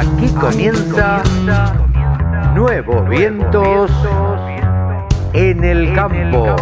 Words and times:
Aquí 0.00 0.28
comienza 0.40 1.22
Nuevos 2.54 3.06
Vientos 3.10 3.90
en 5.34 5.62
el 5.62 5.94
Campo. 5.94 6.56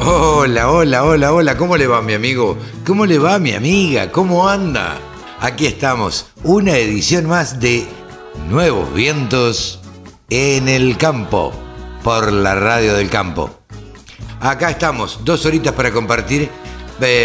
Hola, 0.00 0.70
hola, 0.70 1.04
hola, 1.04 1.32
hola, 1.32 1.56
¿cómo 1.56 1.78
le 1.78 1.86
va 1.86 2.02
mi 2.02 2.12
amigo? 2.12 2.58
¿Cómo 2.86 3.06
le 3.06 3.18
va 3.18 3.38
mi 3.38 3.54
amiga? 3.54 4.12
¿Cómo 4.12 4.46
anda? 4.46 4.98
Aquí 5.40 5.64
estamos, 5.64 6.30
una 6.44 6.76
edición 6.76 7.26
más 7.26 7.58
de 7.58 7.86
Nuevos 8.50 8.92
Vientos 8.92 9.80
en 10.28 10.68
el 10.68 10.98
Campo, 10.98 11.54
por 12.04 12.30
la 12.30 12.54
radio 12.54 12.92
del 12.92 13.08
campo. 13.08 13.48
Acá 14.40 14.70
estamos, 14.70 15.20
dos 15.24 15.46
horitas 15.46 15.72
para 15.72 15.92
compartir, 15.92 16.50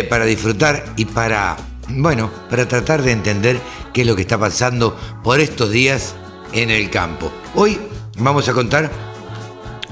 para 0.09 0.25
disfrutar 0.25 0.93
y 0.97 1.05
para, 1.05 1.55
bueno, 1.89 2.31
para 2.49 2.67
tratar 2.67 3.03
de 3.03 3.11
entender 3.11 3.59
qué 3.93 4.01
es 4.01 4.07
lo 4.07 4.15
que 4.15 4.23
está 4.23 4.39
pasando 4.39 4.99
por 5.23 5.39
estos 5.39 5.71
días 5.71 6.15
en 6.51 6.71
el 6.71 6.89
campo. 6.89 7.31
Hoy 7.53 7.79
vamos 8.17 8.49
a 8.49 8.53
contar 8.53 8.91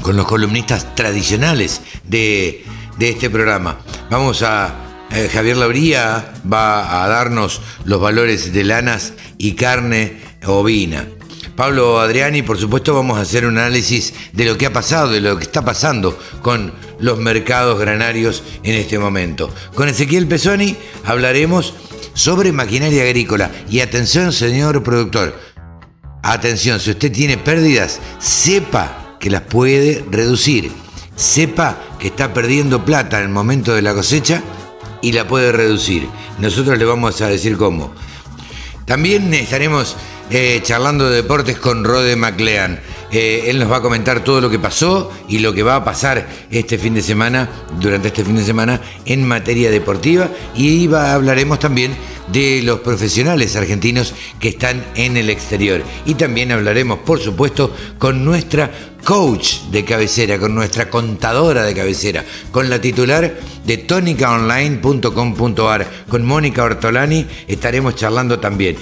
con 0.01 0.17
los 0.17 0.25
columnistas 0.25 0.95
tradicionales 0.95 1.81
de, 2.03 2.65
de 2.97 3.09
este 3.09 3.29
programa. 3.29 3.77
Vamos 4.09 4.41
a... 4.41 4.73
eh, 5.11 5.29
Javier 5.31 5.57
Labría 5.57 6.33
va 6.51 7.03
a 7.03 7.07
darnos 7.07 7.61
los 7.83 8.01
valores 8.01 8.53
de 8.53 8.63
lanas 8.63 9.13
y 9.37 9.53
carne 9.53 10.19
ovina. 10.47 11.05
Pablo 11.55 11.99
Adriani, 11.99 12.41
por 12.41 12.57
supuesto, 12.57 12.93
vamos 12.95 13.17
a 13.17 13.21
hacer 13.21 13.45
un 13.45 13.57
análisis 13.57 14.13
de 14.33 14.45
lo 14.45 14.57
que 14.57 14.65
ha 14.65 14.73
pasado, 14.73 15.11
de 15.11 15.21
lo 15.21 15.37
que 15.37 15.43
está 15.43 15.63
pasando 15.63 16.19
con 16.41 16.73
los 16.99 17.17
mercados 17.17 17.79
granarios 17.79 18.43
en 18.63 18.75
este 18.75 18.99
momento. 18.99 19.53
Con 19.73 19.89
Ezequiel 19.89 20.27
Pesoni 20.27 20.75
hablaremos 21.03 21.73
sobre 22.13 22.51
maquinaria 22.51 23.03
agrícola. 23.03 23.51
Y 23.69 23.81
atención, 23.81 24.33
señor 24.33 24.83
productor, 24.83 25.37
atención, 26.23 26.79
si 26.79 26.91
usted 26.91 27.11
tiene 27.11 27.37
pérdidas, 27.37 27.99
sepa 28.19 29.17
que 29.19 29.29
las 29.29 29.41
puede 29.41 30.03
reducir. 30.09 30.71
Sepa 31.15 31.77
que 31.99 32.07
está 32.07 32.33
perdiendo 32.33 32.83
plata 32.83 33.17
en 33.17 33.23
el 33.23 33.29
momento 33.29 33.73
de 33.73 33.81
la 33.81 33.93
cosecha 33.93 34.43
y 35.01 35.13
la 35.13 35.27
puede 35.27 35.51
reducir. 35.51 36.07
Nosotros 36.39 36.77
le 36.77 36.85
vamos 36.85 37.21
a 37.21 37.27
decir 37.27 37.57
cómo. 37.57 37.93
También 38.85 39.33
estaremos 39.33 39.95
eh, 40.29 40.59
charlando 40.63 41.09
de 41.09 41.17
deportes 41.17 41.57
con 41.57 41.83
Rode 41.83 42.15
McLean. 42.15 42.79
Eh, 43.11 43.43
él 43.47 43.59
nos 43.59 43.71
va 43.71 43.77
a 43.77 43.81
comentar 43.81 44.23
todo 44.23 44.41
lo 44.41 44.49
que 44.49 44.57
pasó 44.59 45.11
y 45.29 45.39
lo 45.39 45.53
que 45.53 45.63
va 45.63 45.75
a 45.77 45.83
pasar 45.83 46.27
este 46.51 46.77
fin 46.77 46.93
de 46.95 47.01
semana, 47.01 47.49
durante 47.79 48.09
este 48.09 48.23
fin 48.25 48.35
de 48.35 48.43
semana, 48.43 48.81
en 49.05 49.25
materia 49.27 49.71
deportiva. 49.71 50.29
Y 50.55 50.87
va- 50.87 51.13
hablaremos 51.13 51.59
también 51.59 51.95
de 52.31 52.61
los 52.63 52.79
profesionales 52.79 53.55
argentinos 53.55 54.13
que 54.39 54.49
están 54.49 54.83
en 54.95 55.15
el 55.17 55.29
exterior. 55.29 55.83
Y 56.05 56.15
también 56.15 56.51
hablaremos, 56.51 56.97
por 56.99 57.19
supuesto, 57.19 57.71
con 57.99 58.25
nuestra 58.25 58.71
coach 59.03 59.59
de 59.71 59.85
cabecera, 59.85 60.39
con 60.39 60.55
nuestra 60.55 60.89
contadora 60.89 61.63
de 61.63 61.75
cabecera, 61.75 62.25
con 62.51 62.69
la 62.71 62.81
titular 62.81 63.35
de 63.65 63.77
tonicaonline.com.ar, 63.77 65.87
con 66.09 66.25
Mónica 66.25 66.63
Ortolani, 66.63 67.27
estaremos 67.47 67.95
charlando 67.95 68.39
también. 68.39 68.75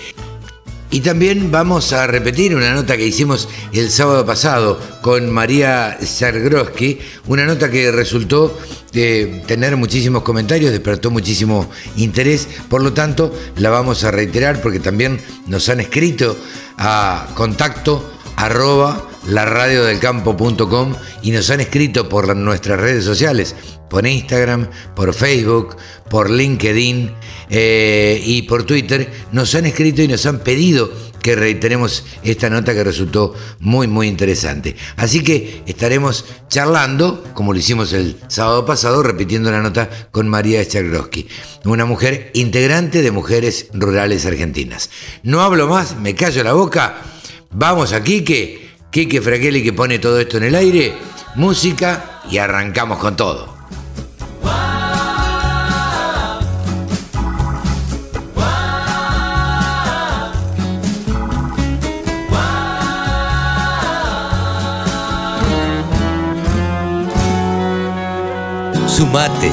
Y 0.93 1.01
también 1.01 1.49
vamos 1.49 1.91
a 1.91 2.05
repetir 2.05 2.55
una 2.55 2.71
nota 2.71 2.95
que 2.95 3.07
hicimos 3.07 3.49
el 3.73 3.89
sábado 3.89 4.27
pasado 4.27 4.79
con 5.01 5.27
María 5.31 5.97
Sargroski, 5.99 6.99
una 7.25 7.47
nota 7.47 7.71
que 7.71 7.91
resultó 7.91 8.55
de 8.91 9.41
tener 9.47 9.75
muchísimos 9.75 10.21
comentarios, 10.21 10.69
despertó 10.69 11.09
muchísimo 11.09 11.67
interés, 11.95 12.47
por 12.69 12.83
lo 12.83 12.93
tanto 12.93 13.33
la 13.57 13.71
vamos 13.71 14.03
a 14.03 14.11
reiterar 14.11 14.61
porque 14.61 14.79
también 14.79 15.19
nos 15.47 15.67
han 15.67 15.79
escrito 15.79 16.37
a 16.77 17.25
contacto 17.33 18.13
arroba 18.35 19.09
laradiodelcampo.com 19.25 20.93
y 21.23 21.31
nos 21.31 21.49
han 21.49 21.61
escrito 21.61 22.07
por 22.07 22.35
nuestras 22.35 22.79
redes 22.79 23.03
sociales, 23.03 23.55
por 23.93 24.07
Instagram, 24.07 24.69
por 24.95 25.13
Facebook, 25.13 25.77
por 26.09 26.31
LinkedIn 26.31 27.11
eh, 27.51 28.19
y 28.25 28.41
por 28.41 28.63
Twitter, 28.63 29.07
nos 29.31 29.53
han 29.53 29.67
escrito 29.67 30.01
y 30.01 30.07
nos 30.07 30.25
han 30.25 30.39
pedido 30.39 30.91
que 31.21 31.35
reiteremos 31.35 32.03
esta 32.23 32.49
nota 32.49 32.73
que 32.73 32.83
resultó 32.83 33.35
muy 33.59 33.85
muy 33.85 34.07
interesante. 34.07 34.75
Así 34.95 35.23
que 35.23 35.61
estaremos 35.67 36.25
charlando, 36.49 37.23
como 37.35 37.53
lo 37.53 37.59
hicimos 37.59 37.93
el 37.93 38.17
sábado 38.29 38.65
pasado, 38.65 39.03
repitiendo 39.03 39.51
la 39.51 39.61
nota 39.61 39.87
con 40.09 40.27
María 40.27 40.67
Chagroski, 40.67 41.27
una 41.63 41.85
mujer 41.85 42.31
integrante 42.33 43.03
de 43.03 43.11
Mujeres 43.11 43.67
Rurales 43.75 44.25
Argentinas. 44.25 44.89
No 45.21 45.41
hablo 45.41 45.67
más, 45.67 45.99
me 45.99 46.15
callo 46.15 46.43
la 46.43 46.53
boca, 46.53 46.99
vamos 47.51 47.93
a 47.93 48.03
Quique, 48.03 48.71
Quique 48.89 49.21
Fraquelli 49.21 49.61
que 49.61 49.71
pone 49.71 49.99
todo 49.99 50.19
esto 50.19 50.37
en 50.37 50.45
el 50.45 50.55
aire, 50.55 50.93
música 51.35 52.21
y 52.31 52.39
arrancamos 52.39 52.97
con 52.97 53.15
todo. 53.15 53.52
Sumate. 69.03 69.51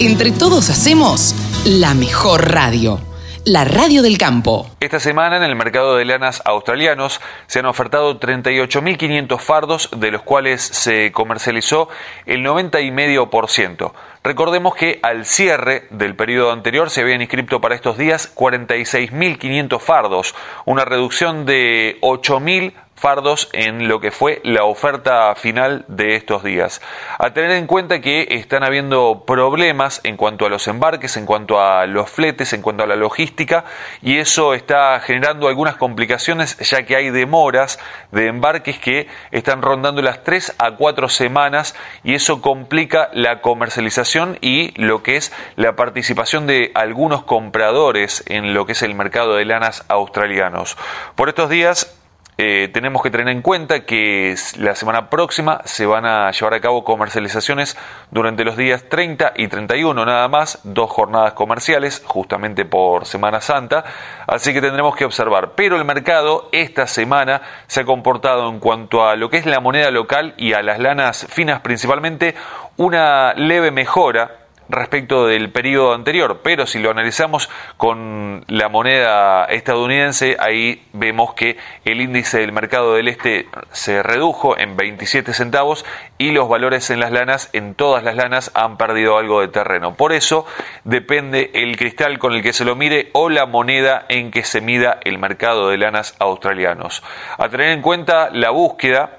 Entre 0.00 0.32
todos 0.32 0.70
hacemos 0.70 1.32
la 1.64 1.94
mejor 1.94 2.50
radio, 2.50 2.98
la 3.44 3.64
radio 3.64 4.02
del 4.02 4.18
campo. 4.18 4.68
Esta 4.80 4.98
semana 4.98 5.36
en 5.36 5.44
el 5.44 5.54
mercado 5.54 5.96
de 5.96 6.04
lanas 6.04 6.42
australianos 6.44 7.20
se 7.46 7.60
han 7.60 7.66
ofertado 7.66 8.18
38.500 8.18 9.38
fardos, 9.38 9.88
de 9.96 10.10
los 10.10 10.22
cuales 10.22 10.62
se 10.62 11.12
comercializó 11.12 11.88
el 12.26 12.44
90,5%. 12.44 13.92
Recordemos 14.24 14.74
que 14.74 14.98
al 15.04 15.26
cierre 15.26 15.86
del 15.90 16.16
periodo 16.16 16.50
anterior 16.50 16.90
se 16.90 17.02
habían 17.02 17.20
inscrito 17.20 17.60
para 17.60 17.76
estos 17.76 17.98
días 17.98 18.34
46.500 18.34 19.78
fardos, 19.78 20.34
una 20.64 20.84
reducción 20.84 21.46
de 21.46 21.98
8.000 22.00 22.72
fardos 22.98 23.48
en 23.52 23.88
lo 23.88 24.00
que 24.00 24.10
fue 24.10 24.40
la 24.44 24.64
oferta 24.64 25.34
final 25.34 25.84
de 25.88 26.16
estos 26.16 26.42
días. 26.42 26.82
A 27.18 27.32
tener 27.32 27.52
en 27.52 27.66
cuenta 27.66 28.00
que 28.00 28.26
están 28.30 28.64
habiendo 28.64 29.24
problemas 29.26 30.00
en 30.04 30.16
cuanto 30.16 30.46
a 30.46 30.48
los 30.48 30.68
embarques, 30.68 31.16
en 31.16 31.26
cuanto 31.26 31.60
a 31.60 31.86
los 31.86 32.10
fletes, 32.10 32.52
en 32.52 32.62
cuanto 32.62 32.84
a 32.84 32.86
la 32.86 32.96
logística 32.96 33.64
y 34.02 34.18
eso 34.18 34.54
está 34.54 34.98
generando 35.00 35.48
algunas 35.48 35.76
complicaciones 35.76 36.56
ya 36.58 36.84
que 36.84 36.96
hay 36.96 37.10
demoras 37.10 37.78
de 38.12 38.26
embarques 38.26 38.78
que 38.78 39.08
están 39.30 39.62
rondando 39.62 40.02
las 40.02 40.24
3 40.24 40.56
a 40.58 40.72
4 40.72 41.08
semanas 41.08 41.74
y 42.04 42.14
eso 42.14 42.40
complica 42.42 43.10
la 43.12 43.40
comercialización 43.40 44.38
y 44.40 44.72
lo 44.80 45.02
que 45.02 45.16
es 45.16 45.32
la 45.56 45.76
participación 45.76 46.46
de 46.46 46.72
algunos 46.74 47.24
compradores 47.24 48.24
en 48.26 48.54
lo 48.54 48.66
que 48.66 48.72
es 48.72 48.82
el 48.82 48.94
mercado 48.94 49.36
de 49.36 49.44
lanas 49.44 49.84
australianos. 49.88 50.76
Por 51.14 51.28
estos 51.28 51.50
días 51.50 51.97
eh, 52.40 52.68
tenemos 52.72 53.02
que 53.02 53.10
tener 53.10 53.28
en 53.30 53.42
cuenta 53.42 53.80
que 53.80 54.32
la 54.58 54.76
semana 54.76 55.10
próxima 55.10 55.60
se 55.64 55.86
van 55.86 56.06
a 56.06 56.30
llevar 56.30 56.54
a 56.54 56.60
cabo 56.60 56.84
comercializaciones 56.84 57.76
durante 58.12 58.44
los 58.44 58.56
días 58.56 58.84
30 58.88 59.32
y 59.34 59.48
31 59.48 60.06
nada 60.06 60.28
más, 60.28 60.60
dos 60.62 60.88
jornadas 60.88 61.32
comerciales 61.32 62.00
justamente 62.06 62.64
por 62.64 63.06
Semana 63.06 63.40
Santa, 63.40 63.84
así 64.28 64.52
que 64.52 64.60
tendremos 64.60 64.94
que 64.94 65.04
observar. 65.04 65.54
Pero 65.56 65.74
el 65.74 65.84
mercado 65.84 66.48
esta 66.52 66.86
semana 66.86 67.42
se 67.66 67.80
ha 67.80 67.84
comportado 67.84 68.48
en 68.48 68.60
cuanto 68.60 69.04
a 69.04 69.16
lo 69.16 69.30
que 69.30 69.38
es 69.38 69.46
la 69.46 69.58
moneda 69.58 69.90
local 69.90 70.34
y 70.36 70.52
a 70.52 70.62
las 70.62 70.78
lanas 70.78 71.26
finas 71.28 71.60
principalmente 71.62 72.36
una 72.76 73.34
leve 73.34 73.72
mejora 73.72 74.37
respecto 74.68 75.26
del 75.26 75.50
periodo 75.50 75.94
anterior, 75.94 76.40
pero 76.42 76.66
si 76.66 76.78
lo 76.78 76.90
analizamos 76.90 77.48
con 77.76 78.44
la 78.48 78.68
moneda 78.68 79.44
estadounidense, 79.46 80.36
ahí 80.38 80.82
vemos 80.92 81.34
que 81.34 81.56
el 81.84 82.00
índice 82.00 82.38
del 82.38 82.52
mercado 82.52 82.94
del 82.94 83.08
este 83.08 83.48
se 83.72 84.02
redujo 84.02 84.58
en 84.58 84.76
27 84.76 85.32
centavos 85.32 85.84
y 86.18 86.32
los 86.32 86.48
valores 86.48 86.90
en 86.90 87.00
las 87.00 87.12
lanas, 87.12 87.50
en 87.52 87.74
todas 87.74 88.02
las 88.02 88.16
lanas, 88.16 88.50
han 88.54 88.76
perdido 88.76 89.18
algo 89.18 89.40
de 89.40 89.48
terreno. 89.48 89.94
Por 89.94 90.12
eso 90.12 90.46
depende 90.84 91.50
el 91.54 91.76
cristal 91.76 92.18
con 92.18 92.34
el 92.34 92.42
que 92.42 92.52
se 92.52 92.64
lo 92.64 92.76
mire 92.76 93.10
o 93.12 93.28
la 93.28 93.46
moneda 93.46 94.04
en 94.08 94.30
que 94.30 94.44
se 94.44 94.60
mida 94.60 94.98
el 95.04 95.18
mercado 95.18 95.68
de 95.68 95.78
lanas 95.78 96.14
australianos. 96.18 97.02
A 97.38 97.48
tener 97.48 97.70
en 97.70 97.82
cuenta 97.82 98.30
la 98.32 98.50
búsqueda 98.50 99.17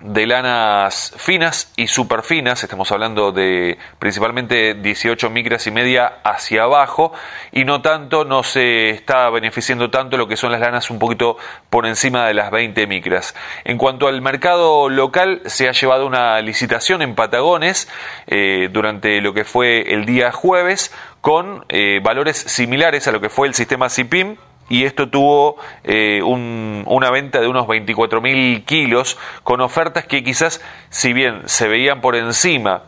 de 0.00 0.26
lanas 0.28 1.12
finas 1.16 1.72
y 1.76 1.88
super 1.88 2.22
finas, 2.22 2.62
estamos 2.62 2.92
hablando 2.92 3.32
de 3.32 3.78
principalmente 3.98 4.74
18 4.74 5.28
micras 5.30 5.66
y 5.66 5.72
media 5.72 6.18
hacia 6.22 6.62
abajo, 6.62 7.12
y 7.50 7.64
no 7.64 7.82
tanto, 7.82 8.24
no 8.24 8.44
se 8.44 8.90
está 8.90 9.28
beneficiando 9.30 9.90
tanto 9.90 10.16
lo 10.16 10.28
que 10.28 10.36
son 10.36 10.52
las 10.52 10.60
lanas 10.60 10.90
un 10.90 11.00
poquito 11.00 11.36
por 11.68 11.84
encima 11.84 12.26
de 12.26 12.34
las 12.34 12.52
20 12.52 12.86
micras. 12.86 13.34
En 13.64 13.76
cuanto 13.76 14.06
al 14.06 14.22
mercado 14.22 14.88
local, 14.88 15.42
se 15.46 15.68
ha 15.68 15.72
llevado 15.72 16.06
una 16.06 16.40
licitación 16.42 17.02
en 17.02 17.16
Patagones 17.16 17.88
eh, 18.28 18.68
durante 18.70 19.20
lo 19.20 19.34
que 19.34 19.44
fue 19.44 19.92
el 19.92 20.04
día 20.04 20.30
jueves 20.30 20.94
con 21.20 21.64
eh, 21.68 22.00
valores 22.04 22.36
similares 22.36 23.08
a 23.08 23.12
lo 23.12 23.20
que 23.20 23.30
fue 23.30 23.48
el 23.48 23.54
sistema 23.54 23.88
CIPIM, 23.88 24.36
y 24.68 24.84
esto 24.84 25.08
tuvo 25.08 25.56
eh, 25.84 26.22
una 26.22 27.10
venta 27.10 27.40
de 27.40 27.48
unos 27.48 27.66
24.000 27.66 28.64
kilos 28.64 29.18
con 29.42 29.60
ofertas 29.60 30.06
que 30.06 30.22
quizás, 30.22 30.60
si 30.90 31.12
bien 31.12 31.42
se 31.46 31.68
veían 31.68 32.00
por 32.00 32.16
encima 32.16 32.82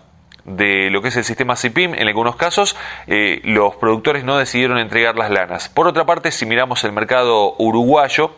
de 0.44 0.90
lo 0.90 1.02
que 1.02 1.08
es 1.08 1.16
el 1.16 1.24
sistema 1.24 1.56
CIPIM, 1.56 1.94
en 1.94 2.08
algunos 2.08 2.36
casos 2.36 2.76
eh, 3.06 3.40
los 3.44 3.76
productores 3.76 4.24
no 4.24 4.38
decidieron 4.38 4.78
entregar 4.78 5.16
las 5.16 5.30
lanas. 5.30 5.68
Por 5.68 5.86
otra 5.86 6.06
parte, 6.06 6.30
si 6.30 6.46
miramos 6.46 6.84
el 6.84 6.92
mercado 6.92 7.54
uruguayo, 7.58 8.32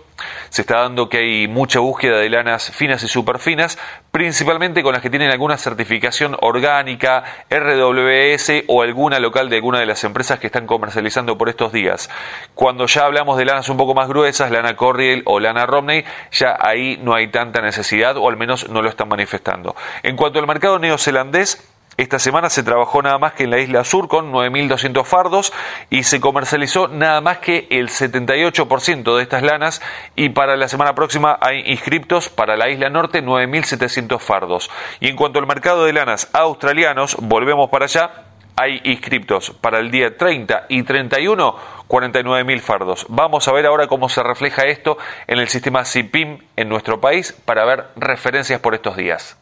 se 0.50 0.62
está 0.62 0.80
dando 0.80 1.08
que 1.08 1.18
hay 1.18 1.48
mucha 1.48 1.80
búsqueda 1.80 2.18
de 2.18 2.28
lanas 2.28 2.70
finas 2.70 3.02
y 3.02 3.08
superfinas, 3.08 3.78
principalmente 4.10 4.82
con 4.82 4.92
las 4.92 5.02
que 5.02 5.10
tienen 5.10 5.30
alguna 5.30 5.56
certificación 5.56 6.36
orgánica, 6.40 7.24
RWS 7.50 8.64
o 8.68 8.82
alguna 8.82 9.18
local 9.18 9.48
de 9.48 9.56
alguna 9.56 9.80
de 9.80 9.86
las 9.86 10.04
empresas 10.04 10.38
que 10.38 10.46
están 10.46 10.66
comercializando 10.66 11.38
por 11.38 11.48
estos 11.48 11.72
días. 11.72 12.10
Cuando 12.54 12.86
ya 12.86 13.06
hablamos 13.06 13.38
de 13.38 13.46
lanas 13.46 13.68
un 13.68 13.76
poco 13.76 13.94
más 13.94 14.08
gruesas, 14.08 14.50
lana 14.50 14.76
Corriel 14.76 15.22
o 15.26 15.40
lana 15.40 15.66
Romney, 15.66 16.04
ya 16.30 16.56
ahí 16.60 16.98
no 17.02 17.14
hay 17.14 17.28
tanta 17.28 17.60
necesidad 17.60 18.16
o 18.16 18.28
al 18.28 18.36
menos 18.36 18.68
no 18.68 18.82
lo 18.82 18.88
están 18.88 19.08
manifestando. 19.08 19.74
En 20.02 20.16
cuanto 20.16 20.38
al 20.38 20.46
mercado 20.46 20.78
neozelandés, 20.78 21.71
esta 22.02 22.18
semana 22.18 22.50
se 22.50 22.62
trabajó 22.62 23.00
nada 23.02 23.18
más 23.18 23.32
que 23.32 23.44
en 23.44 23.50
la 23.50 23.58
isla 23.58 23.84
sur 23.84 24.08
con 24.08 24.32
9.200 24.32 25.04
fardos 25.04 25.52
y 25.90 26.02
se 26.02 26.20
comercializó 26.20 26.88
nada 26.88 27.20
más 27.20 27.38
que 27.38 27.66
el 27.70 27.88
78% 27.88 29.16
de 29.16 29.22
estas 29.22 29.42
lanas 29.42 29.80
y 30.16 30.30
para 30.30 30.56
la 30.56 30.68
semana 30.68 30.94
próxima 30.94 31.38
hay 31.40 31.62
inscriptos 31.66 32.28
para 32.28 32.56
la 32.56 32.68
isla 32.70 32.90
norte 32.90 33.22
9.700 33.22 34.18
fardos. 34.20 34.70
Y 35.00 35.08
en 35.08 35.16
cuanto 35.16 35.38
al 35.38 35.46
mercado 35.46 35.84
de 35.84 35.92
lanas 35.92 36.28
australianos, 36.32 37.16
volvemos 37.20 37.70
para 37.70 37.86
allá, 37.86 38.10
hay 38.56 38.80
inscriptos 38.84 39.50
para 39.60 39.78
el 39.78 39.90
día 39.90 40.16
30 40.16 40.66
y 40.68 40.82
31 40.82 41.82
49.000 41.88 42.60
fardos. 42.60 43.06
Vamos 43.10 43.46
a 43.48 43.52
ver 43.52 43.66
ahora 43.66 43.86
cómo 43.86 44.08
se 44.08 44.22
refleja 44.22 44.62
esto 44.64 44.96
en 45.26 45.38
el 45.38 45.48
sistema 45.48 45.84
CIPIM 45.84 46.38
en 46.56 46.68
nuestro 46.68 47.00
país 47.00 47.32
para 47.44 47.66
ver 47.66 47.88
referencias 47.96 48.60
por 48.60 48.74
estos 48.74 48.96
días. 48.96 49.41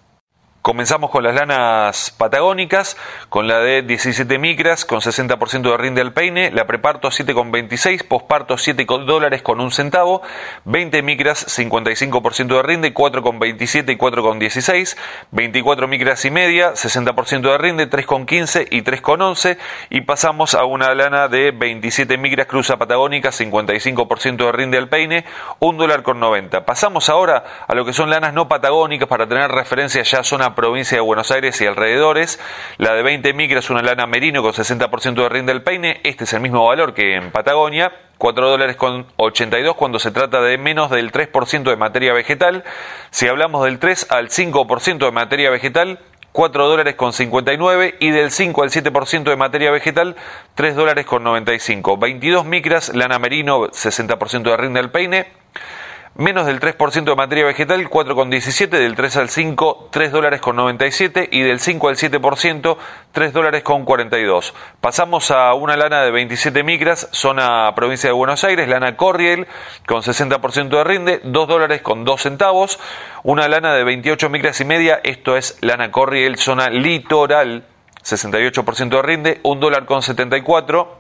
Comenzamos 0.62 1.10
con 1.10 1.24
las 1.24 1.34
lanas 1.34 2.14
patagónicas, 2.18 2.98
con 3.30 3.48
la 3.48 3.60
de 3.60 3.80
17 3.80 4.38
micras, 4.38 4.84
con 4.84 5.00
60% 5.00 5.70
de 5.70 5.76
rinde 5.78 6.02
al 6.02 6.12
peine, 6.12 6.50
la 6.50 6.66
preparto 6.66 7.08
7,26, 7.08 8.06
posparto 8.06 8.58
7 8.58 8.84
dólares 9.06 9.40
con 9.40 9.58
un 9.58 9.70
centavo, 9.70 10.20
20 10.66 11.00
micras 11.02 11.46
55% 11.58 12.56
de 12.56 12.62
rinde, 12.62 12.92
4,27 12.92 13.94
y 13.94 13.96
4,16, 13.96 14.98
24 15.30 15.88
micras 15.88 16.26
y 16.26 16.30
media, 16.30 16.74
60% 16.74 17.40
de 17.40 17.56
rinde, 17.56 17.88
3,15 17.88 18.68
y 18.70 18.82
3,11, 18.82 19.56
y 19.88 20.02
pasamos 20.02 20.54
a 20.54 20.66
una 20.66 20.94
lana 20.94 21.28
de 21.28 21.52
27 21.52 22.18
micras 22.18 22.46
cruza 22.46 22.76
patagónica, 22.76 23.30
55% 23.30 24.36
de 24.36 24.52
rinde 24.52 24.76
al 24.76 24.90
peine, 24.90 25.24
1 25.60 25.78
dólar 25.78 26.02
con 26.02 26.20
90. 26.20 26.66
Pasamos 26.66 27.08
ahora 27.08 27.64
a 27.66 27.74
lo 27.74 27.86
que 27.86 27.94
son 27.94 28.10
lanas 28.10 28.34
no 28.34 28.46
patagónicas 28.46 29.08
para 29.08 29.26
tener 29.26 29.50
referencia 29.50 30.02
ya 30.02 30.22
zona 30.22 30.50
provincia 30.60 30.98
de 30.98 31.00
Buenos 31.00 31.30
Aires 31.30 31.58
y 31.62 31.66
alrededores. 31.66 32.38
La 32.76 32.92
de 32.92 33.02
20 33.02 33.32
micras, 33.32 33.70
una 33.70 33.80
lana 33.80 34.06
merino 34.06 34.42
con 34.42 34.52
60% 34.52 35.14
de 35.14 35.28
rinde 35.30 35.54
del 35.54 35.62
peine. 35.62 36.02
Este 36.04 36.24
es 36.24 36.32
el 36.34 36.42
mismo 36.42 36.66
valor 36.66 36.92
que 36.92 37.16
en 37.16 37.30
Patagonia. 37.30 37.90
4 38.18 38.50
dólares 38.50 38.76
con 38.76 39.06
82 39.16 39.74
cuando 39.76 39.98
se 39.98 40.10
trata 40.10 40.42
de 40.42 40.58
menos 40.58 40.90
del 40.90 41.12
3% 41.12 41.62
de 41.62 41.76
materia 41.76 42.12
vegetal. 42.12 42.64
Si 43.10 43.26
hablamos 43.26 43.64
del 43.64 43.78
3 43.78 44.08
al 44.10 44.28
5% 44.28 44.98
de 44.98 45.10
materia 45.10 45.48
vegetal, 45.48 45.98
4 46.32 46.68
dólares 46.68 46.94
con 46.96 47.14
59 47.14 47.94
y 47.98 48.10
del 48.10 48.30
5 48.30 48.62
al 48.62 48.68
7% 48.68 49.22
de 49.22 49.36
materia 49.36 49.70
vegetal, 49.70 50.16
3 50.56 50.76
dólares 50.76 51.06
con 51.06 51.22
95. 51.24 51.96
22 51.96 52.44
micras, 52.44 52.94
lana 52.94 53.18
merino, 53.18 53.60
60% 53.68 54.42
de 54.42 54.56
rinde 54.58 54.82
del 54.82 54.90
peine 54.90 55.40
menos 56.14 56.46
del 56.46 56.60
3% 56.60 57.04
de 57.04 57.14
materia 57.14 57.44
vegetal, 57.44 57.88
4,17, 57.88 58.68
del 58.68 58.94
3 58.94 59.16
al 59.16 59.28
5, 59.28 59.88
3 59.90 60.12
dólares 60.12 60.40
con 60.40 60.56
97 60.56 61.28
y 61.30 61.42
del 61.42 61.60
5 61.60 61.88
al 61.88 61.96
7%, 61.96 62.76
3 63.12 63.32
dólares 63.32 63.62
con 63.62 63.84
42. 63.84 64.54
Pasamos 64.80 65.30
a 65.30 65.54
una 65.54 65.76
lana 65.76 66.02
de 66.02 66.10
27 66.10 66.62
micras, 66.62 67.08
zona 67.12 67.72
provincia 67.74 68.08
de 68.08 68.14
Buenos 68.14 68.44
Aires, 68.44 68.68
lana 68.68 68.96
Corriel 68.96 69.46
con 69.86 70.02
60% 70.02 70.68
de 70.68 70.84
rinde, 70.84 71.20
2 71.24 71.48
dólares 71.48 71.80
con 71.82 72.04
2 72.04 72.20
centavos, 72.20 72.78
una 73.22 73.48
lana 73.48 73.74
de 73.74 73.84
28 73.84 74.28
micras 74.30 74.60
y 74.60 74.64
media, 74.64 75.00
esto 75.04 75.36
es 75.36 75.58
lana 75.60 75.90
Corriel, 75.90 76.36
zona 76.36 76.68
litoral, 76.68 77.64
68% 78.02 78.88
de 78.88 79.02
rinde, 79.02 79.40
1 79.42 79.60
dólar 79.60 79.86
con 79.86 80.02
74 80.02 81.00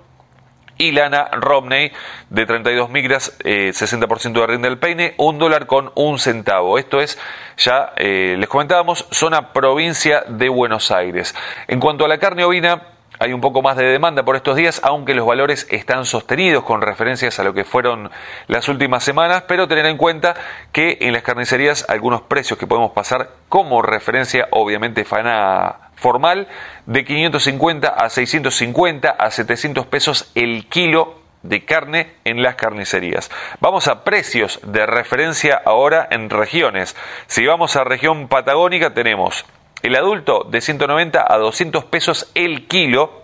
y 0.80 0.92
lana 0.92 1.28
Romney 1.32 1.92
de 2.30 2.46
32 2.46 2.88
micras, 2.88 3.38
60% 3.38 4.36
eh, 4.36 4.40
de 4.40 4.46
rinde 4.46 4.68
del 4.68 4.78
peine, 4.78 5.14
un 5.18 5.38
dólar 5.38 5.66
con 5.66 5.92
un 5.94 6.18
centavo. 6.18 6.78
Esto 6.78 7.00
es, 7.00 7.18
ya 7.58 7.92
eh, 7.96 8.36
les 8.38 8.48
comentábamos, 8.48 9.06
zona 9.10 9.52
provincia 9.52 10.24
de 10.26 10.48
Buenos 10.48 10.90
Aires. 10.90 11.34
En 11.68 11.80
cuanto 11.80 12.06
a 12.06 12.08
la 12.08 12.16
carne 12.16 12.44
ovina, 12.44 12.82
hay 13.18 13.34
un 13.34 13.42
poco 13.42 13.60
más 13.60 13.76
de 13.76 13.84
demanda 13.84 14.24
por 14.24 14.36
estos 14.36 14.56
días, 14.56 14.80
aunque 14.82 15.12
los 15.12 15.26
valores 15.26 15.66
están 15.70 16.06
sostenidos 16.06 16.64
con 16.64 16.80
referencias 16.80 17.38
a 17.38 17.44
lo 17.44 17.52
que 17.52 17.64
fueron 17.64 18.10
las 18.46 18.66
últimas 18.70 19.04
semanas, 19.04 19.44
pero 19.46 19.68
tener 19.68 19.84
en 19.84 19.98
cuenta 19.98 20.34
que 20.72 20.96
en 21.02 21.12
las 21.12 21.22
carnicerías 21.22 21.84
algunos 21.90 22.22
precios 22.22 22.58
que 22.58 22.66
podemos 22.66 22.92
pasar 22.92 23.28
como 23.50 23.82
referencia, 23.82 24.48
obviamente, 24.52 25.04
fana 25.04 25.89
formal 26.00 26.48
de 26.86 27.04
550 27.04 27.88
a 27.88 28.08
650 28.08 29.10
a 29.10 29.30
700 29.30 29.86
pesos 29.86 30.30
el 30.34 30.66
kilo 30.68 31.20
de 31.42 31.64
carne 31.64 32.14
en 32.24 32.42
las 32.42 32.56
carnicerías. 32.56 33.30
Vamos 33.60 33.88
a 33.88 34.04
precios 34.04 34.60
de 34.64 34.86
referencia 34.86 35.60
ahora 35.64 36.06
en 36.10 36.30
regiones. 36.30 36.96
Si 37.26 37.46
vamos 37.46 37.76
a 37.76 37.84
región 37.84 38.28
patagónica 38.28 38.92
tenemos 38.92 39.44
el 39.82 39.96
adulto 39.96 40.44
de 40.44 40.60
190 40.60 41.24
a 41.26 41.38
200 41.38 41.84
pesos 41.86 42.30
el 42.34 42.66
kilo, 42.66 43.22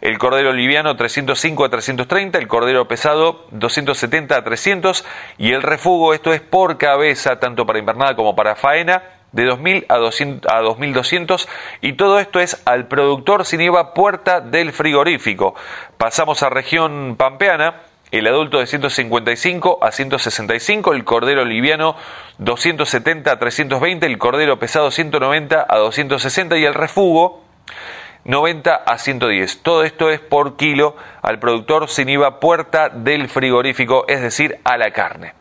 el 0.00 0.18
cordero 0.18 0.52
liviano 0.52 0.96
305 0.96 1.64
a 1.64 1.70
330, 1.70 2.38
el 2.38 2.46
cordero 2.46 2.86
pesado 2.86 3.46
270 3.50 4.36
a 4.36 4.44
300 4.44 5.04
y 5.38 5.52
el 5.52 5.62
refugo, 5.62 6.14
esto 6.14 6.32
es 6.32 6.40
por 6.40 6.78
cabeza, 6.78 7.40
tanto 7.40 7.66
para 7.66 7.80
invernada 7.80 8.14
como 8.14 8.36
para 8.36 8.54
faena, 8.54 9.02
de 9.32 9.46
2.000 9.46 9.86
a, 9.88 9.96
200, 9.96 10.52
a 10.52 10.60
2.200 10.60 11.48
y 11.80 11.94
todo 11.94 12.18
esto 12.18 12.40
es 12.40 12.62
al 12.64 12.88
productor 12.88 13.44
sin 13.44 13.60
IVA 13.60 13.94
puerta 13.94 14.40
del 14.40 14.72
frigorífico. 14.72 15.54
Pasamos 15.96 16.42
a 16.42 16.50
región 16.50 17.16
pampeana, 17.16 17.82
el 18.10 18.26
adulto 18.26 18.58
de 18.58 18.66
155 18.66 19.80
a 19.82 19.92
165, 19.92 20.94
el 20.94 21.04
cordero 21.04 21.44
liviano 21.44 21.94
270 22.38 23.30
a 23.30 23.38
320, 23.38 24.06
el 24.06 24.18
cordero 24.18 24.58
pesado 24.58 24.90
190 24.90 25.66
a 25.68 25.76
260 25.76 26.56
y 26.56 26.64
el 26.64 26.74
refugo 26.74 27.44
90 28.24 28.74
a 28.74 28.98
110. 28.98 29.62
Todo 29.62 29.84
esto 29.84 30.10
es 30.10 30.20
por 30.20 30.56
kilo 30.56 30.96
al 31.22 31.38
productor 31.38 31.88
sin 31.88 32.08
IVA 32.08 32.40
puerta 32.40 32.88
del 32.88 33.28
frigorífico, 33.28 34.06
es 34.08 34.22
decir, 34.22 34.58
a 34.64 34.76
la 34.76 34.90
carne. 34.90 35.34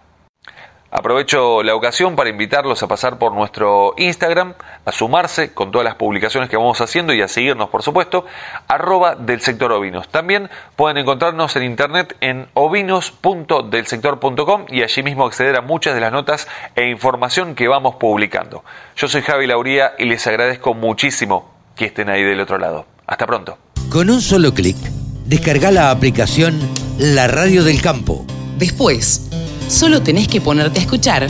Aprovecho 0.89 1.63
la 1.63 1.75
ocasión 1.75 2.15
para 2.15 2.29
invitarlos 2.29 2.82
a 2.82 2.88
pasar 2.88 3.20
por 3.20 3.34
nuestro 3.34 3.94
Instagram, 3.98 4.53
a 4.86 4.91
sumarse 4.94 5.53
con 5.53 5.70
todas 5.70 5.84
las 5.84 5.96
publicaciones 5.96 6.50
que 6.50 6.56
vamos 6.56 6.79
haciendo 6.79 7.13
y 7.13 7.22
a 7.22 7.27
seguirnos, 7.27 7.67
por 7.70 7.84
supuesto, 7.84 8.25
arroba 8.70 9.15
del 9.15 9.41
sector 9.41 9.74
ovinos. 9.74 10.08
También 10.08 10.50
pueden 10.77 10.98
encontrarnos 10.98 11.58
en 11.58 11.63
internet 11.63 12.15
en 12.22 12.48
ovinos.delsector.com 12.53 14.65
y 14.70 14.84
allí 14.84 15.03
mismo 15.03 15.25
acceder 15.25 15.58
a 15.58 15.62
muchas 15.62 15.94
de 15.94 16.01
las 16.01 16.13
notas 16.13 16.48
e 16.75 16.89
información 16.89 17.53
que 17.53 17.67
vamos 17.67 17.96
publicando. 17.96 18.63
Yo 18.96 19.10
soy 19.10 19.24
Javi 19.24 19.46
Lauría 19.46 19.91
y 20.00 20.06
les 20.06 20.25
agradezco 20.25 20.74
muchísimo 20.74 21.51
que 21.75 21.86
estén 21.86 22.10
ahí 22.10 22.24
del 22.24 22.39
otro 22.39 22.58
lado. 22.58 22.86
Hasta 23.06 23.25
pronto. 23.25 23.58
Con 23.89 24.10
un 24.10 24.22
solo 24.22 24.53
clic, 24.53 24.77
descarga 25.25 25.70
la 25.72 25.91
aplicación 25.91 26.58
La 26.98 27.27
Radio 27.27 27.65
del 27.65 27.82
Campo. 27.82 28.25
Después, 28.58 29.29
Solo 29.70 30.02
tenés 30.02 30.30
que 30.30 30.40
ponerte 30.40 30.80
a 30.80 30.82
escuchar 30.82 31.28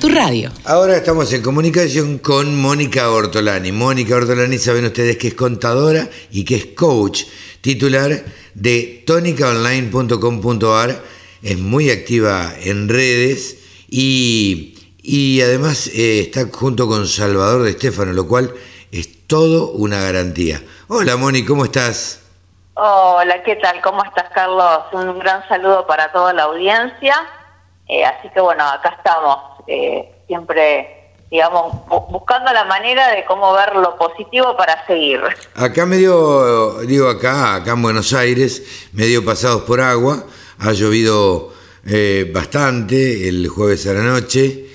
tu 0.00 0.08
radio. 0.08 0.52
Ahora 0.64 0.96
estamos 0.96 1.32
en 1.32 1.42
comunicación 1.42 2.18
con 2.18 2.54
Mónica 2.54 3.10
Ortolani. 3.10 3.72
Mónica 3.72 4.14
Ortolani, 4.14 4.56
saben 4.56 4.84
ustedes 4.84 5.16
que 5.16 5.26
es 5.28 5.34
contadora 5.34 6.08
y 6.30 6.44
que 6.44 6.54
es 6.54 6.66
coach 6.66 7.24
titular 7.60 8.24
de 8.54 9.02
tónicaonline.com.ar. 9.04 11.02
Es 11.42 11.58
muy 11.58 11.90
activa 11.90 12.52
en 12.62 12.88
redes 12.88 13.58
y, 13.88 14.78
y 15.02 15.40
además 15.40 15.88
eh, 15.88 16.20
está 16.20 16.46
junto 16.52 16.86
con 16.86 17.08
Salvador 17.08 17.64
de 17.64 17.70
Estefano, 17.70 18.12
lo 18.12 18.28
cual 18.28 18.54
es 18.92 19.26
todo 19.26 19.72
una 19.72 20.00
garantía. 20.00 20.62
Hola 20.86 21.16
Moni, 21.16 21.44
¿cómo 21.44 21.64
estás? 21.64 22.20
Hola, 22.74 23.42
¿qué 23.42 23.56
tal? 23.56 23.80
¿Cómo 23.82 24.04
estás, 24.04 24.30
Carlos? 24.32 24.84
Un 24.92 25.18
gran 25.18 25.46
saludo 25.48 25.84
para 25.84 26.12
toda 26.12 26.32
la 26.32 26.44
audiencia. 26.44 27.16
Eh, 27.88 28.04
así 28.04 28.28
que 28.32 28.40
bueno, 28.40 28.64
acá 28.64 28.94
estamos, 28.96 29.38
eh, 29.66 30.24
siempre, 30.26 31.12
digamos, 31.30 31.74
buscando 32.10 32.52
la 32.52 32.64
manera 32.64 33.10
de 33.14 33.24
cómo 33.24 33.52
ver 33.52 33.74
lo 33.76 33.96
positivo 33.96 34.56
para 34.56 34.86
seguir. 34.86 35.20
Acá 35.54 35.84
medio, 35.84 36.80
digo 36.82 37.08
acá, 37.08 37.56
acá 37.56 37.72
en 37.72 37.82
Buenos 37.82 38.12
Aires, 38.12 38.88
medio 38.92 39.24
pasados 39.24 39.62
por 39.62 39.80
agua, 39.80 40.24
ha 40.58 40.72
llovido 40.72 41.52
eh, 41.86 42.30
bastante 42.32 43.28
el 43.28 43.48
jueves 43.48 43.86
a 43.86 43.94
la 43.94 44.02
noche, 44.02 44.66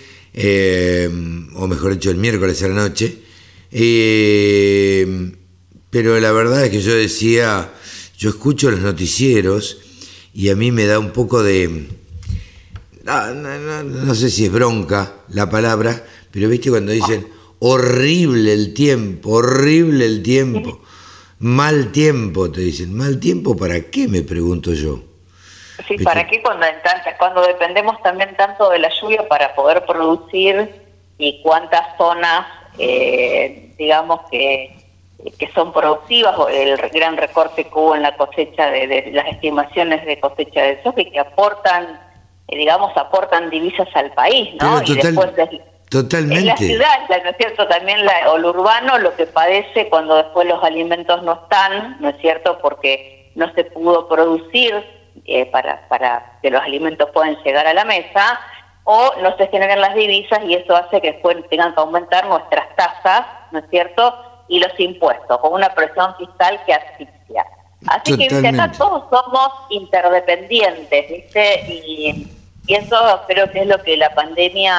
o 1.55 1.67
mejor 1.67 1.93
dicho, 1.93 2.11
el 2.11 2.17
miércoles 2.17 2.61
a 2.61 2.67
la 2.67 2.75
noche. 2.75 3.23
pero 5.89 6.19
la 6.19 6.31
verdad 6.31 6.65
es 6.65 6.69
que 6.69 6.81
yo 6.81 6.93
decía, 6.93 7.71
yo 8.17 8.29
escucho 8.29 8.69
los 8.69 8.81
noticieros 8.81 9.77
y 10.33 10.49
a 10.49 10.55
mí 10.55 10.71
me 10.71 10.85
da 10.85 10.99
un 10.99 11.11
poco 11.11 11.41
de... 11.41 11.87
No, 13.07 14.15
sé 14.15 14.29
si 14.29 14.45
es 14.45 14.51
bronca 14.51 15.13
la 15.29 15.49
palabra, 15.49 16.03
pero 16.31 16.49
viste 16.49 16.69
cuando 16.69 16.91
dicen 16.91 17.27
horrible 17.59 18.53
el 18.53 18.73
tiempo, 18.73 19.31
horrible 19.31 20.05
el 20.05 20.21
tiempo, 20.21 20.81
mal 21.39 21.91
tiempo, 21.91 22.51
te 22.51 22.61
dicen, 22.61 22.95
mal 22.95 23.19
tiempo 23.19 23.55
para 23.55 23.89
qué, 23.89 24.07
me 24.07 24.21
pregunto 24.21 24.73
yo. 24.73 24.99
Sí, 25.87 25.97
¿para 25.99 26.27
qué 26.27 26.41
cuando, 26.41 26.65
cuando 27.17 27.41
dependemos 27.47 28.01
también 28.01 28.35
tanto 28.35 28.69
de 28.71 28.79
la 28.79 28.89
lluvia 28.99 29.27
para 29.27 29.55
poder 29.55 29.85
producir 29.85 30.69
y 31.17 31.41
cuántas 31.43 31.97
zonas, 31.97 32.45
eh, 32.77 33.73
digamos 33.77 34.21
que 34.29 34.77
que 35.37 35.51
son 35.53 35.73
productivas, 35.73 36.35
el 36.51 36.77
gran 36.77 37.17
recorte 37.17 37.63
que 37.63 37.73
hubo 37.73 37.95
en 37.95 38.03
la 38.03 38.15
cosecha 38.15 38.69
de, 38.69 39.09
las 39.11 39.27
estimaciones 39.27 40.05
de 40.05 40.19
cosecha 40.19 40.61
de 40.61 40.81
soja 40.83 41.01
y 41.01 41.11
que 41.11 41.19
aportan, 41.19 41.99
digamos, 42.47 42.95
aportan 42.95 43.49
divisas 43.49 43.87
al 43.93 44.11
país, 44.11 44.55
¿no? 44.61 44.81
y 44.83 44.95
después 44.95 45.31
totalmente. 45.89 46.39
En 46.39 46.45
la 46.47 46.57
ciudad, 46.57 47.09
¿no 47.09 47.29
es 47.29 47.37
cierto? 47.37 47.67
También 47.67 48.05
la, 48.05 48.31
o 48.31 48.37
lo 48.37 48.49
urbano 48.49 48.97
lo 48.99 49.15
que 49.15 49.25
padece 49.25 49.89
cuando 49.89 50.15
después 50.15 50.47
los 50.47 50.63
alimentos 50.63 51.23
no 51.23 51.33
están, 51.43 51.97
¿no 51.99 52.09
es 52.09 52.17
cierto? 52.19 52.57
Porque 52.61 53.31
no 53.35 53.51
se 53.53 53.63
pudo 53.65 54.07
producir 54.07 54.73
eh, 55.25 55.45
para, 55.47 55.87
para 55.87 56.39
que 56.41 56.49
los 56.49 56.61
alimentos 56.61 57.09
puedan 57.11 57.35
llegar 57.43 57.67
a 57.67 57.73
la 57.73 57.85
mesa 57.85 58.39
o 58.83 59.13
no 59.21 59.35
se 59.37 59.47
generan 59.47 59.81
las 59.81 59.95
divisas 59.95 60.39
y 60.45 60.53
eso 60.53 60.75
hace 60.75 61.01
que 61.01 61.13
después 61.13 61.37
tengan 61.49 61.73
que 61.73 61.81
aumentar 61.81 62.25
nuestras 62.27 62.73
tasas, 62.75 63.25
¿no 63.51 63.59
es 63.59 63.65
cierto? 63.69 64.13
y 64.47 64.59
los 64.59 64.79
impuestos, 64.79 65.37
con 65.39 65.53
una 65.53 65.73
presión 65.73 66.15
fiscal 66.17 66.59
que 66.65 66.73
asfixia. 66.73 67.45
Así 67.87 68.17
que 68.17 68.47
acá 68.47 68.71
todos 68.71 69.03
somos 69.09 69.49
interdependientes, 69.69 71.09
¿viste? 71.09 71.61
Y, 71.67 72.27
eso 72.75 73.21
creo 73.27 73.49
que 73.51 73.61
es 73.61 73.67
lo 73.67 73.81
que 73.81 73.97
la 73.97 74.13
pandemia 74.13 74.73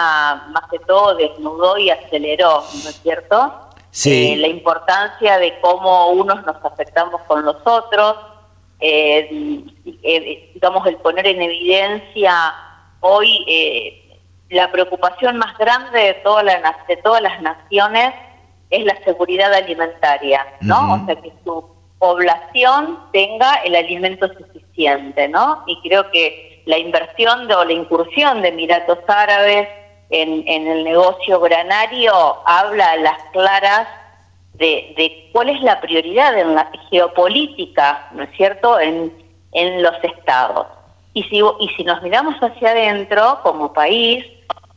más 0.50 0.64
que 0.70 0.78
todo 0.80 1.14
desnudó 1.14 1.78
y 1.78 1.90
aceleró, 1.90 2.62
¿no 2.84 2.90
es 2.90 3.00
cierto? 3.02 3.68
Sí. 3.90 4.32
Eh, 4.32 4.36
la 4.36 4.48
importancia 4.48 5.38
de 5.38 5.58
cómo 5.60 6.10
unos 6.10 6.44
nos 6.44 6.62
afectamos 6.64 7.22
con 7.22 7.44
los 7.44 7.56
otros, 7.64 8.16
eh, 8.80 9.64
eh, 10.02 10.50
digamos, 10.54 10.86
el 10.86 10.96
poner 10.96 11.26
en 11.26 11.42
evidencia 11.42 12.54
hoy 13.00 14.04
la 14.50 14.70
preocupación 14.70 15.36
más 15.36 15.56
grande 15.58 15.98
de, 15.98 16.14
toda 16.14 16.42
la, 16.42 16.76
de 16.88 16.96
todas 16.98 17.22
las 17.22 17.40
naciones 17.42 18.14
es 18.70 18.84
la 18.84 18.96
seguridad 19.04 19.52
alimentaria, 19.52 20.46
¿no? 20.60 20.94
O 20.94 21.06
sea, 21.06 21.16
que 21.16 21.32
su 21.44 21.64
población 21.98 22.98
tenga 23.12 23.54
el 23.64 23.74
alimento 23.74 24.28
suficiente, 24.28 25.28
¿no? 25.28 25.64
Y 25.66 25.80
creo 25.82 26.10
que 26.10 26.57
la 26.68 26.76
inversión 26.76 27.50
o 27.50 27.64
la 27.64 27.72
incursión 27.72 28.42
de 28.42 28.48
Emiratos 28.48 28.98
Árabes 29.08 29.68
en, 30.10 30.46
el 30.46 30.84
negocio 30.84 31.40
granario 31.40 32.12
habla 32.44 32.90
a 32.90 32.96
las 32.98 33.18
claras 33.32 33.88
de, 34.52 35.30
cuál 35.32 35.48
es 35.48 35.62
la 35.62 35.80
prioridad 35.80 36.38
en 36.38 36.54
la 36.54 36.70
geopolítica, 36.90 38.10
¿no 38.12 38.24
es 38.24 38.30
cierto?, 38.36 38.78
en, 38.78 39.10
en 39.52 39.82
los 39.82 39.94
estados. 40.02 40.66
Y 41.14 41.22
si, 41.22 41.38
y 41.38 41.68
si 41.74 41.84
nos 41.84 42.02
miramos 42.02 42.34
hacia 42.36 42.72
adentro 42.72 43.40
como 43.42 43.72
país, 43.72 44.26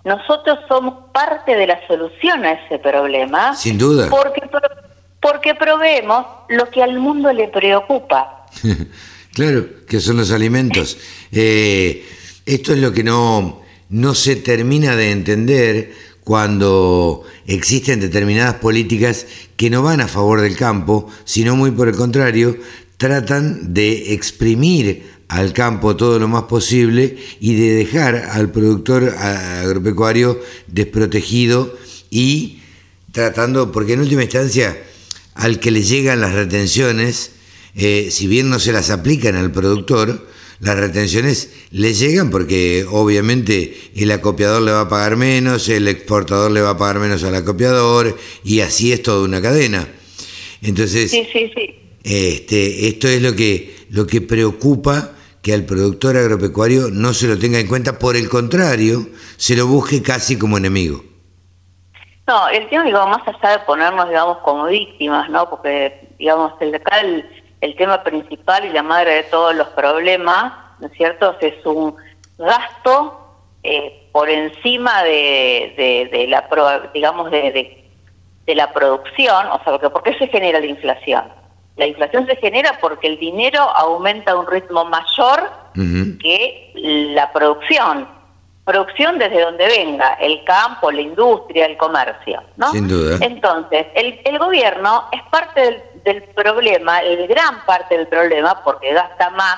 nosotros 0.06 0.60
somos 0.70 0.94
parte 1.12 1.58
de 1.58 1.68
la 1.68 1.86
solución 1.88 2.46
a 2.46 2.54
ese 2.54 2.80
problema. 2.80 3.54
Sin 3.54 3.78
duda. 3.78 4.08
Porque, 4.10 4.50
porque 5.20 5.56
proveemos 5.56 6.26
lo 6.48 6.70
que 6.70 6.82
al 6.82 6.98
mundo 7.00 7.34
le 7.34 7.50
preocupa. 7.50 8.46
claro, 9.34 9.68
que 9.88 10.00
son 10.00 10.18
los 10.18 10.32
alimentos. 10.32 10.98
Eh, 11.32 12.06
esto 12.46 12.74
es 12.74 12.80
lo 12.80 12.94
que 12.94 13.04
no, 13.04 13.62
no 13.90 14.16
se 14.16 14.36
termina 14.36 14.96
de 14.96 15.12
entender 15.12 15.94
cuando 16.24 17.24
existen 17.48 18.00
determinadas 18.00 18.56
políticas 18.56 19.26
que 19.58 19.70
no 19.70 19.84
van 19.84 20.02
a 20.02 20.08
favor 20.08 20.42
del 20.42 20.56
campo, 20.56 21.10
sino 21.26 21.56
muy 21.56 21.72
por 21.72 21.88
el 21.88 21.96
contrario, 21.96 22.58
tratan 22.98 23.74
de 23.74 24.14
exprimir 24.14 25.12
al 25.28 25.54
campo 25.54 25.96
todo 25.96 26.20
lo 26.20 26.28
más 26.28 26.44
posible 26.44 27.18
y 27.40 27.56
de 27.56 27.74
dejar 27.74 28.16
al 28.16 28.52
productor 28.52 29.10
agropecuario 29.10 30.40
desprotegido 30.68 31.78
y 32.10 32.60
tratando, 33.12 33.72
porque 33.72 33.94
en 33.94 34.02
última 34.02 34.24
instancia 34.24 34.78
al 35.34 35.60
que 35.60 35.72
le 35.72 35.84
llegan 35.84 36.22
las 36.22 36.34
retenciones, 36.34 37.32
eh, 37.76 38.10
si 38.12 38.28
bien 38.28 38.50
no 38.50 38.60
se 38.60 38.74
las 38.74 38.90
aplican 38.90 39.36
al 39.36 39.52
productor, 39.52 40.28
las 40.60 40.78
retenciones 40.78 41.52
le 41.72 41.94
llegan 41.94 42.30
porque 42.30 42.86
obviamente 42.90 43.92
el 43.96 44.12
acopiador 44.12 44.62
le 44.62 44.72
va 44.72 44.82
a 44.82 44.90
pagar 44.90 45.18
menos, 45.18 45.68
el 45.70 45.88
exportador 45.88 46.52
le 46.52 46.62
va 46.62 46.72
a 46.72 46.78
pagar 46.78 47.00
menos 47.00 47.24
al 47.24 47.36
acopiador 47.36 48.18
y 48.44 48.60
así 48.60 48.92
es 48.92 49.02
toda 49.02 49.26
una 49.26 49.42
cadena. 49.42 49.88
Entonces, 50.62 51.12
Este, 52.04 52.88
esto 52.88 53.08
es 53.08 53.22
lo 53.22 53.36
que, 53.36 53.76
lo 53.90 54.06
que 54.06 54.22
preocupa 54.22 55.14
que 55.42 55.54
al 55.54 55.66
productor 55.66 56.18
agropecuario 56.18 56.90
no 56.92 57.14
se 57.14 57.28
lo 57.28 57.38
tenga 57.40 57.60
en 57.60 57.68
cuenta, 57.68 57.98
por 57.98 58.16
el 58.16 58.30
contrario, 58.30 59.08
se 59.38 59.56
lo 59.56 59.66
busque 59.66 60.04
casi 60.04 60.38
como 60.38 60.58
enemigo. 60.58 61.04
No, 62.28 62.48
el 62.50 62.70
tema, 62.70 62.84
digamos, 62.84 63.18
más 63.18 63.28
allá 63.28 63.58
de 63.58 63.66
ponernos, 63.66 64.08
digamos, 64.08 64.38
como 64.40 64.68
víctimas, 64.68 65.30
¿no? 65.30 65.50
Porque, 65.50 66.10
digamos, 66.20 66.54
el, 66.62 66.76
acá 66.76 67.00
el, 67.00 67.26
tema 67.76 68.04
principal 68.04 68.66
y 68.66 68.70
la 68.70 68.84
madre 68.84 69.14
de 69.16 69.24
todos 69.24 69.56
los 69.56 69.68
problemas, 69.70 70.54
¿no 70.80 70.88
es 70.88 70.94
cierto?, 70.94 71.38
es 71.40 71.66
un 71.66 71.96
gasto 72.38 73.22
eh, 73.64 74.08
por 74.12 74.30
encima 74.30 75.04
de, 75.04 76.10
de, 76.12 76.28
la, 76.28 76.48
digamos, 76.94 77.30
de, 77.30 77.78
de, 78.46 78.56
la 78.56 78.74
producción, 78.74 79.48
o 79.48 79.64
sea, 79.64 79.74
porque 79.74 79.90
¿por 79.90 80.04
qué 80.04 80.18
se 80.18 80.28
genera 80.28 80.60
la 80.60 80.66
inflación? 80.66 81.24
La 81.78 81.88
inflación 81.88 82.26
se 82.26 82.36
genera 82.36 82.78
porque 82.82 83.08
el 83.08 83.18
dinero 83.18 83.62
aumenta 83.62 84.32
a 84.32 84.36
un 84.36 84.48
ritmo 84.48 84.84
mayor 84.86 85.50
que 85.74 86.72
la 87.14 87.32
producción. 87.32 88.08
Producción 88.66 89.18
desde 89.18 89.42
donde 89.42 89.66
venga, 89.68 90.14
el 90.16 90.44
campo, 90.44 90.92
la 90.92 91.02
industria, 91.02 91.66
el 91.66 91.78
comercio. 91.78 92.44
¿no? 92.58 92.72
Sin 92.72 92.88
duda. 92.88 93.18
Entonces, 93.22 93.88
el, 93.96 94.20
el 94.26 94.38
gobierno 94.38 95.06
es 95.12 95.22
parte 95.32 95.62
del, 95.62 95.82
del 96.04 96.24
problema, 96.24 97.00
el 97.02 97.28
gran 97.28 97.66
parte 97.66 97.98
del 97.98 98.08
problema, 98.08 98.64
porque 98.64 98.94
gasta 98.94 99.30
más 99.32 99.58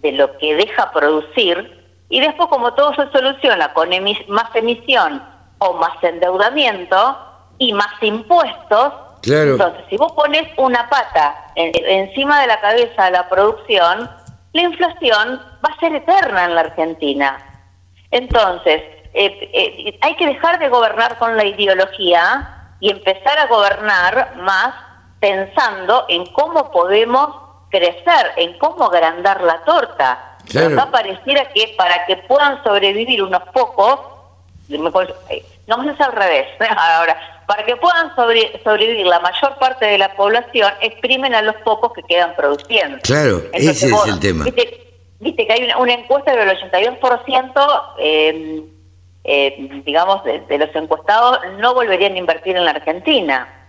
de 0.00 0.12
lo 0.12 0.36
que 0.38 0.54
deja 0.54 0.90
producir, 0.92 1.82
y 2.08 2.20
después 2.20 2.48
como 2.48 2.74
todo 2.74 2.94
se 2.94 3.10
soluciona 3.10 3.72
con 3.72 3.88
más 4.28 4.54
emisión 4.54 5.22
o 5.58 5.72
más 5.74 6.02
endeudamiento 6.02 7.18
y 7.58 7.72
más 7.72 8.02
impuestos, 8.02 8.92
entonces, 9.32 9.84
si 9.88 9.96
vos 9.96 10.12
pones 10.12 10.46
una 10.56 10.88
pata 10.90 11.46
encima 11.54 12.42
de 12.42 12.46
la 12.46 12.60
cabeza 12.60 13.06
de 13.06 13.10
la 13.12 13.28
producción, 13.28 14.10
la 14.52 14.62
inflación 14.62 15.40
va 15.64 15.74
a 15.74 15.80
ser 15.80 15.94
eterna 15.94 16.44
en 16.44 16.54
la 16.54 16.60
Argentina. 16.60 17.38
Entonces, 18.10 18.82
eh, 19.14 19.50
eh, 19.52 19.98
hay 20.02 20.14
que 20.16 20.26
dejar 20.26 20.58
de 20.58 20.68
gobernar 20.68 21.18
con 21.18 21.36
la 21.36 21.44
ideología 21.44 22.68
y 22.80 22.90
empezar 22.90 23.38
a 23.38 23.46
gobernar 23.46 24.36
más 24.36 24.74
pensando 25.24 26.04
en 26.10 26.26
cómo 26.26 26.70
podemos 26.70 27.30
crecer, 27.70 28.32
en 28.36 28.58
cómo 28.58 28.84
agrandar 28.84 29.40
la 29.40 29.64
torta. 29.64 30.36
Claro. 30.50 30.78
Acá 30.78 30.90
pareciera 30.90 31.48
que 31.48 31.74
para 31.78 32.04
que 32.04 32.18
puedan 32.18 32.62
sobrevivir 32.62 33.22
unos 33.22 33.42
pocos, 33.54 34.00
eh, 34.68 35.42
no 35.66 35.90
es 35.90 35.98
al 35.98 36.12
revés. 36.12 36.46
Ahora, 36.76 37.16
para 37.46 37.64
que 37.64 37.74
puedan 37.76 38.14
sobrevivir 38.14 39.06
la 39.06 39.20
mayor 39.20 39.56
parte 39.58 39.86
de 39.86 39.96
la 39.96 40.14
población, 40.14 40.70
exprimen 40.82 41.34
a 41.34 41.40
los 41.40 41.56
pocos 41.64 41.94
que 41.94 42.02
quedan 42.02 42.36
produciendo. 42.36 42.98
Claro, 43.02 43.44
ese 43.54 43.70
es 43.70 44.06
el 44.06 44.20
tema. 44.20 44.44
Viste, 45.20 45.46
que 45.46 45.52
hay 45.54 45.72
una, 45.78 45.94
encuesta 45.94 46.36
del 46.36 46.50
82% 46.50 47.82
eh, 47.98 48.62
eh, 49.24 49.80
digamos, 49.86 50.22
de, 50.22 50.58
los 50.58 50.76
encuestados 50.76 51.38
no 51.58 51.72
volverían 51.72 52.12
a 52.12 52.18
invertir 52.18 52.56
en 52.56 52.66
la 52.66 52.72
Argentina. 52.72 53.63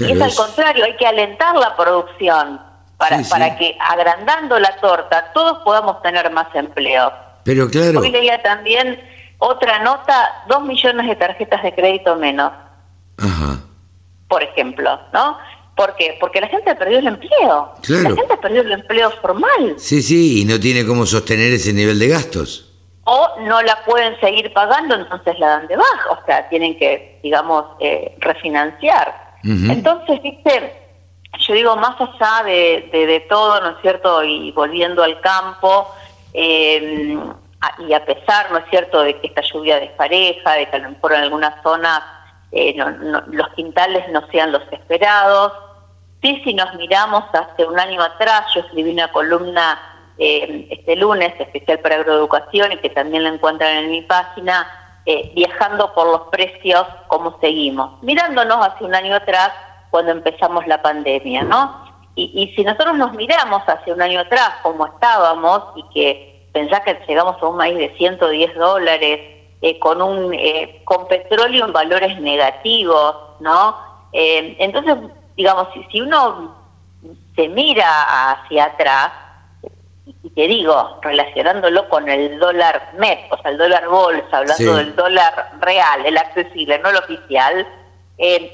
Y 0.00 0.12
es 0.12 0.20
al 0.20 0.34
contrario, 0.34 0.84
hay 0.84 0.96
que 0.96 1.06
alentar 1.06 1.56
la 1.56 1.76
producción 1.76 2.60
para, 2.96 3.22
para 3.28 3.56
que 3.56 3.76
agrandando 3.80 4.58
la 4.58 4.76
torta 4.76 5.32
todos 5.32 5.58
podamos 5.64 6.00
tener 6.02 6.30
más 6.30 6.46
empleo. 6.54 7.12
Pero 7.44 7.68
claro. 7.68 8.00
Hoy 8.00 8.10
leía 8.10 8.42
también 8.42 9.00
otra 9.38 9.80
nota, 9.80 10.44
dos 10.48 10.62
millones 10.62 11.06
de 11.06 11.16
tarjetas 11.16 11.62
de 11.62 11.74
crédito 11.74 12.16
menos. 12.16 12.52
Ajá. 13.18 13.60
Por 14.28 14.42
ejemplo, 14.42 14.98
¿no? 15.12 15.38
¿Por 15.76 15.96
qué? 15.96 16.16
Porque 16.20 16.40
la 16.40 16.48
gente 16.48 16.74
perdió 16.74 16.98
el 16.98 17.06
empleo. 17.06 17.74
La 17.88 18.14
gente 18.14 18.36
perdió 18.40 18.62
el 18.62 18.72
empleo 18.72 19.10
formal. 19.20 19.74
Sí, 19.76 20.02
sí, 20.02 20.42
y 20.42 20.44
no 20.44 20.58
tiene 20.60 20.86
cómo 20.86 21.04
sostener 21.04 21.52
ese 21.52 21.72
nivel 21.72 21.98
de 21.98 22.08
gastos. 22.08 22.70
O 23.04 23.28
no 23.40 23.60
la 23.60 23.84
pueden 23.84 24.18
seguir 24.20 24.52
pagando, 24.52 24.94
entonces 24.94 25.38
la 25.38 25.48
dan 25.48 25.66
de 25.66 25.76
baja. 25.76 26.10
O 26.10 26.24
sea, 26.24 26.48
tienen 26.48 26.78
que, 26.78 27.18
digamos, 27.22 27.66
eh, 27.80 28.16
refinanciar. 28.20 29.23
Entonces, 29.44 30.22
viste, 30.22 30.72
yo 31.38 31.54
digo, 31.54 31.76
más 31.76 32.00
allá 32.00 32.44
de, 32.44 32.88
de, 32.90 33.20
todo, 33.28 33.60
¿no 33.60 33.70
es 33.70 33.76
cierto? 33.82 34.24
Y 34.24 34.52
volviendo 34.52 35.02
al 35.02 35.20
campo, 35.20 35.92
eh, 36.32 37.18
y 37.86 37.92
a 37.92 38.04
pesar, 38.04 38.50
¿no 38.50 38.58
es 38.58 38.64
cierto?, 38.70 39.02
de 39.02 39.20
que 39.20 39.26
esta 39.28 39.42
lluvia 39.42 39.80
despareja, 39.80 40.52
de 40.52 40.68
que 40.68 40.76
a 40.76 40.80
lo 40.80 40.90
mejor 40.90 41.12
en 41.12 41.22
algunas 41.22 41.62
zonas 41.62 42.02
eh, 42.52 42.74
los 43.30 43.48
quintales 43.50 44.08
no 44.10 44.26
sean 44.28 44.52
los 44.52 44.62
esperados. 44.70 45.52
Sí, 46.22 46.40
si 46.44 46.54
nos 46.54 46.74
miramos 46.76 47.24
hace 47.32 47.66
un 47.66 47.78
año 47.78 48.00
atrás, 48.00 48.46
yo 48.54 48.60
escribí 48.60 48.90
una 48.90 49.10
columna 49.12 49.78
eh, 50.16 50.68
este 50.70 50.94
lunes 50.96 51.34
especial 51.38 51.80
para 51.80 51.96
agroeducación 51.96 52.72
y 52.72 52.76
que 52.78 52.90
también 52.90 53.24
la 53.24 53.30
encuentran 53.30 53.76
en 53.78 53.90
mi 53.90 54.02
página, 54.02 54.66
eh, 55.06 55.32
viajando 55.34 55.92
por 55.94 56.06
los 56.06 56.22
precios, 56.28 56.86
cómo 57.08 57.38
seguimos. 57.40 58.02
Mirándonos 58.02 58.66
hace 58.66 58.84
un 58.84 58.94
año 58.94 59.16
atrás, 59.16 59.50
cuando 59.90 60.12
empezamos 60.12 60.66
la 60.66 60.82
pandemia, 60.82 61.42
¿no? 61.42 61.84
Y, 62.16 62.30
y 62.34 62.54
si 62.54 62.64
nosotros 62.64 62.96
nos 62.96 63.12
miramos 63.14 63.62
hace 63.66 63.92
un 63.92 64.00
año 64.02 64.20
atrás, 64.20 64.50
cómo 64.62 64.86
estábamos 64.86 65.62
y 65.76 65.82
que 65.92 66.48
pensás 66.52 66.80
que 66.80 66.98
llegamos 67.06 67.42
a 67.42 67.46
un 67.46 67.56
maíz 67.56 67.76
de 67.76 67.94
110 67.96 68.54
dólares, 68.54 69.34
eh, 69.66 69.78
con 69.78 70.02
un 70.02 70.34
eh, 70.34 70.82
con 70.84 71.08
petróleo 71.08 71.64
en 71.64 71.72
valores 71.72 72.20
negativos, 72.20 73.16
¿no? 73.40 73.74
Eh, 74.12 74.56
entonces, 74.58 74.94
digamos, 75.38 75.68
si, 75.72 75.82
si, 75.84 76.02
uno 76.02 76.54
se 77.34 77.48
mira 77.48 78.32
hacia 78.32 78.66
atrás, 78.66 79.10
te 80.34 80.46
digo, 80.48 80.98
relacionándolo 81.02 81.88
con 81.88 82.08
el 82.08 82.38
dólar 82.38 82.90
MEP, 82.98 83.32
o 83.32 83.38
sea, 83.40 83.50
el 83.52 83.58
dólar 83.58 83.88
bolsa, 83.88 84.38
hablando 84.38 84.76
del 84.76 84.96
dólar 84.96 85.52
real, 85.60 86.04
el 86.04 86.16
accesible, 86.16 86.78
no 86.80 86.90
el 86.90 86.96
oficial, 86.96 87.66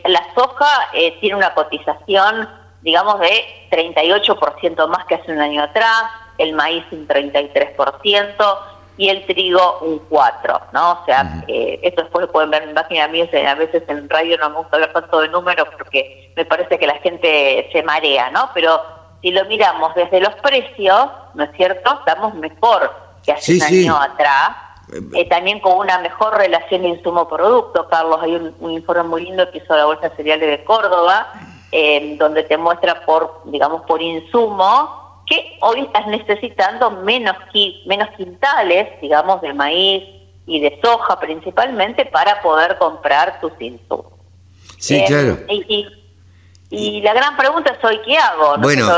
la 0.05 0.27
soja 0.35 0.91
tiene 1.21 1.37
una 1.37 1.55
cotización, 1.55 2.49
digamos, 2.83 3.19
de 3.21 3.45
38% 3.71 4.89
más 4.89 5.07
que 5.07 5.15
hace 5.15 5.33
un 5.33 5.41
año 5.41 5.63
atrás, 5.63 6.05
el 6.39 6.53
maíz 6.53 6.85
un 6.91 7.09
33%, 7.09 8.59
y 9.01 9.09
el 9.09 9.25
trigo 9.25 9.79
un 9.81 9.99
4, 10.11 10.61
¿no? 10.75 10.93
O 10.93 11.05
sea, 11.07 11.43
eh, 11.49 11.81
esto 11.83 12.03
después 12.03 12.27
lo 12.27 12.33
pueden 12.33 12.51
ver 12.51 12.65
en 12.65 12.75
página 12.75 13.09
mía, 13.09 13.27
a 13.49 13.55
veces 13.55 13.83
en 13.89 14.07
radio 14.11 14.37
no 14.37 14.51
me 14.51 14.57
gusta 14.57 14.77
hablar 14.77 14.93
tanto 14.93 15.21
de 15.21 15.29
números 15.29 15.69
porque 15.79 16.31
me 16.37 16.45
parece 16.45 16.79
que 16.79 16.87
la 16.87 16.99
gente 16.99 17.71
se 17.73 17.83
marea, 17.83 18.31
¿no? 18.31 18.51
Pero 18.53 18.79
si 19.21 19.31
lo 19.31 19.45
miramos 19.47 19.95
desde 19.95 20.21
los 20.21 20.35
precios, 20.37 21.07
¿no 21.35 21.45
es 21.45 21.51
cierto? 21.57 21.99
Estamos 21.99 22.35
mejor 22.35 22.93
que 23.25 23.33
hace 23.33 23.57
un 23.57 23.63
año 23.63 23.97
atrás. 23.97 24.51
Eh, 25.15 25.29
también 25.29 25.61
con 25.61 25.79
una 25.79 25.99
mejor 25.99 26.37
relación 26.37 26.85
insumo-producto, 26.85 27.89
Carlos. 27.89 28.19
Hay 28.23 28.35
un, 28.35 28.73
informe 28.73 29.05
muy 29.05 29.23
lindo 29.23 29.49
que 29.51 29.59
hizo 29.59 29.77
la 29.77 29.85
Bolsa 29.85 30.11
Cereales 30.17 30.49
de 30.49 30.65
Córdoba, 30.65 31.33
eh, 31.71 32.17
donde 32.19 32.43
te 32.43 32.57
muestra 32.57 33.05
por, 33.07 33.43
digamos, 33.45 33.83
por 33.83 34.03
insumo 34.03 35.23
que 35.27 35.59
hoy 35.61 35.83
estás 35.83 36.09
necesitando 36.09 36.91
menos, 36.91 37.37
menos 37.87 38.09
quintales, 38.17 39.01
digamos, 39.01 39.41
de 39.43 39.55
maíz 39.55 40.03
y 40.45 40.61
de 40.61 40.81
soja 40.83 41.21
principalmente 41.21 42.05
para 42.07 42.43
poder 42.43 42.77
comprar 42.79 43.41
tus 43.41 43.53
insumos. 43.61 44.13
Sí, 44.79 44.97
eh, 44.97 45.05
claro. 45.07 45.39
Y, 45.49 45.87
la 46.71 47.13
gran 47.15 47.37
pregunta 47.37 47.77
es 47.77 47.85
hoy, 47.85 48.01
¿qué 48.05 48.17
hago? 48.17 48.57
bueno, 48.59 48.89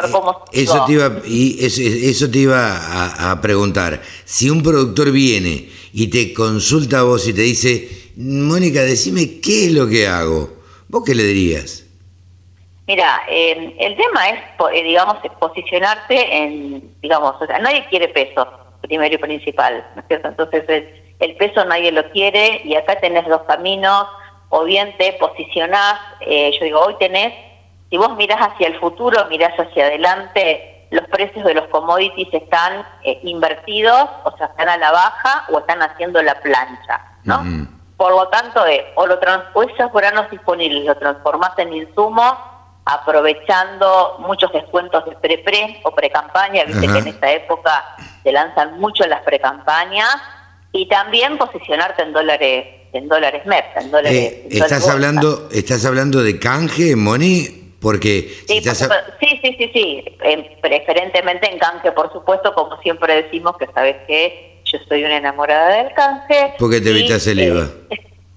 eso 0.53 0.85
te 0.85 0.93
iba, 0.93 1.11
y 1.25 1.65
eso, 1.65 2.31
te 2.31 2.39
iba 2.39 2.77
a, 2.77 3.31
a, 3.33 3.41
preguntar. 3.41 4.01
Si 4.25 4.51
un 4.51 4.63
productor 4.63 5.11
viene 5.11 5.69
y 5.93 6.09
te 6.09 6.35
consulta 6.35 7.01
a 7.01 7.03
vos 7.05 7.27
y 7.27 7.33
te 7.33 7.43
dice, 7.43 8.13
Mónica, 8.17 8.83
decime 8.83 9.41
qué 9.41 9.67
es 9.67 9.73
lo 9.73 9.89
que 9.89 10.07
hago, 10.07 10.51
¿vos 10.89 11.03
qué 11.05 11.15
le 11.15 11.25
dirías? 11.25 11.83
Mira, 12.87 13.23
eh, 13.29 13.75
el 13.79 13.97
tema 13.97 14.29
es, 14.29 14.41
eh, 14.75 14.83
digamos, 14.83 15.17
posicionarte 15.39 16.37
en, 16.37 16.95
digamos, 17.01 17.37
o 17.41 17.47
sea, 17.47 17.59
nadie 17.61 17.87
quiere 17.89 18.09
peso, 18.09 18.47
primero 18.81 19.15
y 19.15 19.19
principal, 19.19 19.87
¿no 19.95 20.03
es 20.03 20.09
cierto? 20.09 20.29
Entonces 20.29 20.65
el, 21.21 21.37
peso 21.37 21.65
nadie 21.65 21.93
lo 21.93 22.11
quiere 22.11 22.61
y 22.65 22.75
acá 22.75 22.99
tenés 23.01 23.27
dos 23.29 23.43
caminos, 23.43 24.09
o 24.49 24.65
bien 24.65 24.95
te 24.99 25.13
posicionás, 25.15 26.01
eh, 26.21 26.51
yo 26.59 26.65
digo, 26.65 26.81
hoy 26.81 26.97
tenés, 26.99 27.33
si 27.93 27.99
vos 27.99 28.17
mirás 28.17 28.41
hacia 28.41 28.69
el 28.69 28.81
futuro, 28.81 29.27
mirás 29.29 29.53
hacia 29.61 29.85
adelante, 29.85 30.87
los 30.91 31.07
precios 31.09 31.45
de 31.45 31.53
los 31.53 31.67
commodities 31.69 32.33
están 32.33 32.87
invertidos, 33.23 34.09
o 34.25 34.35
sea, 34.39 34.47
están 34.47 34.71
a 34.71 34.79
la 34.79 34.91
baja 34.93 35.45
o 35.51 35.59
están 35.59 35.83
haciendo 35.83 36.23
la 36.23 36.41
plancha, 36.41 37.03
¿no? 37.25 37.43
Por 37.99 38.13
lo 38.13 38.29
tanto, 38.29 38.65
o, 38.95 39.07
lo 39.07 39.19
trans 39.19 39.45
o 39.53 39.63
esos 39.63 39.93
granos 39.93 40.31
disponibles 40.31 40.87
lo 40.87 40.97
transformás 40.97 41.53
en 41.59 41.75
insumos, 41.75 42.33
aprovechando 42.87 44.17
muchos 44.21 44.51
descuentos 44.55 45.05
de 45.05 45.15
pre-pre 45.17 45.83
o 45.85 45.95
pre-campaña, 45.95 46.65
viste 46.65 46.87
que 46.87 46.99
en 46.99 47.09
esta 47.09 47.31
época 47.31 47.95
se 48.23 48.33
lanzan 48.33 48.81
mucho 48.81 49.07
las 49.07 49.21
pre-campañas, 49.21 50.17
y 50.73 50.89
también 50.89 51.37
posicionarte 51.37 52.05
en 52.05 52.15
dólares 52.15 52.67
en 52.95 53.09
dólares 53.09 53.45
MEP, 53.45 53.77
en 53.77 53.91
dólares, 53.91 54.19
eh, 54.19 54.49
estás 54.51 54.89
hablando 54.89 55.51
estás 55.51 55.85
hablando 55.85 56.23
de 56.23 56.39
canje, 56.39 56.97
Moni, 56.97 57.62
porque 57.83 58.31
sí, 58.47 58.61
sí, 58.61 59.57
sí, 59.59 59.71
sí, 59.75 60.05
preferentemente 60.61 61.51
en 61.51 61.59
canje, 61.59 61.91
por 61.93 62.13
supuesto, 62.13 62.55
como 62.55 62.81
siempre 62.81 63.25
decimos 63.25 63.57
que 63.59 63.67
sabes 63.75 63.97
que 64.07 64.61
yo 64.65 64.79
soy 64.89 65.05
una 65.05 65.17
enamorada 65.17 65.83
del 65.83 65.93
canje. 65.93 66.55
Porque 66.59 66.81
te 66.81 66.91
evitas 66.91 67.27
el 67.27 67.41
IVA. 67.41 67.69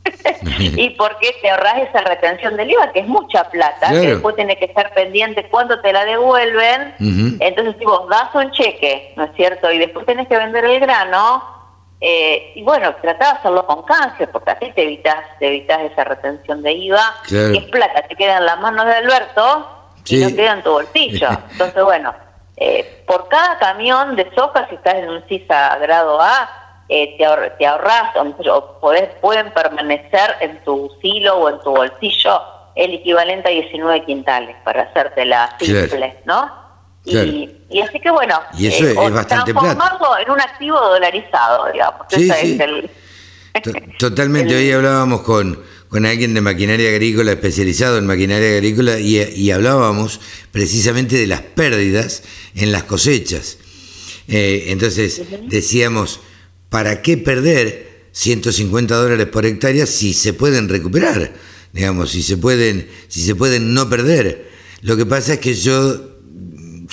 y 0.60 0.90
porque 0.92 1.36
te 1.42 1.50
ahorras 1.50 1.90
esa 1.90 2.02
retención 2.02 2.58
del 2.58 2.72
IVA, 2.72 2.92
que 2.92 3.00
es 3.02 3.08
mucha 3.08 3.44
plata, 3.50 3.90
que 3.90 4.14
después 4.14 4.36
tienes 4.36 4.58
que 4.58 4.66
estar 4.66 4.94
pendiente 4.94 5.48
cuando 5.50 5.80
te 5.82 5.94
la 5.94 6.06
devuelven. 6.06 6.96
Entonces, 7.40 7.76
si 7.78 7.86
vos 7.86 8.10
das 8.10 8.34
un 8.34 8.52
cheque, 8.52 9.14
¿no 9.16 9.26
es 9.26 9.32
cierto? 9.36 9.72
Y 9.72 9.78
después 9.78 10.06
tenés 10.06 10.28
que 10.28 10.38
vender 10.38 10.66
el 10.66 10.80
grano, 10.80 11.55
eh, 12.02 12.52
y 12.56 12.64
bueno, 12.64 12.94
tratá 13.02 13.26
de 13.26 13.32
hacerlo 13.40 13.66
con 13.66 13.84
canje, 13.84 14.28
porque 14.28 14.52
así 14.52 14.72
te 14.74 14.84
evitas, 14.84 15.26
te 15.40 15.48
evitas 15.48 15.82
esa 15.82 16.04
retención 16.04 16.62
de 16.62 16.74
IVA, 16.74 17.16
que 17.28 17.58
es 17.58 17.64
plata, 17.66 18.02
te 18.04 18.16
queda 18.16 18.38
en 18.38 18.46
las 18.46 18.60
manos 18.60 18.86
de 18.86 18.94
Alberto 18.94 19.70
y 20.08 20.18
no 20.18 20.36
queda 20.36 20.54
en 20.54 20.64
tu 20.64 20.72
bolsillo. 20.72 21.30
Entonces, 21.52 21.84
bueno, 21.84 22.14
eh, 22.58 23.04
por 23.08 23.28
cada 23.30 23.58
camión 23.58 24.16
de 24.16 24.30
soja, 24.36 24.68
si 24.70 24.76
estás 24.76 24.96
en 24.96 25.10
un 25.10 25.24
CISA 25.28 25.78
grado 25.78 26.22
A, 26.22 26.84
eh, 26.90 27.16
te, 27.18 27.66
ahorras 27.66 28.16
o 28.16 28.80
pueden 29.20 29.52
permanecer 29.52 30.36
en 30.42 30.64
tu 30.64 30.92
silo 31.02 31.38
o 31.38 31.50
en 31.50 31.60
tu 31.62 31.72
bolsillo 31.72 32.42
el 32.76 32.94
equivalente 32.94 33.50
a 33.50 33.52
19 33.52 34.06
quintales 34.06 34.56
para 34.64 34.84
hacerte 34.84 35.26
la 35.26 35.56
simple, 35.58 36.20
¿no? 36.26 36.65
Y, 37.06 37.82
así 37.82 38.00
que 38.00 38.10
bueno, 38.10 38.40
y 38.58 38.68
eso 38.68 38.88
es, 38.88 38.96
bastante 38.96 39.54
transformarlo 39.54 40.18
en 40.18 40.32
un 40.32 40.42
activo 40.42 40.80
dolarizado, 40.80 41.72
digamos. 41.72 42.08
Sí, 42.10 42.30
sí. 42.30 42.60
Totalmente, 44.00 44.56
hoy 44.58 44.72
hablábamos 44.72 45.22
con, 45.22 45.62
con 45.90 46.06
alguien 46.06 46.34
de 46.34 46.42
maquinaria 46.42 46.90
agrícola 46.90 47.32
especializado 47.32 47.98
en 47.98 48.06
maquinaria 48.06 48.50
agrícola 48.58 49.00
y, 49.00 49.52
hablábamos 49.52 50.20
precisamente 50.52 51.16
de 51.18 51.28
las 51.28 51.42
pérdidas 51.42 52.24
en 52.56 52.72
las 52.72 52.84
cosechas. 52.84 53.58
Eh, 54.28 54.66
entonces 54.68 55.22
decíamos, 55.48 56.20
¿para 56.70 57.02
qué 57.02 57.18
perder 57.18 58.08
150 58.12 58.96
dólares 58.96 59.28
por 59.28 59.46
hectárea 59.46 59.86
si 59.86 60.14
se 60.14 60.34
pueden 60.34 60.70
recuperar? 60.70 61.34
Digamos, 61.72 62.12
si 62.12 62.24
se 62.24 62.38
pueden, 62.38 62.90
si 63.08 63.22
se 63.22 63.36
pueden 63.36 63.74
no 63.74 63.90
perder. 63.90 64.50
Lo 64.82 64.98
que 64.98 65.06
pasa 65.06 65.34
es 65.34 65.40
que 65.40 65.54
yo 65.54 66.15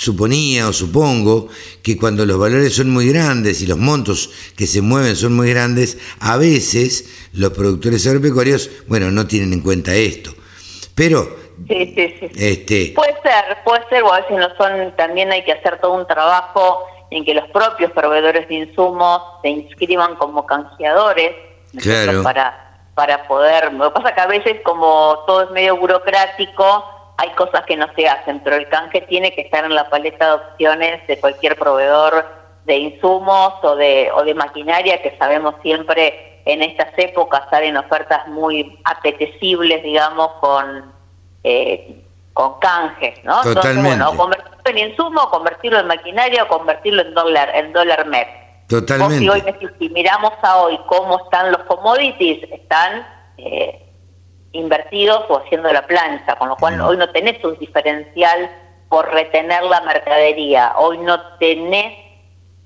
suponía 0.03 0.69
o 0.69 0.73
supongo 0.73 1.49
que 1.83 1.97
cuando 1.97 2.27
los 2.27 2.39
valores 2.39 2.75
son 2.75 2.91
muy 2.91 3.09
grandes 3.09 3.63
y 3.63 3.67
los 3.67 3.79
montos 3.79 4.31
que 4.57 4.67
se 4.67 4.83
mueven 4.83 5.15
son 5.15 5.35
muy 5.35 5.51
grandes, 5.51 5.99
a 6.19 6.37
veces 6.37 7.29
los 7.33 7.53
productores 7.53 8.07
agropecuarios, 8.07 8.71
bueno, 8.89 9.11
no 9.11 9.27
tienen 9.27 9.53
en 9.53 9.61
cuenta 9.61 9.95
esto. 9.95 10.35
Pero 10.95 11.43
Sí, 11.69 11.95
sí, 11.95 12.17
sí. 12.19 12.31
Este... 12.37 12.93
Puede 12.95 13.15
ser, 13.23 13.59
puede 13.65 13.89
ser, 13.89 14.03
o 14.03 14.13
a 14.13 14.21
veces 14.21 14.37
no 14.37 14.49
son, 14.57 14.97
también 14.97 15.31
hay 15.31 15.45
que 15.45 15.53
hacer 15.53 15.81
todo 15.81 15.93
un 15.93 16.07
trabajo 16.07 16.85
en 17.11 17.25
que 17.25 17.35
los 17.35 17.49
propios 17.51 17.93
proveedores 17.93 18.49
de 18.49 18.55
insumos 18.55 19.23
se 19.43 19.51
inscriban 19.51 20.17
como 20.17 20.45
canjeadores 20.47 21.33
¿no 21.73 21.79
es 21.79 21.85
cierto? 21.85 22.23
Para, 22.23 22.81
para 22.95 23.29
poder... 23.29 23.73
Lo 23.75 23.93
que 23.93 24.01
pasa 24.01 24.15
que 24.15 24.21
a 24.21 24.27
veces 24.27 24.57
como 24.65 25.19
todo 25.27 25.43
es 25.43 25.51
medio 25.51 25.77
burocrático, 25.77 26.85
hay 27.23 27.31
cosas 27.31 27.65
que 27.67 27.77
no 27.77 27.87
se 27.95 28.09
hacen, 28.09 28.41
pero 28.41 28.57
el 28.57 28.69
canje 28.69 29.03
tiene 29.03 29.33
que 29.33 29.43
estar 29.43 29.65
en 29.65 29.75
la 29.75 29.89
paleta 29.89 30.27
de 30.27 30.33
opciones 30.33 31.07
de 31.07 31.21
cualquier 31.21 31.57
proveedor 31.57 32.27
de 32.65 32.77
insumos 32.77 33.55
o 33.63 33.77
de, 33.77 34.11
o 34.13 34.25
de 34.25 34.35
maquinaria 34.35 35.01
que 35.03 35.17
sabemos 35.19 35.55
siempre 35.63 36.41
en 36.45 36.63
estas 36.63 36.89
épocas 36.97 37.43
salen 37.49 37.77
ofertas 37.77 38.27
muy 38.27 38.77
apetecibles, 38.85 39.85
digamos, 39.85 40.33
con, 40.41 40.93
eh, 41.45 42.03
con 42.33 42.59
canjes, 42.59 43.23
¿no? 43.23 43.41
Totalmente. 43.43 43.93
Entonces, 43.93 44.17
bueno, 44.17 44.17
convertirlo 44.17 44.63
en 44.65 44.79
insumo, 44.79 45.31
convertirlo 45.31 45.79
en 45.79 45.87
maquinaria 45.87 46.43
o 46.43 46.49
convertirlo 46.49 47.03
en 47.03 47.15
dólar, 47.15 47.53
en 47.55 47.73
dólar 47.73 48.07
MEP. 48.09 48.29
Totalmente. 48.69 49.19
si, 49.19 49.29
hoy, 49.29 49.45
si 49.79 49.89
miramos 49.91 50.33
a 50.43 50.63
hoy 50.63 50.77
cómo 50.89 51.23
están 51.25 51.53
los 51.53 51.63
commodities, 51.65 52.43
están 52.51 53.07
eh, 53.37 53.92
invertidos 54.53 55.25
o 55.29 55.39
haciendo 55.39 55.73
la 55.73 55.87
plancha, 55.87 56.37
con 56.37 56.49
lo 56.49 56.57
cual 56.57 56.81
hoy 56.81 56.97
no 56.97 57.09
tenés 57.11 57.43
un 57.45 57.59
diferencial 57.59 58.51
por 58.89 59.11
retener 59.13 59.63
la 59.65 59.81
mercadería, 59.81 60.75
hoy 60.77 60.99
no 60.99 61.21
tenés 61.39 62.03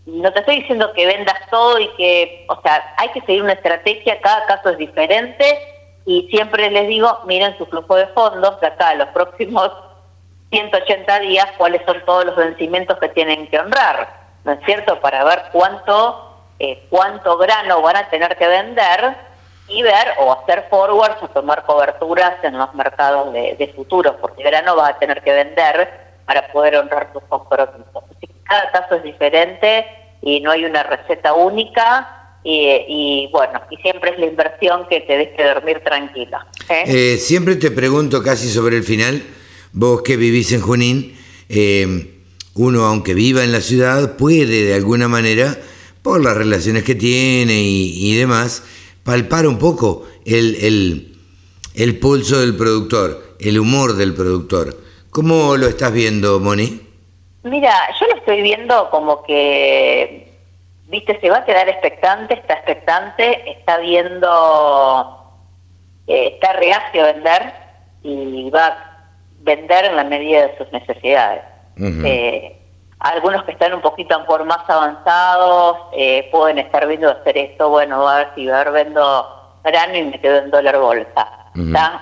no 0.07 0.33
te 0.33 0.39
estoy 0.39 0.61
diciendo 0.61 0.93
que 0.93 1.05
vendas 1.05 1.35
todo 1.51 1.81
y 1.81 1.89
que, 1.97 2.47
o 2.49 2.61
sea, 2.63 2.95
hay 2.97 3.09
que 3.09 3.21
seguir 3.23 3.43
una 3.43 3.55
estrategia, 3.55 4.21
cada 4.21 4.47
caso 4.47 4.71
es 4.71 4.79
diferente 4.79 5.59
y 6.07 6.29
siempre 6.31 6.71
les 6.71 6.87
digo, 6.87 7.21
miren 7.27 7.59
su 7.59 7.67
flujo 7.67 7.97
de 7.97 8.07
fondos 8.09 8.61
de 8.61 8.69
acá 8.69 8.91
a 8.91 8.95
los 8.95 9.09
próximos 9.09 9.73
180 10.51 11.19
días, 11.21 11.47
cuáles 11.59 11.83
son 11.85 12.05
todos 12.07 12.25
los 12.25 12.37
vencimientos 12.37 12.99
que 13.01 13.09
tienen 13.09 13.49
que 13.49 13.59
honrar, 13.59 14.09
¿no 14.45 14.53
es 14.53 14.61
cierto? 14.65 15.01
Para 15.01 15.25
ver 15.25 15.43
cuánto, 15.51 16.37
eh, 16.61 16.87
cuánto 16.89 17.37
grano 17.37 17.83
van 17.83 17.97
a 17.97 18.09
tener 18.09 18.37
que 18.37 18.47
vender 18.47 19.17
y 19.69 19.83
ver 19.83 20.09
o 20.21 20.33
hacer 20.33 20.67
forwards 20.71 21.23
o 21.23 21.29
tomar 21.29 21.65
coberturas 21.65 22.43
en 22.43 22.57
los 22.57 22.73
mercados 22.75 23.33
de, 23.33 23.57
de 23.59 23.69
futuros, 23.75 24.15
porque 24.21 24.43
grano 24.43 24.77
va 24.77 24.89
a 24.89 24.99
tener 24.99 25.23
que 25.23 25.33
vender 25.33 25.91
para 26.25 26.47
poder 26.49 26.77
honrar 26.77 27.11
sus 27.13 27.23
compromisos 27.25 28.05
cada 28.49 28.71
caso 28.71 28.97
es 28.97 29.03
diferente 29.03 29.85
y 30.23 30.41
no 30.41 30.51
hay 30.51 30.65
una 30.65 30.83
receta 30.83 31.35
única. 31.35 32.13
Y, 32.49 33.29
bueno, 33.33 33.61
y 33.73 33.77
siempre 33.79 34.13
es 34.13 34.21
la 34.21 34.27
inversión 34.27 34.87
que 34.89 35.01
te 35.01 35.19
deje 35.19 35.43
dormir 35.43 35.81
tranquila. 35.85 36.47
¿eh? 36.69 36.85
Eh, 36.87 37.19
siempre 37.19 37.57
te 37.57 37.73
pregunto 37.73 38.23
casi 38.23 38.49
sobre 38.49 38.77
el 38.77 38.85
final, 38.85 39.21
vos 39.73 40.03
que 40.03 40.17
vivís 40.17 40.53
en 40.53 40.61
Junín, 40.61 41.19
eh, 41.49 42.21
uno 42.55 42.85
aunque 42.85 43.15
viva 43.15 43.43
en 43.43 43.51
la 43.51 43.61
ciudad 43.61 44.17
puede 44.17 44.63
de 44.63 44.75
alguna 44.75 45.09
manera, 45.09 45.59
por 46.03 46.23
las 46.23 46.37
relaciones 46.37 46.85
que 46.85 46.95
tiene 46.95 47.63
y, 47.63 48.15
demás, 48.15 48.63
palpar 49.07 49.47
un 49.47 49.59
poco 49.59 50.05
el, 50.27 50.57
el, 50.57 51.17
el 51.77 51.99
pulso 51.99 52.41
del 52.41 52.57
productor, 52.57 53.37
el 53.41 53.59
humor 53.59 53.95
del 53.95 54.13
productor. 54.15 54.77
¿Cómo 55.11 55.57
lo 55.57 55.69
estás 55.69 55.93
viendo, 55.93 56.41
Moni? 56.41 56.83
Mira, 57.45 57.73
yo 57.99 58.07
lo 58.09 58.17
estoy 58.17 58.43
viendo 58.43 58.91
como 58.91 59.23
que, 59.23 60.33
viste, 60.89 61.19
se 61.21 61.31
va 61.31 61.39
a 61.39 61.45
quedar 61.45 61.69
expectante, 61.69 62.35
está 62.35 62.55
expectante, 62.55 63.51
está 63.53 63.79
viendo, 63.79 65.41
eh, 66.09 66.33
está 66.35 66.53
reacio 66.55 67.05
a 67.05 67.13
vender 67.13 67.53
y 68.03 68.51
va 68.51 68.67
a 68.67 69.09
vender 69.43 69.85
en 69.85 69.97
la 69.97 70.05
medida 70.05 70.49
de 70.49 70.59
sus 70.59 70.73
necesidades. 70.73 71.43
Eh, 71.79 72.56
algunos 73.01 73.45
que 73.45 73.53
están 73.53 73.75
un 73.75 73.81
poquito 73.81 74.25
por 74.27 74.45
más 74.45 74.69
avanzados 74.69 75.79
eh, 75.93 76.29
pueden 76.31 76.59
estar 76.59 76.87
viendo 76.87 77.11
hacer 77.11 77.37
esto, 77.37 77.69
bueno, 77.69 78.09
a 78.09 78.17
ver 78.19 78.29
si 78.35 78.47
ver 78.47 78.71
vendo 78.73 79.59
grano 79.65 79.97
y 79.97 80.03
me 80.05 80.21
quedo 80.21 80.39
en 80.39 80.51
dólar 80.51 80.79
bolsa, 80.79 81.29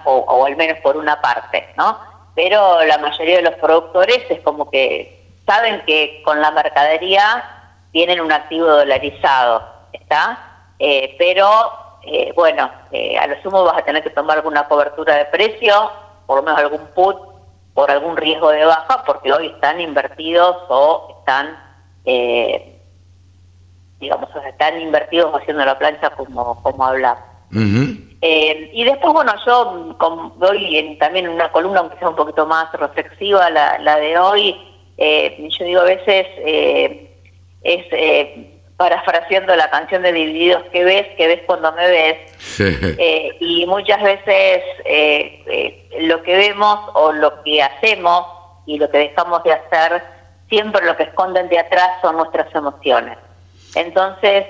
o, 0.05 0.17
o 0.17 0.47
al 0.47 0.57
menos 0.57 0.79
por 0.81 0.97
una 0.97 1.21
parte, 1.21 1.69
¿no? 1.77 1.99
Pero 2.35 2.85
la 2.85 2.99
mayoría 2.99 3.37
de 3.37 3.43
los 3.43 3.55
productores 3.55 4.23
es 4.29 4.41
como 4.41 4.71
que 4.71 5.25
saben 5.47 5.83
que 5.87 6.23
con 6.25 6.41
la 6.41 6.51
mercadería 6.51 7.45
tienen 7.93 8.21
un 8.21 8.33
activo 8.33 8.67
dolarizado, 8.67 9.63
¿está? 9.93 10.39
Eh, 10.79 11.15
pero, 11.19 11.73
eh, 12.03 12.33
bueno, 12.35 12.71
eh, 12.91 13.17
a 13.17 13.27
lo 13.27 13.41
sumo 13.43 13.65
vas 13.65 13.79
a 13.79 13.85
tener 13.85 14.03
que 14.03 14.11
tomar 14.11 14.39
alguna 14.39 14.67
cobertura 14.67 15.15
de 15.15 15.25
precio, 15.27 15.91
por 16.27 16.39
lo 16.39 16.43
menos 16.43 16.59
algún 16.59 16.87
put, 16.89 17.17
por 17.75 17.91
algún 17.91 18.17
riesgo 18.17 18.51
de 18.51 18.65
baja, 18.65 19.03
porque 19.05 19.33
hoy 19.33 19.49
están 19.49 19.81
invertidos 19.81 20.57
o 20.69 21.19
están, 21.19 21.59
digamos, 24.01 24.31
están 24.47 24.81
invertidos 24.81 25.35
haciendo 25.35 25.65
la 25.65 25.77
plancha 25.79 26.11
como, 26.11 26.63
como 26.63 26.85
hablamos. 26.85 27.25
y 27.51 28.85
después, 28.85 29.13
bueno, 29.13 29.33
yo 29.45 29.97
doy 30.37 30.97
también 31.01 31.29
una 31.29 31.51
columna, 31.51 31.81
aunque 31.81 31.99
sea 31.99 32.09
un 32.11 32.17
poquito 32.17 32.47
más 32.47 32.73
reflexiva, 32.73 33.51
la, 33.51 33.79
la 33.79 33.97
de 33.97 34.19
hoy, 34.19 34.57
eh, 34.97 35.49
yo 35.59 35.65
digo 35.65 35.81
a 35.81 35.85
veces, 35.85 36.27
eh, 36.39 37.11
es 37.63 37.85
eh, 37.91 38.54
parafraseando 38.77 39.55
la 39.55 39.71
canción 39.71 40.03
de 40.03 40.13
Divididos, 40.13 40.65
que 40.73 40.85
ves, 40.85 41.07
que 41.17 41.27
ves 41.29 41.41
cuando 41.47 41.73
me 41.73 41.89
ves, 41.89 42.19
eh, 42.61 43.37
y 43.41 43.67
muchas 43.67 44.03
veces 44.03 44.63
lo 46.01 46.23
que 46.23 46.37
vemos 46.37 46.81
o 46.95 47.13
lo 47.13 47.43
que 47.43 47.63
hacemos 47.63 48.27
y 48.67 48.79
lo 48.79 48.91
que 48.91 48.99
dejamos 48.99 49.43
de 49.45 49.53
hacer, 49.53 50.03
siempre 50.49 50.85
lo 50.85 50.97
que 50.97 51.05
esconden 51.05 51.49
de 51.49 51.59
atrás 51.59 51.91
son 52.03 52.17
nuestras 52.17 52.53
emociones. 52.55 53.17
Entonces, 53.75 54.47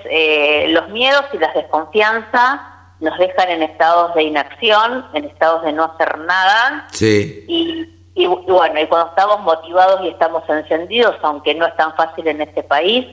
los 0.69 0.89
miedos 0.89 1.25
y 1.33 1.39
las 1.39 1.55
desconfianzas 1.55 2.61
nos 3.01 3.19
dejan 3.19 3.51
en 3.51 3.63
estados 3.63 4.15
de 4.15 4.23
inacción, 4.23 5.07
en 5.15 5.25
estados 5.25 5.65
de 5.65 5.73
no 5.73 5.85
hacer 5.85 6.19
nada. 6.19 6.87
Sí. 6.93 7.45
Y 7.47 7.95
y, 8.15 8.27
bueno, 8.27 8.81
y 8.81 8.87
cuando 8.87 9.09
estamos 9.09 9.41
motivados 9.41 10.03
y 10.05 10.09
estamos 10.09 10.49
encendidos, 10.49 11.17
aunque 11.23 11.55
no 11.55 11.67
es 11.67 11.77
tan 11.77 11.95
fácil 11.97 12.29
en 12.29 12.41
este 12.41 12.63
país, 12.63 13.07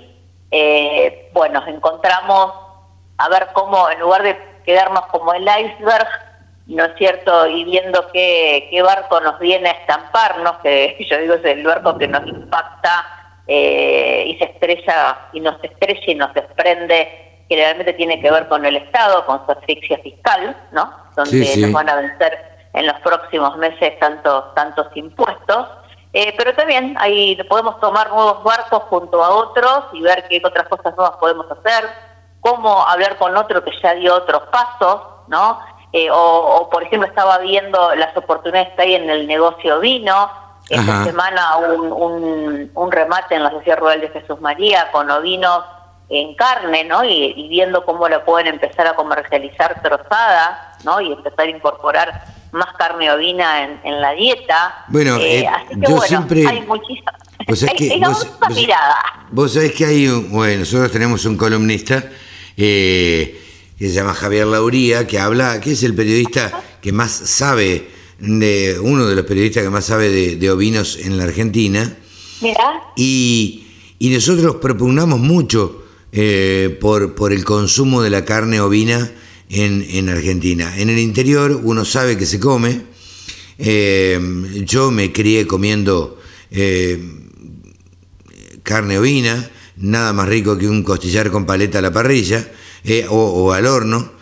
eh, 0.52 1.30
bueno, 1.34 1.64
encontramos 1.66 2.54
a 3.18 3.30
ver 3.30 3.48
cómo, 3.54 3.90
en 3.90 4.00
lugar 4.00 4.24
de 4.24 4.38
quedarnos 4.66 5.06
como 5.08 5.34
el 5.34 5.44
iceberg, 5.44 6.08
¿no 6.68 6.86
es 6.86 6.92
cierto? 6.98 7.48
Y 7.48 7.64
viendo 7.64 8.08
qué, 8.12 8.68
qué 8.70 8.82
barco 8.82 9.20
nos 9.22 9.40
viene 9.40 9.70
a 9.70 9.74
estamparnos, 9.74 10.58
que 10.64 10.98
yo 11.10 11.18
digo 11.18 11.36
es 11.36 11.46
el 11.46 11.66
barco 11.66 11.98
que 11.98 12.08
nos 12.08 12.26
impacta 12.28 13.06
eh, 13.48 14.26
y 14.28 14.38
se 14.38 14.46
estrella, 14.46 15.30
y 15.34 15.40
nos 15.40 15.64
estrella 15.64 16.04
y 16.06 16.16
nos 16.16 16.34
desprende, 16.34 17.44
que 17.50 17.56
realmente 17.56 17.94
tiene 17.94 18.22
que 18.22 18.32
ver 18.32 18.48
con 18.48 18.66
el 18.66 18.78
Estado, 18.78 19.26
con 19.26 19.46
su 19.46 19.52
asfixia 19.52 19.98
fiscal, 20.00 20.56
¿no? 20.72 20.92
Donde 21.16 21.58
nos 21.58 21.72
van 21.72 21.90
a 21.90 21.96
vencer 21.96 22.40
en 22.74 22.88
los 22.88 23.00
próximos 23.02 23.58
meses 23.58 24.00
tantos, 24.00 24.54
tantos 24.56 24.88
impuestos. 24.96 25.68
Eh, 26.13 26.34
pero 26.38 26.54
también 26.56 26.95
ahí 27.00 27.41
podemos 27.50 27.80
tomar 27.80 28.10
nuevos 28.10 28.43
barcos 28.43 28.84
junto 28.89 29.24
a 29.24 29.30
otros 29.30 29.86
y 29.93 30.02
ver 30.02 30.26
qué 30.28 30.41
otras 30.43 30.67
cosas 30.67 30.95
nuevas 30.97 31.17
podemos 31.17 31.45
hacer, 31.50 31.89
cómo 32.41 32.86
hablar 32.86 33.17
con 33.17 33.36
otro 33.38 33.63
que 33.63 33.71
ya 33.82 33.93
dio 33.93 34.15
otros 34.15 34.43
pasos, 34.52 35.02
¿no? 35.28 35.60
Eh, 35.93 36.10
o, 36.12 36.69
por 36.71 36.84
ejemplo, 36.84 37.08
estaba 37.08 37.38
viendo 37.39 37.95
las 37.95 38.15
oportunidades 38.15 38.74
que 38.76 38.82
hay 38.82 38.95
en 38.95 39.10
el 39.10 39.28
negocio 39.28 39.80
vino. 39.80 40.30
Esta 40.69 41.04
semana 41.04 41.58
un, 41.58 41.91
un, 41.91 42.71
un, 42.74 42.91
remate 42.91 43.36
en 43.36 43.43
la 43.43 43.52
Sociedad 43.52 43.78
Rural 43.80 44.00
de 44.00 44.10
Jesús 44.10 44.39
María 44.39 44.89
con 44.91 45.10
ovinos 45.10 45.63
en 46.08 46.34
carne, 46.36 46.86
¿no? 46.86 47.04
Y, 47.04 47.34
y 47.36 47.50
viendo 47.50 47.84
cómo 47.84 48.08
la 48.08 48.24
pueden 48.24 48.47
empezar 48.47 48.88
a 48.88 48.93
comercializar 48.93 49.82
trozada, 49.82 50.76
¿no? 50.86 51.02
Y 51.02 51.12
empezar 51.12 51.45
a 51.45 51.50
incorporar 51.50 52.24
más 52.52 52.68
carne 52.78 53.12
ovina 53.12 53.64
en, 53.64 53.80
en 53.84 54.02
la 54.02 54.12
dieta. 54.14 54.86
Bueno, 54.90 55.18
eh, 55.18 55.40
eh 55.40 55.48
así 55.48 55.68
que, 55.70 55.76
yo 55.76 55.96
bueno, 55.96 56.02
siempre... 56.08 56.48
Hay 56.48 56.62
muchísimas... 56.62 57.16
Vos 57.48 57.64
hay, 57.64 57.76
que, 57.76 58.00
vos, 58.06 58.28
vos, 58.40 58.56
mirada. 58.56 58.98
vos 59.32 59.54
sabés 59.54 59.72
que 59.74 59.86
hay 59.86 60.08
un... 60.08 60.30
Bueno, 60.32 60.60
nosotros 60.60 60.92
tenemos 60.92 61.26
un 61.26 61.38
columnista 61.38 62.10
eh, 62.56 63.42
que 63.78 63.88
se 63.88 63.94
llama 63.94 64.14
Javier 64.14 64.48
Lauría, 64.48 65.08
que 65.08 65.20
habla, 65.20 65.60
que 65.60 65.72
es 65.72 65.84
el 65.84 65.96
periodista 65.96 66.62
que 66.82 66.92
más 66.92 67.12
sabe, 67.12 67.90
de 68.20 68.78
uno 68.80 69.08
de 69.08 69.16
los 69.16 69.26
periodistas 69.26 69.64
que 69.64 69.70
más 69.70 69.86
sabe 69.86 70.10
de, 70.10 70.36
de 70.36 70.52
ovinos 70.52 70.98
en 70.98 71.18
la 71.18 71.24
Argentina. 71.24 71.98
Mira. 72.42 72.82
Y, 72.96 73.68
y 73.98 74.10
nosotros 74.10 74.58
propugnamos 74.58 75.20
mucho 75.20 75.86
eh, 76.12 76.78
por, 76.80 77.16
por 77.16 77.34
el 77.34 77.44
consumo 77.44 78.02
de 78.02 78.10
la 78.10 78.26
carne 78.26 78.62
ovina 78.62 79.10
en, 79.52 80.10
Argentina. 80.10 80.78
En 80.78 80.90
el 80.90 81.00
interior 81.00 81.60
uno 81.64 81.84
sabe 81.86 82.18
que 82.18 82.26
se 82.26 82.40
come. 82.40 82.82
Eh, 83.58 84.20
yo 84.66 84.92
me 84.92 85.12
crié 85.12 85.46
comiendo 85.46 86.20
eh, 86.50 87.00
carne 88.64 88.98
ovina, 88.98 89.52
nada 89.78 90.14
más 90.14 90.28
rico 90.28 90.58
que 90.58 90.68
un 90.68 90.84
costillar 90.84 91.30
con 91.30 91.46
paleta 91.46 91.80
a 91.80 91.82
la 91.82 91.92
parrilla 91.92 92.50
eh, 92.84 93.06
o, 93.10 93.52
al 93.52 93.66
horno. 93.66 94.14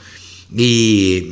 Y 0.55 1.31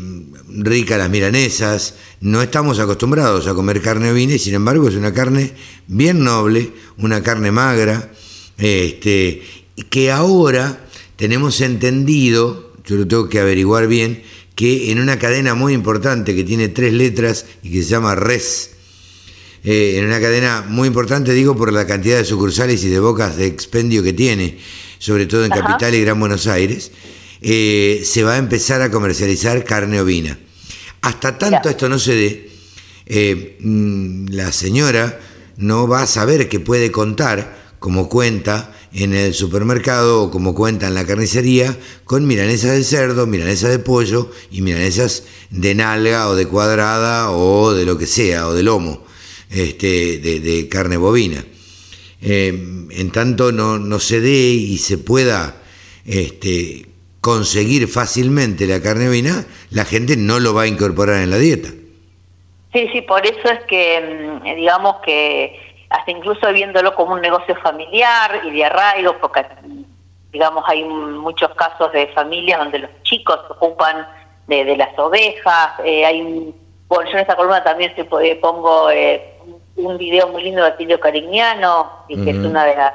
rica 0.49 0.97
las 0.97 1.09
milanesas. 1.09 1.95
No 2.21 2.41
estamos 2.41 2.79
acostumbrados 2.79 3.47
a 3.47 3.55
comer 3.55 3.81
carne 3.81 4.11
ovina 4.11 4.35
y 4.35 4.39
sin 4.39 4.53
embargo 4.53 4.87
es 4.87 4.95
una 4.95 5.13
carne 5.13 5.53
bien 5.87 6.23
noble, 6.23 6.71
una 6.97 7.21
carne 7.21 7.51
magra, 7.51 8.11
este, 8.57 9.41
que 9.89 10.11
ahora 10.11 10.87
tenemos 11.15 11.61
entendido 11.61 12.66
yo 12.87 12.95
lo 12.95 13.07
tengo 13.07 13.29
que 13.29 13.39
averiguar 13.39 13.87
bien, 13.87 14.23
que 14.55 14.91
en 14.91 14.99
una 14.99 15.19
cadena 15.19 15.53
muy 15.53 15.73
importante 15.73 16.35
que 16.35 16.43
tiene 16.43 16.69
tres 16.69 16.93
letras 16.93 17.45
y 17.61 17.69
que 17.69 17.83
se 17.83 17.89
llama 17.89 18.15
RES, 18.15 18.71
eh, 19.63 19.97
en 19.97 20.05
una 20.05 20.19
cadena 20.21 20.65
muy 20.67 20.87
importante, 20.87 21.33
digo, 21.33 21.55
por 21.55 21.73
la 21.73 21.85
cantidad 21.85 22.17
de 22.17 22.25
sucursales 22.25 22.83
y 22.83 22.89
de 22.89 22.99
bocas 22.99 23.35
de 23.35 23.45
expendio 23.45 24.01
que 24.01 24.13
tiene, 24.13 24.57
sobre 24.97 25.25
todo 25.25 25.43
en 25.43 25.51
Capital 25.51 25.93
y 25.93 26.01
Gran 26.01 26.19
Buenos 26.19 26.47
Aires, 26.47 26.91
eh, 27.41 28.01
se 28.05 28.23
va 28.23 28.35
a 28.35 28.37
empezar 28.37 28.81
a 28.81 28.89
comercializar 28.89 29.63
carne 29.65 29.99
ovina. 29.99 30.39
Hasta 31.01 31.37
tanto 31.37 31.69
esto 31.69 31.89
no 31.89 31.99
se 31.99 32.15
dé, 32.15 32.49
eh, 33.05 33.57
mm, 33.59 34.27
la 34.29 34.51
señora 34.51 35.19
no 35.57 35.87
va 35.87 36.03
a 36.03 36.07
saber 36.07 36.47
que 36.47 36.59
puede 36.59 36.91
contar, 36.91 37.75
como 37.79 38.09
cuenta 38.09 38.76
en 38.93 39.13
el 39.13 39.33
supermercado 39.33 40.23
o 40.23 40.31
como 40.31 40.55
cuenta 40.55 40.87
en 40.87 40.95
la 40.95 41.05
carnicería, 41.05 41.77
con 42.05 42.25
milanesas 42.25 42.71
de 42.71 42.83
cerdo, 42.83 43.27
milanesas 43.27 43.71
de 43.71 43.79
pollo 43.79 44.31
y 44.51 44.61
milanesas 44.61 45.23
de 45.49 45.75
nalga 45.75 46.29
o 46.29 46.35
de 46.35 46.47
cuadrada 46.47 47.31
o 47.31 47.73
de 47.73 47.85
lo 47.85 47.97
que 47.97 48.05
sea, 48.05 48.47
o 48.47 48.53
de 48.53 48.63
lomo, 48.63 49.03
este, 49.49 50.17
de, 50.19 50.69
carne 50.69 50.97
bovina. 50.97 51.43
Eh, 52.21 52.47
en 52.89 53.11
tanto 53.11 53.51
no, 53.51 53.77
no, 53.77 53.99
se 53.99 54.21
dé 54.21 54.49
y 54.49 54.77
se 54.77 54.97
pueda 54.97 55.61
este, 56.05 56.87
conseguir 57.21 57.87
fácilmente 57.87 58.65
la 58.65 58.81
carne 58.81 59.07
bovina, 59.07 59.45
la 59.69 59.85
gente 59.85 60.17
no 60.17 60.39
lo 60.39 60.53
va 60.53 60.63
a 60.63 60.67
incorporar 60.67 61.21
en 61.21 61.29
la 61.29 61.37
dieta. 61.37 61.69
Sí, 62.73 62.87
sí, 62.93 63.01
por 63.01 63.25
eso 63.25 63.49
es 63.49 63.59
que, 63.67 64.39
mm, 64.43 64.55
digamos 64.55 64.97
que 65.05 65.66
hasta 65.89 66.11
incluso 66.11 66.51
viéndolo 66.51 66.93
como 66.95 67.13
un 67.13 67.21
negocio 67.21 67.55
familiar 67.57 68.41
y 68.43 68.51
de 68.51 68.65
arraigo, 68.65 69.17
porque 69.19 69.45
digamos 70.31 70.63
hay 70.67 70.83
muchos 70.83 71.53
casos 71.55 71.91
de 71.93 72.07
familias 72.07 72.59
donde 72.59 72.79
los 72.79 72.91
chicos 73.03 73.39
se 73.47 73.53
ocupan 73.53 74.07
de, 74.47 74.77
las 74.77 74.97
ovejas, 74.97 75.71
eh, 75.83 76.05
hay 76.05 76.21
un, 76.21 76.55
bueno, 76.87 77.09
yo 77.09 77.17
en 77.17 77.21
esta 77.21 77.35
columna 77.35 77.63
también 77.63 77.93
se 77.95 78.05
pongo 78.05 78.89
eh, 78.91 79.37
un 79.75 79.97
video 79.97 80.29
muy 80.29 80.43
lindo 80.43 80.61
de 80.61 80.69
Atilio 80.69 80.99
Carignano, 80.99 82.05
y 82.07 82.23
que 82.23 82.31
es 82.31 82.37
una 82.37 82.65
de 82.65 82.75
las, 82.75 82.93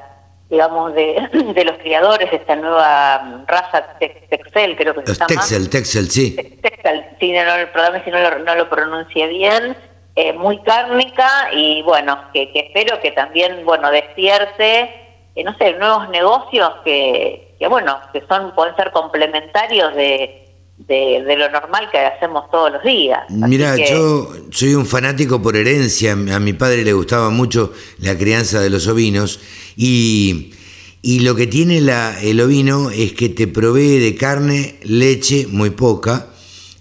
digamos, 0.48 0.94
de, 0.94 1.28
de, 1.54 1.64
los 1.64 1.76
criadores 1.78 2.30
de 2.30 2.36
esta 2.38 2.56
nueva 2.56 3.44
raza 3.46 3.98
Texel, 3.98 4.76
creo 4.76 4.94
que 4.94 5.06
se 5.06 5.14
llama. 5.14 5.26
Texel, 5.26 5.68
Texel, 5.70 6.10
sí. 6.10 6.36
Texel, 6.62 7.04
sí, 7.20 7.32
no, 7.32 7.44
no, 7.44 8.04
si 8.04 8.10
no 8.10 8.18
lo, 8.18 8.38
no 8.38 8.54
lo 8.54 8.68
pronuncié 8.68 9.26
bien. 9.28 9.76
Eh, 10.14 10.34
muy 10.34 10.58
cárnica 10.62 11.48
y 11.54 11.80
bueno, 11.82 12.18
que, 12.34 12.50
espero 12.54 13.00
que 13.00 13.12
también, 13.12 13.64
bueno, 13.64 13.90
despierte, 13.90 14.90
eh, 15.34 15.42
no 15.42 15.56
sé, 15.56 15.72
nuevos 15.78 16.10
negocios 16.10 16.70
que, 16.84 17.54
que, 17.58 17.66
bueno, 17.66 17.98
que 18.12 18.22
son, 18.28 18.54
pueden 18.54 18.76
ser 18.76 18.92
complementarios 18.92 19.94
de, 19.94 20.42
de, 20.86 21.36
lo 21.36 21.50
normal 21.50 21.88
que 21.90 21.98
hacemos 21.98 22.50
todos 22.50 22.72
los 22.72 22.82
días. 22.82 23.22
Mira, 23.30 23.74
yo 23.76 24.28
soy 24.50 24.74
un 24.74 24.84
fanático 24.84 25.40
por 25.40 25.56
herencia, 25.56 26.12
a 26.12 26.40
mi 26.40 26.52
padre 26.52 26.84
le 26.84 26.92
gustaba 26.92 27.30
mucho 27.30 27.72
la 27.98 28.16
crianza 28.16 28.60
de 28.60 28.68
los 28.68 28.86
ovinos 28.88 29.40
y, 29.76 30.52
y 31.00 31.20
lo 31.20 31.34
que 31.34 31.46
tiene 31.46 31.80
la, 31.80 32.20
el 32.20 32.38
ovino 32.40 32.90
es 32.90 33.12
que 33.14 33.28
te 33.28 33.46
provee 33.46 33.98
de 33.98 34.14
carne, 34.14 34.76
leche, 34.82 35.46
muy 35.48 35.70
poca, 35.70 36.26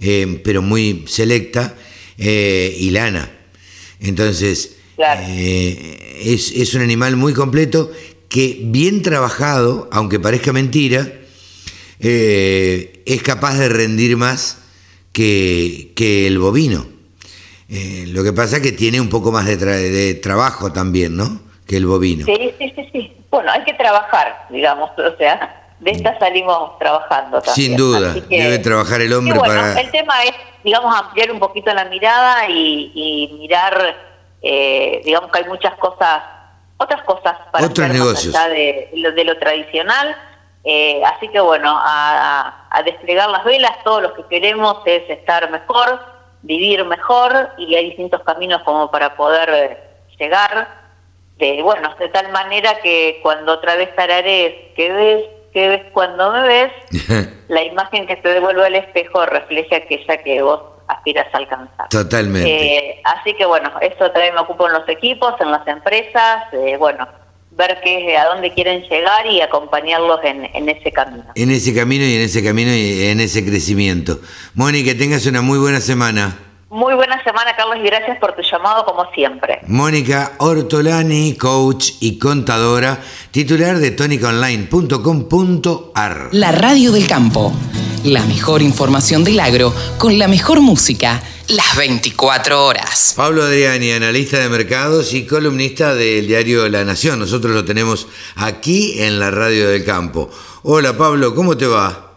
eh, 0.01 0.41
pero 0.43 0.61
muy 0.61 1.05
selecta, 1.07 1.75
eh, 2.17 2.75
y 2.77 2.89
lana. 2.91 3.29
Entonces, 3.99 4.77
eh, 4.97 6.21
es, 6.23 6.51
es, 6.51 6.73
un 6.73 6.81
animal 6.81 7.15
muy 7.15 7.33
completo 7.33 7.91
que 8.29 8.59
bien 8.63 9.01
trabajado, 9.01 9.89
aunque 9.91 10.19
parezca 10.19 10.53
mentira, 10.53 11.11
eh, 11.99 13.03
es 13.05 13.21
capaz 13.21 13.57
de 13.57 13.69
rendir 13.69 14.17
más 14.17 14.59
que, 15.11 15.91
que 15.95 16.27
el 16.27 16.39
bovino. 16.39 16.85
lo 17.69 18.23
que 18.23 18.33
pasa 18.33 18.57
es 18.57 18.63
que 18.63 18.71
tiene 18.71 18.99
un 18.99 19.09
poco 19.09 19.31
más 19.31 19.45
de, 19.45 19.57
de, 19.57 20.13
trabajo 20.15 20.71
también, 20.71 21.15
¿no? 21.15 21.41
Que 21.67 21.77
el 21.77 21.85
bovino. 21.85 22.25
Sí, 22.25 22.51
sí, 22.57 22.73
sí, 22.75 22.89
sí. 22.91 23.11
Bueno, 23.29 23.51
hay 23.51 23.63
que 23.63 23.73
trabajar, 23.73 24.47
digamos, 24.49 24.91
o 24.97 25.17
sea, 25.17 25.60
de 25.81 25.91
esta 25.91 26.17
salimos 26.17 26.79
trabajando 26.79 27.41
también. 27.41 27.55
Sin 27.55 27.75
duda, 27.75 28.13
debe 28.29 28.59
trabajar 28.59 29.01
el 29.01 29.13
hombre 29.13 29.37
para... 29.37 29.79
El 29.79 29.91
tema 29.91 30.23
es 30.23 30.33
digamos, 30.63 30.95
ampliar 30.95 31.31
un 31.31 31.39
poquito 31.39 31.73
la 31.73 31.85
mirada 31.85 32.47
y, 32.47 33.35
mirar, 33.39 33.95
eh, 34.41 35.01
digamos 35.03 35.31
que 35.31 35.39
hay 35.39 35.45
muchas 35.45 35.75
cosas, 35.75 36.23
otras 36.77 37.03
cosas 37.03 37.37
para 37.51 37.65
Otros 37.65 37.89
negocios. 37.89 38.33
de, 38.33 38.89
de, 39.15 39.23
lo 39.23 39.37
tradicional. 39.37 40.15
Eh, 40.63 41.01
así 41.03 41.27
que 41.29 41.39
bueno, 41.39 41.75
a, 41.75 42.67
a, 42.69 42.83
desplegar 42.83 43.29
las 43.29 43.43
velas, 43.43 43.71
todos 43.83 44.03
lo 44.03 44.13
que 44.13 44.25
queremos 44.25 44.77
es 44.85 45.09
estar 45.09 45.49
mejor, 45.49 45.99
vivir 46.43 46.85
mejor 46.85 47.49
y 47.57 47.73
hay 47.73 47.85
distintos 47.87 48.21
caminos 48.21 48.61
como 48.63 48.91
para 48.91 49.15
poder 49.15 49.49
eh, 49.49 49.77
llegar. 50.19 50.81
De, 51.37 51.63
bueno, 51.63 51.95
de 51.97 52.09
tal 52.09 52.31
manera 52.31 52.79
que 52.81 53.19
cuando 53.23 53.53
otra 53.53 53.75
vez 53.75 53.95
tararees, 53.95 54.75
que 54.75 54.91
ves 54.91 55.25
que 55.53 55.67
ves 55.67 55.81
cuando 55.93 56.31
me 56.31 56.41
ves, 56.47 56.71
la 57.47 57.63
imagen 57.63 58.07
que 58.07 58.15
te 58.17 58.29
devuelve 58.29 58.65
al 58.65 58.75
espejo 58.75 59.25
refleja 59.25 59.77
aquella 59.77 60.17
que 60.17 60.41
vos 60.41 60.61
aspiras 60.87 61.27
a 61.33 61.37
alcanzar. 61.37 61.89
Totalmente. 61.89 62.49
Eh, 62.49 63.01
así 63.03 63.33
que 63.33 63.45
bueno, 63.45 63.71
eso 63.81 64.11
también 64.11 64.33
me 64.33 64.41
ocupo 64.41 64.67
en 64.67 64.73
los 64.73 64.87
equipos, 64.87 65.35
en 65.39 65.51
las 65.51 65.65
empresas, 65.67 66.45
eh, 66.53 66.77
bueno, 66.77 67.07
ver 67.51 67.79
qué, 67.83 68.17
a 68.17 68.25
dónde 68.25 68.53
quieren 68.53 68.81
llegar 68.83 69.25
y 69.25 69.41
acompañarlos 69.41 70.19
en, 70.23 70.49
en, 70.53 70.69
ese 70.69 70.91
camino. 70.91 71.25
En 71.35 71.51
ese 71.51 71.73
camino 71.75 72.03
y 72.05 72.15
en 72.15 72.21
ese 72.21 72.43
camino 72.43 72.71
y 72.73 73.07
en 73.07 73.19
ese 73.19 73.45
crecimiento. 73.45 74.19
Mónica, 74.53 74.91
tengas 74.97 75.25
una 75.25 75.41
muy 75.41 75.59
buena 75.59 75.81
semana. 75.81 76.50
Muy 76.71 76.93
buena 76.93 77.21
semana, 77.21 77.53
Carlos, 77.57 77.79
y 77.79 77.83
gracias 77.83 78.17
por 78.17 78.33
tu 78.33 78.41
llamado 78.43 78.85
como 78.85 79.11
siempre. 79.11 79.59
Mónica 79.67 80.31
Ortolani, 80.37 81.35
coach 81.35 81.95
y 81.99 82.17
contadora, 82.17 82.97
titular 83.31 83.77
de 83.77 83.91
tonicaonline.com.ar. 83.91 86.29
La 86.31 86.53
radio 86.53 86.93
del 86.93 87.09
campo. 87.09 87.51
La 88.05 88.23
mejor 88.23 88.61
información 88.61 89.25
del 89.25 89.41
agro 89.41 89.73
con 89.97 90.17
la 90.17 90.29
mejor 90.29 90.61
música 90.61 91.21
las 91.49 91.75
24 91.75 92.65
horas. 92.65 93.15
Pablo 93.17 93.43
Adriani, 93.43 93.91
analista 93.91 94.39
de 94.39 94.47
mercados 94.47 95.13
y 95.13 95.27
columnista 95.27 95.93
del 95.93 96.25
diario 96.25 96.69
La 96.69 96.85
Nación. 96.85 97.19
Nosotros 97.19 97.53
lo 97.53 97.65
tenemos 97.65 98.07
aquí 98.37 99.03
en 99.03 99.19
la 99.19 99.29
radio 99.29 99.67
del 99.67 99.83
campo. 99.83 100.29
Hola 100.63 100.97
Pablo, 100.97 101.35
¿cómo 101.35 101.57
te 101.57 101.67
va? 101.67 102.13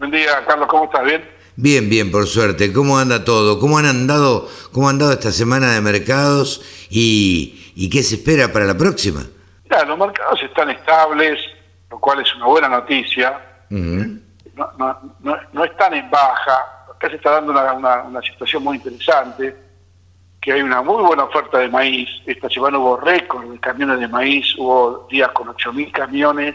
Buen 0.00 0.10
día, 0.10 0.44
Carlos, 0.44 0.66
¿cómo 0.68 0.86
estás? 0.86 1.04
¿Bien? 1.04 1.38
Bien, 1.56 1.88
bien, 1.90 2.10
por 2.10 2.26
suerte. 2.26 2.72
¿Cómo 2.72 2.98
anda 2.98 3.24
todo? 3.24 3.58
¿Cómo 3.58 3.78
han 3.78 3.86
andado, 3.86 4.48
cómo 4.72 4.88
han 4.88 4.96
andado 4.96 5.12
esta 5.12 5.32
semana 5.32 5.72
de 5.72 5.80
mercados 5.80 6.62
y, 6.90 7.72
y 7.74 7.90
qué 7.90 8.02
se 8.02 8.16
espera 8.16 8.52
para 8.52 8.64
la 8.64 8.76
próxima? 8.76 9.22
Ya, 9.70 9.84
los 9.84 9.98
mercados 9.98 10.42
están 10.42 10.70
estables, 10.70 11.38
lo 11.90 11.98
cual 11.98 12.20
es 12.20 12.34
una 12.34 12.46
buena 12.46 12.68
noticia. 12.68 13.40
no, 13.68 14.72
no, 14.78 15.36
no, 15.52 15.64
están 15.64 15.94
en 15.94 16.10
baja. 16.10 16.86
Acá 16.94 17.08
se 17.08 17.16
está 17.16 17.30
dando 17.32 17.52
una, 17.52 18.02
una, 18.02 18.20
situación 18.22 18.64
muy 18.64 18.76
interesante, 18.76 19.56
que 20.40 20.52
hay 20.52 20.62
una 20.62 20.82
muy 20.82 21.02
buena 21.02 21.24
oferta 21.24 21.58
de 21.58 21.68
maíz. 21.68 22.08
Esta 22.26 22.48
semana 22.50 22.78
hubo 22.78 22.96
récord 22.96 23.50
de 23.50 23.60
camiones 23.60 24.00
de 24.00 24.08
maíz, 24.08 24.46
hubo 24.58 25.06
días 25.10 25.30
con 25.30 25.48
8.000 25.48 25.92
camiones 25.92 26.54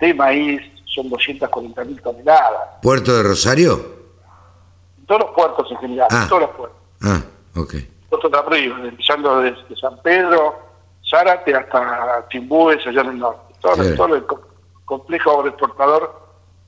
de 0.00 0.14
maíz, 0.14 0.62
son 0.86 1.08
240.000 1.10 2.02
toneladas. 2.02 2.80
¿Puerto 2.82 3.16
de 3.16 3.22
Rosario? 3.22 4.01
Todos 5.12 5.26
los 5.26 5.34
puertos 5.34 5.70
en 5.70 5.76
general, 5.76 6.08
ah. 6.10 6.26
todos 6.26 6.42
los 6.42 6.50
puertos. 6.52 6.78
Ah, 7.02 7.22
ok. 7.56 7.74
Puerto 8.08 8.28
de 8.30 8.38
Arriba, 8.38 8.78
empezando 8.82 9.42
desde 9.42 9.76
San 9.76 10.00
Pedro, 10.00 10.58
Zárate 11.08 11.54
hasta 11.54 12.26
Timbúes, 12.30 12.86
allá 12.86 13.02
en 13.02 13.08
el 13.08 13.18
norte. 13.18 13.54
Todo, 13.60 14.14
el 14.16 14.24
complejo 14.86 15.46
exportador 15.46 16.18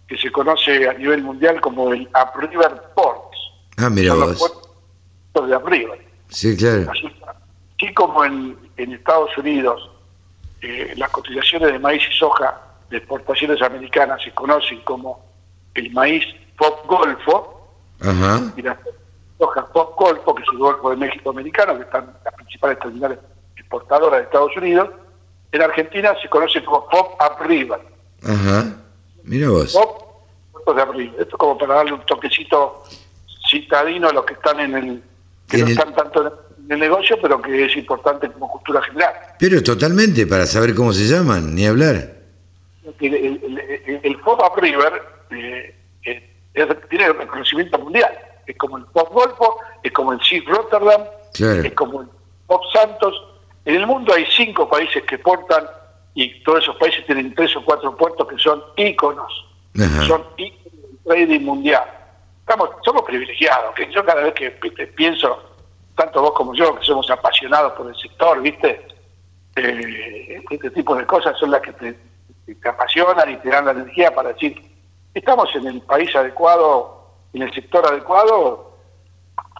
que 0.07 0.19
se 0.19 0.31
conoce 0.31 0.89
a 0.89 0.93
nivel 0.93 1.23
mundial 1.23 1.59
como 1.63 1.93
el 1.93 2.07
Upriver 2.09 2.83
Ports. 2.95 3.39
Ah, 3.79 3.89
mira 3.89 4.13
vos. 4.13 4.29
Los 4.29 4.39
puertos 4.39 5.49
de 5.49 5.57
Upriver. 5.57 6.07
Sí, 6.29 6.55
claro. 6.57 6.91
Así, 6.91 7.95
como 7.95 8.25
en, 8.25 8.59
en, 8.77 8.93
Estados 8.93 9.37
Unidos 9.39 9.91
eh, 10.61 10.93
las 10.97 11.11
cotizaciones 11.11 11.73
de 11.73 11.79
maíz 11.79 12.03
y 12.11 12.19
soja 12.19 12.61
de 12.91 12.99
exportaciones 12.99 13.61
americanas 13.63 14.23
se 14.23 14.33
conocen 14.33 14.81
como 14.83 15.25
el 15.75 15.91
maíz 15.93 16.25
Pop 16.57 16.87
Golfo, 16.87 17.54
Ajá. 18.07 18.53
y 18.57 18.63
las 18.63 18.79
sojas 19.39 19.65
que 19.67 20.43
es 20.43 20.49
el 20.53 20.59
Golfo 20.59 20.91
de 20.91 20.97
México 20.97 21.31
americano, 21.31 21.77
que 21.77 21.83
están 21.83 22.15
las 22.25 22.35
principales 22.35 22.79
terminales 22.79 23.19
exportadoras 23.57 24.21
de 24.21 24.25
Estados 24.25 24.57
Unidos, 24.57 24.91
en 25.53 25.63
Argentina 25.63 26.15
se 26.21 26.29
conoce 26.29 26.65
como 26.65 26.89
Pop 26.89 27.21
Up 27.21 28.27
Ajá, 28.27 28.77
mira 29.25 29.49
vos. 29.49 29.73
Pop 29.73 30.05
de 30.73 30.83
arriba. 30.83 31.13
Esto 31.19 31.37
como 31.37 31.59
para 31.59 31.75
darle 31.75 31.93
un 31.93 32.07
toquecito 32.07 32.85
citadino 33.51 34.09
a 34.09 34.13
los 34.13 34.25
que 34.25 34.35
están 34.35 34.61
en 34.61 34.75
el, 34.75 35.03
que 35.49 35.59
no 35.59 35.67
están 35.67 35.95
tanto 35.95 36.47
en 36.65 36.73
el 36.73 36.81
negocio, 36.81 37.19
pero 37.21 37.41
que 37.43 37.67
es 37.67 37.77
importante 37.77 38.31
como 38.31 38.49
cultura 38.49 38.83
general. 38.83 39.13
Pero 39.39 39.63
totalmente, 39.63 40.27
para 40.27 40.47
saber 40.47 40.75
cómo 40.75 40.93
se 40.93 41.05
llaman, 41.05 41.55
ni 41.55 41.67
hablar. 41.67 42.15
El, 43.01 43.15
el, 43.15 44.01
el, 44.03 44.17
Pop 44.21 44.41
Up 44.41 44.61
River 44.61 45.03
eh, 45.31 45.75
eh, 46.55 46.67
tiene 46.89 47.13
reconocimiento 47.13 47.79
mundial. 47.79 48.17
Es 48.47 48.57
como 48.57 48.79
el 48.79 48.85
Pop 48.87 49.13
Golfo, 49.13 49.59
es 49.83 49.93
como 49.93 50.13
el 50.13 50.21
Chief 50.21 50.47
Rotterdam, 50.47 51.03
es 51.39 51.73
como 51.73 52.03
el 52.03 52.09
Pop 52.47 52.63
Santos. 52.73 53.15
En 53.65 53.77
el 53.77 53.87
mundo 53.87 54.13
hay 54.13 54.27
cinco 54.27 54.69
países 54.69 55.03
que 55.05 55.19
portan 55.19 55.67
y 56.15 56.43
todos 56.43 56.63
esos 56.63 56.77
países 56.77 57.05
tienen 57.07 57.35
tres 57.35 57.57
o 57.57 57.65
cuatro 57.65 57.97
puertos 57.97 58.29
que 58.29 58.39
son 58.39 58.63
íconos, 58.77 59.47
son 60.07 60.25
íconos 60.37 60.73
del 60.73 60.99
trading 61.05 61.45
mundial. 61.45 61.85
Estamos, 62.41 62.71
somos 62.85 63.03
privilegiados, 63.03 63.75
que 63.75 63.91
yo 63.91 64.05
cada 64.05 64.23
vez 64.23 64.35
que 64.35 64.51
pienso, 64.95 65.43
tanto 65.97 66.21
vos 66.21 66.33
como 66.33 66.55
yo, 66.55 66.75
que 66.77 66.85
somos 66.85 67.09
apasionados 67.11 67.73
por 67.73 67.89
el 67.89 67.97
sector, 67.97 68.41
¿viste? 68.43 68.87
Eh, 69.57 70.43
este 70.51 70.71
tipo 70.71 70.97
de 70.97 71.07
cosas 71.07 71.39
son 71.39 71.53
las 71.53 71.61
que 71.61 71.73
te, 71.73 71.97
te 72.47 72.69
apasionan 72.69 73.31
y 73.31 73.37
te 73.37 73.49
dan 73.49 73.67
la 73.67 73.71
energía 73.71 74.15
para 74.15 74.33
decir, 74.33 74.61
estamos 75.15 75.49
en 75.55 75.67
el 75.67 75.81
país 75.83 76.15
adecuado, 76.15 77.09
en 77.33 77.43
el 77.43 77.55
sector 77.55 77.87
adecuado, 77.87 78.77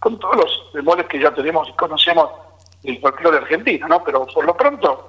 con 0.01 0.19
todos 0.19 0.37
los 0.37 0.71
demoles 0.75 1.07
que 1.07 1.19
ya 1.19 1.33
tenemos 1.33 1.69
y 1.69 1.73
conocemos 1.73 2.29
del 2.83 3.01
folclore 3.01 3.39
argentino, 3.39 3.89
¿no? 3.89 4.05
Pero 4.05 4.27
por 4.27 4.45
lo 4.45 4.57
pronto, 4.57 5.09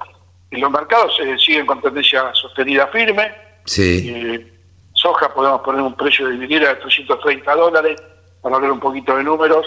los 0.51 0.71
mercados 0.71 1.15
se 1.17 1.37
siguen 1.37 1.65
con 1.65 1.81
tendencia 1.81 2.33
sostenida 2.33 2.87
firme. 2.87 3.33
Sí. 3.65 4.09
Eh, 4.09 4.53
soja 4.93 5.33
podemos 5.33 5.61
poner 5.61 5.81
un 5.81 5.95
precio 5.95 6.27
de 6.27 6.37
vinil 6.37 6.61
de 6.61 6.75
330 6.75 7.55
dólares, 7.55 8.01
para 8.41 8.55
hablar 8.55 8.71
un 8.71 8.79
poquito 8.79 9.17
de 9.17 9.23
números. 9.23 9.65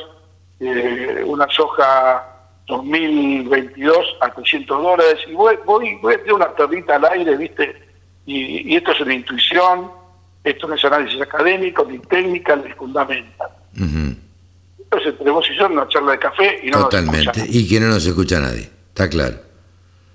Eh, 0.61 1.23
una 1.27 1.49
soja 1.49 2.39
2022 2.69 4.17
a 4.21 4.31
300 4.31 4.83
dólares. 4.83 5.21
Y 5.27 5.33
voy, 5.33 5.59
voy, 5.65 5.97
voy 5.97 6.15
a 6.15 6.19
tener 6.19 6.35
una 6.35 6.55
perrita 6.55 6.97
al 6.97 7.05
aire, 7.07 7.37
¿viste? 7.37 7.89
Y, 8.27 8.77
esto 8.77 8.93
es 8.93 9.01
una 9.01 9.15
intuición, 9.15 9.91
esto 10.45 10.67
no 10.67 10.75
es 10.75 10.85
análisis 10.85 11.21
académico, 11.21 11.85
ni 11.85 11.99
técnica, 11.99 12.57
ni 12.57 12.71
fundamental. 12.73 13.51
Entonces 13.75 15.19
tenemos 15.19 15.49
y 15.51 15.57
yo 15.57 15.67
una 15.67 15.87
charla 15.89 16.13
de 16.13 16.19
café 16.19 16.61
y 16.63 16.71
no 16.71 16.85
Totalmente, 16.85 17.45
y 17.47 17.69
que 17.69 17.79
no 17.79 17.89
nos 17.89 18.07
escucha 18.07 18.41
nadie, 18.41 18.71
está 18.89 19.09
claro. 19.09 19.37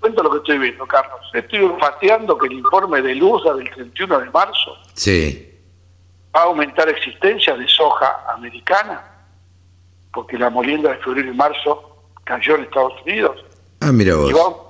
Cuento 0.00 0.22
lo 0.22 0.30
que 0.32 0.38
estoy 0.38 0.58
viendo, 0.58 0.86
Carlos. 0.86 1.20
Estoy 1.32 1.60
olfateando 1.60 2.36
que 2.36 2.48
el 2.48 2.54
informe 2.54 3.00
de 3.00 3.14
Lusa 3.14 3.54
del 3.54 3.70
31 3.70 4.18
de 4.20 4.30
marzo 4.30 4.76
sí. 4.92 5.50
va 6.34 6.40
a 6.40 6.44
aumentar 6.44 6.88
existencia 6.88 7.56
de 7.56 7.66
soja 7.68 8.24
americana, 8.34 9.02
porque 10.12 10.36
la 10.36 10.50
molienda 10.50 10.90
de 10.90 10.96
febrero 10.98 11.30
y 11.30 11.34
marzo 11.34 11.96
cayó 12.24 12.56
en 12.56 12.64
Estados 12.64 12.92
Unidos. 13.06 13.44
Ah, 13.80 13.92
mira 13.92 14.16
vos 14.16 14.64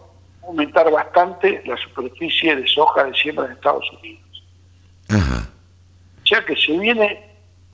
aumentar 0.47 0.91
bastante 0.91 1.63
la 1.67 1.77
superficie 1.77 2.55
de 2.55 2.67
soja 2.67 3.05
de 3.05 3.15
siembra 3.15 3.47
en 3.47 3.53
Estados 3.53 3.91
Unidos. 4.01 4.45
Ajá. 5.09 5.44
Que 6.45 6.57
se 6.57 6.79
viene, 6.79 7.23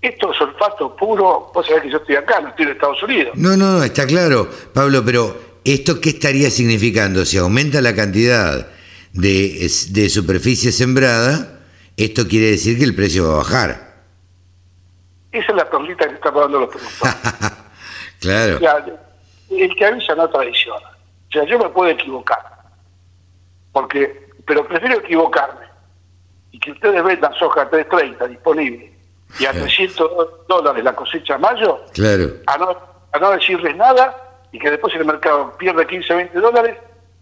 esto 0.00 0.32
es 0.32 0.40
olfato 0.40 0.94
puro, 0.96 1.50
vos 1.54 1.66
sabés 1.66 1.84
que 1.84 1.90
yo 1.90 1.98
estoy 1.98 2.16
acá, 2.16 2.40
no 2.40 2.48
estoy 2.48 2.66
en 2.66 2.72
Estados 2.72 3.02
Unidos. 3.02 3.36
No, 3.36 3.56
no, 3.56 3.78
no, 3.78 3.84
está 3.84 4.06
claro, 4.06 4.48
Pablo, 4.74 5.02
pero 5.04 5.36
¿esto 5.64 6.00
qué 6.00 6.10
estaría 6.10 6.50
significando? 6.50 7.24
Si 7.24 7.38
aumenta 7.38 7.80
la 7.80 7.94
cantidad 7.94 8.68
de, 9.12 9.70
de 9.90 10.08
superficie 10.08 10.72
sembrada, 10.72 11.60
esto 11.96 12.28
quiere 12.28 12.50
decir 12.50 12.78
que 12.78 12.84
el 12.84 12.94
precio 12.94 13.28
va 13.28 13.34
a 13.34 13.38
bajar. 13.38 13.90
Esa 15.32 15.46
es 15.50 15.56
la 15.56 15.70
perlita 15.70 16.08
que 16.08 16.14
está 16.14 16.32
pagando 16.32 16.60
los 16.60 16.68
productores. 16.68 17.14
claro. 18.20 18.58
el 19.50 19.76
que 19.76 19.84
avisa 19.84 20.14
no 20.14 20.28
traiciona. 20.28 20.88
O 21.28 21.32
sea, 21.32 21.44
yo 21.46 21.58
me 21.58 21.68
puedo 21.68 21.90
equivocar 21.90 22.40
porque 23.72 24.30
pero 24.46 24.66
prefiero 24.66 24.98
equivocarme 24.98 25.69
y 26.52 26.58
que 26.58 26.72
ustedes 26.72 27.02
vendan 27.02 27.32
soja 27.34 27.62
a 27.62 27.70
3.30 27.70 28.28
disponible 28.28 28.92
y 29.38 29.46
a 29.46 29.52
300 29.52 30.10
dólares 30.48 30.82
la 30.82 30.94
cosecha 30.94 31.34
a 31.34 31.38
mayo, 31.38 31.84
claro. 31.92 32.32
a, 32.46 32.58
no, 32.58 32.76
a 33.12 33.18
no 33.18 33.30
decirles 33.30 33.76
nada 33.76 34.30
y 34.52 34.58
que 34.58 34.70
después 34.70 34.94
el 34.94 35.04
mercado 35.04 35.56
pierde 35.56 35.86
15 35.86 36.14
20 36.14 36.40
dólares 36.40 36.76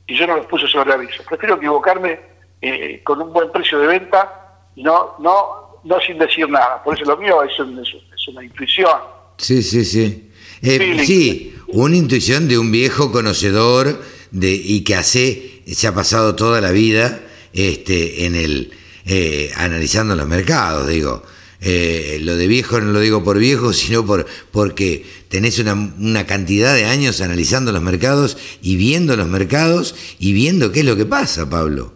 y 0.06 0.16
yo 0.16 0.26
no 0.26 0.36
los 0.36 0.46
puse 0.46 0.66
sobre 0.66 0.94
aviso. 0.94 1.22
Prefiero 1.28 1.56
equivocarme 1.56 2.18
eh, 2.62 3.02
con 3.04 3.20
un 3.20 3.32
buen 3.32 3.52
precio 3.52 3.78
de 3.78 3.86
venta 3.86 4.64
y 4.74 4.82
no, 4.82 5.16
no, 5.20 5.80
no 5.84 6.00
sin 6.00 6.18
decir 6.18 6.48
nada. 6.48 6.82
Por 6.82 6.94
eso 6.94 7.04
lo 7.04 7.16
mío 7.18 7.42
es, 7.42 7.52
es, 7.52 8.28
una 8.28 8.42
intuición. 8.42 8.98
Sí, 9.36 9.62
sí, 9.62 9.84
sí. 9.84 10.32
Eh, 10.62 11.04
sí, 11.04 11.54
una 11.68 11.96
intuición 11.96 12.48
de 12.48 12.58
un 12.58 12.72
viejo 12.72 13.12
conocedor 13.12 14.02
de, 14.30 14.50
y 14.50 14.82
que 14.82 14.96
hace 14.96 15.62
se 15.66 15.86
ha 15.86 15.94
pasado 15.94 16.34
toda 16.34 16.60
la 16.60 16.70
vida 16.70 17.20
este, 17.52 18.24
en 18.24 18.34
el 18.34 18.72
eh, 19.08 19.50
analizando 19.56 20.14
los 20.14 20.26
mercados, 20.26 20.86
digo. 20.86 21.22
Eh, 21.60 22.18
lo 22.22 22.36
de 22.36 22.46
viejo 22.46 22.78
no 22.80 22.92
lo 22.92 23.00
digo 23.00 23.24
por 23.24 23.38
viejo, 23.38 23.72
sino 23.72 24.06
por 24.06 24.26
porque 24.52 25.04
tenés 25.28 25.58
una, 25.58 25.72
una, 25.72 26.24
cantidad 26.24 26.72
de 26.74 26.84
años 26.84 27.20
analizando 27.20 27.72
los 27.72 27.82
mercados 27.82 28.36
y 28.62 28.76
viendo 28.76 29.16
los 29.16 29.26
mercados 29.26 29.96
y 30.20 30.32
viendo 30.34 30.70
qué 30.70 30.80
es 30.80 30.86
lo 30.86 30.94
que 30.94 31.04
pasa, 31.04 31.50
Pablo. 31.50 31.94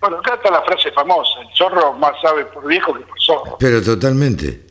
Bueno, 0.00 0.18
acá 0.18 0.34
está 0.36 0.50
la 0.50 0.62
frase 0.62 0.92
famosa, 0.92 1.40
el 1.40 1.48
zorro 1.56 1.92
más 1.94 2.12
sabe 2.22 2.46
por 2.46 2.66
viejo 2.66 2.94
que 2.94 3.00
por 3.00 3.20
zorro. 3.20 3.56
Pero 3.58 3.82
totalmente. 3.82 4.62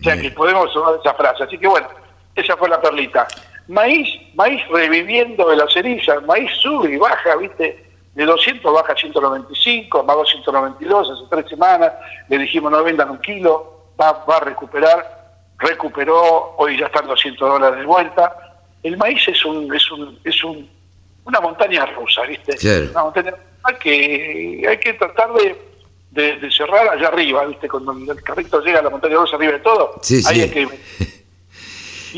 O 0.00 0.04
sea 0.04 0.16
que 0.16 0.30
podemos 0.30 0.74
usar 0.74 0.94
esa 1.00 1.14
frase. 1.14 1.42
Así 1.42 1.58
que 1.58 1.66
bueno, 1.66 1.88
esa 2.36 2.56
fue 2.56 2.68
la 2.68 2.80
perlita. 2.80 3.26
Maíz, 3.68 4.08
maíz 4.34 4.62
reviviendo 4.70 5.48
de 5.48 5.56
la 5.56 5.68
ceriza, 5.68 6.20
maíz 6.20 6.50
sube 6.60 6.94
y 6.94 6.96
baja, 6.96 7.36
¿viste? 7.36 7.84
De 8.14 8.24
200 8.24 8.72
baja 8.72 8.92
a 8.92 8.96
195, 8.96 10.04
más 10.04 10.16
292 10.16 11.10
hace 11.10 11.22
tres 11.28 11.48
semanas, 11.48 11.92
le 12.28 12.38
dijimos 12.38 12.70
no 12.70 12.84
vendan 12.84 13.10
un 13.10 13.18
kilo, 13.18 13.88
va, 14.00 14.24
va 14.24 14.36
a 14.36 14.40
recuperar, 14.40 15.42
recuperó, 15.58 16.54
hoy 16.56 16.78
ya 16.78 16.86
están 16.86 17.06
200 17.06 17.48
dólares 17.48 17.80
de 17.80 17.86
vuelta. 17.86 18.56
El 18.82 18.96
maíz 18.96 19.26
es 19.26 19.44
un, 19.44 19.74
es 19.74 19.90
un, 19.90 20.18
es 20.22 20.44
un, 20.44 20.68
una 21.24 21.40
montaña 21.40 21.86
rusa, 21.86 22.22
¿viste? 22.22 22.56
Una 22.90 23.04
montaña 23.04 23.30
rusa 23.30 23.78
que 23.78 24.64
hay 24.68 24.78
que 24.78 24.94
tratar 24.94 25.32
de, 25.32 26.36
de, 26.36 26.50
cerrar 26.50 26.88
allá 26.88 27.08
arriba, 27.08 27.46
¿viste? 27.46 27.68
Cuando 27.68 28.12
el 28.12 28.22
carrito 28.22 28.60
llega 28.60 28.78
a 28.78 28.82
la 28.82 28.90
montaña 28.90 29.16
rusa 29.16 29.36
arriba 29.36 29.52
de 29.52 29.60
todo, 29.60 29.98
sí, 30.02 30.22
hay 30.26 30.50
que 30.50 30.68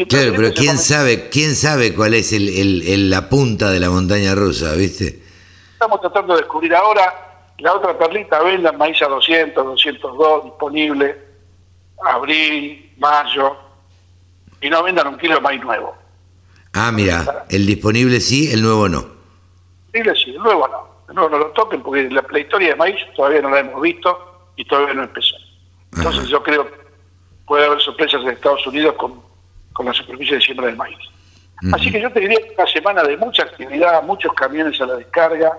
Claro, 0.05 0.35
pero 0.37 0.53
quién 0.53 0.77
sabe, 0.77 1.31
quién 1.31 1.55
sabe 1.55 1.95
cuál 1.95 2.13
es 2.13 2.35
el, 2.35 2.51
el, 2.51 3.09
la 3.09 3.31
punta 3.31 3.71
de 3.71 3.81
la 3.81 3.89
montaña 3.89 4.35
rusa, 4.35 4.75
¿viste? 4.75 5.23
Estamos 5.77 6.01
tratando 6.01 6.33
de 6.33 6.41
descubrir 6.41 6.75
ahora 6.75 7.53
la 7.59 7.75
otra 7.75 7.99
perlita, 7.99 8.41
venda 8.41 8.73
maíz 8.73 9.03
a 9.03 9.09
200, 9.09 9.63
202 9.63 10.45
disponible, 10.45 11.23
abril, 12.03 12.95
mayo, 12.97 13.59
y 14.63 14.71
no 14.71 14.83
vendan 14.83 15.09
un 15.09 15.19
kilo 15.19 15.35
de 15.35 15.43
maíz 15.43 15.63
nuevo. 15.63 15.95
Ah, 16.73 16.91
mira, 16.91 17.45
el 17.51 17.67
disponible 17.67 18.21
sí, 18.21 18.51
el 18.51 18.63
nuevo 18.63 18.89
no. 18.89 19.05
Disponible 19.93 20.25
sí, 20.25 20.31
el 20.31 20.43
nuevo 20.43 20.67
no. 20.67 20.89
El 21.11 21.15
nuevo 21.15 21.29
no 21.29 21.39
lo 21.41 21.47
toquen 21.49 21.83
porque 21.83 22.09
la, 22.09 22.25
la 22.27 22.39
historia 22.39 22.71
de 22.71 22.77
maíz 22.77 22.97
todavía 23.15 23.43
no 23.43 23.51
la 23.51 23.61
hemos 23.61 23.83
visto 23.83 24.49
y 24.57 24.65
todavía 24.65 24.95
no 24.95 25.03
empezó. 25.03 25.37
Entonces 25.95 26.27
yo 26.29 26.43
creo 26.43 26.67
que 26.67 26.75
puede 27.47 27.67
haber 27.67 27.83
sorpresas 27.83 28.23
en 28.23 28.31
Estados 28.31 28.67
Unidos 28.67 28.95
con 28.95 29.21
con 29.77 29.85
la 29.85 29.93
superficie 29.93 30.37
de 30.37 30.41
siembra 30.41 30.67
del 30.67 30.77
maíz. 30.77 30.97
Así 31.73 31.91
que 31.91 32.01
yo 32.01 32.13
te 32.13 32.21
diría 32.21 32.39
una 32.57 32.67
semana 32.67 33.03
de 33.03 33.17
mucha 33.17 33.45
actividad, 33.45 34.03
muchos 34.03 34.33
camiones 34.35 34.81
a 34.81 34.87
la 34.87 34.97
descarga 34.97 35.59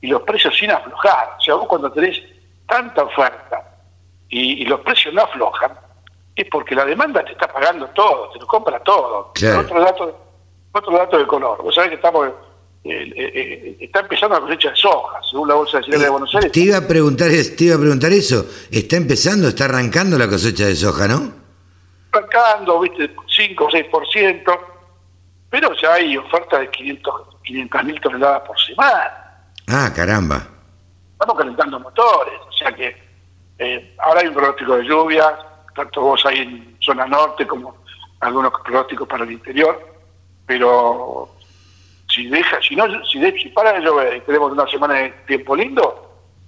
y 0.00 0.08
los 0.08 0.22
precios 0.22 0.56
sin 0.56 0.70
aflojar. 0.70 1.36
O 1.38 1.40
sea, 1.40 1.54
vos 1.54 1.68
cuando 1.68 1.92
tenés 1.92 2.20
tanta 2.66 3.04
oferta 3.04 3.62
y, 4.28 4.64
los 4.64 4.80
precios 4.80 5.14
no 5.14 5.22
aflojan, 5.22 5.72
es 6.34 6.46
porque 6.50 6.74
la 6.74 6.84
demanda 6.84 7.24
te 7.24 7.32
está 7.32 7.46
pagando 7.46 7.86
todo, 7.88 8.30
te 8.30 8.40
lo 8.40 8.46
compra 8.46 8.80
todo. 8.80 9.32
Otro 9.32 9.80
dato 9.80 10.28
otro 10.72 10.96
dato 10.96 11.18
de 11.18 11.26
color. 11.26 11.62
Vos 11.62 11.74
sabés 11.74 11.90
que 11.90 11.96
estamos 11.96 12.28
eh, 12.84 13.12
eh, 13.16 13.32
eh, 13.34 13.76
está 13.80 14.00
empezando 14.00 14.36
la 14.36 14.42
cosecha 14.42 14.70
de 14.70 14.76
soja, 14.76 15.20
según 15.28 15.48
la 15.48 15.54
Bolsa 15.54 15.78
de 15.78 15.84
Cereales 15.84 16.06
de 16.06 16.10
Buenos 16.10 16.34
Aires. 16.34 16.52
Te 16.52 16.60
iba, 16.60 16.76
a 16.76 16.86
preguntar, 16.86 17.30
te 17.30 17.64
iba 17.64 17.76
a 17.76 17.78
preguntar 17.78 18.12
eso. 18.12 18.46
Está 18.70 18.96
empezando, 18.96 19.48
está 19.48 19.64
arrancando 19.64 20.18
la 20.18 20.28
cosecha 20.28 20.66
de 20.66 20.76
soja, 20.76 21.08
¿no? 21.08 21.38
arrancando, 22.10 22.80
viste, 22.80 23.10
5 23.36 23.64
o 23.64 23.68
6%, 23.68 24.58
pero 25.50 25.72
ya 25.74 25.94
hay 25.94 26.16
oferta 26.16 26.58
de 26.58 26.70
500 26.70 27.12
mil 27.84 28.00
toneladas 28.00 28.42
por 28.42 28.58
semana. 28.60 29.10
Ah, 29.66 29.90
caramba. 29.94 30.46
Estamos 31.12 31.38
calentando 31.38 31.80
motores, 31.80 32.40
o 32.48 32.52
sea 32.52 32.72
que 32.72 32.96
eh, 33.58 33.94
ahora 33.98 34.20
hay 34.20 34.28
un 34.28 34.34
pronóstico 34.34 34.76
de 34.76 34.84
lluvia, 34.84 35.36
tanto 35.74 36.00
vos 36.00 36.24
ahí 36.26 36.38
en 36.38 36.76
zona 36.80 37.06
norte 37.06 37.46
como 37.46 37.76
algunos 38.20 38.52
pronósticos 38.64 39.08
para 39.08 39.24
el 39.24 39.32
interior, 39.32 39.96
pero 40.46 41.34
si 42.08 42.26
deja, 42.28 42.60
si 42.62 42.76
no, 42.76 42.86
si, 43.04 43.20
si 43.38 43.48
para 43.48 43.72
de 43.72 43.80
llover 43.80 44.16
y 44.16 44.20
tenemos 44.20 44.52
una 44.52 44.66
semana 44.68 44.94
de 44.94 45.10
tiempo 45.26 45.56
lindo, 45.56 46.04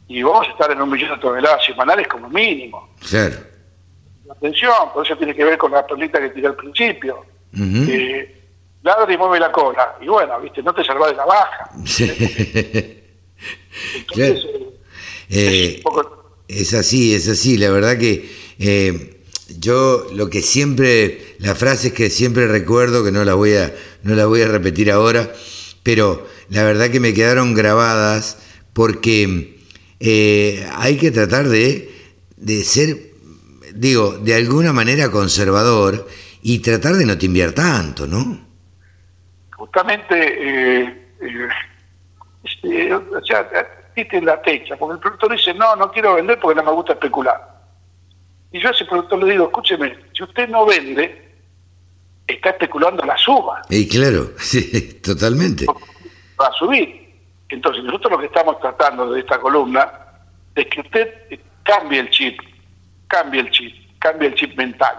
y 0.09 0.23
vamos 0.23 0.49
a 0.49 0.51
estar 0.51 0.71
en 0.71 0.81
un 0.83 0.91
millón 0.91 1.11
de 1.11 1.19
toneladas 1.19 1.65
semanales 1.65 2.07
como 2.09 2.29
mínimo. 2.29 2.89
Claro 3.09 3.51
atención, 4.31 4.73
por 4.95 5.05
eso 5.05 5.17
tiene 5.17 5.35
que 5.35 5.45
ver 5.45 5.59
con 5.59 5.73
la 5.73 5.87
perlita 5.87 6.21
que 6.21 6.31
tiré 6.31 6.47
al 6.47 6.57
principio. 6.57 7.25
Eh, 7.57 8.40
ladra 8.83 9.13
y 9.13 9.17
mueve 9.19 9.41
la 9.41 9.53
cola. 9.53 9.97
Y 10.01 10.09
bueno, 10.09 10.41
viste, 10.41 10.63
no 10.63 10.75
te 10.75 10.85
salvas 10.85 11.11
de 11.11 11.17
la 11.17 11.25
baja. 11.27 11.71
Eh, 15.33 15.81
es, 16.49 16.75
así, 16.75 17.15
es 17.15 17.29
así. 17.29 17.57
La 17.57 17.71
verdad 17.71 17.97
que 17.97 18.29
Eh, 18.63 19.23
yo 19.59 20.07
lo 20.13 20.29
que 20.29 20.43
siempre, 20.43 21.35
las 21.39 21.57
frases 21.59 21.93
que 21.93 22.11
siempre 22.11 22.47
recuerdo, 22.47 23.03
que 23.03 23.11
no 23.11 23.25
las 23.25 23.35
voy 23.37 23.55
a, 23.55 23.75
no 24.03 24.15
las 24.15 24.27
voy 24.27 24.43
a 24.43 24.49
repetir 24.49 24.91
ahora, 24.93 25.33
pero 25.83 26.27
la 26.51 26.63
verdad 26.65 26.91
que 26.91 27.01
me 27.01 27.15
quedaron 27.15 27.55
grabadas 27.55 28.37
porque 28.75 29.59
eh, 29.99 30.69
hay 30.77 30.99
que 30.99 31.11
tratar 31.11 31.49
de, 31.49 31.91
de 32.37 32.65
ser, 32.65 33.13
digo, 33.75 34.19
de 34.19 34.35
alguna 34.35 34.73
manera 34.75 35.11
conservador 35.11 36.07
y 36.43 36.59
tratar 36.61 36.97
de 36.97 37.07
no 37.07 37.17
timbiar 37.19 37.53
tanto, 37.53 38.07
¿no? 38.07 38.50
Justamente, 39.73 40.17
eh, 40.19 41.09
eh, 41.21 41.49
este, 42.43 42.93
o 42.93 43.25
sea, 43.25 43.49
en 43.95 44.25
la 44.25 44.43
techa, 44.43 44.77
porque 44.77 44.95
el 44.95 45.01
productor 45.01 45.33
dice, 45.33 45.55
no, 45.55 45.77
no 45.77 45.93
quiero 45.93 46.15
vender 46.15 46.41
porque 46.41 46.57
no 46.57 46.65
me 46.65 46.73
gusta 46.73 46.95
especular. 46.95 47.61
Y 48.51 48.61
yo 48.61 48.69
a 48.69 48.73
ese 48.73 48.85
productor 48.85 49.23
le 49.23 49.33
digo, 49.33 49.45
escúcheme, 49.45 49.97
si 50.13 50.25
usted 50.25 50.49
no 50.49 50.67
vende, 50.67 51.37
está 52.27 52.51
especulando 52.51 53.05
la 53.05 53.17
suba. 53.17 53.63
Y 53.69 53.87
claro, 53.87 54.31
sí, 54.39 55.01
totalmente. 55.01 55.67
Va 55.67 56.47
a 56.47 56.53
subir. 56.53 57.15
Entonces, 57.49 57.85
nosotros 57.85 58.13
lo 58.13 58.19
que 58.19 58.27
estamos 58.27 58.59
tratando 58.61 59.13
de 59.13 59.21
esta 59.21 59.39
columna 59.39 59.93
es 60.57 60.67
que 60.67 60.81
usted 60.81 61.41
cambie 61.63 62.01
el 62.01 62.11
chip, 62.11 62.41
cambie 63.07 63.43
el 63.43 63.51
chip, 63.51 63.73
cambie 64.01 64.29
el 64.29 64.35
chip 64.35 64.57
mental. 64.57 64.97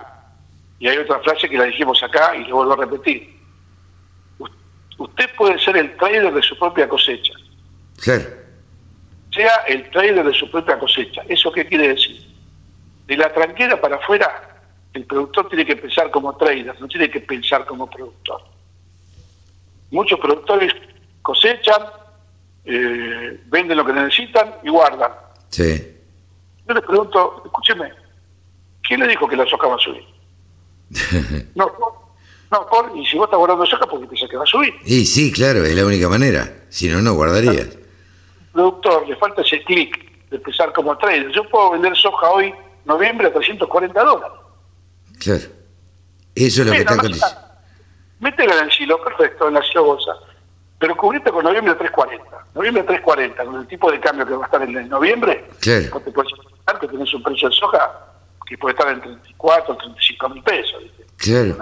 Y 0.79 0.87
hay 0.87 0.97
otra 0.97 1.19
frase 1.19 1.49
que 1.49 1.57
la 1.57 1.65
dijimos 1.65 2.01
acá 2.03 2.35
y 2.37 2.45
le 2.45 2.53
vuelvo 2.53 2.73
a 2.73 2.77
repetir. 2.77 3.40
Usted 5.01 5.29
puede 5.35 5.57
ser 5.59 5.77
el 5.77 5.95
trader 5.97 6.31
de 6.31 6.41
su 6.43 6.57
propia 6.57 6.87
cosecha. 6.87 7.33
Claro. 7.99 8.25
Sea 9.33 9.55
el 9.67 9.89
trader 9.89 10.23
de 10.23 10.33
su 10.33 10.49
propia 10.51 10.77
cosecha. 10.77 11.23
¿Eso 11.27 11.51
qué 11.51 11.65
quiere 11.65 11.89
decir? 11.89 12.21
De 13.07 13.17
la 13.17 13.33
tranquera 13.33 13.79
para 13.81 13.95
afuera, 13.95 14.61
el 14.93 15.05
productor 15.05 15.49
tiene 15.49 15.65
que 15.65 15.75
pensar 15.75 16.11
como 16.11 16.35
trader, 16.37 16.79
no 16.79 16.87
tiene 16.87 17.09
que 17.09 17.19
pensar 17.21 17.65
como 17.65 17.89
productor. 17.89 18.41
Muchos 19.89 20.19
productores 20.19 20.73
cosechan, 21.21 21.81
eh, 22.65 23.41
venden 23.47 23.77
lo 23.77 23.85
que 23.85 23.93
necesitan 23.93 24.55
y 24.63 24.69
guardan. 24.69 25.11
Sí. 25.49 25.97
Yo 26.67 26.73
les 26.75 26.83
pregunto, 26.83 27.41
escúcheme, 27.45 27.91
¿quién 28.83 28.99
le 28.99 29.07
dijo 29.07 29.27
que 29.27 29.35
la 29.35 29.47
soja 29.47 29.67
va 29.67 29.75
a 29.75 29.79
subir? 29.79 30.05
no, 31.55 31.71
no, 32.51 32.67
por, 32.67 32.91
y 32.97 33.05
si 33.05 33.17
vos 33.17 33.25
estás 33.25 33.37
guardando 33.37 33.65
soja, 33.65 33.85
porque 33.87 34.07
piensas 34.07 34.29
que 34.29 34.35
va 34.35 34.43
a 34.43 34.47
subir. 34.47 34.73
Y 34.83 35.05
sí, 35.05 35.31
claro, 35.31 35.63
es 35.63 35.73
la 35.73 35.85
única 35.85 36.09
manera. 36.09 36.65
Si 36.69 36.89
no, 36.89 37.01
no 37.01 37.13
guardarías. 37.13 37.77
Productor, 38.51 39.07
le 39.07 39.15
falta 39.15 39.41
ese 39.41 39.63
clic 39.63 40.29
de 40.29 40.35
empezar 40.35 40.73
como 40.73 40.97
trader. 40.97 41.31
Yo 41.31 41.47
puedo 41.49 41.71
vender 41.71 41.95
soja 41.95 42.29
hoy, 42.29 42.53
noviembre, 42.83 43.27
a 43.27 43.33
340 43.33 44.03
dólares. 44.03 44.37
Claro. 45.19 45.43
Eso 46.35 46.61
es 46.61 46.67
lo 46.67 46.73
que 46.73 46.79
está 46.79 46.93
aconteciendo. 46.93 47.41
Métela 48.19 48.57
en 48.57 48.65
el 48.65 48.71
silo, 48.71 49.01
perfecto, 49.01 49.47
en 49.47 49.53
la 49.53 49.63
bolsa. 49.81 50.11
Pero 50.77 50.95
cubriste 50.97 51.31
con 51.31 51.45
noviembre 51.45 51.73
340. 51.75 52.47
Noviembre 52.53 52.83
340, 52.83 53.45
con 53.45 53.61
el 53.61 53.67
tipo 53.67 53.89
de 53.89 53.99
cambio 54.01 54.25
que 54.25 54.33
va 54.33 54.43
a 54.43 54.45
estar 54.45 54.61
en, 54.61 54.89
noviembre, 54.89 55.45
claro. 55.61 56.01
te 56.01 56.11
puedes 56.11 56.31
que 56.79 56.87
tenés 56.87 57.13
un 57.13 57.23
precio 57.23 57.49
de 57.49 57.55
soja 57.55 58.07
que 58.45 58.57
puede 58.57 58.73
estar 58.73 58.91
en 58.91 59.01
34 59.01 59.73
o 59.73 59.77
35 59.77 60.29
mil 60.29 60.43
pesos. 60.43 60.83
¿viste? 60.83 61.05
Claro. 61.17 61.57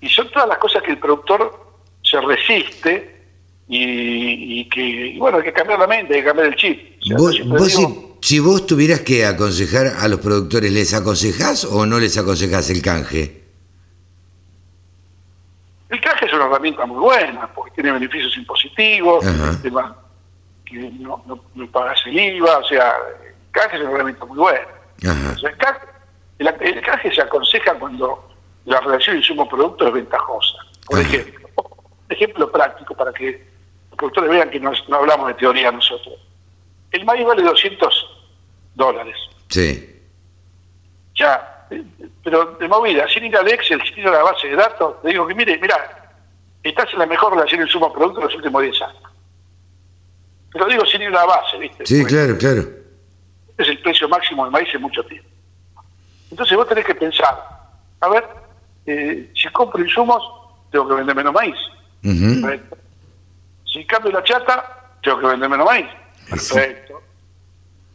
Y 0.00 0.08
son 0.08 0.30
todas 0.30 0.48
las 0.48 0.58
cosas 0.58 0.82
que 0.82 0.90
el 0.90 0.98
productor 0.98 1.62
se 2.02 2.20
resiste 2.20 3.12
y, 3.68 4.68
que, 4.68 5.16
bueno, 5.18 5.38
hay 5.38 5.44
que 5.44 5.52
cambiar 5.52 5.78
la 5.78 5.86
mente, 5.86 6.14
hay 6.14 6.20
que 6.20 6.26
cambiar 6.26 6.48
el 6.48 6.56
chip. 6.56 7.00
vos, 7.16 7.36
si, 8.20 8.38
vos 8.38 8.66
tuvieras 8.66 9.00
que 9.00 9.24
aconsejar 9.24 9.86
a 9.98 10.08
los 10.08 10.20
productores, 10.20 10.72
¿les 10.72 10.92
aconsejás 10.94 11.64
o 11.64 11.86
no 11.86 11.98
les 11.98 12.18
aconsejás 12.18 12.70
el 12.70 12.82
canje? 12.82 13.42
El 15.88 16.00
canje 16.00 16.26
es 16.26 16.32
una 16.32 16.46
herramienta 16.46 16.86
muy 16.86 16.98
buena, 16.98 17.48
porque 17.54 17.72
tiene 17.72 17.92
beneficios 17.92 18.36
impositivos, 18.36 19.24
que 19.62 19.70
no, 21.00 21.22
no, 21.26 21.44
no 21.54 21.66
pagas 21.70 22.00
el 22.06 22.18
IVA, 22.18 22.58
o 22.58 22.64
sea, 22.64 22.94
el 23.26 23.34
canje 23.50 23.76
es 23.76 23.82
una 23.82 23.92
herramienta 23.92 24.24
muy 24.24 24.38
buena. 24.38 24.66
el, 26.38 26.80
canje, 26.82 27.14
se 27.14 27.22
aconseja 27.22 27.74
cuando 27.74 28.31
la 28.64 28.80
relación 28.80 29.16
insumo-producto 29.16 29.86
es 29.88 29.94
ventajosa. 29.94 30.58
Por 30.86 31.00
ejemplo, 31.00 31.48
ejemplo 32.08 32.50
práctico 32.50 32.94
para 32.94 33.12
que 33.12 33.46
los 33.90 33.96
productores 33.96 34.30
vean 34.30 34.50
que 34.50 34.60
no, 34.60 34.72
hablamos 34.92 35.28
de 35.28 35.34
teoría 35.34 35.72
nosotros. 35.72 36.14
El 36.90 37.04
maíz 37.04 37.26
vale 37.26 37.42
200 37.42 38.24
dólares. 38.74 39.16
Sí. 39.48 40.00
Ya, 41.14 41.66
pero 42.22 42.56
de 42.58 42.68
movida, 42.68 43.08
sin 43.08 43.24
ir 43.24 43.36
al 43.36 43.48
Excel, 43.48 43.82
sin 43.82 43.98
ir 43.98 44.08
a 44.08 44.12
la 44.12 44.22
base 44.22 44.48
de 44.48 44.56
datos, 44.56 44.96
le 45.02 45.10
digo 45.10 45.26
que 45.26 45.34
mire, 45.34 45.58
mira, 45.58 46.12
estás 46.62 46.92
en 46.92 46.98
la 46.98 47.06
mejor 47.06 47.34
relación 47.34 47.62
insumo-producto 47.62 48.20
de 48.20 48.26
los 48.26 48.34
últimos 48.36 48.62
10 48.62 48.82
años. 48.82 49.02
Pero 50.52 50.66
digo 50.66 50.84
sin 50.84 51.02
ir 51.02 51.08
a 51.08 51.12
la 51.12 51.24
base, 51.24 51.58
¿viste? 51.58 51.86
Sí, 51.86 52.04
claro, 52.04 52.36
claro. 52.36 52.62
es 53.56 53.68
el 53.68 53.80
precio 53.80 54.08
máximo 54.08 54.44
del 54.44 54.52
maíz 54.52 54.68
en 54.74 54.82
mucho 54.82 55.02
tiempo. 55.04 55.28
Entonces 56.30 56.56
vos 56.56 56.68
tenés 56.68 56.84
que 56.84 56.94
pensar, 56.94 57.36
a 58.00 58.08
ver, 58.08 58.41
eh, 58.86 59.30
si 59.34 59.48
compro 59.48 59.82
insumos, 59.82 60.22
tengo 60.70 60.88
que 60.88 60.94
vender 60.94 61.14
menos 61.14 61.32
maíz. 61.32 61.56
Si 63.64 63.84
cambio 63.86 64.12
la 64.12 64.24
chata, 64.24 64.96
tengo 65.02 65.20
que 65.20 65.26
vender 65.26 65.48
menos 65.48 65.66
maíz. 65.66 65.86
Perfecto. 66.28 67.00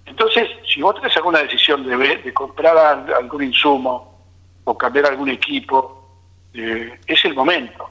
Entonces, 0.06 0.50
si 0.74 0.82
vos 0.82 0.96
tenés 0.96 1.16
alguna 1.18 1.40
decisión 1.40 1.86
de, 1.86 1.98
de 1.98 2.34
comprar 2.34 2.78
algún 2.78 3.44
insumo 3.44 4.24
o 4.64 4.78
cambiar 4.78 5.08
algún 5.08 5.30
equipo, 5.30 6.10
eh, 6.54 6.98
es 7.06 7.26
el 7.26 7.34
momento. 7.34 7.90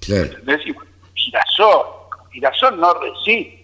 Claro. 0.00 0.30
girasol, 1.14 1.86
girasol 2.32 2.80
no 2.80 2.94
resiste. 2.94 3.62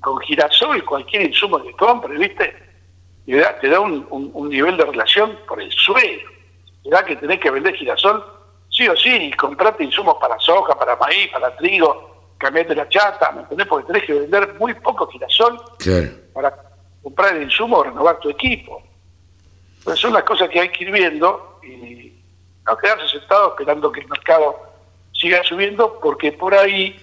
Con 0.00 0.18
girasol 0.20 0.84
cualquier 0.84 1.22
insumo 1.22 1.62
que 1.62 1.72
compre, 1.72 2.16
¿viste? 2.16 2.54
Te 3.26 3.36
da, 3.36 3.58
te 3.58 3.68
da 3.68 3.80
un, 3.80 4.06
un 4.10 4.48
nivel 4.48 4.76
de 4.76 4.84
relación 4.84 5.38
por 5.46 5.60
el 5.60 5.70
suelo 5.72 6.39
será 6.82 7.04
que 7.04 7.16
tenés 7.16 7.40
que 7.40 7.50
vender 7.50 7.74
girasol, 7.74 8.24
sí 8.70 8.88
o 8.88 8.96
sí, 8.96 9.10
y 9.10 9.32
comprarte 9.32 9.84
insumos 9.84 10.16
para 10.20 10.38
soja, 10.38 10.78
para 10.78 10.96
maíz, 10.96 11.28
para 11.32 11.54
trigo, 11.56 12.32
cambiarte 12.38 12.74
la 12.74 12.88
chata, 12.88 13.32
¿me 13.32 13.42
entendés? 13.42 13.66
Porque 13.66 13.86
tenés 13.86 14.04
que 14.04 14.14
vender 14.14 14.54
muy 14.58 14.74
poco 14.74 15.06
girasol 15.08 15.60
para 16.32 16.54
comprar 17.02 17.36
el 17.36 17.42
insumo 17.44 17.78
o 17.78 17.84
renovar 17.84 18.18
tu 18.18 18.30
equipo. 18.30 18.82
Entonces 19.78 20.00
son 20.00 20.12
las 20.12 20.24
cosas 20.24 20.48
que 20.48 20.60
hay 20.60 20.68
que 20.70 20.84
ir 20.84 20.92
viendo 20.92 21.58
y 21.62 22.12
no 22.66 22.76
quedarse 22.76 23.08
sentado 23.08 23.50
esperando 23.50 23.90
que 23.90 24.00
el 24.00 24.08
mercado 24.08 24.58
siga 25.12 25.42
subiendo, 25.44 25.98
porque 26.00 26.32
por 26.32 26.54
ahí 26.54 26.98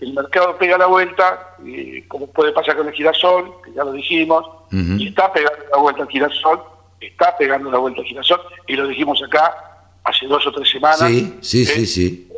el 0.00 0.14
mercado 0.14 0.56
pega 0.56 0.78
la 0.78 0.86
vuelta, 0.86 1.56
y 1.64 2.02
como 2.02 2.28
puede 2.28 2.52
pasar 2.52 2.76
con 2.76 2.86
el 2.86 2.94
girasol, 2.94 3.52
que 3.64 3.72
ya 3.72 3.82
lo 3.82 3.92
dijimos, 3.92 4.44
y 4.70 5.08
está 5.08 5.32
pegando 5.32 5.64
la 5.72 5.78
vuelta 5.78 6.02
el 6.02 6.08
girasol, 6.08 6.62
está 7.00 7.36
pegando 7.36 7.70
la 7.70 7.78
vuelta 7.78 8.00
al 8.00 8.06
girasol, 8.06 8.40
y 8.66 8.74
lo 8.74 8.86
dijimos 8.88 9.22
acá 9.22 9.68
hace 10.04 10.26
dos 10.26 10.46
o 10.46 10.52
tres 10.52 10.70
semanas. 10.70 10.98
Sí, 10.98 11.38
sí, 11.40 11.64
sí, 11.64 11.86
sí. 11.86 12.28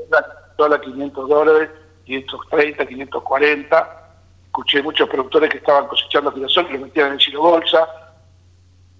Dólar 0.57 0.81
500 0.81 1.29
dólares, 1.29 1.71
530, 2.05 2.87
540. 2.87 3.97
Escuché 4.47 4.83
muchos 4.83 5.09
productores 5.09 5.49
que 5.49 5.59
estaban 5.59 5.87
cosechando 5.87 6.33
girasol 6.33 6.67
y 6.69 6.73
lo 6.75 6.81
metían 6.81 7.09
en 7.09 7.13
el 7.15 7.21
silo 7.21 7.41
bolsa. 7.41 7.89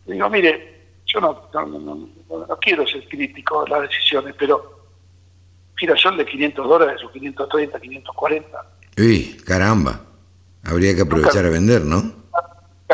digo, 0.07 0.31
mire, 0.31 0.81
yo 1.07 1.21
no, 1.21 1.49
no, 1.53 2.09
quiero 2.61 2.87
ser 2.87 3.07
crítico 3.09 3.65
de 3.65 3.71
las 3.71 3.83
decisiones, 3.83 4.35
pero 4.39 4.89
girasol 5.77 6.17
de 6.17 6.25
500 6.25 6.69
dólares 6.69 7.03
o 7.05 7.11
530, 7.11 7.81
540. 7.81 8.67
Uy, 8.99 9.37
caramba. 9.45 10.01
Habría 10.65 10.95
que 10.95 11.03
aprovechar 11.03 11.45
a 11.45 11.51
vender, 11.51 11.83
¿no? 11.83 12.21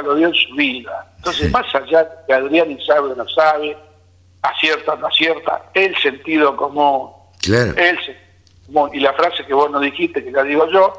lo 0.02 0.14
dio 0.14 0.28
en 0.28 0.34
su 0.34 0.54
vida. 0.54 1.15
Entonces, 1.26 1.50
más 1.50 1.74
allá 1.74 2.04
de 2.04 2.10
que 2.24 2.32
Adrián 2.34 2.78
sabe 2.86 3.10
o 3.10 3.14
no 3.16 3.28
sabe, 3.28 3.76
acierta 4.42 4.92
o 4.92 4.96
no 4.96 5.08
acierta, 5.08 5.70
el 5.74 5.96
sentido 5.96 6.56
común, 6.56 7.10
claro. 7.42 7.74
el 7.76 7.98
y 8.92 9.00
la 9.00 9.12
frase 9.12 9.44
que 9.44 9.52
vos 9.52 9.68
no 9.72 9.80
dijiste, 9.80 10.22
que 10.22 10.30
la 10.30 10.44
digo 10.44 10.70
yo, 10.70 10.92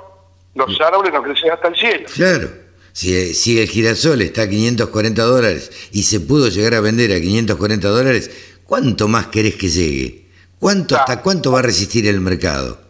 los 0.55 0.82
árboles 0.82 1.13
no 1.13 1.23
crecen 1.23 1.51
hasta 1.51 1.69
el 1.69 1.75
cielo. 1.78 2.09
Claro. 2.13 2.49
Si, 2.91 3.34
si 3.34 3.61
el 3.61 3.69
girasol 3.69 4.21
está 4.21 4.41
a 4.41 4.49
540 4.49 5.21
dólares 5.21 5.89
y 5.93 6.03
se 6.03 6.19
pudo 6.19 6.49
llegar 6.49 6.73
a 6.73 6.82
vender 6.82 7.13
a 7.13 7.21
540 7.21 7.88
dólares, 7.88 8.59
¿cuánto 8.65 9.07
más 9.07 9.28
querés 9.28 9.55
que 9.55 9.69
llegue? 9.69 10.25
¿Cuánto, 10.59 10.97
¿Hasta 10.97 11.21
cuánto 11.21 11.53
va 11.53 11.59
a 11.59 11.61
resistir 11.61 12.05
el 12.05 12.19
mercado? 12.19 12.82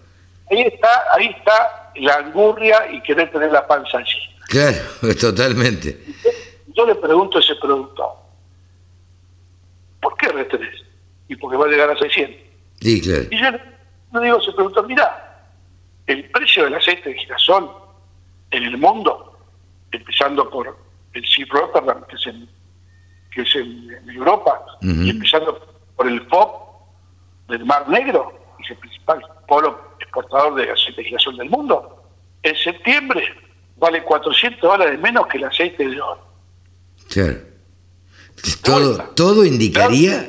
Ahí 0.50 0.62
está, 0.62 0.90
ahí 1.12 1.28
está 1.38 1.92
la 1.98 2.16
angurria 2.16 2.90
y 2.92 3.02
querer 3.02 3.32
tener 3.32 3.52
la 3.52 3.68
panza 3.68 4.00
allí. 4.00 4.18
Claro, 4.48 4.80
totalmente. 5.20 6.00
Yo 6.78 6.86
le 6.86 6.94
pregunto 6.94 7.40
a 7.40 7.42
ese 7.42 7.56
productor, 7.56 8.12
¿por 10.00 10.16
qué 10.18 10.28
retenés? 10.28 10.84
Y 11.28 11.36
porque 11.36 11.58
va 11.58 11.66
a 11.66 11.70
llegar 11.70 11.90
a 11.90 11.98
600. 11.98 12.38
Sí, 12.80 13.02
claro. 13.02 13.24
Y 13.32 13.38
yo 13.40 13.52
le 14.20 14.26
digo 14.26 14.38
a 14.38 14.42
ese 14.42 14.52
productor, 14.52 14.88
mira, 14.88 15.44
el 16.06 16.30
precio 16.30 16.66
del 16.66 16.76
aceite 16.76 17.10
de 17.10 17.18
girasol 17.18 17.72
en 18.52 18.64
el 18.64 18.78
mundo, 18.78 19.40
empezando 19.92 20.48
por 20.52 20.78
el 21.14 21.26
Sea 21.26 21.48
Rotterdam, 21.50 22.06
que 22.08 22.16
es, 22.16 22.36
que 23.32 23.42
es 23.42 23.56
en, 23.56 24.10
Europa, 24.10 24.64
y 24.82 25.10
empezando 25.10 25.60
por 25.96 26.08
el 26.08 26.22
FOB 26.28 26.50
del 27.50 27.66
Mar 27.66 27.90
Negro, 27.90 28.40
que 28.58 28.66
es 28.66 28.70
el 28.70 28.78
principal 28.78 29.22
polo 29.48 29.96
exportador 30.00 30.54
de 30.54 30.70
aceite 30.70 31.02
de 31.02 31.08
girasol 31.08 31.38
del 31.38 31.50
mundo, 31.50 32.04
en 32.44 32.56
septiembre 32.56 33.34
vale 33.78 34.04
400 34.04 34.62
dólares 34.62 35.00
menos 35.00 35.26
que 35.26 35.40
el 35.40 35.46
aceite 35.46 35.88
de 35.88 36.00
oro. 36.00 36.27
Claro. 37.10 37.38
Todo, 38.64 38.98
todo 39.16 39.46
indicaría. 39.46 40.28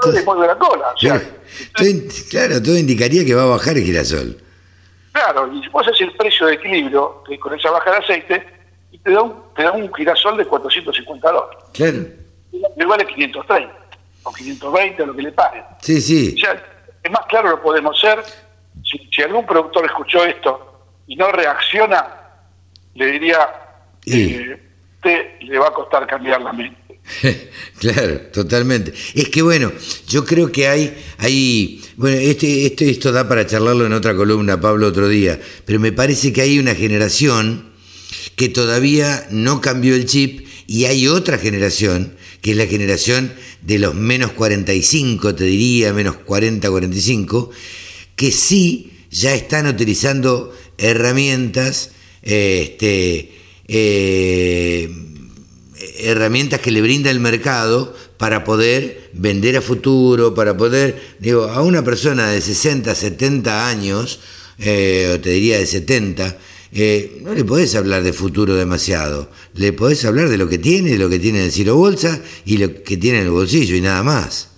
todo, 0.00 0.46
la 0.46 0.58
cola. 0.58 0.94
claro, 2.30 2.62
todo 2.62 2.76
indicaría 2.76 3.24
que 3.24 3.34
va 3.34 3.44
a 3.44 3.46
bajar 3.46 3.76
el 3.76 3.84
girasol. 3.84 4.36
Claro, 5.12 5.50
y 5.52 5.66
vos 5.68 5.86
haces 5.86 6.02
el 6.02 6.12
precio 6.12 6.46
de 6.46 6.54
equilibrio 6.54 7.22
con 7.40 7.58
esa 7.58 7.70
baja 7.70 7.90
de 7.92 7.96
aceite 7.98 8.46
y 8.90 8.98
te 8.98 9.12
da 9.12 9.22
un, 9.22 9.34
te 9.54 9.62
da 9.62 9.72
un 9.72 9.92
girasol 9.94 10.36
de 10.36 10.44
450 10.44 11.32
dólares. 11.32 11.58
Claro. 11.72 12.06
Le 12.76 12.84
vale 12.84 13.06
530 13.06 13.72
o 14.24 14.32
520 14.32 15.06
lo 15.06 15.16
que 15.16 15.22
le 15.22 15.32
paguen. 15.32 15.64
Sí, 15.80 16.00
sí. 16.00 16.34
O 16.36 16.38
sea, 16.38 16.62
es 17.02 17.10
más 17.10 17.24
claro 17.26 17.50
lo 17.50 17.62
podemos 17.62 17.98
ser. 17.98 18.22
Si, 18.82 19.22
algún 19.22 19.46
productor 19.46 19.86
escuchó 19.86 20.24
esto 20.24 20.82
y 21.06 21.16
no 21.16 21.30
reacciona, 21.32 22.06
le 22.94 23.06
diría, 23.06 23.38
eh, 24.04 24.65
usted 24.96 25.40
le 25.40 25.58
va 25.58 25.68
a 25.68 25.72
costar 25.72 26.06
cambiar 26.06 26.40
la 26.40 26.52
mente. 26.52 26.86
claro, 27.78 28.20
totalmente. 28.32 28.92
Es 29.14 29.28
que 29.28 29.42
bueno, 29.42 29.72
yo 30.08 30.24
creo 30.24 30.50
que 30.50 30.66
hay, 30.68 30.96
hay 31.18 31.82
bueno, 31.96 32.18
este, 32.18 32.66
este, 32.66 32.90
esto 32.90 33.12
da 33.12 33.28
para 33.28 33.46
charlarlo 33.46 33.86
en 33.86 33.92
otra 33.92 34.16
columna, 34.16 34.60
Pablo, 34.60 34.88
otro 34.88 35.08
día, 35.08 35.40
pero 35.64 35.78
me 35.78 35.92
parece 35.92 36.32
que 36.32 36.42
hay 36.42 36.58
una 36.58 36.74
generación 36.74 37.70
que 38.34 38.48
todavía 38.48 39.26
no 39.30 39.60
cambió 39.60 39.94
el 39.94 40.06
chip 40.06 40.46
y 40.66 40.86
hay 40.86 41.06
otra 41.06 41.38
generación, 41.38 42.16
que 42.42 42.50
es 42.52 42.56
la 42.56 42.66
generación 42.66 43.32
de 43.62 43.78
los 43.78 43.94
menos 43.94 44.32
45, 44.32 45.34
te 45.34 45.44
diría, 45.44 45.92
menos 45.92 46.16
40, 46.16 46.68
45, 46.68 47.50
que 48.16 48.32
sí 48.32 48.92
ya 49.10 49.34
están 49.34 49.66
utilizando 49.66 50.54
herramientas, 50.76 51.92
este, 52.22 53.35
eh, 53.68 54.88
herramientas 55.98 56.60
que 56.60 56.70
le 56.70 56.82
brinda 56.82 57.10
el 57.10 57.20
mercado 57.20 57.94
para 58.18 58.44
poder 58.44 59.10
vender 59.12 59.56
a 59.56 59.60
futuro, 59.60 60.34
para 60.34 60.56
poder, 60.56 61.16
digo, 61.18 61.44
a 61.44 61.62
una 61.62 61.82
persona 61.82 62.28
de 62.28 62.40
60, 62.40 62.94
70 62.94 63.68
años, 63.68 64.20
eh, 64.58 65.12
o 65.14 65.20
te 65.20 65.30
diría 65.30 65.58
de 65.58 65.66
70, 65.66 66.36
eh, 66.72 67.20
no 67.22 67.34
le 67.34 67.44
podés 67.44 67.74
hablar 67.76 68.02
de 68.02 68.12
futuro 68.12 68.54
demasiado, 68.54 69.28
le 69.54 69.72
podés 69.72 70.04
hablar 70.04 70.28
de 70.28 70.38
lo 70.38 70.48
que 70.48 70.58
tiene, 70.58 70.90
de 70.90 70.98
lo 70.98 71.08
que 71.08 71.18
tiene 71.18 71.38
en 71.38 71.44
el 71.46 71.52
Ciro 71.52 71.76
Bolsa 71.76 72.20
y 72.44 72.58
lo 72.58 72.82
que 72.82 72.96
tiene 72.96 73.18
en 73.18 73.24
el 73.24 73.30
bolsillo 73.30 73.76
y 73.76 73.80
nada 73.80 74.02
más. 74.02 74.52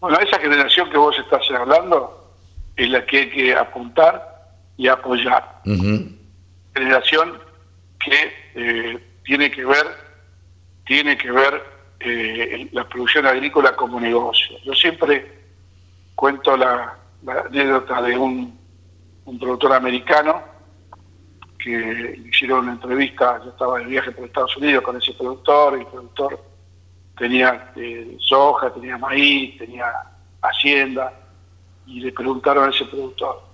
Bueno, 0.00 0.18
esa 0.18 0.38
generación 0.38 0.90
que 0.90 0.96
vos 0.96 1.14
estás 1.18 1.42
hablando 1.50 2.32
es 2.76 2.88
la 2.88 3.04
que 3.04 3.18
hay 3.18 3.30
que 3.30 3.54
apuntar 3.54 4.22
y 4.76 4.88
apoyar. 4.88 5.60
Generación 6.74 7.49
que 8.04 8.32
eh, 8.54 8.98
tiene 9.24 9.50
que 9.50 9.64
ver 9.64 10.10
tiene 10.90 11.16
que 11.16 11.30
ver 11.30 11.62
eh, 12.00 12.68
la 12.72 12.88
producción 12.88 13.24
agrícola 13.24 13.76
como 13.76 14.00
negocio. 14.00 14.58
Yo 14.64 14.74
siempre 14.74 15.40
cuento 16.16 16.56
la, 16.56 16.98
anécdota 17.46 18.02
de 18.02 18.18
un, 18.18 18.58
productor 19.38 19.74
americano 19.74 20.42
que 21.62 22.20
hicieron 22.28 22.64
una 22.64 22.72
entrevista, 22.72 23.40
yo 23.44 23.50
estaba 23.50 23.78
de 23.78 23.84
viaje 23.84 24.10
por 24.10 24.24
Estados 24.24 24.56
Unidos 24.56 24.82
con 24.82 24.96
ese 24.96 25.12
productor, 25.12 25.78
y 25.78 25.82
el 25.82 25.86
productor 25.86 26.44
tenía 27.16 27.72
eh, 27.76 28.16
soja, 28.18 28.74
tenía 28.74 28.98
maíz, 28.98 29.56
tenía 29.58 29.92
hacienda, 30.42 31.12
y 31.86 32.00
le 32.00 32.10
preguntaron 32.10 32.64
a 32.64 32.70
ese 32.70 32.86
productor, 32.86 33.44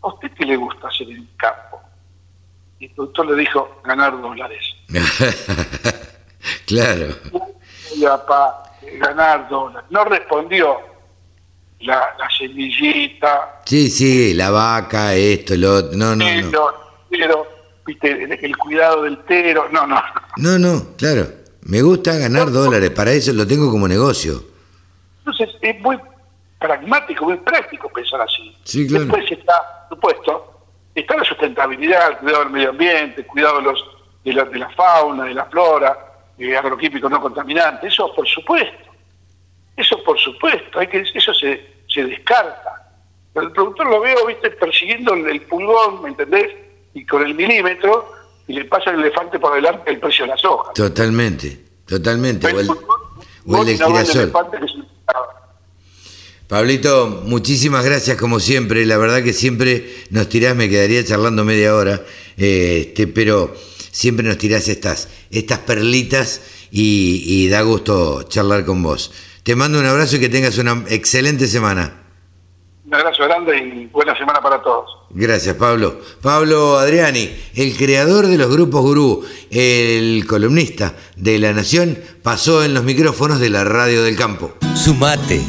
¿a 0.00 0.06
usted 0.06 0.32
qué 0.32 0.46
le 0.46 0.56
gusta 0.56 0.88
hacer 0.88 1.10
en 1.10 1.18
el 1.18 1.28
campo? 1.36 1.73
Y 2.84 2.88
el 2.88 2.92
productor 2.92 3.30
le 3.30 3.36
dijo, 3.36 3.80
ganar 3.82 4.20
dólares. 4.20 4.64
Claro. 6.66 7.06
Para 8.26 8.62
ganar 8.98 9.48
dólares. 9.48 9.88
No 9.88 10.04
respondió 10.04 10.78
la, 11.80 12.14
la 12.18 12.28
semillita. 12.36 13.62
Sí, 13.64 13.88
sí, 13.88 14.34
la 14.34 14.50
vaca, 14.50 15.14
esto, 15.14 15.56
lo 15.56 15.76
otro. 15.76 15.96
No, 15.96 16.14
no, 16.14 16.26
no. 16.26 17.46
viste, 17.86 18.44
el, 18.44 18.56
cuidado 18.58 19.04
del 19.04 19.24
tero. 19.24 19.70
No, 19.72 19.86
no. 19.86 20.02
No, 20.36 20.58
no, 20.58 20.94
claro. 20.98 21.26
Me 21.62 21.80
gusta 21.80 22.14
ganar 22.18 22.50
dólares, 22.50 22.90
para 22.90 23.12
eso 23.12 23.32
lo 23.32 23.46
tengo 23.46 23.70
como 23.70 23.88
negocio. 23.88 24.44
Entonces, 25.20 25.48
es 25.62 25.80
muy 25.80 25.98
pragmático, 26.60 27.24
muy 27.24 27.38
práctico 27.38 27.88
pensar 27.88 28.20
así. 28.20 28.54
Sí, 28.64 28.86
claro. 28.86 29.06
Después 29.06 29.32
está, 29.32 29.86
supuesto, 29.88 30.53
está 30.94 31.16
la 31.16 31.24
sustentabilidad, 31.24 32.10
el 32.10 32.16
cuidado 32.18 32.44
del 32.44 32.52
medio 32.52 32.70
ambiente, 32.70 33.20
el 33.22 33.26
cuidado 33.26 33.56
de, 33.58 33.62
los, 33.62 33.84
de, 34.24 34.32
la, 34.32 34.44
de 34.44 34.58
la 34.58 34.70
fauna, 34.70 35.24
de 35.24 35.34
la 35.34 35.46
flora, 35.46 36.14
eh, 36.38 36.56
agroquímicos 36.56 37.10
no 37.10 37.20
contaminantes, 37.20 37.92
eso 37.92 38.12
por 38.14 38.26
supuesto, 38.26 38.90
eso 39.76 40.02
por 40.04 40.18
supuesto, 40.18 40.78
hay 40.78 40.86
que 40.86 41.00
eso 41.00 41.34
se, 41.34 41.82
se 41.88 42.04
descarta. 42.04 42.84
Pero 43.32 43.46
el 43.46 43.52
productor 43.52 43.86
lo 43.86 44.00
veo, 44.00 44.26
viste, 44.26 44.50
persiguiendo 44.52 45.14
el, 45.14 45.40
pulgón, 45.42 46.02
¿me 46.02 46.10
entendés? 46.10 46.52
Y 46.94 47.04
con 47.04 47.24
el 47.24 47.34
milímetro, 47.34 48.12
y 48.46 48.52
le 48.52 48.64
pasa 48.66 48.90
el 48.90 49.00
elefante 49.00 49.40
por 49.40 49.54
delante 49.54 49.90
el 49.90 49.98
precio 49.98 50.24
de 50.24 50.30
las 50.30 50.44
hojas. 50.44 50.74
Totalmente, 50.74 51.64
totalmente. 51.84 52.46
O 52.46 52.60
el, 52.60 52.68
Pablito, 56.54 57.22
muchísimas 57.24 57.84
gracias 57.84 58.16
como 58.16 58.38
siempre. 58.38 58.86
La 58.86 58.96
verdad 58.96 59.24
que 59.24 59.32
siempre 59.32 59.92
nos 60.10 60.28
tirás, 60.28 60.54
me 60.54 60.68
quedaría 60.68 61.04
charlando 61.04 61.44
media 61.44 61.74
hora, 61.74 62.02
eh, 62.36 62.84
este, 62.86 63.08
pero 63.08 63.52
siempre 63.90 64.24
nos 64.24 64.38
tirás 64.38 64.68
estas, 64.68 65.08
estas 65.32 65.58
perlitas 65.58 66.68
y, 66.70 67.48
da 67.48 67.62
gusto 67.62 68.22
charlar 68.28 68.64
con 68.64 68.84
vos. 68.84 69.12
Te 69.42 69.56
mando 69.56 69.80
un 69.80 69.86
abrazo 69.86 70.14
y 70.14 70.20
que 70.20 70.28
tengas 70.28 70.56
una 70.58 70.84
excelente 70.90 71.48
semana. 71.48 72.04
Un 72.86 72.94
abrazo 72.94 73.24
grande 73.24 73.58
y 73.58 73.86
buena 73.86 74.16
semana 74.16 74.40
para 74.40 74.62
todos. 74.62 74.88
Gracias, 75.10 75.56
Pablo. 75.56 75.98
Pablo 76.22 76.78
Adriani, 76.78 77.34
el 77.56 77.76
creador 77.76 78.28
de 78.28 78.38
los 78.38 78.48
grupos 78.48 78.80
Gurú, 78.80 79.24
el 79.50 80.24
columnista 80.28 80.94
de 81.16 81.40
La 81.40 81.52
Nación, 81.52 81.98
pasó 82.22 82.62
en 82.62 82.74
los 82.74 82.84
micrófonos 82.84 83.40
de 83.40 83.50
la 83.50 83.64
Radio 83.64 84.04
del 84.04 84.14
Campo. 84.14 84.54
Sumate. 84.76 85.42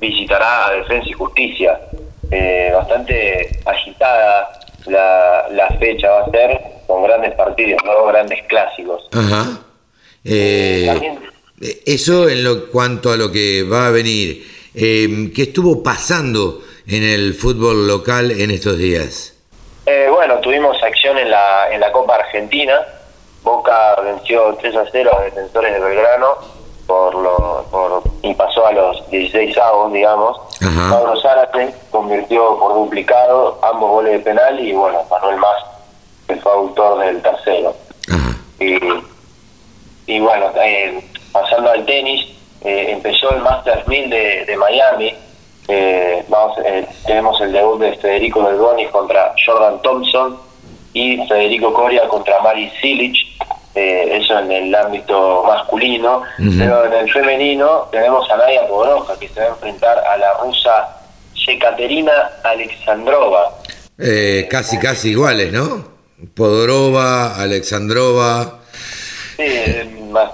visitará 0.00 0.66
a 0.66 0.72
Defensa 0.72 1.08
y 1.08 1.12
Justicia. 1.12 1.80
Eh, 2.30 2.70
bastante 2.74 3.58
agitada 3.64 4.60
la, 4.86 5.76
fecha 5.78 6.10
va 6.10 6.24
a 6.24 6.30
ser, 6.30 6.60
con 6.86 7.02
grandes 7.02 7.34
partidos, 7.34 7.80
¿no? 7.84 8.06
grandes 8.06 8.44
clásicos. 8.48 9.08
Ajá. 9.12 9.60
Eh, 10.24 11.18
eso 11.86 12.28
en 12.28 12.44
lo 12.44 12.70
cuanto 12.70 13.12
a 13.12 13.16
lo 13.16 13.30
que 13.30 13.62
va 13.62 13.88
a 13.88 13.90
venir. 13.90 14.46
Eh, 14.74 15.30
¿Qué 15.34 15.42
estuvo 15.42 15.82
pasando 15.82 16.62
en 16.88 17.02
el 17.02 17.34
fútbol 17.34 17.86
local 17.86 18.30
en 18.30 18.50
estos 18.50 18.78
días? 18.78 19.34
Eh, 19.86 20.08
bueno, 20.10 20.38
tuvimos 20.40 20.82
acción 20.82 21.18
en 21.18 21.30
la, 21.30 21.72
en 21.72 21.80
la 21.80 21.92
Copa 21.92 22.16
Argentina. 22.16 22.80
Boca 23.42 23.94
venció 24.02 24.56
3 24.60 24.76
a 24.76 24.84
0 24.90 25.10
a 25.16 25.22
Defensores 25.24 25.72
de 25.72 25.80
Belgrano 25.80 26.58
por 26.86 27.14
lo, 27.14 27.66
por, 27.70 28.02
y 28.22 28.34
pasó 28.34 28.66
a 28.66 28.72
los 28.72 29.08
16 29.10 29.56
avos, 29.58 29.92
digamos. 29.92 30.38
Ajá. 30.62 30.88
Mauro 30.88 31.20
Zárate 31.20 31.74
convirtió 31.90 32.58
por 32.58 32.74
duplicado 32.74 33.58
ambos 33.62 33.90
goles 33.90 34.12
de 34.12 34.18
penal 34.20 34.58
y 34.58 34.72
bueno, 34.72 35.04
Manuel 35.10 35.36
Más, 35.36 35.64
que 36.26 36.36
fue 36.36 36.50
autor 36.50 37.04
del 37.04 37.20
tercero. 37.20 37.76
Ajá. 38.10 38.36
Y, 38.58 38.78
y 40.06 40.20
bueno, 40.20 40.50
eh, 40.56 41.04
pasando 41.30 41.70
al 41.70 41.84
tenis, 41.84 42.26
eh, 42.64 42.86
empezó 42.88 43.30
el 43.34 43.42
Masters 43.42 43.86
1000 43.86 44.10
de, 44.10 44.44
de 44.46 44.56
Miami. 44.56 45.14
Eh, 45.68 46.24
vamos, 46.28 46.58
eh, 46.64 46.86
tenemos 47.06 47.38
el 47.42 47.52
debut 47.52 47.78
de 47.78 47.94
Federico 47.96 48.42
Delbonis 48.42 48.88
contra 48.88 49.34
Jordan 49.44 49.82
Thompson 49.82 50.38
y 50.94 51.18
Federico 51.28 51.72
Coria 51.74 52.08
contra 52.08 52.40
Mari 52.40 52.70
Silic. 52.80 53.16
Eh, 53.74 54.16
eso 54.16 54.38
en 54.38 54.50
el 54.50 54.74
ámbito 54.74 55.44
masculino. 55.46 56.22
Pero 56.36 56.86
en 56.86 56.92
el 56.94 57.12
femenino 57.12 57.88
tenemos 57.92 58.28
a 58.30 58.36
Nadia 58.38 58.66
Podoroska 58.66 59.18
que 59.18 59.28
se 59.28 59.40
va 59.40 59.46
a 59.46 59.50
enfrentar 59.50 59.98
a 59.98 60.16
la 60.16 60.32
rusa 60.42 60.96
Yekaterina 61.34 62.12
Alexandrova. 62.42 63.52
Eh, 63.98 64.48
casi, 64.50 64.78
casi 64.78 65.10
iguales, 65.10 65.52
¿no? 65.52 65.84
Podorova, 66.34 67.36
Alexandrova. 67.36 68.58
Sí, 69.36 69.44
eh, 69.44 70.06
más, 70.10 70.30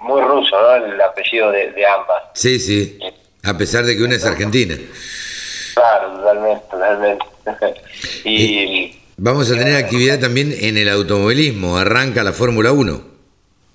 muy 0.00 0.22
ruso, 0.22 0.60
¿no? 0.60 0.74
El 0.74 1.00
apellido 1.00 1.52
de, 1.52 1.70
de 1.70 1.86
ambas. 1.86 2.22
Sí, 2.34 2.58
sí. 2.58 2.98
A 3.44 3.56
pesar 3.56 3.84
de 3.84 3.96
que 3.96 4.02
una 4.02 4.16
es 4.16 4.24
argentina. 4.24 4.76
Claro, 5.74 6.12
totalmente, 6.18 6.64
totalmente. 6.70 7.24
y 8.24 9.00
Vamos 9.22 9.52
a 9.52 9.54
tener 9.54 9.76
actividad 9.76 10.18
también 10.18 10.50
en 10.62 10.78
el 10.78 10.88
automovilismo. 10.88 11.76
Arranca 11.76 12.24
la 12.24 12.32
Fórmula 12.32 12.72
1. 12.72 13.02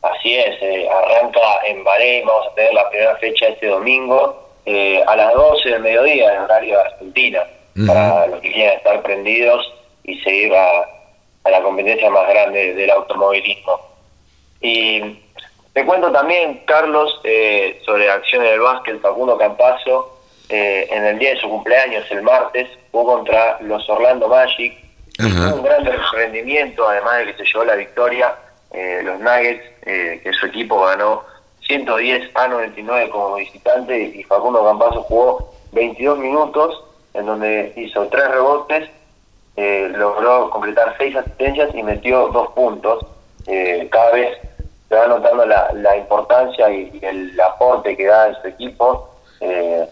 así 0.01 0.33
es, 0.33 0.59
eh, 0.59 0.87
arranca 0.89 1.39
en 1.67 1.83
Bahrein, 1.83 2.25
vamos 2.25 2.47
a 2.47 2.55
tener 2.55 2.73
la 2.73 2.89
primera 2.89 3.15
fecha 3.17 3.49
este 3.49 3.67
domingo 3.67 4.49
eh, 4.65 5.03
a 5.05 5.15
las 5.15 5.35
12 5.35 5.69
del 5.69 5.81
mediodía 5.83 6.33
en 6.33 6.41
horario 6.41 6.77
de 6.77 6.81
Argentina, 6.81 7.43
para 7.85 8.25
los 8.25 8.41
que 8.41 8.53
quieran 8.53 8.77
estar 8.77 9.03
prendidos 9.03 9.71
y 10.03 10.19
seguir 10.21 10.51
a, 10.55 10.67
a 11.43 11.49
la 11.51 11.61
competencia 11.61 12.09
más 12.09 12.27
grande 12.27 12.73
del 12.73 12.89
automovilismo. 12.89 13.79
Y 14.61 15.19
te 15.75 15.85
cuento 15.85 16.09
también, 16.09 16.61
Carlos, 16.65 17.19
eh, 17.25 17.81
sobre 17.85 18.09
acciones 18.09 18.49
del 18.49 18.61
básquet, 18.61 19.01
Facundo 19.01 19.37
Campazo, 19.37 20.19
eh, 20.47 20.87
en 20.89 21.03
el 21.03 21.19
día 21.19 21.31
de 21.31 21.41
su 21.41 21.49
cumpleaños, 21.49 22.09
el 22.11 22.21
martes, 22.21 22.69
jugó 22.91 23.17
contra 23.17 23.57
los 23.59 23.87
Orlando 23.89 24.29
Magic, 24.29 24.73
Ajá. 25.19 25.53
Un 25.53 25.63
gran 25.63 25.85
rendimiento, 26.13 26.87
además 26.87 27.19
de 27.19 27.25
que 27.25 27.33
se 27.37 27.43
llevó 27.45 27.65
la 27.65 27.75
victoria. 27.75 28.35
eh, 28.71 29.01
los 29.03 29.19
Nuggets, 29.19 29.63
eh, 29.85 30.19
que 30.23 30.33
su 30.33 30.47
equipo 30.47 30.81
ganó 30.81 31.23
110 31.67 32.29
a 32.35 32.47
99 32.47 33.09
como 33.09 33.35
visitante 33.35 33.97
y 33.97 34.23
Facundo 34.23 34.65
Campazo 34.65 35.03
jugó 35.03 35.53
22 35.71 36.19
minutos 36.19 36.83
en 37.13 37.25
donde 37.25 37.71
hizo 37.77 38.07
tres 38.07 38.27
rebotes, 38.29 38.89
eh, 39.55 39.89
logró 39.95 40.49
completar 40.49 40.95
seis 40.97 41.15
asistencias 41.15 41.73
y 41.73 41.83
metió 41.83 42.27
dos 42.29 42.49
puntos. 42.51 43.05
Cada 43.91 44.11
vez 44.11 44.37
se 44.89 44.95
va 44.95 45.07
notando 45.07 45.45
la, 45.45 45.71
la 45.73 45.97
importancia 45.97 46.69
y, 46.71 46.91
y 47.01 47.05
el 47.05 47.39
aporte 47.39 47.95
que 47.97 48.05
da 48.05 48.27
en 48.29 48.35
su 48.41 48.47
equipo, 48.47 49.09
eh, 49.41 49.87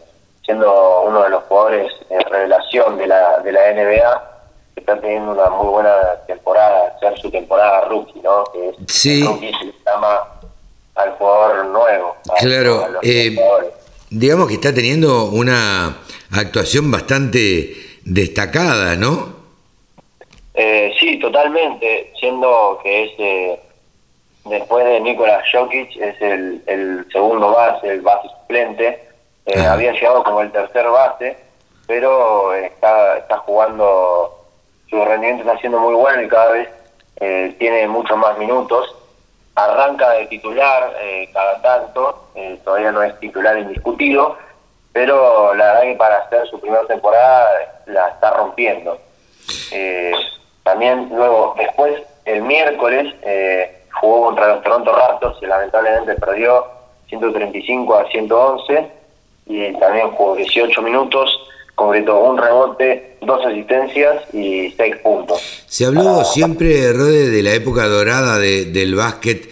siendo 0.46 1.02
uno 1.08 1.24
de 1.24 1.30
los 1.30 1.44
jugadores 1.44 1.92
en 2.10 2.22
revelación 2.30 2.98
de 2.98 3.08
la, 3.08 3.40
de 3.40 3.52
la 3.52 3.72
NBA 3.74 4.30
que 4.76 4.80
está 4.82 5.00
teniendo 5.00 5.32
una 5.32 5.50
muy 5.50 5.68
buena 5.68 5.96
temporada, 6.28 6.98
ser 7.00 7.18
su 7.20 7.30
temporada 7.32 7.82
rookie, 7.90 8.20
¿no? 8.22 8.44
Que 8.52 8.70
es 8.70 8.76
Sí. 8.88 9.24
rookie 9.24 9.52
se 9.54 9.72
llama 9.86 10.20
al 10.96 11.12
jugador 11.12 11.66
nuevo. 11.66 12.16
a- 12.32 12.36
Claro, 12.40 12.84
a 12.84 12.88
los 12.90 13.04
eh, 13.04 13.36
digamos 14.10 14.48
que 14.48 14.56
está 14.56 14.74
teniendo 14.74 15.26
una 15.26 15.98
actuación 16.32 16.92
bastante 16.92 17.74
destacada, 18.04 18.96
¿no? 18.96 19.34
Eh, 20.56 20.94
sí, 21.00 21.18
totalmente, 21.20 22.14
siendo 22.20 22.80
que 22.84 23.04
es 23.06 23.12
eh, 23.18 23.60
después 24.46 24.86
de 24.86 25.00
Nicolás 25.00 25.44
Jokic 25.52 25.96
es 25.98 26.22
el, 26.22 26.64
el 26.68 27.08
segundo 27.12 27.52
base, 27.52 27.88
el 27.88 28.02
base 28.02 28.30
suplente. 28.30 29.10
Eh, 29.46 29.66
había 29.66 29.92
llegado 29.92 30.24
como 30.24 30.42
el 30.42 30.52
tercer 30.52 30.88
base, 30.88 31.38
pero 31.88 32.54
está, 32.54 33.18
está 33.18 33.38
jugando, 33.40 34.40
su 34.90 35.04
rendimiento 35.04 35.44
está 35.44 35.60
siendo 35.60 35.80
muy 35.80 35.96
bueno 35.96 36.22
y 36.22 36.28
cada 36.28 36.52
vez 36.52 36.70
eh, 37.20 37.56
tiene 37.60 37.88
muchos 37.88 38.18
más 38.18 38.38
minutos. 38.38 38.96
Arranca 39.56 40.10
de 40.12 40.26
titular 40.28 40.94
eh, 41.00 41.30
cada 41.32 41.62
tanto, 41.62 42.30
eh, 42.36 42.60
todavía 42.64 42.92
no 42.92 43.04
es 43.04 43.20
titular 43.20 43.58
indiscutido, 43.58 44.38
pero 44.92 45.54
la 45.54 45.66
verdad 45.66 45.82
que 45.82 45.96
para 45.96 46.18
hacer 46.20 46.48
su 46.48 46.60
primera 46.60 46.86
temporada 46.88 47.82
la 47.86 48.10
está 48.10 48.32
rompiendo. 48.32 48.98
Eh, 49.72 50.14
también 50.64 51.10
luego, 51.12 51.54
después, 51.58 52.02
el 52.26 52.42
miércoles, 52.42 53.14
eh, 53.24 53.83
jugó 54.00 54.26
contra 54.26 54.56
los 54.56 54.64
Toronto 54.64 54.92
Raptors 54.96 55.38
y 55.42 55.46
lamentablemente 55.46 56.16
perdió 56.16 56.66
135 57.10 57.96
a 57.96 58.10
111 58.10 58.92
y 59.48 59.74
también 59.80 60.10
jugó 60.12 60.36
18 60.36 60.82
minutos, 60.82 61.30
concretó 61.76 62.20
un 62.20 62.38
rebote, 62.38 63.18
dos 63.22 63.46
asistencias 63.46 64.34
y 64.34 64.72
seis 64.72 64.96
puntos. 64.98 65.42
Se 65.68 65.86
habló 65.86 66.24
siempre, 66.24 66.92
Rode, 66.94 67.30
de 67.30 67.44
la 67.44 67.54
época 67.54 67.86
dorada 67.88 68.38
de- 68.40 68.66
del 68.66 68.96
básquet 68.96 69.46
eh, 69.46 69.50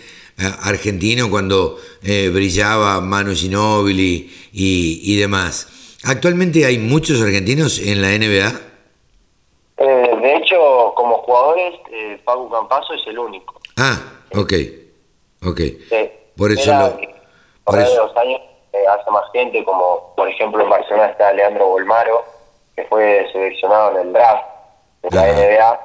argentino 0.64 1.30
cuando 1.30 1.78
eh, 2.04 2.30
brillaba 2.34 3.00
Manu 3.02 3.34
Ginóbili 3.36 4.32
y, 4.54 5.02
y 5.04 5.18
demás. 5.20 5.68
¿Actualmente 6.06 6.66
hay 6.66 6.80
muchos 6.80 7.22
argentinos 7.22 7.80
en 7.80 8.02
la 8.02 8.08
NBA? 8.10 8.60
Eh, 9.78 10.12
de 10.22 10.36
hecho, 10.36 10.94
como 10.96 11.18
jugadores, 11.20 11.76
eh, 11.92 12.20
Paco 12.24 12.50
Campazo 12.50 12.94
es 12.94 13.02
el 13.08 13.20
único. 13.20 13.60
Ah, 13.78 14.00
ok, 14.36 14.54
ok. 15.46 15.60
Sí. 15.90 16.12
Por 16.38 16.52
eso 16.52 16.70
Era 16.72 16.88
lo- 16.88 17.00
por 17.64 17.80
eso- 17.80 18.06
los 18.08 18.18
años 18.18 18.42
eh, 18.74 18.78
hace 18.88 19.12
más 19.12 19.24
gente, 19.34 19.64
como 19.66 20.14
por 20.16 20.30
ejemplo 20.30 20.64
en 20.64 20.70
Barcelona 20.70 21.08
está 21.08 21.34
Leandro 21.34 21.68
Bolmaro, 21.68 22.24
que 22.76 22.84
fue 22.86 23.28
seleccionado 23.34 23.92
en 24.00 24.08
el 24.08 24.14
draft 24.14 24.46
de 25.04 25.10
la 25.16 25.22
Ajá. 25.24 25.32
NBA, 25.34 25.80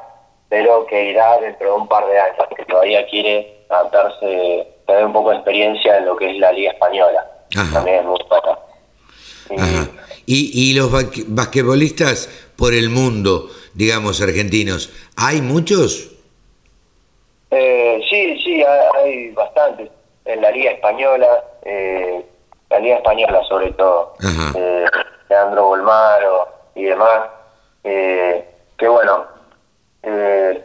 pero 0.48 0.86
que 0.86 1.10
irá 1.10 1.38
dentro 1.40 1.66
de 1.66 1.72
un 1.74 1.88
par 1.88 2.06
de 2.06 2.18
años, 2.20 2.36
que 2.56 2.64
todavía 2.64 3.04
quiere 3.08 3.64
adaptarse, 3.68 4.68
tener 4.86 5.04
un 5.04 5.12
poco 5.12 5.30
de 5.30 5.36
experiencia 5.36 5.98
en 5.98 6.06
lo 6.06 6.16
que 6.16 6.30
es 6.30 6.38
la 6.38 6.52
Liga 6.52 6.70
Española. 6.72 7.26
Ajá. 7.56 7.72
También 7.74 7.98
es 7.98 8.04
muy 8.04 8.18
buena. 8.28 8.58
Y- 9.50 9.60
Ajá. 9.60 9.90
Y, 10.28 10.70
y 10.70 10.74
los 10.74 10.90
ba- 10.90 11.08
basquetbolistas 11.28 12.28
por 12.56 12.72
el 12.74 12.90
mundo, 12.90 13.48
digamos, 13.74 14.20
argentinos, 14.20 14.90
¿hay 15.16 15.40
muchos? 15.42 16.10
Eh, 17.58 18.00
sí, 18.10 18.40
sí, 18.42 18.62
hay, 18.64 18.80
hay 19.02 19.30
bastantes. 19.30 19.90
En 20.24 20.40
la 20.42 20.50
Liga 20.50 20.72
Española, 20.72 21.44
eh, 21.64 22.24
la 22.70 22.78
Liga 22.80 22.96
Española 22.96 23.40
sobre 23.48 23.70
todo. 23.72 24.14
Eh, 24.56 24.84
Leandro 25.28 25.66
Bolmaro 25.68 26.48
y 26.74 26.84
demás. 26.84 27.20
Eh, 27.84 28.44
que 28.76 28.88
bueno, 28.88 29.24
eh, 30.02 30.64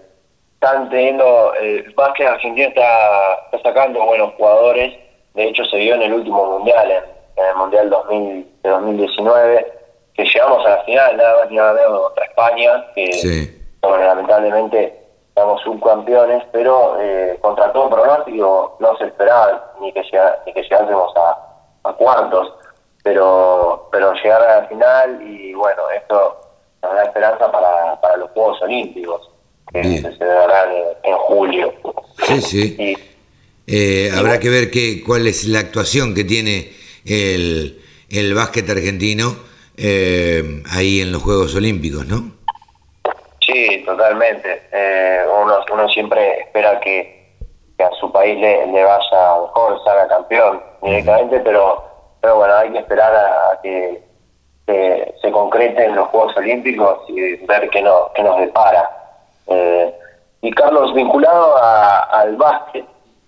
están 0.55 0.89
teniendo. 0.89 1.53
eh, 1.61 1.83
El 1.85 1.93
básquet 1.93 2.27
argentino 2.27 2.67
está, 2.69 3.35
está 3.51 3.69
sacando 3.69 4.03
buenos 4.05 4.33
jugadores. 4.33 4.93
De 5.33 5.43
hecho, 5.45 5.63
se 5.65 5.77
vio 5.77 5.95
en 5.95 6.01
el 6.01 6.13
último 6.13 6.45
mundial, 6.57 6.91
en, 6.91 7.03
en 7.37 7.49
el 7.49 7.55
mundial 7.55 7.89
2000, 7.89 8.51
de 8.63 8.69
2019, 8.69 9.73
que 10.15 10.23
llegamos 10.25 10.65
a 10.65 10.69
la 10.71 10.83
final, 10.83 11.15
nada 11.17 11.39
más 11.39 11.49
ni 11.51 11.55
nada 11.57 11.73
menos 11.73 12.01
contra 12.01 12.25
España. 12.25 12.85
Que, 12.95 13.13
Sí. 13.13 13.61
bueno, 13.81 14.03
lamentablemente 14.03 15.00
estamos 15.31 15.61
subcampeones, 15.63 16.43
pero 16.51 16.97
eh, 16.99 17.37
contra 17.41 17.71
todo 17.71 17.89
pronóstico 17.89 18.77
no 18.81 18.97
se 18.97 19.05
esperaba 19.05 19.73
ni 19.81 19.91
que, 19.93 20.03
llega- 20.03 20.37
ni 20.45 20.53
que 20.53 20.61
llegásemos 20.61 21.11
a, 21.15 21.89
a 21.89 21.93
cuartos, 21.93 22.53
pero 23.03 23.87
pero 23.91 24.13
llegar 24.13 24.41
a 24.43 24.61
la 24.61 24.67
final 24.67 25.21
y 25.25 25.53
bueno, 25.53 25.83
esto 25.95 26.37
nos 26.83 26.93
da 26.93 27.03
esperanza 27.05 27.51
para, 27.51 27.99
para 28.01 28.17
los 28.17 28.29
Juegos 28.31 28.61
Olímpicos, 28.61 29.29
que 29.71 29.81
Bien. 29.81 30.01
se 30.03 30.17
celebrarán 30.17 30.71
en, 30.75 30.85
en 31.11 31.17
julio. 31.17 31.73
Sí, 32.27 32.41
sí. 32.41 32.75
Y 32.77 32.97
Eh, 33.73 34.11
habrá 34.17 34.37
que 34.39 34.49
ver 34.49 34.69
qué, 34.69 35.01
cuál 35.05 35.27
es 35.27 35.47
la 35.47 35.59
actuación 35.59 36.13
que 36.13 36.25
tiene 36.25 36.73
el, 37.05 37.79
el 38.09 38.33
básquet 38.33 38.69
argentino 38.69 39.37
eh, 39.77 40.61
ahí 40.71 40.99
en 40.99 41.11
los 41.13 41.21
Juegos 41.23 41.55
Olímpicos, 41.55 42.05
¿no? 42.05 42.31
Sí, 43.51 43.83
totalmente. 43.85 44.61
Eh, 44.71 45.25
uno, 45.41 45.57
uno 45.73 45.89
siempre 45.89 46.41
espera 46.41 46.79
que, 46.79 47.35
que 47.77 47.83
a 47.83 47.91
su 47.91 48.11
país 48.11 48.39
le, 48.39 48.67
le 48.67 48.83
vaya 48.83 49.35
mejor, 49.41 49.83
salga 49.83 50.07
campeón 50.07 50.61
directamente, 50.81 51.39
pero, 51.41 51.83
pero 52.21 52.37
bueno, 52.37 52.55
hay 52.55 52.71
que 52.71 52.79
esperar 52.79 53.13
a, 53.13 53.51
a 53.51 53.61
que, 53.61 54.01
que 54.67 55.15
se 55.21 55.31
concreten 55.31 55.95
los 55.95 56.07
Juegos 56.09 56.37
Olímpicos 56.37 56.99
y 57.09 57.35
ver 57.45 57.69
qué, 57.69 57.81
no, 57.81 58.11
qué 58.15 58.23
nos 58.23 58.39
depara. 58.39 58.89
Eh, 59.47 59.93
y 60.41 60.51
Carlos, 60.51 60.93
vinculado 60.93 61.55
al 61.61 62.35
básquet, 62.37 62.85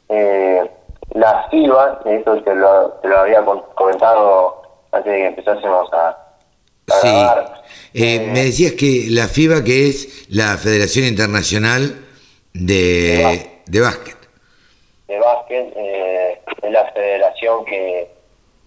eh, 0.09 0.71
la 1.15 1.47
FIBA, 1.49 1.99
esto 2.05 2.41
te 2.43 2.55
lo, 2.55 2.89
te 3.01 3.07
lo 3.09 3.19
había 3.19 3.43
comentado 3.76 4.61
antes 4.91 5.11
de 5.11 5.17
que 5.19 5.28
empezásemos 5.28 5.91
a, 5.93 6.17
sí. 6.88 7.07
Eh, 7.95 8.27
me 8.31 8.45
decías 8.45 8.71
que 8.71 9.05
la 9.09 9.27
FIBA, 9.27 9.63
que 9.63 9.88
es 9.88 10.25
la 10.29 10.57
Federación 10.57 11.05
Internacional 11.05 12.03
de, 12.53 13.61
de 13.67 13.81
Básquet. 13.81 14.17
De 15.07 15.19
básquet, 15.19 15.73
eh, 15.75 16.41
es 16.63 16.71
la 16.71 16.91
federación 16.91 17.63
que, 17.65 18.09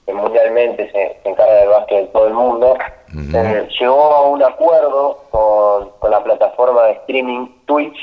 mundialmente 0.07 0.89
se, 0.93 1.29
encarga 1.29 1.55
del 1.55 1.69
básquet 1.71 2.03
de 2.03 2.07
todo 2.07 2.29
el 2.29 2.35
mundo. 2.35 2.79
Eh, 3.35 3.69
llegó 3.81 4.15
a 4.15 4.29
un 4.29 4.43
acuerdo 4.45 5.25
con, 5.31 5.91
con, 5.99 6.11
la 6.13 6.23
plataforma 6.23 6.85
de 6.85 6.93
streaming 6.93 7.49
Twitch. 7.67 7.97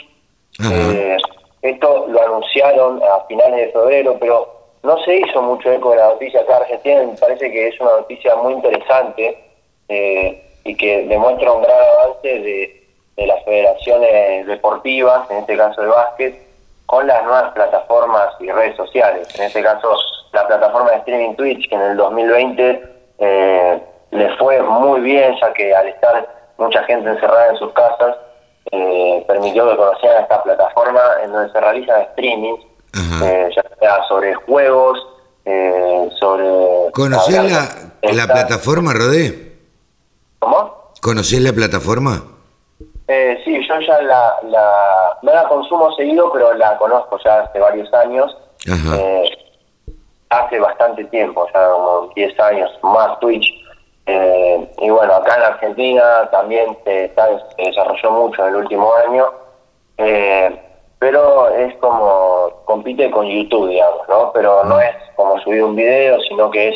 esto 1.62 2.08
lo 2.10 2.22
anunciaron 2.22 3.02
a 3.02 3.26
finales 3.28 3.68
de 3.68 3.72
febrero, 3.72 4.18
pero 4.20 4.54
no 4.84 5.02
se 5.06 5.16
hizo 5.16 5.42
mucho 5.42 5.72
eco 5.72 5.92
de 5.92 5.98
la 5.98 6.08
noticia 6.08 6.42
acá 6.42 6.58
en 6.58 6.64
Argentina. 6.64 7.04
Me 7.04 7.18
parece 7.18 7.50
que 7.50 7.68
es 7.70 7.80
una 7.80 7.92
noticia 7.92 8.36
muy 8.36 8.54
interesante 8.54 9.53
eh, 9.94 10.44
y 10.64 10.76
que 10.76 11.06
demuestra 11.08 11.52
un 11.52 11.62
gran 11.62 11.78
avance 11.78 12.28
de, 12.28 12.80
las 13.18 13.44
federaciones 13.46 14.48
deportivas, 14.48 15.30
en 15.30 15.38
este 15.38 15.56
caso 15.56 15.82
de 15.82 15.88
básquet, 15.88 16.48
con 16.88 17.06
las 17.06 17.24
nuevas 17.24 17.54
plataformas 17.54 18.30
y 18.40 18.50
redes 18.52 18.76
sociales. 18.76 19.28
En 19.36 19.44
este 19.44 19.62
caso, 19.62 19.96
la 20.32 20.48
plataforma 20.48 20.92
de 20.92 20.98
streaming 20.98 21.36
Twitch, 21.36 21.70
que 21.70 21.76
en 21.76 21.82
el 21.82 21.98
2020 21.98 22.84
eh, 23.20 23.82
le 24.12 24.38
fue 24.38 24.62
muy 24.64 25.02
bien, 25.02 25.36
ya 25.40 25.54
que 25.54 25.76
al 25.76 25.88
estar 25.90 26.28
mucha 26.58 26.84
gente 26.86 27.10
encerrada 27.10 27.50
en 27.50 27.58
sus 27.58 27.72
casas, 27.74 28.16
eh, 28.72 29.24
permitió 29.28 29.70
que 29.70 29.78
conocieran 29.78 30.24
esta 30.24 30.42
plataforma 30.42 31.02
en 31.24 31.32
donde 31.32 31.52
se 31.52 31.60
realizan 31.60 32.08
streamings, 32.14 32.66
eh, 33.24 33.50
ya 33.56 33.64
sea 33.80 34.04
sobre 34.08 34.34
juegos, 34.34 35.00
sobre... 36.20 36.92
¿Conocés 36.94 37.52
la, 37.52 38.14
la 38.14 38.28
plataforma, 38.28 38.94
Rodé? 38.94 39.53
¿Cómo? 40.44 40.92
¿Conocés 41.02 41.40
la 41.42 41.54
plataforma? 41.54 42.22
Eh, 43.08 43.42
sí, 43.46 43.66
yo 43.66 43.80
ya 43.80 44.02
la, 44.02 44.36
la, 44.44 45.18
no 45.22 45.34
la 45.34 45.48
consumo 45.48 45.96
seguido, 45.96 46.34
pero 46.34 46.54
la 46.56 46.78
conozco 46.78 47.18
ya 47.24 47.44
hace 47.44 47.60
varios 47.60 47.94
años. 47.94 48.36
Eh, 48.68 49.30
hace 50.30 50.60
bastante 50.60 51.06
tiempo, 51.06 51.48
ya 51.54 51.70
como 51.70 52.12
10 52.14 52.40
años 52.42 52.72
más 52.82 53.18
Twitch. 53.22 53.46
Eh, 54.06 54.70
y 54.80 54.90
bueno, 54.90 55.14
acá 55.14 55.38
en 55.38 55.44
Argentina 55.44 56.30
también 56.30 56.78
se, 56.84 57.10
desarrolló 57.58 58.12
mucho 58.12 58.44
en 58.44 58.50
el 58.50 58.56
último 58.58 58.94
año. 58.96 59.26
Eh, 59.98 60.60
pero 61.00 61.56
es 61.56 61.74
como 61.78 62.52
compite 62.66 63.10
con 63.12 63.28
YouTube, 63.28 63.70
digamos, 63.70 64.10
¿no? 64.10 64.32
Pero 64.34 64.66
no 64.66 64.78
es 64.82 64.96
como 65.16 65.40
subir 65.40 65.64
un 65.64 65.78
video, 65.78 66.20
sino 66.28 66.52
que 66.52 66.68
es 66.68 66.76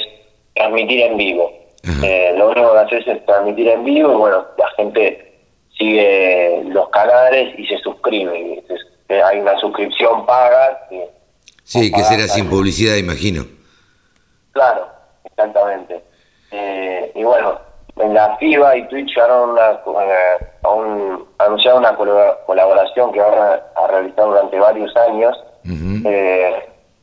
transmitir 0.55 1.01
en 1.01 1.17
vivo. 1.17 1.66
Eh, 1.83 2.33
lo 2.37 2.49
único 2.49 2.73
que 2.73 2.79
haces 2.79 3.07
es 3.07 3.25
transmitir 3.25 3.67
en 3.69 3.83
vivo 3.83 4.11
y 4.11 4.15
bueno, 4.15 4.45
la 4.57 4.69
gente 4.71 5.39
sigue 5.77 6.63
los 6.65 6.89
canales 6.89 7.57
y 7.57 7.65
se 7.67 7.77
suscribe. 7.79 8.63
Eh, 9.09 9.21
hay 9.21 9.39
una 9.39 9.57
suscripción 9.59 10.25
paga. 10.25 10.87
sí, 11.63 11.91
que 11.91 12.03
será 12.03 12.27
sin 12.27 12.49
publicidad, 12.49 12.95
imagino. 12.95 13.45
Claro, 14.51 14.89
exactamente. 15.23 16.03
Eh, 16.51 17.11
y 17.15 17.23
bueno, 17.23 17.59
en 17.97 18.13
la 18.13 18.35
FIBA 18.37 18.77
y 18.77 18.87
Twitch 18.89 19.09
llegaron 19.09 19.51
una, 19.51 19.79
a 20.63 20.69
un, 20.69 21.25
anunciaron 21.37 21.79
una 21.79 21.95
colaboración 21.95 23.11
que 23.11 23.19
van 23.19 23.33
a, 23.33 23.87
realizar 23.87 24.25
durante 24.25 24.59
varios 24.59 24.95
años. 24.97 25.37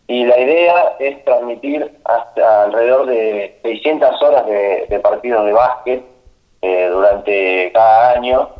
Y 0.06 0.24
la 0.26 0.38
idea 0.38 0.96
es 0.98 1.24
transmitir 1.24 1.98
hasta 2.04 2.64
alrededor 2.64 3.06
de 3.06 3.58
600 3.62 4.22
horas 4.22 4.46
de, 4.46 5.00
partidos 5.02 5.46
de 5.46 5.52
básquet 5.52 6.04
eh, 6.60 6.88
durante 6.92 7.72
cada 7.72 8.12
año. 8.12 8.50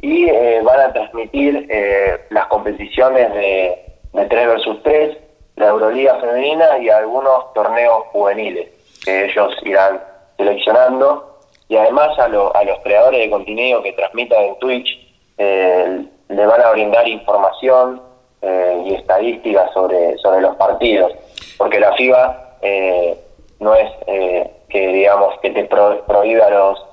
Y 0.00 0.28
eh, 0.28 0.60
van 0.64 0.80
a 0.80 0.92
transmitir 0.92 1.68
eh, 1.70 2.20
las 2.30 2.46
competiciones 2.46 3.32
de, 3.32 3.78
de 4.12 4.24
3 4.26 4.46
versus 4.48 4.82
3, 4.82 5.16
la 5.54 5.68
Euroliga 5.68 6.18
femenina 6.20 6.78
y 6.78 6.88
algunos 6.88 7.52
torneos 7.54 8.06
juveniles 8.10 8.68
que 9.04 9.26
ellos 9.26 9.54
irán 9.62 10.00
seleccionando. 10.36 11.38
Y 11.68 11.76
además 11.76 12.18
a, 12.18 12.24
a 12.24 12.64
los 12.64 12.78
creadores 12.82 13.20
de 13.20 13.30
contenido 13.30 13.82
que 13.84 13.92
transmitan 13.92 14.42
en 14.42 14.58
Twitch 14.58 14.98
le 15.38 16.46
van 16.46 16.60
a 16.60 16.70
brindar 16.70 17.06
información 17.06 18.00
eh, 18.44 18.82
y 18.86 18.94
estadísticas 18.94 19.72
sobre, 19.72 20.18
sobre 20.18 20.40
los 20.40 20.56
partidos, 20.56 21.12
porque 21.56 21.78
la 21.78 21.92
FIBA 21.92 22.56
eh, 22.60 23.16
no 23.60 23.72
es 23.76 23.88
eh, 24.08 24.50
que 24.68 24.88
digamos 24.88 25.38
que 25.40 25.50
te 25.50 25.62
prohíba 25.66 26.46
a 26.46 26.50
los 26.50 26.84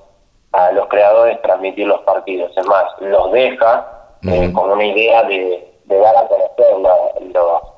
a 0.52 0.72
los 0.74 0.88
creadores 0.90 1.42
transmitir 1.42 1.88
los 1.88 2.02
partidos, 2.02 2.56
es 2.56 2.66
más, 2.68 2.86
los 3.02 3.32
deja 3.32 4.16
con 4.54 4.72
una 4.72 4.86
idea 4.86 5.24
de, 5.24 5.66
dar 5.88 6.18
a 6.18 6.28
conocer 6.28 6.66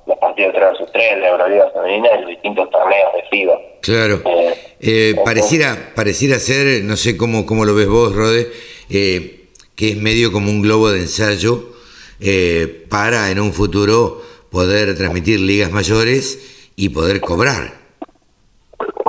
los 0.05 0.17
partidos 0.17 0.53
de 0.53 0.59
3 0.59 0.71
vs 0.79 0.91
3, 0.91 1.19
la 1.19 1.29
Euroliga 1.29 1.69
femenina 1.73 2.09
y 2.13 2.21
los 2.21 2.29
distintos 2.29 2.69
torneos 2.71 3.13
de 3.13 3.23
FIBA. 3.29 3.59
Claro. 3.81 4.21
pareciera, 5.23 5.77
pareciera 5.95 6.39
ser, 6.39 6.83
no 6.83 6.97
sé 6.97 7.15
cómo, 7.15 7.45
cómo 7.45 7.63
lo 7.63 7.73
ves 7.73 7.87
vos, 7.87 8.13
Rode, 8.13 8.47
que 8.89 9.47
es 9.77 9.95
medio 9.95 10.33
como 10.33 10.49
un 10.49 10.61
globo 10.61 10.91
de 10.91 10.99
ensayo 10.99 11.70
eh, 12.23 12.85
para 12.87 13.31
en 13.31 13.39
un 13.39 13.51
futuro 13.51 14.21
poder 14.51 14.95
transmitir 14.95 15.39
ligas 15.39 15.71
mayores 15.71 16.69
y 16.75 16.89
poder 16.89 17.19
cobrar. 17.19 17.71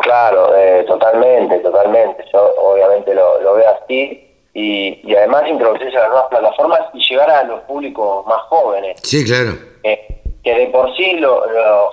Claro, 0.01 0.57
eh, 0.57 0.83
totalmente, 0.87 1.59
totalmente. 1.59 2.25
Yo 2.33 2.55
obviamente 2.57 3.15
lo, 3.15 3.55
veo 3.55 3.69
así 3.69 4.31
y, 4.55 5.15
además 5.15 5.45
introducirse 5.47 5.95
a 5.99 6.01
las 6.01 6.09
nuevas 6.09 6.29
plataformas 6.31 6.81
y 6.95 7.01
llegar 7.07 7.31
a 7.31 7.45
los 7.45 7.61
públicos 7.63 8.27
más 8.27 8.41
jóvenes. 8.49 8.99
Sí, 9.03 9.27
claro. 9.27 9.59
Eh, 9.83 10.23
que 10.43 10.55
de 10.55 10.67
por 10.69 10.97
sí 10.97 11.13
los 11.19 11.45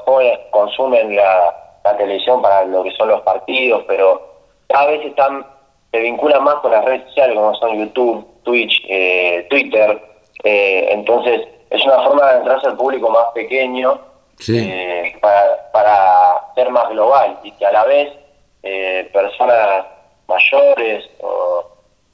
jóvenes 0.06 0.40
consumen 0.52 1.18
la, 1.18 1.56
televisión 1.98 2.42
para 2.42 2.66
lo 2.66 2.84
que 2.84 2.92
son 2.92 3.10
los 3.10 3.22
partidos, 3.24 3.84
pero 3.88 4.22
cada 4.68 4.92
vez 4.92 5.06
están 5.06 5.44
se 5.92 6.00
vinculan 6.00 6.44
más 6.44 6.56
con 6.56 6.72
las 6.72 6.86
redes 6.86 7.04
sociales 7.08 7.36
como 7.36 7.56
son 7.56 7.80
YouTube, 7.80 8.28
Twitch, 8.44 8.84
Twitter, 9.50 10.09
eh, 10.44 10.88
entonces, 10.92 11.42
es 11.70 11.84
una 11.84 12.02
forma 12.04 12.32
de 12.32 12.38
entrarse 12.40 12.68
al 12.68 12.78
público 12.78 13.10
más 13.10 13.26
pequeño 13.34 14.00
eh, 14.48 15.18
para, 15.22 15.72
para 15.72 16.54
ser 16.56 16.70
más 16.72 16.90
global 16.90 17.40
y 17.44 17.52
que 17.52 17.66
a 17.66 17.72
la 17.72 17.86
vez 17.86 18.10
eh, 18.64 19.10
personas 19.12 19.86
mayores 20.28 21.10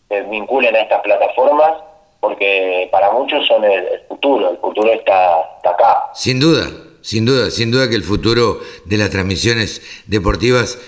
se 0.09 0.21
vinculen 0.23 0.75
a 0.75 0.81
estas 0.81 1.01
plataformas 1.01 1.73
porque 2.19 2.89
para 2.91 3.11
muchos 3.11 3.45
son 3.45 3.63
el, 3.63 4.01
futuro, 4.07 4.49
el 4.49 4.57
futuro 4.57 4.91
está, 4.91 5.37
acá. 5.63 6.05
Sin 6.13 6.39
duda, 6.39 6.67
sin 7.01 7.25
duda, 7.25 7.51
sin 7.51 7.69
duda 7.69 7.87
que 7.87 7.95
el 7.95 8.03
futuro 8.03 8.59
de 8.85 8.97
las 8.97 9.11
transmisiones 9.11 10.03
deportivas 10.07 10.79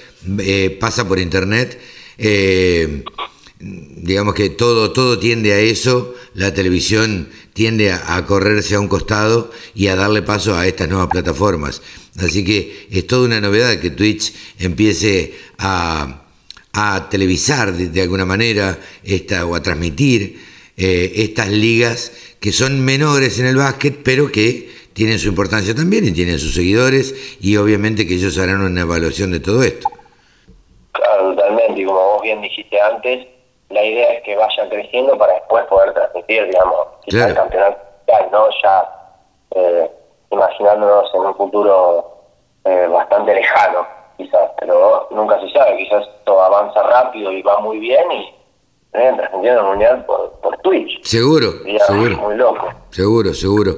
pasa 0.79 1.07
por 1.07 1.19
Internet 1.19 1.79
digamos 3.59 4.35
que 4.35 4.49
todo, 4.49 4.91
todo 4.91 5.17
tiende 5.17 5.53
a 5.53 5.59
eso, 5.59 6.13
la 6.33 6.53
televisión 6.53 7.29
tiende 7.53 7.91
a, 7.91 8.25
correrse 8.25 8.75
a 8.75 8.79
un 8.79 8.87
costado 8.87 9.51
y 9.73 9.87
a 9.87 9.95
darle 9.95 10.21
paso 10.21 10.55
a 10.55 10.67
estas 10.67 10.87
nuevas 10.89 11.07
plataformas. 11.07 11.81
Así 12.19 12.43
que 12.43 12.87
es 12.91 13.07
toda 13.07 13.25
una 13.25 13.41
novedad 13.41 13.79
que 13.79 13.89
Twitch 13.89 14.33
empiece 14.59 15.33
a, 15.57 16.23
a 16.73 17.09
televisar 17.09 17.73
de, 17.73 18.01
alguna 18.01 18.25
manera 18.25 18.77
esta, 19.03 19.45
o 19.45 19.55
a 19.55 19.63
transmitir 19.63 20.39
eh, 20.77 21.11
estas 21.15 21.49
ligas 21.49 22.11
que 22.39 22.51
son 22.51 22.85
menores 22.85 23.39
en 23.39 23.47
el 23.47 23.55
básquet, 23.55 23.97
pero 24.03 24.31
que 24.31 24.69
tienen 24.93 25.17
su 25.17 25.27
importancia 25.27 25.73
también 25.73 26.05
y 26.05 26.11
tienen 26.11 26.39
sus 26.39 26.53
seguidores 26.53 27.37
y 27.41 27.55
obviamente 27.55 28.05
que 28.07 28.15
ellos 28.15 28.37
harán 28.37 28.61
una 28.61 28.81
evaluación 28.81 29.31
de 29.31 29.39
todo 29.39 29.63
esto. 29.63 29.89
Totalmente, 30.93 31.81
y 31.81 31.85
como 31.85 31.99
vos 31.99 32.21
bien 32.21 32.41
dijiste 32.41 32.79
antes, 32.79 33.27
la 33.69 33.83
idea 33.83 34.13
es 34.13 34.23
que 34.23 34.35
vaya 34.35 34.69
creciendo 34.69 35.17
para 35.17 35.33
después 35.33 35.65
poder 35.65 35.93
transmitir, 35.93 36.45
digamos, 36.45 36.87
el 37.07 37.33
campeonato 37.35 37.87
¿no? 38.31 38.47
Ya 38.63 38.89
eh, 39.55 39.91
imaginándonos 40.31 41.09
en 41.13 41.21
un 41.21 41.35
futuro 41.35 42.17
eh, 42.65 42.87
bastante 42.89 43.33
lejano, 43.33 43.87
quizás, 44.17 44.51
pero 44.59 45.07
nunca 45.11 45.39
se 45.41 45.49
sabe, 45.51 45.77
quizás 45.77 46.05
todo 46.25 46.41
avanza 46.41 46.81
rápido 46.83 47.31
y 47.31 47.41
va 47.41 47.59
muy 47.59 47.79
bien 47.79 48.11
y 48.11 48.33
eh, 48.93 49.13
transmitiendo 49.15 49.61
el 49.61 49.67
mundial 49.67 50.05
por, 50.05 50.31
por 50.41 50.57
Twitch. 50.59 51.03
Seguro, 51.03 51.51
seguro. 51.85 52.17
Muy 52.17 52.35
loco. 52.35 52.69
Seguro, 52.89 53.33
seguro. 53.33 53.75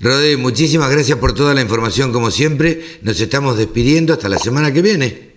Rodri, 0.00 0.36
muchísimas 0.36 0.90
gracias 0.90 1.18
por 1.18 1.34
toda 1.34 1.54
la 1.54 1.60
información, 1.60 2.12
como 2.12 2.30
siempre. 2.30 2.80
Nos 3.02 3.20
estamos 3.20 3.58
despidiendo 3.58 4.12
hasta 4.12 4.28
la 4.28 4.38
semana 4.38 4.72
que 4.72 4.82
viene. 4.82 5.34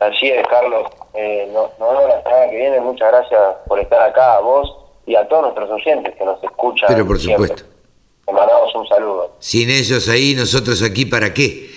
Así 0.00 0.28
es, 0.28 0.46
Carlos. 0.46 0.97
Eh, 1.20 1.50
no, 1.52 1.68
no, 1.80 2.06
la 2.06 2.22
semana 2.22 2.48
que 2.48 2.56
viene. 2.56 2.80
Muchas 2.80 3.08
gracias 3.10 3.40
por 3.66 3.80
estar 3.80 4.00
acá, 4.00 4.36
a 4.36 4.40
vos 4.40 4.72
y 5.04 5.16
a 5.16 5.26
todos 5.26 5.42
nuestros 5.42 5.68
oyentes 5.70 6.14
que 6.16 6.24
nos 6.24 6.40
escuchan. 6.44 6.86
Pero 6.86 7.04
por 7.04 7.18
siempre. 7.18 7.48
supuesto. 7.48 7.68
Le 8.28 8.32
mandamos 8.32 8.72
un 8.76 8.86
saludo. 8.86 9.34
Sin 9.40 9.68
ellos 9.68 10.08
ahí, 10.08 10.36
nosotros 10.36 10.80
aquí, 10.80 11.06
¿para 11.06 11.34
qué? 11.34 11.70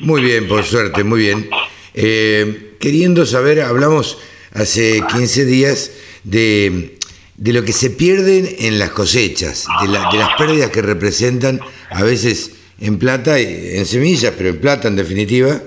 Muy 0.00 0.20
bien, 0.22 0.46
por 0.46 0.62
suerte, 0.64 1.02
muy 1.04 1.20
bien. 1.20 1.48
Eh, 1.94 2.69
queriendo 2.80 3.24
saber, 3.26 3.60
hablamos 3.60 4.18
hace 4.52 5.00
15 5.12 5.44
días 5.44 5.92
de, 6.24 6.98
de 7.36 7.52
lo 7.52 7.62
que 7.64 7.72
se 7.72 7.90
pierden 7.90 8.56
en 8.58 8.80
las 8.80 8.90
cosechas, 8.90 9.66
de, 9.82 9.88
la- 9.88 10.08
de 10.10 10.18
las 10.18 10.30
pérdidas 10.36 10.70
que 10.70 10.82
representan 10.82 11.60
a 11.90 12.02
veces 12.02 12.50
en 12.80 12.98
plata, 12.98 13.38
y- 13.38 13.76
en 13.76 13.86
semillas, 13.86 14.34
pero 14.36 14.48
en 14.48 14.60
plata 14.60 14.88
en 14.88 14.96
definitiva, 14.96 15.62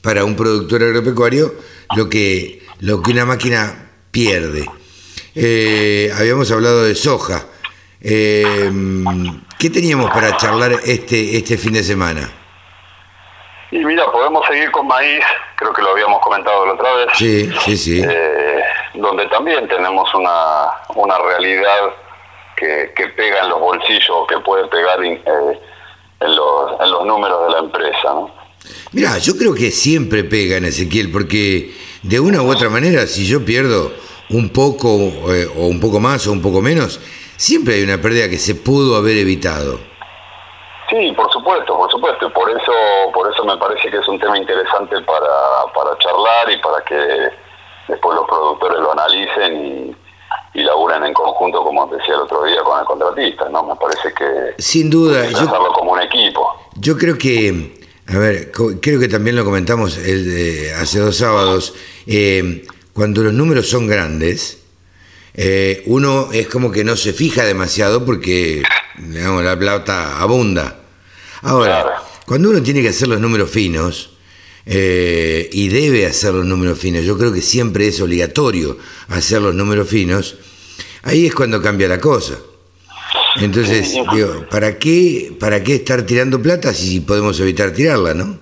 para 0.00 0.24
un 0.24 0.36
productor 0.36 0.82
agropecuario, 0.82 1.54
lo 1.96 2.08
que, 2.08 2.62
lo 2.80 3.02
que 3.02 3.10
una 3.10 3.26
máquina 3.26 3.90
pierde. 4.10 4.64
Eh, 5.34 6.12
habíamos 6.16 6.50
hablado 6.50 6.84
de 6.84 6.94
soja. 6.94 7.46
Eh, 8.00 8.70
¿Qué 9.58 9.70
teníamos 9.70 10.10
para 10.10 10.36
charlar 10.36 10.78
este, 10.84 11.36
este 11.36 11.56
fin 11.58 11.72
de 11.72 11.82
semana? 11.82 12.30
Y 13.74 13.84
mira, 13.84 14.10
podemos 14.12 14.46
seguir 14.46 14.70
con 14.70 14.86
maíz, 14.86 15.24
creo 15.56 15.72
que 15.72 15.82
lo 15.82 15.90
habíamos 15.90 16.20
comentado 16.22 16.64
la 16.64 16.74
otra 16.74 16.94
vez. 16.94 17.08
Sí, 17.14 17.50
sí, 17.64 17.76
sí. 17.76 18.02
eh, 18.08 18.60
donde 18.94 19.26
también 19.26 19.66
tenemos 19.66 20.14
una, 20.14 20.66
una 20.94 21.18
realidad 21.18 21.90
que, 22.56 22.92
que 22.96 23.08
pega 23.08 23.40
en 23.42 23.48
los 23.48 23.58
bolsillos, 23.58 24.28
que 24.28 24.38
puede 24.44 24.68
pegar 24.68 25.04
in- 25.04 25.14
eh, 25.26 25.60
en, 26.20 26.36
los, 26.36 26.80
en 26.80 26.90
los 26.92 27.04
números 27.04 27.46
de 27.48 27.52
la 27.52 27.58
empresa, 27.58 28.04
¿no? 28.04 28.30
Mira, 28.92 29.18
yo 29.18 29.36
creo 29.36 29.52
que 29.54 29.72
siempre 29.72 30.22
pega 30.22 30.56
en 30.56 30.66
Ezequiel, 30.66 31.10
porque 31.10 31.74
de 32.04 32.20
una 32.20 32.42
u 32.42 32.50
otra 32.52 32.68
manera, 32.70 33.08
si 33.08 33.26
yo 33.26 33.44
pierdo 33.44 33.92
un 34.30 34.50
poco 34.50 34.88
eh, 35.34 35.48
o 35.58 35.66
un 35.66 35.80
poco 35.80 35.98
más 35.98 36.28
o 36.28 36.32
un 36.32 36.40
poco 36.40 36.62
menos, 36.62 37.00
siempre 37.36 37.74
hay 37.74 37.82
una 37.82 38.00
pérdida 38.00 38.28
que 38.30 38.38
se 38.38 38.54
pudo 38.54 38.94
haber 38.96 39.16
evitado. 39.16 39.80
Sí, 40.94 41.10
por 41.10 41.28
supuesto, 41.32 41.76
por 41.76 41.90
supuesto. 41.90 42.26
y 42.28 42.30
Por 42.30 42.48
eso, 42.50 42.72
por 43.12 43.32
eso 43.32 43.44
me 43.44 43.56
parece 43.56 43.90
que 43.90 43.96
es 43.96 44.06
un 44.06 44.16
tema 44.20 44.38
interesante 44.38 44.94
para, 45.00 45.66
para 45.74 45.98
charlar 45.98 46.52
y 46.52 46.56
para 46.58 46.84
que 46.84 46.94
después 47.88 48.14
los 48.14 48.28
productores 48.28 48.78
lo 48.78 48.92
analicen 48.92 49.96
y, 50.54 50.60
y 50.60 50.62
laburen 50.62 51.04
en 51.04 51.12
conjunto, 51.12 51.64
como 51.64 51.88
decía 51.88 52.14
el 52.14 52.20
otro 52.20 52.44
día, 52.44 52.62
con 52.62 52.78
el 52.78 52.84
contratista. 52.84 53.48
¿no? 53.48 53.64
Me 53.64 53.74
parece 53.74 54.14
que 54.14 54.62
Sin 54.62 54.88
duda, 54.88 55.22
hay 55.22 55.34
que 55.34 55.40
yo, 55.40 55.72
como 55.74 55.92
un 55.94 56.00
equipo. 56.00 56.48
yo 56.76 56.96
creo 56.96 57.18
que, 57.18 57.74
a 58.06 58.16
ver, 58.16 58.52
creo 58.52 59.00
que 59.00 59.08
también 59.08 59.34
lo 59.34 59.44
comentamos 59.44 59.98
el, 59.98 60.28
eh, 60.30 60.74
hace 60.74 61.00
dos 61.00 61.16
sábados, 61.16 61.74
eh, 62.06 62.64
cuando 62.92 63.24
los 63.24 63.32
números 63.32 63.68
son 63.68 63.88
grandes, 63.88 64.64
eh, 65.34 65.82
uno 65.86 66.28
es 66.32 66.46
como 66.46 66.70
que 66.70 66.84
no 66.84 66.94
se 66.94 67.12
fija 67.12 67.42
demasiado 67.44 68.04
porque, 68.04 68.62
digamos, 68.96 69.42
la 69.42 69.58
plata 69.58 70.20
abunda. 70.20 70.82
Ahora, 71.44 71.82
Claro. 71.82 71.96
cuando 72.26 72.50
uno 72.50 72.62
tiene 72.62 72.82
que 72.82 72.88
hacer 72.88 73.08
los 73.08 73.20
números 73.20 73.50
finos, 73.50 74.10
eh, 74.66 75.48
y 75.52 75.68
debe 75.68 76.06
hacer 76.06 76.32
los 76.32 76.46
números 76.46 76.78
finos, 76.78 77.04
yo 77.04 77.18
creo 77.18 77.32
que 77.32 77.42
siempre 77.42 77.86
es 77.86 78.00
obligatorio 78.00 78.78
hacer 79.10 79.42
los 79.42 79.54
números 79.54 79.86
finos, 79.88 80.36
ahí 81.02 81.26
es 81.26 81.34
cuando 81.34 81.60
cambia 81.60 81.86
la 81.86 82.00
cosa. 82.00 82.34
Entonces, 83.36 83.90
Sí, 83.90 84.02
digo, 84.14 84.46
¿para 84.50 84.78
qué, 84.78 85.36
¿para 85.38 85.62
qué 85.62 85.74
estar 85.76 86.02
tirando 86.02 86.40
plata 86.40 86.72
si 86.72 87.00
podemos 87.00 87.38
evitar 87.40 87.72
tirarla, 87.72 88.14
no? 88.14 88.38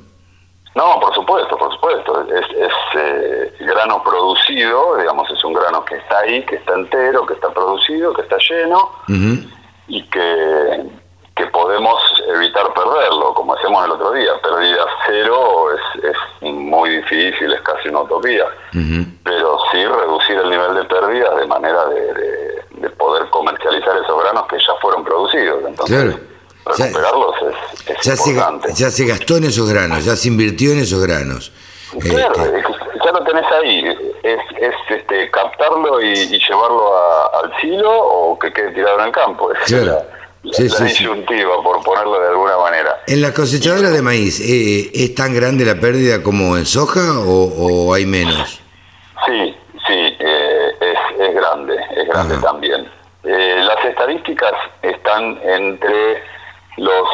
No, 0.74 1.00
por 1.00 1.14
supuesto, 1.14 1.58
por 1.58 1.72
supuesto. 1.74 2.26
Es, 2.34 2.46
es 2.56 2.72
eh, 2.98 3.52
grano 3.60 4.02
producido, 4.04 4.96
digamos, 4.98 5.28
es 5.30 5.42
un 5.44 5.52
grano 5.54 5.84
que 5.84 5.96
está 5.96 6.20
ahí, 6.20 6.44
que 6.46 6.56
está 6.56 6.74
entero, 6.74 7.26
que 7.26 7.34
está 7.34 7.52
producido, 7.52 8.14
que 8.14 8.22
está 8.22 8.36
lleno 8.38 8.90
y 9.88 10.02
que, 10.08 10.84
que 11.36 11.46
podemos 11.46 12.00
evitar 12.34 12.72
perderlo, 12.74 13.32
como 13.34 13.54
hacemos 13.54 13.84
el 13.86 13.92
otro 13.92 14.12
día. 14.12 14.32
Pérdida 14.42 14.84
cero 15.06 15.66
es, 15.74 16.04
es 16.04 16.16
muy 16.52 16.90
difícil, 16.90 17.52
es 17.52 17.60
casi 17.62 17.88
una 17.88 18.00
utopía. 18.02 18.44
Pero 19.24 19.58
sí 19.70 19.84
reducir 19.86 20.36
el 20.38 20.50
nivel 20.50 20.74
de 20.74 20.84
pérdidas 20.84 21.36
de 21.36 21.46
manera 21.46 21.86
de, 21.86 22.00
de- 22.14 22.62
de 22.82 22.90
poder 22.90 23.28
comercializar 23.30 23.96
esos 23.96 24.20
granos 24.22 24.44
que 24.48 24.58
ya 24.58 24.74
fueron 24.80 25.04
producidos. 25.04 25.62
Entonces, 25.66 25.96
Claro. 25.96 26.18
Ya- 26.78 26.84
recuperarlos 26.86 27.34
es, 27.42 27.90
es 27.90 28.00
Ya 28.06 28.16
se, 28.16 28.30
importante. 28.30 28.72
ya 28.74 28.90
se 28.90 29.04
gastó 29.06 29.36
en 29.36 29.44
esos 29.44 29.68
granos, 29.72 30.04
ya 30.04 30.16
se 30.16 30.28
invirtió 30.28 30.72
en 30.72 30.80
esos 30.80 31.00
granos. 31.04 31.52
Claro, 32.00 32.32
Este, 32.34 32.62
ya 33.04 33.12
lo 33.12 33.22
tenés 33.24 33.44
ahí. 33.52 33.84
Es, 34.22 34.40
es 34.58 34.74
este, 34.88 35.30
captarlo 35.30 36.00
y, 36.00 36.12
y 36.12 36.38
llevarlo 36.38 36.96
a- 36.96 37.26
al 37.40 37.60
silo 37.60 37.90
o 37.90 38.38
que 38.38 38.52
quede 38.52 38.72
tirado 38.72 38.98
en 39.00 39.06
el 39.06 39.12
campo. 39.12 39.50
Claro. 39.66 39.84
la- 39.86 40.21
Sí, 40.50 40.64
la 40.68 40.68
sí, 40.70 40.76
sí. 40.76 40.84
disyuntiva, 40.84 41.62
por 41.62 41.82
ponerlo 41.84 42.20
de 42.20 42.28
alguna 42.28 42.56
manera. 42.58 43.02
¿En 43.06 43.22
las 43.22 43.32
cosechadoras 43.32 43.92
de 43.92 44.02
maíz 44.02 44.40
eh, 44.40 44.90
es 44.92 45.14
tan 45.14 45.32
grande 45.34 45.64
la 45.64 45.76
pérdida 45.76 46.22
como 46.22 46.56
en 46.56 46.66
soja 46.66 47.20
o, 47.20 47.44
o 47.88 47.94
hay 47.94 48.06
menos? 48.06 48.60
Sí, 49.24 49.56
sí, 49.86 50.16
eh, 50.18 50.72
es, 50.80 51.20
es 51.28 51.34
grande, 51.34 51.76
es 51.96 52.08
grande 52.08 52.34
Ajá. 52.34 52.42
también. 52.42 52.90
Eh, 53.24 53.60
las 53.62 53.84
estadísticas 53.84 54.52
están 54.82 55.38
entre 55.44 56.22
los 56.76 57.08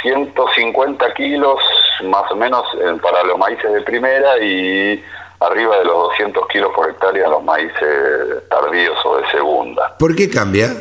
150 0.00 1.12
kilos 1.14 1.58
más 2.04 2.30
o 2.30 2.36
menos 2.36 2.64
eh, 2.80 2.96
para 3.02 3.22
los 3.24 3.36
maíces 3.38 3.70
de 3.70 3.82
primera 3.82 4.38
y 4.42 5.04
arriba 5.40 5.76
de 5.78 5.84
los 5.84 5.94
200 6.08 6.48
kilos 6.48 6.72
por 6.74 6.88
hectárea 6.88 7.28
los 7.28 7.44
maíces 7.44 8.48
tardíos 8.48 8.96
o 9.04 9.18
de 9.18 9.30
segunda. 9.30 9.94
¿Por 9.98 10.16
qué 10.16 10.30
cambia 10.30 10.72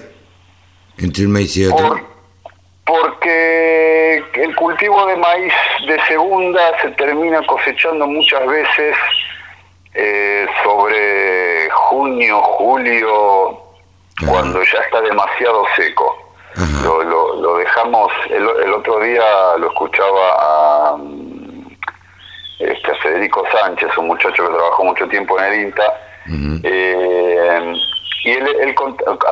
entre 0.98 1.26
un 1.26 1.32
maíz 1.34 1.56
y 1.58 1.66
otro? 1.66 1.88
Por- 1.89 2.12
porque 2.86 4.24
el 4.34 4.56
cultivo 4.56 5.06
de 5.06 5.16
maíz 5.16 5.54
de 5.88 6.00
segunda 6.08 6.60
se 6.82 6.89
termina 6.92 7.46
cosechando 7.46 8.06
muchas 8.08 8.46
veces 8.48 8.96
eh, 9.94 10.46
sobre 10.64 11.70
junio, 11.72 12.42
julio, 12.42 13.52
Ajá. 14.18 14.28
cuando 14.32 14.62
ya 14.64 14.80
está 14.80 15.02
demasiado 15.02 15.64
seco. 15.76 16.18
Lo, 16.84 17.02
lo, 17.04 17.36
lo 17.42 17.58
dejamos, 17.58 18.12
el, 18.30 18.46
el 18.66 18.74
otro 18.74 19.00
día 19.00 19.24
lo 19.58 19.68
escuchaba 19.68 20.92
a, 20.92 20.98
mm, 20.98 21.68
este, 22.60 22.92
a 22.92 22.96
Federico 22.96 23.46
Sánchez, 23.54 23.89
un 23.98 24.08
muchacho 24.08 24.44
que 24.44 24.54
trabajó 24.54 24.84
mucho 24.84 25.08
tiempo 25.08 25.39
en 25.39 25.46
el 25.46 25.62
INTA, 25.62 25.84
eh, 26.64 27.74
y 28.24 28.32
él, 28.34 28.48
él 28.62 28.76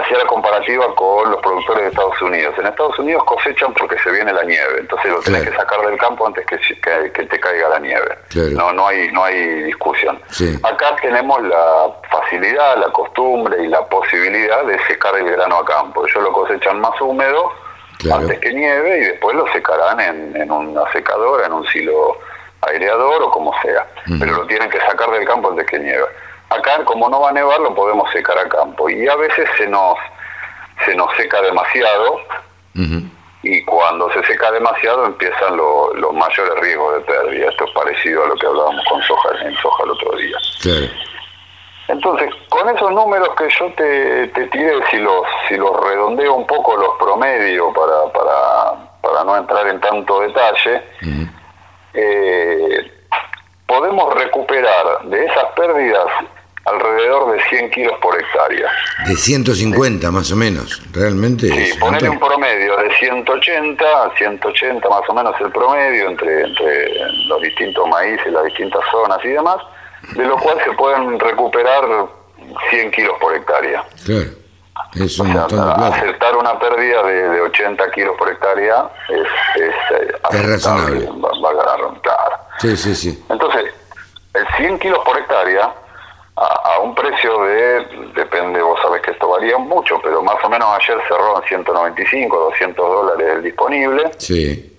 hacía 0.01 0.17
la 0.17 0.25
comparativa 0.25 0.93
con 0.95 1.29
los 1.31 1.39
productores 1.41 1.83
de 1.83 1.89
Estados 1.89 2.21
Unidos. 2.21 2.55
En 2.57 2.65
Estados 2.67 2.97
Unidos 2.99 3.23
cosechan 3.25 3.73
porque 3.75 3.97
se 3.99 4.11
viene 4.11 4.33
la 4.33 4.43
nieve, 4.43 4.79
entonces 4.79 5.11
lo 5.11 5.19
tenés 5.21 5.41
Claro. 5.41 5.51
que 5.55 5.61
sacar 5.61 5.85
del 5.87 5.97
campo 5.99 6.25
antes 6.27 6.45
que, 6.47 6.57
que, 6.57 7.11
que 7.11 7.23
te 7.25 7.39
caiga 7.39 7.69
la 7.69 7.79
nieve. 7.79 8.17
Claro. 8.29 8.49
No, 8.51 8.73
no 8.73 8.87
hay, 8.87 9.11
no 9.11 9.23
hay 9.23 9.63
discusión. 9.63 10.19
Sí. 10.29 10.57
Acá 10.63 10.95
tenemos 11.01 11.41
la 11.43 11.87
facilidad, 12.09 12.77
la 12.77 12.91
costumbre 12.91 13.63
y 13.63 13.67
la 13.67 13.85
posibilidad 13.87 14.63
de 14.65 14.79
secar 14.87 15.15
el 15.17 15.29
grano 15.31 15.57
a 15.59 15.65
campo. 15.65 16.05
Ellos 16.07 16.23
lo 16.23 16.31
cosechan 16.33 16.79
más 16.81 16.99
húmedo 17.01 17.51
Claro. 17.99 18.21
antes 18.21 18.39
que 18.39 18.53
nieve 18.53 18.97
y 18.97 19.01
después 19.01 19.35
lo 19.35 19.45
secarán 19.51 19.99
en, 19.99 20.35
en 20.41 20.49
una 20.51 20.89
secadora, 20.93 21.45
en 21.47 21.51
un 21.53 21.67
silo 21.67 22.17
aireador 22.61 23.23
o 23.23 23.29
como 23.31 23.53
sea. 23.61 23.85
Pero 24.19 24.31
lo 24.33 24.47
tienen 24.47 24.69
que 24.69 24.79
sacar 24.79 25.11
del 25.11 25.25
campo 25.25 25.49
antes 25.49 25.65
que 25.67 25.79
nieve. 25.79 26.05
Acá, 26.49 26.83
como 26.85 27.09
no 27.09 27.21
va 27.21 27.29
a 27.29 27.33
nevar, 27.33 27.59
lo 27.59 27.73
podemos 27.75 28.09
secar 28.11 28.37
a 28.37 28.49
campo. 28.49 28.89
Y 28.89 29.07
a 29.07 29.15
veces 29.15 29.47
se 29.57 29.67
nos, 29.67 29.97
se 30.85 30.95
nos 30.95 31.15
seca 31.15 31.41
demasiado 31.41 32.19
y 33.43 33.63
cuando 33.65 34.11
se 34.13 34.23
seca 34.25 34.51
demasiado 34.51 35.05
empiezan 35.05 35.55
lo- 35.57 35.93
los 35.93 36.13
mayores 36.13 36.53
riesgos 36.61 36.95
de 36.95 37.01
pérdida. 37.01 37.49
Esto 37.49 37.65
es 37.65 37.71
parecido 37.71 38.23
a 38.23 38.27
lo 38.27 38.35
que 38.35 38.47
hablábamos 38.47 38.83
con 38.89 39.01
soja 39.03 39.29
en 39.43 39.55
soja 39.57 39.83
el 39.83 39.89
otro 39.91 40.11
día. 40.17 40.37
Claro. 40.61 40.85
Entonces, 41.87 42.29
con 42.49 42.69
esos 42.69 42.91
números 42.91 43.29
que 43.37 43.49
yo 43.49 43.73
te, 43.73 44.27
te 44.27 44.45
tiré, 44.47 44.73
si 44.91 44.97
los, 44.97 45.23
si 45.47 45.55
los 45.57 45.71
redondeo 45.83 46.33
un 46.35 46.45
poco 46.47 46.77
los 46.77 46.95
promedios 46.99 47.73
para, 47.75 48.13
para, 48.13 48.73
para 49.01 49.23
no 49.23 49.35
entrar 49.37 49.67
en 49.67 49.79
tanto 49.81 50.19
detalle, 50.21 50.83
eh, 51.93 52.91
podemos 53.67 54.13
recuperar 54.13 55.01
de 55.05 55.25
esas 55.25 55.45
pérdidas 55.55 56.05
alrededor 56.65 57.31
de 57.31 57.43
100 57.49 57.71
kilos 57.71 57.93
por 58.01 58.19
hectárea. 58.19 58.69
De 59.07 59.15
150 59.15 60.11
más 60.11 60.31
o 60.31 60.35
menos, 60.35 60.81
realmente. 60.93 61.47
Sí, 61.47 61.77
ponerle 61.79 62.09
un 62.09 62.19
promedio 62.19 62.77
de 62.77 62.95
180, 62.97 64.15
180 64.17 64.89
más 64.89 65.01
o 65.07 65.13
menos 65.13 65.35
el 65.39 65.51
promedio 65.51 66.09
entre, 66.09 66.43
entre 66.43 67.11
los 67.27 67.41
distintos 67.41 67.87
maíces, 67.87 68.31
las 68.31 68.45
distintas 68.45 68.81
zonas 68.91 69.19
y 69.23 69.29
demás 69.29 69.57
de 70.15 70.25
lo 70.25 70.37
cual 70.37 70.57
se 70.63 70.71
pueden 70.73 71.19
recuperar 71.19 71.83
100 72.69 72.91
kilos 72.91 73.15
por 73.19 73.35
hectárea. 73.35 73.83
Claro. 74.05 74.29
Es 74.95 75.19
un 75.19 75.35
O 75.35 75.49
sea, 75.49 75.71
aceptar 75.87 76.35
una 76.35 76.57
pérdida 76.57 77.03
de, 77.03 77.29
de 77.29 77.41
80 77.41 77.91
kilos 77.91 78.15
por 78.17 78.29
hectárea 78.29 78.89
es, 79.09 79.61
es, 79.61 79.75
eh, 79.99 80.15
aceptable, 80.23 80.53
razonable. 80.53 81.05
Va, 81.05 81.29
va 81.43 81.49
a 81.49 81.53
ganar, 81.53 82.01
claro. 82.01 82.35
Sí, 82.59 82.75
sí, 82.75 82.95
sí. 82.95 83.25
Entonces, 83.29 83.65
el 84.33 84.47
100 84.57 84.79
kilos 84.79 84.99
por 85.05 85.17
hectárea, 85.17 85.71
a, 86.41 86.75
a 86.75 86.79
un 86.79 86.95
precio 86.95 87.43
de, 87.43 87.85
depende, 88.15 88.61
vos 88.61 88.79
sabés 88.81 89.01
que 89.01 89.11
esto 89.11 89.27
varía 89.27 89.57
mucho, 89.57 89.99
pero 90.01 90.21
más 90.23 90.37
o 90.43 90.49
menos 90.49 90.67
ayer 90.81 90.97
cerró 91.07 91.41
en 91.41 91.47
195, 91.47 92.35
200 92.51 92.75
dólares 92.89 93.27
el 93.35 93.43
disponible. 93.43 94.11
Sí. 94.17 94.77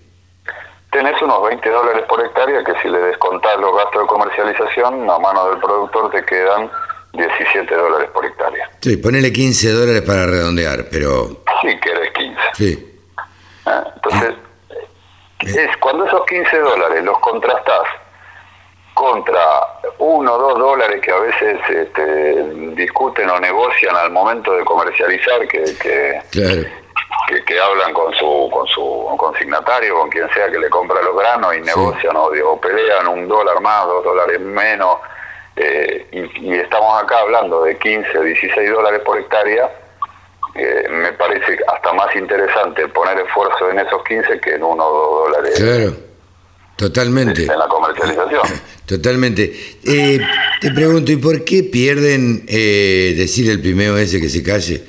Tenés 0.90 1.20
unos 1.22 1.42
20 1.44 1.68
dólares 1.68 2.04
por 2.08 2.24
hectárea 2.24 2.64
que 2.64 2.72
si 2.82 2.88
le 2.88 2.98
descontás 2.98 3.58
los 3.60 3.76
gastos 3.76 4.02
de 4.02 4.08
comercialización, 4.08 5.08
a 5.10 5.18
mano 5.18 5.50
del 5.50 5.58
productor 5.60 6.10
te 6.10 6.24
quedan 6.24 6.70
17 7.12 7.74
dólares 7.74 8.10
por 8.12 8.24
hectárea. 8.24 8.68
Sí, 8.80 8.96
ponele 8.96 9.32
15 9.32 9.70
dólares 9.72 10.02
para 10.02 10.26
redondear, 10.26 10.86
pero 10.90 11.28
Si 11.62 11.78
querés 11.80 12.10
15. 12.12 12.40
sí. 12.54 13.00
¿eh? 13.66 13.70
Entonces, 13.96 14.34
es 15.40 15.76
cuando 15.78 16.06
esos 16.06 16.24
15 16.26 16.58
dólares 16.58 17.04
los 17.04 17.18
contrastás 17.20 17.82
contra 19.00 19.42
1 19.98 20.32
o 20.34 20.38
2 20.38 20.58
dólares 20.58 21.00
que 21.00 21.10
a 21.10 21.18
veces 21.18 21.58
este, 21.68 22.42
discuten 22.74 23.30
o 23.30 23.40
negocian 23.40 23.96
al 23.96 24.10
momento 24.10 24.52
de 24.52 24.62
comercializar, 24.64 25.48
que, 25.48 25.62
que, 25.80 26.20
Claro. 26.30 26.62
que, 27.28 27.44
que 27.46 27.58
hablan 27.60 27.92
con 27.94 28.12
su 28.14 28.50
con 28.52 28.66
su 28.68 29.08
consignatario, 29.16 29.94
con 29.94 30.10
quien 30.10 30.28
sea 30.34 30.50
que 30.50 30.58
le 30.58 30.68
compra 30.68 31.00
los 31.02 31.16
granos 31.16 31.54
y 31.56 31.60
negocian 31.62 32.14
o, 32.16 32.60
pelean 32.60 33.08
un 33.08 33.26
dólar 33.26 33.60
más, 33.62 33.86
dos 33.86 34.04
dólares 34.04 34.38
menos, 34.40 34.98
eh, 35.56 36.06
y, 36.12 36.48
y 36.50 36.52
estamos 36.58 37.02
acá 37.02 37.20
hablando 37.20 37.62
de 37.64 37.78
15, 37.78 38.22
16 38.22 38.70
dólares 38.70 39.00
por 39.04 39.18
hectárea, 39.18 39.70
eh, 40.54 40.86
me 40.90 41.12
parece 41.14 41.58
hasta 41.68 41.92
más 41.94 42.14
interesante 42.16 42.86
poner 42.88 43.18
esfuerzo 43.20 43.70
en 43.70 43.78
esos 43.78 44.02
15 44.04 44.40
que 44.40 44.54
en 44.56 44.62
uno 44.62 44.84
o 44.84 44.92
dos 44.92 45.24
dólares 45.32 45.54
Claro. 45.58 46.10
Totalmente. 46.76 47.42
en 47.42 47.58
la 47.58 47.68
comercialización. 47.68 48.42
Totalmente. 48.90 49.76
Eh, 49.84 50.18
te 50.60 50.72
pregunto, 50.72 51.12
¿y 51.12 51.16
por 51.16 51.44
qué 51.44 51.62
pierden, 51.62 52.42
eh, 52.48 53.14
decir 53.16 53.48
el 53.48 53.60
primero 53.60 53.96
ese 53.96 54.20
que 54.20 54.28
se 54.28 54.42
calle? 54.42 54.82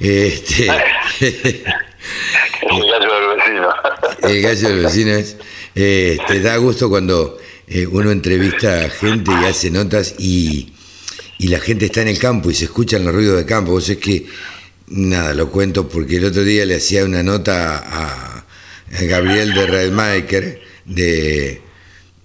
Este, 0.00 0.64
El 1.20 2.82
gallo 2.90 3.14
del 3.14 3.36
vecino. 3.36 3.68
el 4.28 4.42
gallo 4.42 4.68
del 4.68 4.78
vecino 4.82 5.10
es. 5.12 5.36
eh, 5.76 6.18
te 6.26 6.40
da 6.40 6.56
gusto 6.56 6.88
cuando 6.88 7.38
eh, 7.68 7.86
uno 7.86 8.10
entrevista 8.10 8.84
a 8.84 8.90
gente 8.90 9.30
y 9.30 9.44
hace 9.44 9.70
notas 9.70 10.16
y, 10.18 10.72
y 11.38 11.46
la 11.46 11.60
gente 11.60 11.84
está 11.84 12.02
en 12.02 12.08
el 12.08 12.18
campo 12.18 12.50
y 12.50 12.54
se 12.54 12.64
escuchan 12.64 13.04
los 13.04 13.14
ruidos 13.14 13.36
de 13.36 13.46
campo. 13.46 13.70
Vos 13.70 13.88
es 13.88 13.98
que, 13.98 14.26
nada, 14.88 15.34
lo 15.34 15.52
cuento 15.52 15.88
porque 15.88 16.16
el 16.16 16.24
otro 16.24 16.42
día 16.42 16.66
le 16.66 16.74
hacía 16.74 17.04
una 17.04 17.22
nota 17.22 17.78
a, 17.78 18.38
a 18.38 19.02
Gabriel 19.04 19.54
de 19.54 19.66
Redmaker 19.68 20.60
de, 20.84 21.65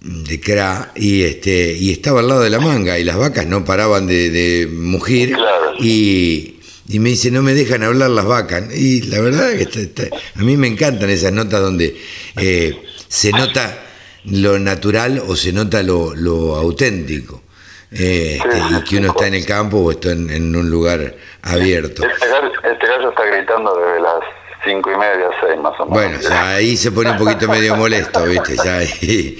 de 0.04 0.40
CRA 0.40 0.90
y, 0.96 1.22
este, 1.22 1.72
y 1.78 1.92
estaba 1.92 2.20
al 2.20 2.28
lado 2.28 2.40
de 2.42 2.50
la 2.50 2.58
manga 2.60 2.98
y 2.98 3.04
las 3.04 3.16
vacas 3.16 3.46
no 3.46 3.64
paraban 3.64 4.06
de, 4.06 4.30
de 4.30 4.66
mugir 4.66 5.32
Claro. 5.34 5.74
y, 5.78 6.58
y 6.88 6.98
me 6.98 7.10
dice, 7.10 7.30
no 7.30 7.42
me 7.42 7.54
dejan 7.54 7.82
hablar 7.84 8.10
las 8.10 8.24
vacas. 8.24 8.64
Y 8.74 9.02
la 9.02 9.20
verdad 9.20 9.50
que 9.52 9.62
está- 9.62 9.80
está- 9.80 10.08
a 10.36 10.42
mí 10.42 10.56
me 10.56 10.66
encantan 10.66 11.08
esas 11.10 11.32
notas 11.32 11.60
donde 11.60 11.96
eh, 12.36 12.82
se 13.08 13.30
nota 13.30 13.78
lo 14.24 14.58
natural 14.58 15.22
o 15.26 15.36
se 15.36 15.52
nota 15.52 15.82
lo, 15.82 16.14
lo 16.14 16.56
auténtico. 16.56 17.42
Eh, 17.92 18.38
sí, 18.42 18.58
y 18.78 18.84
que 18.84 18.96
uno 18.96 19.08
está 19.08 19.26
en 19.26 19.34
el 19.34 19.44
campo 19.46 19.76
o 19.78 19.90
está 19.92 20.12
en, 20.12 20.30
en 20.30 20.56
un 20.56 20.68
lugar 20.70 21.14
abierto. 21.42 22.02
Este 22.06 22.26
gallo, 22.28 22.50
este 22.64 22.86
gallo 22.86 23.10
está 23.10 23.24
gritando 23.26 23.76
desde 23.76 24.00
las 24.00 24.14
cinco 24.64 24.90
y 24.92 24.96
media, 24.96 25.28
seis 25.40 25.60
más 25.60 25.74
o 25.78 25.86
menos. 25.86 26.20
Bueno, 26.22 26.36
ahí 26.40 26.76
se 26.76 26.90
pone 26.90 27.10
un 27.10 27.18
poquito 27.18 27.48
medio 27.48 27.76
molesto, 27.76 28.24
¿viste? 28.24 28.56
Ya 28.64 28.78
ahí. 28.78 29.38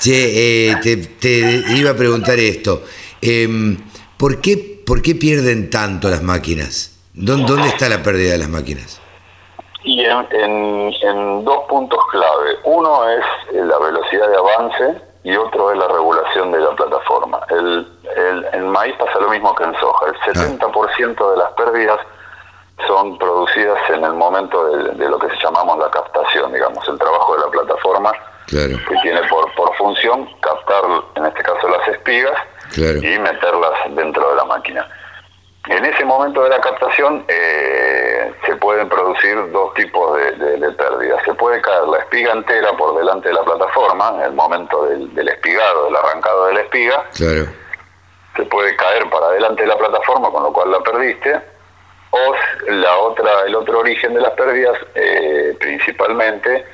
Che, 0.00 0.70
eh, 0.70 0.76
te, 0.82 0.96
te 0.96 1.62
iba 1.76 1.90
a 1.90 1.94
preguntar 1.94 2.38
esto. 2.38 2.82
Em, 3.20 3.76
¿por, 4.16 4.40
qué, 4.40 4.56
¿Por 4.86 5.02
qué 5.02 5.14
pierden 5.14 5.68
tanto 5.70 6.08
las 6.08 6.22
máquinas? 6.22 6.98
¿Dó- 7.12 7.36
¿Dónde 7.36 7.68
está 7.68 7.88
la 7.88 8.02
pérdida 8.02 8.32
de 8.32 8.38
las 8.38 8.48
máquinas? 8.48 9.00
Y 9.84 10.00
en, 10.04 10.26
en- 10.32 10.92
en 11.02 11.44
dos 11.44 11.64
puntos 11.68 11.98
clave. 12.10 12.56
Uno 12.64 13.08
es 13.10 13.24
eh, 13.52 13.62
la 13.64 13.78
velocidad 13.78 14.28
de 14.28 14.36
avance 14.36 15.02
y 15.24 15.36
otro 15.36 15.70
es 15.72 15.78
la 15.78 15.88
regulación 15.88 16.50
de 16.52 16.60
la 16.60 16.74
plataforma. 16.76 17.40
El, 17.50 17.86
el- 18.16 18.46
en 18.54 18.68
maíz 18.70 18.94
pasa 18.98 19.18
lo 19.20 19.28
mismo 19.28 19.54
que 19.54 19.64
en 19.64 19.74
soja. 19.80 20.06
El 20.06 20.34
70% 20.34 21.30
de 21.32 21.36
las 21.36 21.50
pérdidas 21.52 21.98
son 22.86 23.18
producidas 23.18 23.78
en 23.90 24.02
el 24.04 24.14
momento 24.14 24.64
de, 24.66 24.92
de 24.94 25.08
lo 25.10 25.18
que 25.18 25.28
llamamos 25.42 25.78
la 25.78 25.90
captación, 25.90 26.50
digamos, 26.54 26.86
el 26.88 26.98
trabajo 26.98 27.34
de 27.36 27.40
la 27.42 27.50
plataforma 27.50 28.12
Claro, 28.50 28.76
que 28.88 28.96
tiene 29.02 29.22
por, 29.28 29.52
por 29.54 29.74
función 29.76 30.28
captar, 30.40 30.82
en 31.14 31.24
este 31.26 31.42
caso, 31.42 31.68
las 31.68 31.86
espigas 31.88 32.34
claro. 32.74 32.98
y 32.98 33.18
meterlas 33.18 33.72
dentro 33.90 34.28
de 34.30 34.36
la 34.36 34.44
máquina. 34.44 34.88
En 35.68 35.84
ese 35.84 36.04
momento 36.04 36.42
de 36.42 36.48
la 36.50 36.60
captación 36.60 37.24
eh, 37.28 38.32
se 38.46 38.56
pueden 38.56 38.88
producir 38.88 39.36
dos 39.52 39.72
tipos 39.74 40.16
de, 40.16 40.32
de- 40.32 40.56
de 40.56 40.72
pérdidas. 40.72 41.22
Se 41.24 41.34
puede 41.34 41.60
caer 41.60 41.84
la 41.86 41.98
espiga 41.98 42.32
entera 42.32 42.72
por 42.72 42.96
delante 42.98 43.28
de 43.28 43.34
la 43.34 43.42
plataforma, 43.44 44.12
en 44.16 44.22
el 44.22 44.32
momento 44.32 44.86
del, 44.86 45.14
del 45.14 45.28
espigado, 45.28 45.84
del 45.84 45.96
arrancado 45.96 46.46
de 46.46 46.54
la 46.54 46.60
espiga, 46.62 47.04
Claro, 47.14 47.46
se 48.36 48.42
puede 48.44 48.74
caer 48.76 49.08
para 49.10 49.26
adelante 49.26 49.62
de 49.62 49.68
la 49.68 49.76
plataforma, 49.76 50.30
con 50.30 50.42
lo 50.44 50.52
cual 50.52 50.70
la 50.72 50.80
perdiste. 50.80 51.40
O 52.12 52.34
la 52.68 52.96
otra, 52.96 53.42
el 53.46 53.54
otro 53.54 53.78
origen 53.80 54.14
de 54.14 54.20
las 54.20 54.32
pérdidas, 54.32 54.76
eh, 54.96 55.54
principalmente, 55.60 56.64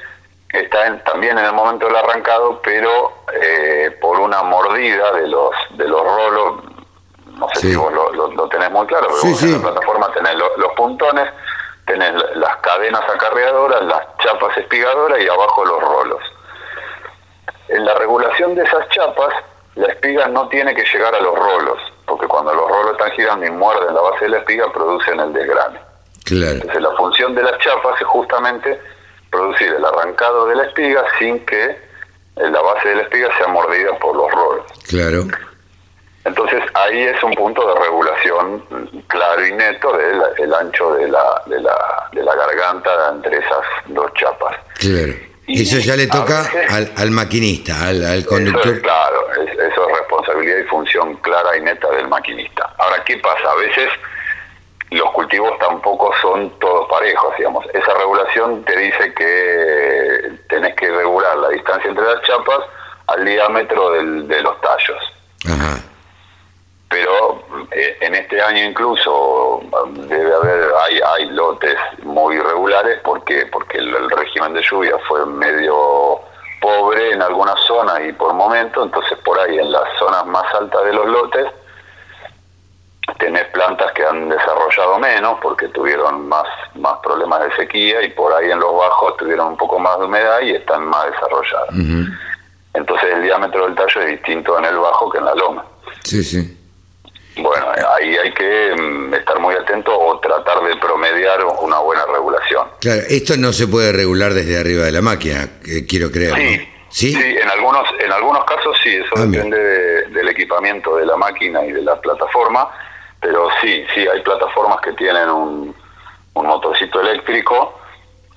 está 0.50 0.86
en- 0.86 1.02
también 1.04 1.38
en 1.38 1.44
el 1.44 1.52
momento 1.52 1.86
del 1.86 1.96
arrancado, 1.96 2.60
pero 2.62 3.12
eh, 3.32 3.96
por 4.00 4.18
una 4.20 4.42
mordida 4.42 5.12
de 5.12 5.26
los 5.28 5.50
de 5.70 5.86
los 5.88 6.02
rolos. 6.02 6.64
No 7.38 7.48
sé 7.50 7.60
Sí. 7.60 7.70
si 7.70 7.76
vos 7.76 7.92
lo, 7.92 8.12
lo- 8.12 8.28
lo 8.32 8.48
tenés 8.48 8.70
muy 8.70 8.86
claro, 8.86 9.06
pero 9.08 9.18
Sí, 9.20 9.30
vos 9.32 9.42
en 9.42 9.52
la 9.62 9.70
plataforma 9.70 10.10
tenés 10.12 10.34
lo- 10.36 10.56
los 10.56 10.72
puntones, 10.72 11.28
tenés 11.86 12.14
la- 12.14 12.30
las 12.34 12.56
cadenas 12.56 13.02
acarreadoras, 13.02 13.82
las 13.82 14.16
chapas 14.18 14.56
espigadoras 14.56 15.20
y 15.20 15.28
abajo 15.28 15.64
los 15.64 15.80
rolos. 15.82 16.22
En 17.68 17.84
la 17.84 17.94
regulación 17.94 18.54
de 18.54 18.62
esas 18.62 18.88
chapas, 18.90 19.34
la 19.74 19.88
espiga 19.88 20.28
no 20.28 20.48
tiene 20.48 20.74
que 20.74 20.84
llegar 20.84 21.14
a 21.14 21.20
los 21.20 21.34
rolos, 21.38 21.78
porque 22.06 22.26
cuando 22.26 22.54
los 22.54 22.68
rolos 22.70 22.92
están 22.92 23.10
girando 23.10 23.44
y 23.44 23.50
muerden 23.50 23.94
la 23.94 24.00
base 24.00 24.24
de 24.24 24.30
la 24.30 24.38
espiga, 24.38 24.72
producen 24.72 25.20
el 25.20 25.32
desgrane. 25.32 25.78
claro, 26.24 26.52
Entonces 26.54 26.80
la 26.80 26.90
función 26.96 27.34
de 27.34 27.42
las 27.42 27.58
chapas 27.58 28.00
es 28.00 28.06
justamente 28.06 28.80
producir 29.30 29.68
el 29.72 29.84
arrancado 29.84 30.46
de 30.46 30.56
la 30.56 30.64
espiga 30.64 31.04
sin 31.18 31.44
que 31.46 31.64
eh, 31.64 31.76
la 32.36 32.60
base 32.60 32.88
de 32.90 32.94
la 32.96 33.02
espiga 33.02 33.28
sea 33.38 33.48
mordida 33.48 33.98
por 33.98 34.14
los 34.16 34.30
rolos. 34.30 34.64
claro. 34.88 35.24
Entonces 36.24 36.60
ahí 36.74 37.02
es 37.02 37.22
un 37.22 37.32
punto 37.34 37.64
de 37.72 37.80
regulación 37.80 38.64
claro 39.06 39.46
y 39.46 39.52
neto 39.52 39.96
del 39.96 40.20
el 40.38 40.52
ancho 40.54 40.94
de 40.94 41.06
la, 41.08 41.40
de, 41.46 41.60
la, 41.60 42.08
de 42.12 42.22
la 42.24 42.34
garganta 42.34 42.90
entre 43.14 43.38
esas 43.38 43.62
dos 43.86 44.12
chapas. 44.14 44.56
Claro. 44.80 45.12
Y 45.46 45.62
Eso 45.62 45.78
ya 45.78 45.94
le 45.94 46.08
toca 46.08 46.42
veces- 46.42 46.72
al, 46.72 46.92
al 46.96 47.10
maquinista, 47.12 47.74
al, 47.86 48.26
conductor. 48.26 48.80
claro, 48.82 49.20
es- 49.40 49.56
eso 49.56 49.88
es 49.88 49.98
responsabilidad 49.98 50.58
y 50.58 50.64
función 50.64 51.14
clara 51.18 51.56
y 51.56 51.60
neta 51.60 51.88
del 51.92 52.08
maquinista. 52.08 52.74
Ahora, 52.78 53.04
¿qué 53.04 53.16
pasa? 53.18 53.48
A 53.48 53.54
veces 53.54 53.88
los 54.90 55.10
cultivos 55.12 55.58
tampoco 55.58 56.12
son 56.22 56.50
todos 56.60 56.88
parejos, 56.88 57.34
digamos. 57.36 57.64
Esa 57.74 57.94
regulación 57.94 58.62
te 58.64 58.76
dice 58.78 59.12
que 59.14 60.32
tenés 60.48 60.74
que 60.76 60.88
regular 60.90 61.36
la 61.38 61.48
distancia 61.50 61.88
entre 61.90 62.04
las 62.04 62.22
chapas 62.22 62.60
al 63.08 63.24
diámetro 63.24 63.90
del- 63.92 64.28
de 64.28 64.40
los 64.42 64.60
tallos. 64.60 64.98
Ajá, 65.48 65.80
Pero 66.88 67.42
eh, 67.72 67.96
en 68.00 68.14
este 68.14 68.40
año 68.40 68.62
incluso 68.64 69.56
um, 69.58 69.94
debe 70.08 70.32
haber, 70.34 70.72
hay, 70.84 71.00
hay 71.04 71.26
lotes 71.30 71.76
muy 72.02 72.36
irregulares 72.36 73.00
porque 73.04 73.46
porque 73.46 73.78
el, 73.78 73.94
el 73.94 74.10
régimen 74.10 74.54
de 74.54 74.62
lluvia 74.62 74.96
fue 75.08 75.26
medio 75.26 76.20
pobre 76.60 77.10
en 77.12 77.22
algunas 77.22 77.58
zonas 77.66 78.00
y 78.08 78.12
por 78.12 78.32
momentos, 78.34 78.84
entonces 78.86 79.18
por 79.24 79.38
ahí 79.40 79.58
en 79.58 79.70
las 79.72 79.82
zonas 79.98 80.24
más 80.26 80.44
altas 80.54 80.84
de 80.84 80.92
los 80.92 81.06
lotes 81.06 81.46
tenés 83.18 83.44
plantas 83.46 83.92
que 83.92 84.04
han 84.04 84.28
desarrollado 84.28 84.98
menos 84.98 85.38
porque 85.40 85.68
tuvieron 85.68 86.28
más, 86.28 86.46
más 86.74 86.98
problemas 87.02 87.40
de 87.44 87.56
sequía 87.56 88.02
y 88.02 88.10
por 88.10 88.32
ahí 88.32 88.50
en 88.50 88.58
los 88.58 88.76
bajos 88.76 89.16
tuvieron 89.16 89.48
un 89.48 89.56
poco 89.56 89.78
más 89.78 89.98
de 89.98 90.04
humedad 90.06 90.40
y 90.42 90.50
están 90.52 90.84
más 90.86 91.06
desarrolladas. 91.10 91.68
Entonces 92.74 93.08
el 93.12 93.22
diámetro 93.22 93.66
del 93.66 93.74
tallo 93.74 94.00
es 94.02 94.08
distinto 94.08 94.58
en 94.58 94.66
el 94.66 94.76
bajo 94.76 95.10
que 95.10 95.18
en 95.18 95.24
la 95.24 95.34
loma. 95.34 95.64
Sí, 96.04 96.22
sí. 96.22 96.56
Bueno, 97.38 97.66
ahí 97.96 98.16
hay 98.16 98.32
que 98.32 98.74
mm, 98.74 99.14
estar 99.14 99.38
muy 99.40 99.54
atento 99.54 99.96
o 99.96 100.18
tratar 100.20 100.62
de 100.64 100.74
promediar 100.76 101.44
una 101.60 101.78
buena 101.80 102.06
regulación. 102.06 102.66
Claro, 102.80 103.02
esto 103.08 103.36
no 103.36 103.52
se 103.52 103.68
puede 103.68 103.92
regular 103.92 104.32
desde 104.32 104.58
arriba 104.58 104.84
de 104.84 104.92
la 104.92 105.02
máquina, 105.02 105.48
quiero 105.86 106.10
creer. 106.10 106.34
Sí, 106.88 107.12
¿Sí? 107.12 107.14
en 107.14 107.48
algunos, 107.50 107.86
en 107.98 108.10
algunos 108.10 108.44
casos 108.44 108.76
sí, 108.82 108.96
eso 108.96 109.14
ah, 109.16 109.26
depende 109.26 109.58
del 109.58 110.28
equipamiento 110.28 110.96
de 110.96 111.04
la 111.04 111.16
máquina 111.16 111.64
y 111.64 111.72
de 111.72 111.82
la 111.82 112.00
plataforma, 112.00 112.70
pero 113.20 113.48
sí, 113.60 113.84
sí, 113.94 114.06
hay 114.06 114.20
plataformas 114.22 114.80
que 114.82 114.92
tienen 114.92 115.28
un, 115.28 115.74
un 116.34 116.46
motorcito 116.46 117.00
eléctrico 117.00 117.78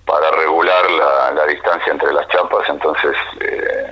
para 0.06 0.32
regular 0.32 0.90
la, 0.90 1.32
la, 1.36 1.46
distancia 1.46 1.92
entre 1.92 2.12
las 2.12 2.28
chapas, 2.30 2.68
entonces 2.68 3.16
eh, 3.42 3.92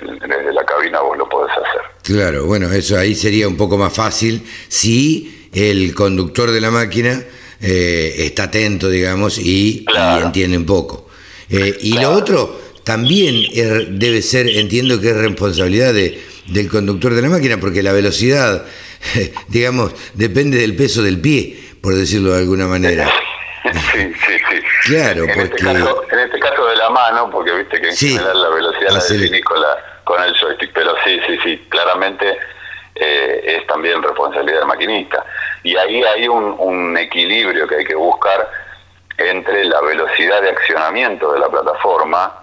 desde 0.00 0.52
la 0.52 0.64
cabina 0.64 1.00
vos 1.00 1.18
lo 1.18 1.28
podés 1.28 1.52
hacer. 1.52 1.80
Claro, 2.04 2.46
bueno, 2.46 2.70
eso 2.70 2.96
ahí 2.96 3.14
sería 3.14 3.48
un 3.48 3.56
poco 3.56 3.76
más 3.76 3.92
fácil 3.92 4.46
si 4.68 5.48
el 5.52 5.94
conductor 5.94 6.50
de 6.52 6.60
la 6.60 6.70
máquina 6.70 7.20
eh, 7.60 8.14
está 8.18 8.44
atento, 8.44 8.88
digamos, 8.88 9.38
y, 9.38 9.84
entiende 10.22 10.56
un 10.56 10.66
poco. 10.66 11.08
Eh, 11.48 11.76
y 11.80 11.98
lo 11.98 12.12
otro 12.12 12.60
también 12.84 13.42
debe 13.98 14.22
ser, 14.22 14.48
entiendo 14.48 15.00
que 15.00 15.10
es 15.10 15.16
responsabilidad 15.16 15.92
de, 15.92 16.22
del 16.46 16.68
conductor 16.68 17.14
de 17.14 17.22
la 17.22 17.28
máquina, 17.28 17.58
porque 17.58 17.82
la 17.82 17.92
velocidad, 17.92 18.64
digamos, 19.48 19.94
depende 20.14 20.58
del 20.58 20.76
peso 20.76 21.02
del 21.02 21.20
pie, 21.20 21.58
por 21.82 21.94
decirlo 21.94 22.32
de 22.32 22.38
alguna 22.38 22.66
manera. 22.66 23.10
Sí, 23.92 24.12
sí, 24.26 24.38
sí. 24.50 24.62
Claro, 24.86 25.24
en 25.24 25.34
porque... 25.34 25.54
Este 25.54 25.64
caso, 25.64 26.04
en 26.10 26.18
este 26.18 26.40
caso 26.40 26.66
de 26.66 26.76
la 26.76 26.90
mano, 26.90 27.30
porque 27.30 27.52
viste 27.52 27.80
que 27.80 27.88
en 27.88 27.96
general 27.96 28.42
la 28.42 28.48
velocidad 28.48 28.90
la 28.90 29.04
definís 29.04 29.44
con 29.44 29.60
la 29.60 29.90
con 30.10 30.20
el 30.24 30.34
joystick, 30.34 30.72
pero 30.74 30.92
sí, 31.04 31.20
sí, 31.24 31.38
sí, 31.44 31.66
claramente 31.68 32.36
eh, 32.96 33.42
es 33.44 33.66
también 33.68 34.02
responsabilidad 34.02 34.58
del 34.58 34.66
maquinista. 34.66 35.24
Y 35.62 35.76
ahí 35.76 36.02
hay 36.02 36.26
un, 36.26 36.96
equilibrio 36.96 37.68
que 37.68 37.76
hay 37.76 37.84
que 37.84 37.94
buscar 37.94 38.50
entre 39.16 39.64
la 39.66 39.80
velocidad 39.82 40.42
de 40.42 40.50
accionamiento 40.50 41.32
de 41.32 41.38
la 41.38 41.48
plataforma 41.48 42.39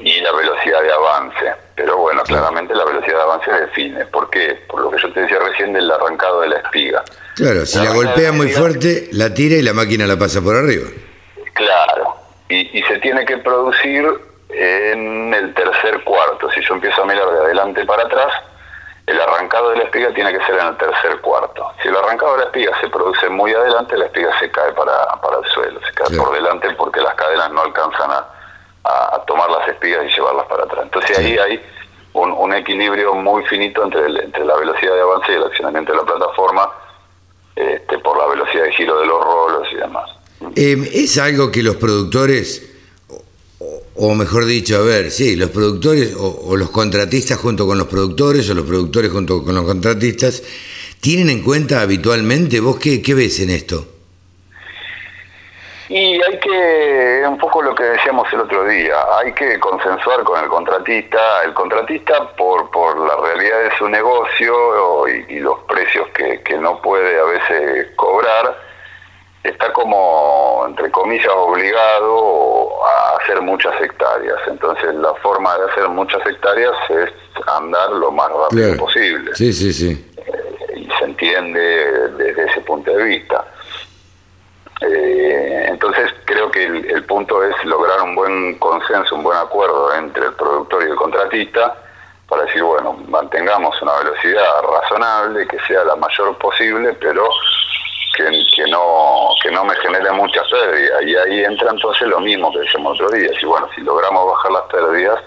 y 0.00 0.20
la 0.20 0.32
velocidad 0.32 0.82
de 0.82 0.92
avance. 0.92 1.54
Pero 1.74 1.96
bueno, 1.96 2.22
claramente 2.24 2.74
la 2.74 2.84
velocidad 2.84 3.16
de 3.16 3.22
avance 3.22 3.50
define. 3.50 4.04
¿Por 4.06 4.28
qué? 4.30 4.58
Por 4.68 4.80
lo 4.82 4.90
que 4.90 5.00
yo 5.00 5.12
te 5.12 5.20
decía 5.20 5.38
recién 5.38 5.72
del 5.72 5.90
arrancado 5.90 6.40
de 6.40 6.48
la 6.48 6.56
espiga. 6.58 7.04
Claro, 7.36 7.64
si 7.66 7.78
la, 7.78 7.92
golpea 7.92 8.32
muy 8.32 8.48
fuerte, 8.48 9.08
la 9.12 9.32
tira 9.32 9.56
y 9.56 9.62
la 9.62 9.72
máquina 9.72 10.06
la 10.06 10.18
pasa 10.18 10.40
por 10.40 10.56
arriba. 10.56 10.88
Claro, 11.54 12.16
y, 12.48 12.78
y 12.78 12.82
se 12.82 12.98
tiene 12.98 13.24
que 13.24 13.38
producir 13.38 14.04
en 14.50 15.32
el 15.34 15.54
tercer 15.54 16.02
cuarto. 16.04 16.50
Si 16.50 16.60
yo 16.62 16.74
empiezo 16.74 17.02
a 17.02 17.06
mirar 17.06 17.30
de 17.30 17.38
adelante 17.38 17.84
para 17.84 18.04
atrás, 18.04 18.32
el 19.06 19.20
arrancado 19.20 19.70
de 19.70 19.78
la 19.78 19.84
espiga 19.84 20.12
tiene 20.12 20.32
que 20.32 20.44
ser 20.44 20.58
en 20.58 20.66
el 20.66 20.76
tercer 20.76 21.20
cuarto. 21.20 21.72
Si 21.82 21.88
el 21.88 21.96
arrancado 21.96 22.32
de 22.32 22.38
la 22.38 22.44
espiga 22.44 22.78
se 22.80 22.88
produce 22.88 23.28
muy 23.28 23.54
adelante, 23.54 23.96
la 23.96 24.06
espiga 24.06 24.38
se 24.38 24.50
cae 24.50 24.72
para, 24.72 25.06
para 25.20 25.38
el 25.38 25.44
suelo, 25.50 25.80
se 25.80 25.92
cae 25.94 26.16
por 26.16 26.32
delante 26.34 26.70
porque 26.74 27.00
las 27.00 27.14
cadenas 27.14 27.50
no 27.52 27.62
alcanzan 27.62 28.10
a, 28.10 28.37
a, 28.84 29.22
tomar 29.26 29.50
las 29.50 29.68
espigas 29.68 30.06
y 30.06 30.14
llevarlas 30.14 30.46
para 30.46 30.64
atrás. 30.64 30.84
Entonces 30.84 31.18
ahí 31.18 31.36
hay 31.36 31.60
un, 32.14 32.32
un 32.32 32.54
equilibrio 32.54 33.14
muy 33.14 33.44
finito 33.44 33.84
entre, 33.84 34.06
entre 34.06 34.44
la 34.44 34.56
velocidad 34.56 34.94
de 34.94 35.00
avance 35.00 35.32
y 35.32 35.34
el 35.34 35.44
accionamiento 35.44 35.92
de 35.92 35.98
la 35.98 36.04
plataforma 36.04 36.68
este, 37.54 37.98
por 37.98 38.16
la 38.16 38.26
velocidad 38.26 38.64
de 38.64 38.72
giro 38.72 39.00
de 39.00 39.06
los 39.06 39.22
rolos 39.22 39.68
y 39.72 39.76
demás. 39.76 40.10
Eh, 40.56 40.90
¿Es 40.94 41.18
algo 41.18 41.50
que 41.50 41.62
los 41.62 41.76
productores 41.76 42.68
o 44.00 44.14
mejor 44.14 44.44
dicho, 44.44 44.76
a 44.76 44.82
ver, 44.82 45.10
sí, 45.10 45.34
los 45.34 45.50
productores 45.50 46.14
o, 46.16 46.56
los 46.56 46.70
contratistas 46.70 47.38
junto 47.38 47.66
con 47.66 47.78
los 47.78 47.88
productores 47.88 48.48
o 48.48 48.54
los 48.54 48.64
productores 48.64 49.10
junto 49.10 49.42
con 49.42 49.56
los 49.56 49.64
contratistas, 49.64 50.42
¿tienen 51.00 51.28
en 51.30 51.42
cuenta 51.42 51.80
habitualmente? 51.80 52.60
¿Vos 52.60 52.78
qué, 52.78 53.02
qué 53.02 53.14
ves 53.14 53.40
en 53.40 53.50
esto? 53.50 53.97
Y 55.88 56.22
hay 56.22 56.38
que, 56.38 57.24
un 57.26 57.38
poco 57.38 57.62
lo 57.62 57.74
que 57.74 57.82
decíamos 57.84 58.30
el 58.32 58.40
otro 58.40 58.64
día, 58.64 58.94
hay 59.18 59.32
que 59.32 59.58
consensuar 59.58 60.22
con 60.22 60.42
el 60.42 60.48
contratista, 60.50 61.42
el 61.44 61.54
contratista 61.54 62.28
por, 62.36 62.70
por 62.70 62.98
la 62.98 63.16
realidad 63.16 63.60
de 63.60 63.78
su 63.78 63.88
negocio 63.88 65.08
y, 65.08 65.24
y 65.36 65.40
los 65.40 65.60
precios 65.60 66.06
que, 66.08 66.42
que 66.42 66.58
no 66.58 66.82
puede 66.82 67.18
a 67.18 67.24
veces 67.24 67.86
cobrar, 67.96 68.54
está 69.44 69.72
como, 69.72 70.64
entre 70.68 70.90
comillas, 70.90 71.32
obligado 71.34 72.84
a 72.84 73.16
hacer 73.16 73.40
muchas 73.40 73.80
hectáreas. 73.80 74.38
Entonces 74.46 74.94
la 74.94 75.14
forma 75.14 75.56
de 75.58 75.70
hacer 75.70 75.88
muchas 75.88 76.20
hectáreas 76.26 76.74
es 76.90 77.10
andar 77.46 77.90
lo 77.92 78.10
más 78.10 78.28
rápido 78.30 78.76
posible. 78.76 79.34
Sí, 79.34 79.52
sí, 79.52 79.72
sí. 79.72 80.12
Eh, 80.18 80.80
y 80.80 80.90
se 80.98 81.04
entiende 81.04 81.60
desde 82.10 82.44
ese 82.44 82.60
punto 82.60 82.90
de 82.90 83.04
vista. 83.04 83.44
Eh, 84.80 85.66
entonces 85.68 86.12
creo 86.24 86.50
que 86.50 86.64
el, 86.64 86.88
el, 86.90 87.04
punto 87.04 87.42
es 87.42 87.64
lograr 87.64 88.00
un 88.02 88.14
buen 88.14 88.58
consenso, 88.58 89.16
un 89.16 89.24
buen 89.24 89.36
acuerdo 89.36 89.92
entre 89.94 90.26
el 90.26 90.32
productor 90.34 90.84
y 90.84 90.90
el 90.90 90.96
contratista 90.96 91.76
para 92.28 92.44
decir, 92.44 92.62
bueno, 92.62 92.92
mantengamos 93.08 93.80
una 93.82 93.96
velocidad 93.98 94.62
razonable, 94.62 95.48
que 95.48 95.58
sea 95.66 95.82
la 95.84 95.96
mayor 95.96 96.36
posible, 96.38 96.92
pero 97.00 97.28
que, 98.16 98.66
no 98.70 99.28
que 99.42 99.50
no 99.50 99.64
me 99.64 99.74
genere 99.76 100.10
mucha 100.12 100.42
pérdida. 100.50 101.02
Y 101.02 101.16
ahí 101.16 101.44
entra 101.44 101.70
entonces 101.70 102.06
lo 102.08 102.20
mismo 102.20 102.52
que 102.52 102.60
decíamos 102.60 103.00
otro 103.00 103.16
día. 103.16 103.30
Si 103.38 103.46
bueno 103.46 103.68
si 103.74 103.80
logramos 103.80 104.26
bajar 104.32 104.52
las 104.52 104.62
pérdidas 104.64 105.20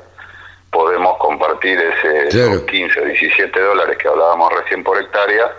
podemos 0.72 1.18
compartir 1.18 1.78
ese 1.80 2.30
15 2.66 3.02
o 3.02 3.06
17 3.06 3.60
dólares 3.60 3.98
que 3.98 4.08
hablábamos 4.08 4.54
recién 4.54 4.84
por 4.84 4.98
hectárea 4.98 5.52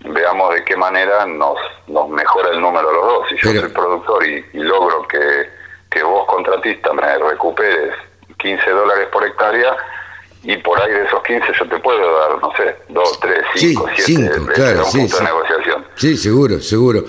veamos 0.00 0.54
de 0.54 0.64
qué 0.64 0.76
manera 0.76 1.26
nos 1.26 1.58
nos 1.88 2.08
mejora 2.08 2.50
el 2.50 2.60
número 2.60 2.88
de 2.88 2.94
los 2.94 3.04
dos 3.04 3.28
si 3.28 3.36
yo 3.36 3.60
soy 3.60 3.70
productor 3.70 4.26
y, 4.26 4.44
logro 4.52 5.06
que, 5.08 5.48
que 5.90 6.02
vos 6.02 6.26
contratista 6.26 6.92
me 6.92 7.18
recuperes 7.18 7.94
15 8.38 8.70
dólares 8.70 9.08
por 9.12 9.24
hectárea 9.26 9.76
y 10.44 10.56
por 10.58 10.80
ahí 10.80 10.92
de 10.92 11.04
esos 11.04 11.22
15 11.24 11.46
yo 11.58 11.68
te 11.68 11.78
puedo 11.80 12.18
dar, 12.18 12.40
no 12.40 12.52
sé, 12.56 12.76
2, 12.88 13.20
3, 13.20 13.38
5, 13.56 13.86
7, 13.96 14.30
claro, 14.54 14.86
un 14.86 14.92
punto 14.92 15.18
de 15.18 15.24
negociación. 15.24 15.84
Sí, 15.96 16.16
seguro, 16.16 16.60
seguro. 16.60 17.04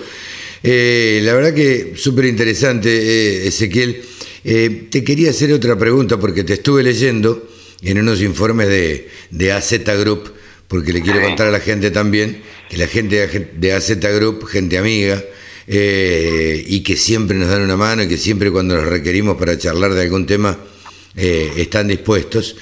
Eh, 0.62 1.20
la 1.22 1.34
verdad 1.34 1.54
que 1.54 1.96
súper 1.96 2.26
interesante, 2.26 2.88
eh, 2.90 3.46
Ezequiel. 3.46 4.02
Eh, 4.42 4.88
te 4.90 5.04
quería 5.04 5.30
hacer 5.30 5.52
otra 5.52 5.76
pregunta 5.76 6.16
porque 6.16 6.44
te 6.44 6.54
estuve 6.54 6.82
leyendo 6.82 7.42
en 7.82 7.98
unos 7.98 8.20
informes 8.20 8.68
de, 8.68 9.08
de 9.30 9.52
AZ 9.52 9.72
Group, 10.00 10.34
porque 10.70 10.92
le 10.92 11.02
quiero 11.02 11.20
contar 11.20 11.48
a 11.48 11.50
la 11.50 11.60
gente 11.60 11.90
también 11.90 12.42
que 12.68 12.76
la 12.76 12.86
gente 12.86 13.26
de 13.26 13.72
AZ 13.72 13.98
Group, 13.98 14.46
gente 14.46 14.78
amiga, 14.78 15.20
y 15.66 16.82
que 16.84 16.96
siempre 16.96 17.36
nos 17.36 17.48
dan 17.48 17.62
una 17.62 17.76
mano 17.76 18.04
y 18.04 18.08
que 18.08 18.16
siempre 18.16 18.52
cuando 18.52 18.76
los 18.76 18.86
requerimos 18.86 19.36
para 19.36 19.58
charlar 19.58 19.92
de 19.92 20.02
algún 20.02 20.26
tema 20.26 20.56
están 21.14 21.88
dispuestos. 21.88 22.56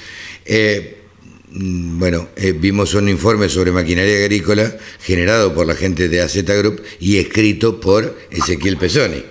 Eh, 0.51 1.03
mm, 1.51 1.99
bueno, 1.99 2.29
eh, 2.35 2.53
vimos 2.53 2.95
un 2.95 3.11
informe 3.11 3.51
sobre 3.51 3.71
maquinaria 3.71 4.17
agrícola 4.17 4.73
generado 5.01 5.55
por 5.55 5.67
la 5.67 5.75
gente 5.75 6.09
de 6.09 6.23
AZ 6.23 6.43
Group 6.43 6.83
y 7.01 7.19
escrito 7.19 7.79
por 7.79 8.17
Ezequiel 8.31 8.79
Pesoni. 8.79 9.23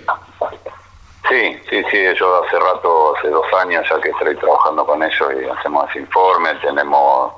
Sí, 1.28 1.56
sí, 1.68 1.82
sí, 1.90 1.98
yo 2.18 2.44
hace 2.44 2.56
rato, 2.56 3.16
hace 3.16 3.28
dos 3.28 3.46
años 3.60 3.84
ya 3.90 4.00
que 4.00 4.10
estoy 4.10 4.36
trabajando 4.36 4.86
con 4.86 5.02
ellos 5.02 5.28
y 5.42 5.58
hacemos 5.58 5.90
ese 5.90 5.98
informe, 5.98 6.50
tenemos 6.62 7.32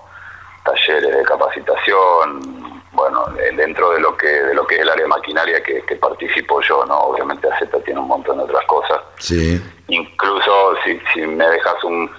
talleres 0.73 1.17
de 1.17 1.23
capacitación, 1.25 2.83
bueno, 2.93 3.25
dentro 3.57 3.93
de 3.93 4.01
lo 4.01 4.17
que 4.17 4.29
de 4.29 4.55
lo 4.55 4.67
que 4.67 4.77
es 4.77 4.83
el 4.83 4.89
área 4.89 5.07
maquinaria 5.07 5.63
que, 5.63 5.81
participo 5.97 6.61
yo, 6.61 6.85
¿no? 6.87 6.99
Obviamente 6.99 7.49
AZ 7.49 7.69
tiene 7.85 8.01
un 8.01 8.09
montón 8.09 8.39
de 8.39 8.45
otras 8.45 8.65
cosas. 8.67 9.01
Sí. 9.19 9.61
Incluso 9.89 10.75
si, 10.85 11.01
si 11.13 11.21
me 11.27 11.47
dejas 11.49 11.83
un, 11.85 12.11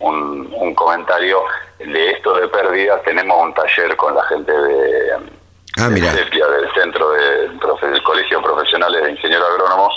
un, 0.00 0.52
un 0.54 0.74
comentario 0.74 1.42
de 1.78 2.10
esto 2.10 2.34
de 2.34 2.48
pérdidas. 2.48 3.02
Tenemos 3.04 3.36
un 3.42 3.54
taller 3.54 3.96
con 3.96 4.14
la 4.14 4.22
gente 4.24 4.52
de, 4.52 5.12
ah, 5.78 5.88
del 5.88 6.72
Centro 6.74 7.10
de, 7.12 7.48
del 7.48 8.02
Colegio 8.02 8.42
Profesionales 8.42 9.02
de 9.02 9.10
Ingeniero 9.12 9.46
Agrónomo. 9.46 9.90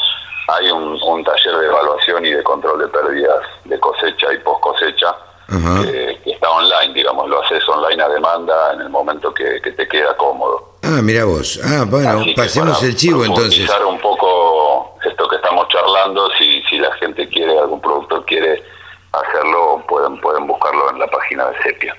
Hay 0.48 0.70
un, 0.72 1.00
un, 1.02 1.24
taller 1.24 1.56
de 1.56 1.68
evaluación 1.68 2.26
y 2.26 2.32
de 2.32 2.44
control 2.44 2.80
de 2.80 2.88
pérdidas 2.88 3.42
de 3.66 3.80
cosecha 3.80 4.34
y 4.34 4.38
post 4.40 4.62
cosecha. 4.62 5.16
Que 5.52 6.32
está 6.32 6.50
online, 6.50 6.94
digamos, 6.94 7.30
lo 7.30 7.44
haces 7.44 7.62
online 7.68 8.02
a 8.02 8.08
demanda 8.08 8.74
en 8.74 8.82
el 8.82 8.90
momento 8.90 9.34
que, 9.34 9.60
te 9.60 9.88
queda 9.88 10.16
cómodo. 10.16 10.78
Ah, 10.84 11.02
mira 11.02 11.26
vos. 11.26 11.60
Ah, 11.64 11.86
bueno, 11.88 12.26
pasemos 12.36 12.82
el 12.84 12.96
chivo 12.96 13.26
entonces. 13.26 13.70
un 13.88 14.00
poco 14.00 14.98
esto 15.04 15.28
que 15.28 15.36
estamos 15.36 15.68
charlando, 15.68 16.30
si, 16.38 16.62
si 16.70 16.78
la 16.78 16.92
gente 16.94 17.28
quiere, 17.28 17.58
algún 17.60 17.82
productor 17.82 18.26
quiere 18.26 18.64
hacerlo, 19.12 19.84
pueden, 19.88 20.20
pueden 20.22 20.48
buscarlo 20.48 20.90
en 20.92 21.00
la 21.00 21.08
página 21.08 21.50
de 21.50 21.64
Sepia. 21.64 21.96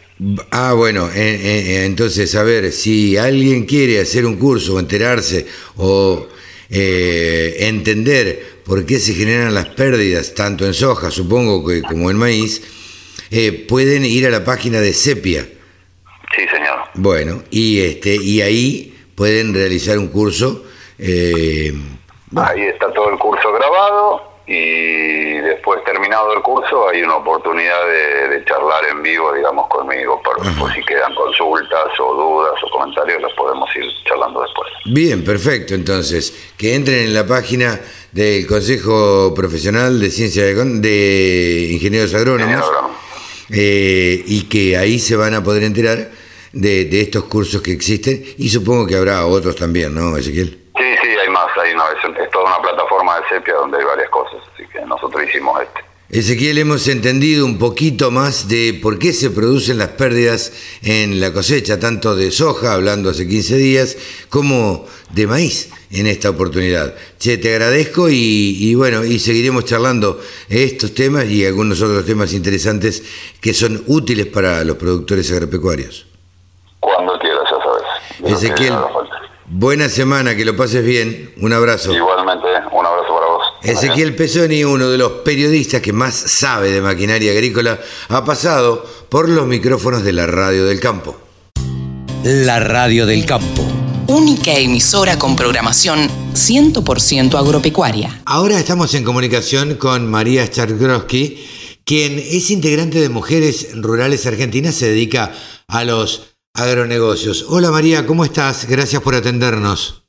Ah, 0.51 0.73
bueno, 0.73 1.09
eh, 1.09 1.41
eh, 1.43 1.85
entonces, 1.85 2.35
a 2.37 2.43
ver, 2.43 2.73
si 2.73 3.17
alguien 3.17 3.67
quiere 3.67 4.01
hacer 4.01 4.25
un 4.25 4.37
curso 4.37 4.75
o 4.75 4.79
enterarse 4.79 5.47
o 5.77 6.27
eh, 6.71 7.57
entender 7.61 8.63
por 8.65 8.87
qué 8.87 8.99
se 8.99 9.15
generan 9.15 9.55
las 9.55 9.67
pérdidas, 9.69 10.35
tanto 10.35 10.65
en 10.65 10.75
soja, 10.75 11.11
supongo, 11.11 11.67
que 11.67 11.83
como 11.83 12.11
en 12.11 12.17
maíz, 12.17 12.63
pueden 13.69 14.05
ir 14.05 14.27
a 14.27 14.31
la 14.31 14.45
página 14.45 14.81
de 14.81 14.93
Sepia. 14.93 15.47
Sí, 16.37 16.49
señor. 16.49 16.81
Bueno, 16.95 17.43
y, 17.51 17.81
este, 17.81 18.17
y 18.17 18.43
ahí 18.43 18.95
pueden 19.15 19.55
realizar 19.55 19.99
un 19.99 20.09
curso. 20.09 20.65
Ahí 20.99 22.63
está 22.63 22.93
todo 22.93 23.11
el 23.11 23.19
curso 23.19 23.53
grabado 23.53 24.33
y 24.47 25.39
después 25.39 25.83
terminado 25.85 26.35
el 26.35 26.43
curso 26.43 26.89
hay 26.89 27.03
una 27.03 27.17
oportunidad 27.17 27.87
de, 27.87 28.45
charlar 28.45 28.85
en 28.91 29.03
vivo, 29.03 29.33
digamos, 29.33 29.69
conmigo, 29.69 30.21
por, 30.23 30.75
si 30.75 30.83
quedan 30.85 31.15
consultas 31.15 31.89
o 32.01 32.15
dudas 32.15 32.55
o 32.63 32.71
comentarios, 32.71 33.23
los 33.23 33.33
podemos 33.35 33.69
ir 33.77 33.85
charlando 34.05 34.43
después. 34.43 34.69
Bien, 34.87 35.25
perfecto, 35.25 35.75
entonces, 35.75 36.53
que 36.59 36.75
entren 36.75 37.07
en 37.07 37.15
la 37.15 37.27
página 37.27 37.81
del 38.11 38.47
Consejo 38.47 39.33
Profesional 39.35 40.01
de 40.01 40.11
Ciencia 40.11 40.45
de, 40.45 40.55
de 40.55 41.69
Ingenieros 41.73 42.13
Agrónomos 42.15 42.65
eh, 43.53 44.23
y 44.27 44.45
que 44.45 44.77
ahí 44.77 44.99
se 44.99 45.15
van 45.15 45.35
a 45.35 45.45
poder 45.45 45.63
enterar 45.63 46.11
de, 46.53 46.85
de 46.87 47.01
estos 47.01 47.25
cursos 47.25 47.61
que 47.61 47.73
existen 47.73 48.25
y 48.39 48.49
supongo 48.49 48.87
que 48.87 48.97
habrá 48.97 49.27
otros 49.27 49.57
también, 49.57 49.95
¿no, 49.95 50.17
Ezequiel? 50.17 50.59
Sí, 50.77 50.85
sí, 51.03 51.09
hay 51.09 51.29
más, 51.29 51.47
hay 51.59 51.73
una, 51.75 51.85
es 52.23 52.31
toda 52.31 52.47
una 52.47 52.63
plataforma 52.63 53.21
de 53.21 53.29
sepia 53.29 53.55
donde 53.55 53.79
hay 53.79 53.85
varias 53.85 54.09
cosas, 54.11 54.41
así 54.55 54.65
que 54.73 54.81
nosotros 54.87 55.23
hicimos 55.29 55.61
este. 55.63 55.92
Ezequiel, 56.13 56.59
hemos 56.59 56.89
entendido 56.89 57.47
un 57.47 57.57
poquito 57.57 58.11
más 58.11 58.47
de 58.47 58.79
por 58.83 58.99
qué 58.99 59.15
se 59.15 59.31
producen 59.31 59.79
las 59.79 59.89
pérdidas 59.89 60.53
en 60.83 61.21
la 61.23 61.33
cosecha, 61.33 61.81
tanto 61.81 62.15
de 62.15 62.31
soja, 62.31 62.75
hablando 62.75 63.09
hace 63.09 63.27
15 63.27 63.57
días, 63.57 63.97
como 64.29 64.85
de 65.09 65.27
maíz 65.27 65.71
en 65.91 66.07
esta 66.07 66.29
oportunidad. 66.29 66.95
Che, 67.19 67.39
te 67.39 67.55
agradezco 67.55 68.11
y, 68.11 68.59
y, 68.61 68.75
bueno, 68.75 69.03
y 69.07 69.19
seguiremos 69.19 69.65
charlando 69.65 70.21
estos 70.51 70.93
temas 70.93 71.31
y 71.31 71.47
algunos 71.47 71.81
otros 71.81 72.05
temas 72.05 72.35
interesantes 72.35 73.03
que 73.41 73.55
son 73.55 73.83
útiles 73.87 74.27
para 74.27 74.63
los 74.65 74.77
productores 74.77 75.33
agropecuarios. 75.33 76.05
Cuando 76.79 77.19
quieras, 77.19 77.45
ya 77.51 78.29
sabes. 78.29 78.43
Ezequiel, 78.43 78.75
Buena 79.55 79.91
semana, 79.91 80.35
que 80.35 80.47
lo 80.47 80.57
pases 80.57 80.83
bien. 80.83 81.35
Un 81.41 81.53
abrazo. 81.53 81.93
Igualmente, 81.93 82.49
un 82.71 82.87
abrazo. 82.87 83.12
Ezequiel 83.63 84.17
Pesoni, 84.17 84.65
uno 84.65 84.91
de 84.91 84.99
los 84.99 85.13
periodistas 85.25 85.81
que 85.81 85.93
más 85.93 86.15
sabe 86.15 86.71
de 86.71 86.81
maquinaria 86.81 87.31
agrícola, 87.31 87.79
ha 88.09 88.25
pasado 88.25 88.85
por 89.09 89.29
los 89.29 89.47
micrófonos 89.47 90.03
de 90.03 90.13
la 90.13 90.27
Radio 90.27 90.65
del 90.65 90.81
Campo. 90.81 91.17
La 92.25 92.59
Radio 92.59 93.07
del 93.07 93.25
Campo. 93.25 93.65
Única 94.09 94.53
emisora 94.55 95.17
con 95.19 95.37
programación 95.37 96.09
100% 96.35 97.39
agropecuaria. 97.39 98.21
Ahora 98.25 98.59
estamos 98.59 98.95
en 98.95 99.05
comunicación 99.05 99.77
con 99.77 100.11
María 100.11 100.51
Chargrowski, 100.51 101.47
quien 101.85 102.19
es 102.19 102.51
integrante 102.51 103.01
de 103.01 103.09
Mujeres 103.09 103.69
Rurales 103.75 104.27
Argentinas, 104.27 104.75
se 104.75 104.89
dedica 104.89 105.33
a 105.69 105.85
los 105.85 106.33
Agronegocios. 106.55 107.47
Hola 107.49 107.71
María, 107.71 108.07
¿cómo 108.07 108.25
estás? 108.25 108.67
Gracias 108.69 109.01
por 109.01 109.15
atendernos. 109.15 110.02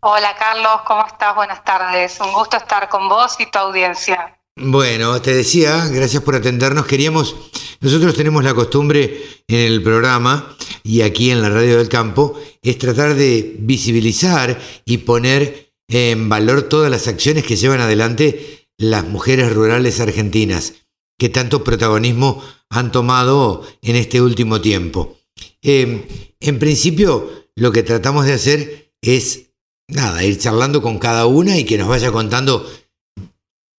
Hola 0.00 0.34
Carlos, 0.38 0.82
¿cómo 0.86 1.06
estás? 1.06 1.34
Buenas 1.34 1.64
tardes. 1.64 2.18
Un 2.20 2.32
gusto 2.32 2.56
estar 2.56 2.88
con 2.88 3.08
vos 3.08 3.36
y 3.38 3.50
tu 3.50 3.58
audiencia. 3.58 4.38
Bueno, 4.56 5.20
te 5.22 5.34
decía, 5.34 5.86
gracias 5.88 6.22
por 6.22 6.34
atendernos. 6.34 6.86
Queríamos, 6.86 7.34
nosotros 7.80 8.14
tenemos 8.14 8.44
la 8.44 8.54
costumbre 8.54 9.22
en 9.48 9.58
el 9.58 9.82
programa 9.82 10.56
y 10.82 11.02
aquí 11.02 11.30
en 11.30 11.40
la 11.42 11.48
Radio 11.48 11.78
del 11.78 11.88
Campo, 11.88 12.38
es 12.60 12.78
tratar 12.78 13.14
de 13.14 13.56
visibilizar 13.58 14.60
y 14.84 14.98
poner 14.98 15.72
en 15.88 16.28
valor 16.28 16.62
todas 16.62 16.90
las 16.90 17.08
acciones 17.08 17.44
que 17.44 17.56
llevan 17.56 17.80
adelante 17.80 18.68
las 18.78 19.04
mujeres 19.04 19.52
rurales 19.52 20.00
argentinas, 20.00 20.74
que 21.18 21.28
tanto 21.28 21.64
protagonismo 21.64 22.42
han 22.70 22.90
tomado 22.90 23.66
en 23.82 23.96
este 23.96 24.20
último 24.20 24.60
tiempo. 24.60 25.18
Em, 25.60 26.02
en 26.40 26.58
principio, 26.58 27.46
lo 27.54 27.70
que 27.70 27.82
tratamos 27.82 28.26
de 28.26 28.32
hacer 28.32 28.92
es, 29.02 29.51
nada, 29.92 30.22
ir 30.24 30.38
charlando 30.38 30.82
con 30.82 30.98
cada 30.98 31.26
una 31.26 31.56
y 31.56 31.64
que 31.64 31.78
nos 31.78 31.88
vaya 31.88 32.10
contando 32.10 32.68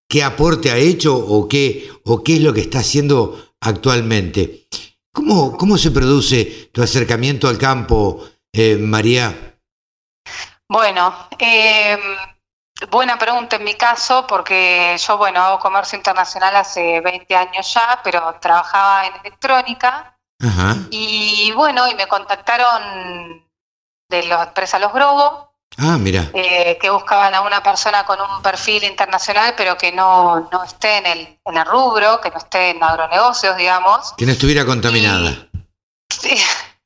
qué 0.08 0.24
aporte 0.24 0.72
ha 0.72 0.78
hecho 0.78 1.16
o 1.16 1.48
qué, 1.48 1.90
o 2.06 2.24
qué 2.24 2.36
es 2.36 2.42
lo 2.42 2.54
que 2.54 2.62
está 2.62 2.80
haciendo 2.80 3.54
actualmente. 3.62 4.68
¿Cómo, 5.12 5.58
cómo 5.58 5.78
se 5.78 5.92
produce 5.92 6.70
tu 6.72 6.82
acercamiento 6.82 7.48
al 7.48 7.58
campo, 7.58 8.26
eh, 8.52 8.78
María? 8.78 9.60
Bueno, 10.68 11.28
em, 11.38 12.00
buena 12.90 13.18
pregunta 13.18 13.58
en 13.58 13.64
mi 13.64 13.76
caso, 13.76 14.26
porque 14.28 14.96
yo, 14.98 15.18
bueno, 15.18 15.42
hago 15.42 15.60
comercio 15.60 15.98
internacional 15.98 16.56
hace 16.56 17.00
20 17.02 17.36
años 17.36 17.74
ya, 17.74 18.00
pero 18.04 18.36
trabajaba 18.40 19.08
en 19.08 19.14
electrónica 19.22 20.18
y 20.90 21.52
bueno, 21.54 21.88
y 21.88 21.96
me 21.96 22.08
contactaron 22.08 23.48
de 24.10 24.24
la 24.24 24.44
empresa 24.44 24.80
Los 24.80 24.94
Grobo. 24.94 25.53
Ah, 25.78 25.98
mira. 25.98 26.30
Eh, 26.34 26.78
que 26.80 26.90
buscaban 26.90 27.34
a 27.34 27.42
una 27.42 27.62
persona 27.64 28.06
con 28.06 28.20
un 28.22 28.42
perfil 28.42 28.84
internacional, 28.84 29.54
pero 29.58 29.78
que 29.78 29.92
no, 29.92 30.48
no 30.52 30.64
esté 30.64 30.98
en 30.98 31.06
el, 31.06 31.40
en 31.46 31.58
el 31.58 31.66
rubro, 31.66 32.22
que 32.22 32.30
no 32.30 32.38
esté 32.38 32.72
en 32.72 32.84
agronegocios, 32.84 33.58
digamos. 33.58 34.14
Que 34.18 34.26
no 34.26 34.32
estuviera 34.32 34.66
contaminada. 34.66 35.48
sí, 36.10 36.36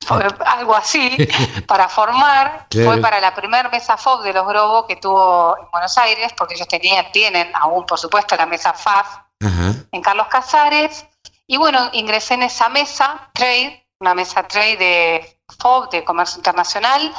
algo 0.46 0.74
así, 0.74 1.16
para 1.66 1.88
formar. 1.88 2.66
Fue 2.70 2.98
para 2.98 3.20
la 3.20 3.34
primera 3.34 3.68
mesa 3.68 3.96
FOB 3.96 4.22
de 4.22 4.32
los 4.32 4.46
Grobo 4.46 4.86
que 4.86 4.96
tuvo 4.96 5.56
en 5.58 5.70
Buenos 5.70 5.96
Aires, 5.98 6.32
porque 6.36 6.54
ellos 6.54 6.68
tenían, 6.68 7.10
tienen 7.12 7.50
aún, 7.54 7.84
por 7.86 7.98
supuesto, 7.98 8.36
la 8.36 8.46
mesa 8.46 8.72
FAF 8.72 9.18
en 9.40 10.02
Carlos 10.02 10.28
Casares. 10.28 11.04
Y 11.46 11.56
bueno, 11.56 11.90
ingresé 11.92 12.34
en 12.34 12.42
esa 12.42 12.68
mesa, 12.68 13.30
trade, 13.32 13.86
una 14.00 14.14
mesa 14.14 14.46
trade 14.46 14.76
de 14.76 15.40
FOB, 15.58 15.90
de 15.90 16.04
comercio 16.04 16.38
internacional, 16.38 17.12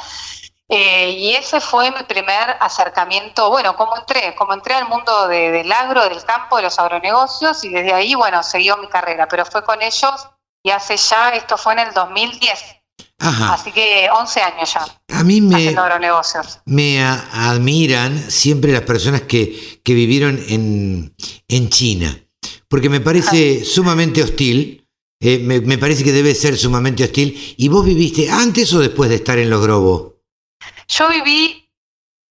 eh, 0.70 1.10
y 1.10 1.32
ese 1.34 1.60
fue 1.60 1.90
mi 1.90 2.02
primer 2.04 2.56
acercamiento, 2.60 3.50
bueno, 3.50 3.76
como 3.76 3.96
entré, 3.96 4.34
como 4.36 4.54
entré 4.54 4.74
al 4.74 4.88
mundo 4.88 5.28
del 5.28 5.70
agro, 5.72 6.08
del 6.08 6.24
campo, 6.24 6.56
de 6.56 6.62
los 6.62 6.78
agronegocios, 6.78 7.64
y 7.64 7.68
desde 7.68 7.92
ahí, 7.92 8.14
bueno, 8.14 8.42
siguió 8.42 8.76
mi 8.76 8.88
carrera, 8.88 9.26
pero 9.28 9.44
fue 9.44 9.64
con 9.64 9.82
ellos 9.82 10.28
y 10.62 10.70
hace 10.70 10.96
ya, 10.96 11.30
esto 11.30 11.58
fue 11.58 11.72
en 11.74 11.80
el 11.80 11.92
2010. 11.92 12.76
Así 13.18 13.70
que 13.72 14.08
11 14.10 14.40
años 14.40 14.72
ya. 14.72 14.86
A 15.14 15.24
mí 15.24 15.42
me, 15.42 15.74
me 16.64 17.02
admiran 17.04 18.30
siempre 18.30 18.72
las 18.72 18.82
personas 18.82 19.22
que, 19.22 19.80
que 19.84 19.92
vivieron 19.92 20.42
en, 20.48 21.14
en 21.48 21.68
China 21.68 22.16
porque 22.70 22.88
me 22.88 23.00
parece 23.00 23.64
sumamente 23.64 24.22
hostil, 24.22 24.86
eh, 25.20 25.40
me, 25.40 25.76
parece 25.76 26.04
que 26.04 26.12
debe 26.12 26.36
ser 26.36 26.56
sumamente 26.56 27.02
hostil. 27.02 27.36
¿Y 27.56 27.68
vos 27.68 27.84
viviste 27.84 28.30
antes 28.30 28.72
o 28.72 28.78
después 28.78 29.10
de 29.10 29.16
estar 29.16 29.40
en 29.40 29.50
Los 29.50 29.60
Grobos? 29.60 30.12
Yo 30.90 31.08
viví 31.08 31.70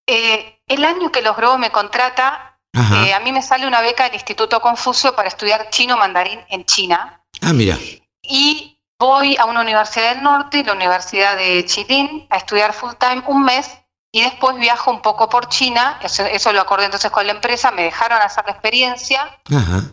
eh, 0.07 0.61
el 0.68 0.86
año 0.86 1.11
que 1.11 1.22
Los 1.22 1.36
Grobos 1.36 1.60
me 1.60 1.72
contrata, 1.72 2.60
eh, 2.73 3.14
a 3.14 3.19
mí 3.19 3.31
me 3.31 3.41
sale 3.41 3.65
una 3.65 3.81
beca 3.81 4.03
del 4.03 4.14
Instituto 4.14 4.61
Confucio 4.61 5.15
para 5.15 5.27
estudiar 5.27 5.69
chino 5.69 5.98
mandarín 5.98 6.40
en 6.49 6.65
China. 6.65 7.23
Ah, 7.41 7.53
mira. 7.53 7.77
Y 8.22 8.80
voy 8.99 9.36
a 9.38 9.45
una 9.45 9.61
universidad 9.61 10.14
del 10.14 10.23
norte, 10.23 10.64
la 10.64 10.73
Universidad 10.73 11.36
de 11.36 11.65
Chilín, 11.65 12.27
a 12.30 12.38
estudiar 12.38 12.73
full 12.73 12.94
time 12.99 13.23
un 13.27 13.44
mes 13.44 13.69
y 14.11 14.22
después 14.22 14.57
viajo 14.57 14.91
un 14.91 15.02
poco 15.02 15.30
por 15.30 15.49
China, 15.49 15.99
eso, 16.03 16.26
eso, 16.26 16.52
lo 16.52 16.61
acordé 16.61 16.86
entonces 16.86 17.11
con 17.11 17.26
la 17.26 17.34
empresa, 17.34 17.72
me 17.72 17.84
dejaron 17.84 18.22
hacer 18.22 18.44
la 18.45 18.53
experiencia 18.53 19.40
Ajá. 19.56 19.84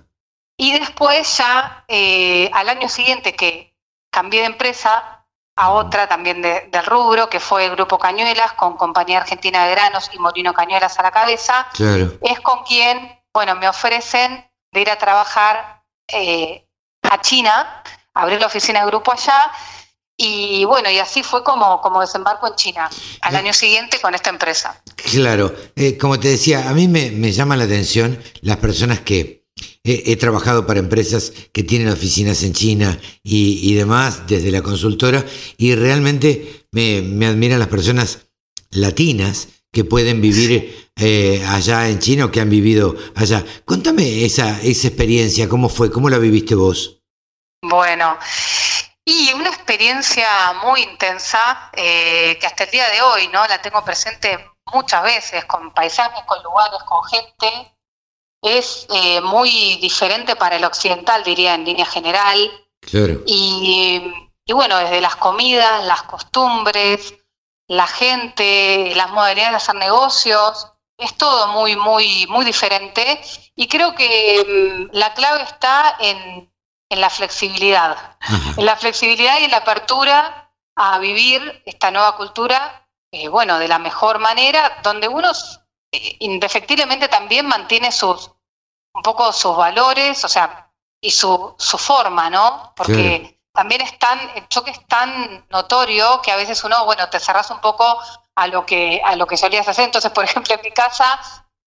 Y 0.57 0.73
después 0.73 1.37
ya 1.37 1.85
eh, 1.87 2.51
al 2.53 2.69
año 2.69 2.89
siguiente 2.89 3.35
que 3.35 3.75
cambié 4.11 4.41
de 4.41 4.47
empresa 4.47 5.16
a 5.57 5.71
otra 5.71 6.07
también 6.07 6.43
de, 6.43 6.69
del 6.71 6.85
rubro, 6.85 7.29
que 7.29 7.41
fue 7.41 7.65
el 7.65 7.73
Grupo 7.73 7.99
Cañuelas, 7.99 8.53
con 8.53 8.77
Compañía 8.77 9.19
Argentina 9.19 9.65
de 9.65 9.73
Granos 9.73 10.11
y 10.13 10.19
Molino 10.19 10.53
Cañuelas 10.53 10.99
a 10.99 11.03
la 11.03 11.11
cabeza, 11.11 11.67
es 12.21 12.41
con 12.41 12.63
quien, 12.65 13.19
bueno, 13.33 13.57
me 13.57 13.69
ofrecen 13.69 14.45
de 14.73 14.81
ir 14.81 14.91
a 14.91 14.97
trabajar 14.97 15.83
eh, 16.09 16.67
a 17.03 17.21
China, 17.23 17.83
abrir 18.13 18.39
la 18.39 18.47
oficina 18.47 18.81
de 18.81 18.87
grupo 18.87 19.13
allá, 19.13 19.51
y 20.19 20.65
bueno, 20.67 20.91
y 20.91 20.99
así 20.99 21.23
fue 21.23 21.43
como, 21.43 21.81
como 21.81 22.01
desembarco 22.01 22.47
en 22.47 22.55
China, 22.57 22.91
al 23.23 23.35
eh. 23.35 23.39
año 23.39 23.53
siguiente 23.55 23.99
con 24.01 24.15
esta 24.15 24.31
empresa. 24.31 24.83
Claro, 24.97 25.55
como 25.99 26.21
te 26.21 26.29
decía, 26.29 26.69
a 26.69 26.73
mí 26.75 26.87
me, 26.87 27.11
me 27.11 27.33
llama 27.33 27.57
la 27.57 27.65
atención 27.65 28.23
las 28.43 28.59
personas 28.59 29.01
que 29.01 29.36
He, 29.89 30.17
trabajado 30.17 30.67
para 30.67 30.81
empresas 30.81 31.33
que 31.53 31.63
tienen 31.63 31.89
oficinas 31.89 32.43
en 32.43 32.53
China 32.53 32.99
y, 33.23 33.73
demás 33.75 34.27
desde 34.27 34.51
la 34.51 34.61
consultora 34.61 35.25
y 35.57 35.77
realmente 35.77 36.67
me, 36.73 36.99
admiran 37.25 37.61
las 37.61 37.69
personas 37.69 38.27
latinas 38.71 39.47
que 39.73 39.85
pueden 39.85 40.21
vivir 40.21 40.91
eh, 40.97 41.45
allá 41.49 41.89
en 41.89 42.01
China 42.01 42.25
o 42.25 42.33
que 42.33 42.41
han 42.41 42.51
vivido 42.51 42.97
allá. 43.15 43.45
Contame 43.65 44.25
esa, 44.25 44.61
esa 44.61 44.89
experiencia, 44.89 45.49
¿cómo 45.49 45.69
fue? 45.69 45.93
¿Cómo 45.93 46.11
la 46.11 46.19
viviste 46.19 46.57
vos? 46.57 46.99
Bueno, 47.63 48.19
Y 49.05 49.33
una 49.35 49.51
experiencia 49.51 50.29
muy 50.65 50.83
intensa 50.83 51.71
eh, 51.73 52.37
que 52.41 52.47
hasta 52.47 52.65
el 52.65 52.71
día 52.73 52.89
de 52.89 53.03
hoy 53.03 53.29
no 53.29 53.47
la 53.47 53.63
tengo 53.63 53.85
presente 53.85 54.51
muchas 54.73 55.03
veces 55.05 55.45
con 55.45 55.73
paisajes, 55.73 56.25
con 56.27 56.43
lugares, 56.43 56.81
con 56.85 57.05
gente. 57.05 57.76
Es 58.43 58.87
eh, 58.95 59.21
muy 59.21 59.77
diferente 59.77 60.37
para 60.37 60.57
el 60.57 60.65
occidental, 60.65 61.25
diría 61.25 61.55
en 61.55 61.65
línea 61.65 61.87
general. 61.87 62.51
Claro. 62.81 63.23
Y, 63.27 64.03
y 64.45 64.53
bueno, 64.53 64.77
desde 64.79 65.01
las 65.01 65.17
comidas, 65.17 65.85
las 65.85 66.03
costumbres, 66.03 67.15
la 67.69 67.87
gente, 67.87 68.93
las 68.95 69.11
modalidades 69.11 69.53
de 69.53 69.57
hacer 69.57 69.75
negocios, 69.75 70.69
es 70.99 71.17
todo 71.17 71.49
muy, 71.49 71.77
muy, 71.77 72.27
muy 72.29 72.45
diferente. 72.45 73.21
Y 73.55 73.69
creo 73.69 73.95
que 73.95 74.89
mm, 74.93 74.97
la 74.97 75.13
clave 75.15 75.43
está 75.43 75.97
en, 75.99 76.53
en 76.89 77.01
la 77.01 77.11
flexibilidad, 77.11 78.17
en 78.57 78.65
la 78.65 78.77
flexibilidad 78.77 79.41
y 79.41 79.45
en 79.45 79.51
la 79.51 79.59
apertura 79.59 80.53
a 80.77 80.99
vivir 80.99 81.63
esta 81.65 81.91
nueva 81.91 82.17
cultura, 82.17 82.87
eh, 83.11 83.29
bueno, 83.29 83.59
de 83.59 83.69
la 83.69 83.79
mejor 83.79 84.19
manera, 84.19 84.79
donde 84.83 85.09
uno 85.09 85.31
eh, 85.31 85.35
indefectiblemente 86.21 87.09
también 87.09 87.47
mantiene 87.47 87.93
sus, 87.93 88.31
un 88.93 89.03
poco 89.03 89.33
sus 89.33 89.57
valores, 89.57 90.25
o 90.25 90.29
sea, 90.29 90.71
y 91.01 91.11
su, 91.11 91.55
su 91.59 91.79
forma, 91.79 92.31
¿no? 92.31 92.73
Porque 92.77 93.41
también 93.53 93.81
es 93.81 93.99
tan, 93.99 94.19
el 94.35 94.49
choque 94.49 94.71
es 94.71 94.87
tan 94.87 95.47
notorio 95.51 96.21
que 96.23 96.33
a 96.33 96.37
veces 96.37 96.63
uno, 96.65 96.85
bueno, 96.85 97.09
te 97.09 97.21
cerras 97.21 97.51
un 97.51 97.61
poco 97.61 97.99
a 98.35 98.47
lo 98.47 98.67
que, 98.67 99.01
a 99.05 99.17
lo 99.17 99.27
que 99.27 99.37
solías 99.37 99.67
hacer. 99.67 99.85
Entonces, 99.85 100.13
por 100.13 100.25
ejemplo, 100.25 100.55
en 100.55 100.61
mi 100.63 100.71
casa, 100.71 101.19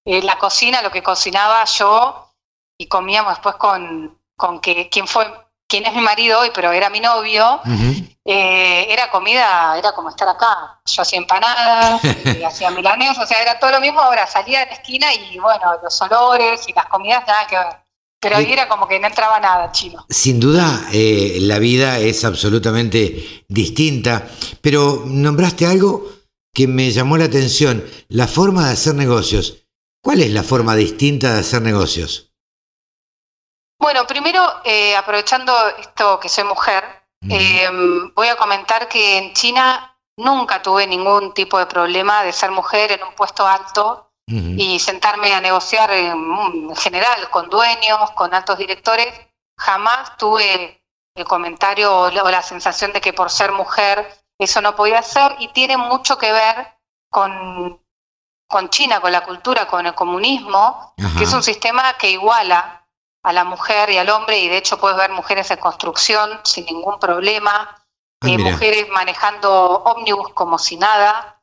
eh, 0.05 0.21
la 0.21 0.37
cocina, 0.37 0.81
lo 0.81 0.91
que 0.91 1.03
cocinaba 1.03 1.63
yo 1.65 2.31
y 2.77 2.87
comíamos 2.87 3.33
después 3.33 3.55
con, 3.55 4.19
con 4.35 4.59
que 4.59 4.89
quien 4.89 5.07
fue, 5.07 5.25
quien 5.69 5.85
es 5.85 5.93
mi 5.93 6.01
marido 6.01 6.39
hoy, 6.39 6.49
pero 6.53 6.71
era 6.71 6.89
mi 6.89 6.99
novio, 6.99 7.61
eh, 8.25 8.87
era 8.89 9.09
comida, 9.11 9.77
era 9.77 9.93
como 9.93 10.09
estar 10.09 10.27
acá. 10.27 10.81
Yo 10.85 11.03
hacía 11.03 11.19
empanadas, 11.19 12.01
y 12.39 12.43
hacía 12.43 12.71
milanes, 12.71 13.17
o 13.17 13.25
sea, 13.25 13.41
era 13.41 13.59
todo 13.59 13.71
lo 13.71 13.79
mismo. 13.79 14.01
Ahora 14.01 14.25
salía 14.25 14.61
de 14.61 14.65
la 14.65 14.73
esquina 14.73 15.13
y 15.13 15.37
bueno, 15.37 15.77
los 15.81 16.01
olores 16.01 16.67
y 16.67 16.73
las 16.73 16.87
comidas 16.87 17.23
nada 17.25 17.47
que 17.47 17.55
ver. 17.55 17.67
Pero 18.19 18.35
ahí 18.35 18.51
era 18.51 18.67
como 18.67 18.85
que 18.85 18.99
no 18.99 19.07
entraba 19.07 19.39
nada 19.39 19.71
chino. 19.71 20.05
Sin 20.09 20.41
duda, 20.41 20.87
eh, 20.91 21.37
la 21.39 21.57
vida 21.57 21.99
es 21.99 22.25
absolutamente 22.25 23.45
distinta, 23.47 24.27
pero 24.59 25.03
nombraste 25.05 25.65
algo 25.65 26.03
que 26.53 26.67
me 26.67 26.91
llamó 26.91 27.17
la 27.17 27.25
atención, 27.25 27.85
la 28.09 28.27
forma 28.27 28.67
de 28.67 28.73
hacer 28.73 28.95
negocios. 28.95 29.59
¿Cuál 30.01 30.21
es 30.21 30.31
la 30.31 30.43
forma 30.43 30.75
distinta 30.75 31.33
de 31.33 31.39
hacer 31.39 31.61
negocios? 31.61 32.28
Bueno, 33.79 34.05
primero, 34.05 34.61
eh, 34.65 34.95
aprovechando 34.95 35.53
esto 35.79 36.19
que 36.19 36.27
soy 36.27 36.43
mujer, 36.43 36.83
eh, 37.29 37.69
voy 38.13 38.27
a 38.27 38.35
comentar 38.35 38.89
que 38.89 39.17
en 39.17 39.33
China 39.33 39.97
nunca 40.17 40.61
tuve 40.61 40.85
ningún 40.85 41.33
tipo 41.33 41.57
de 41.57 41.65
problema 41.65 42.23
de 42.23 42.33
ser 42.33 42.51
mujer 42.51 42.91
en 42.91 43.03
un 43.03 43.15
puesto 43.15 43.47
alto 43.47 44.11
y 44.27 44.77
sentarme 44.77 45.33
a 45.33 45.41
negociar 45.41 45.89
en, 45.91 46.75
general 46.75 47.29
con 47.31 47.49
dueños, 47.49 48.11
con 48.11 48.31
altos 48.33 48.59
directores. 48.59 49.07
Jamás 49.57 50.17
tuve 50.17 50.83
el 51.15 51.25
comentario 51.25 52.01
o 52.01 52.11
la, 52.11 52.41
sensación 52.43 52.93
de 52.93 53.01
que 53.01 53.13
por 53.13 53.31
ser 53.31 53.51
mujer 53.53 54.07
eso 54.37 54.61
no 54.61 54.75
podía 54.75 55.01
ser 55.01 55.35
y 55.39 55.47
tiene 55.47 55.77
mucho 55.77 56.17
que 56.19 56.31
ver 56.31 56.77
con, 57.09 57.81
con 58.47 58.69
China, 58.69 59.01
con 59.01 59.11
la 59.11 59.21
cultura, 59.21 59.65
con 59.65 59.87
el 59.87 59.95
comunismo, 59.95 60.93
que 61.17 61.23
es 61.23 61.33
un 61.33 61.41
sistema 61.41 61.93
que 61.93 62.11
iguala 62.11 62.78
a 63.23 63.33
la 63.33 63.43
mujer 63.43 63.89
y 63.89 63.97
al 63.97 64.09
hombre, 64.09 64.39
y 64.39 64.47
de 64.47 64.57
hecho 64.57 64.79
puedes 64.79 64.97
ver 64.97 65.11
mujeres 65.11 65.51
en 65.51 65.59
construcción 65.59 66.39
sin 66.43 66.65
ningún 66.65 66.99
problema, 66.99 67.75
ah, 68.21 68.27
eh, 68.27 68.37
mujeres 68.37 68.87
manejando 68.89 69.83
ómnibus 69.83 70.33
como 70.33 70.57
si 70.57 70.77
nada, 70.77 71.41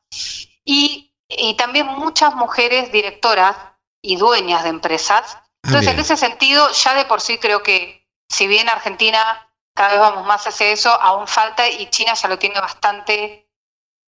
y, 0.65 1.13
y, 1.27 1.55
también 1.55 1.87
muchas 1.87 2.35
mujeres 2.35 2.91
directoras 2.91 3.55
y 4.01 4.15
dueñas 4.15 4.63
de 4.63 4.69
empresas. 4.69 5.37
Ah, 5.37 5.43
Entonces, 5.63 5.93
en 5.93 5.99
ese 5.99 6.17
sentido, 6.17 6.69
ya 6.71 6.93
de 6.95 7.05
por 7.05 7.21
sí 7.21 7.37
creo 7.37 7.61
que 7.63 8.07
si 8.29 8.47
bien 8.47 8.69
Argentina 8.69 9.47
cada 9.73 9.89
vez 9.89 9.99
vamos 9.99 10.25
más 10.25 10.45
hacia 10.47 10.71
eso, 10.71 10.89
aún 10.89 11.27
falta 11.27 11.69
y 11.69 11.87
China 11.91 12.13
ya 12.15 12.27
lo 12.27 12.39
tiene 12.39 12.59
bastante 12.59 13.47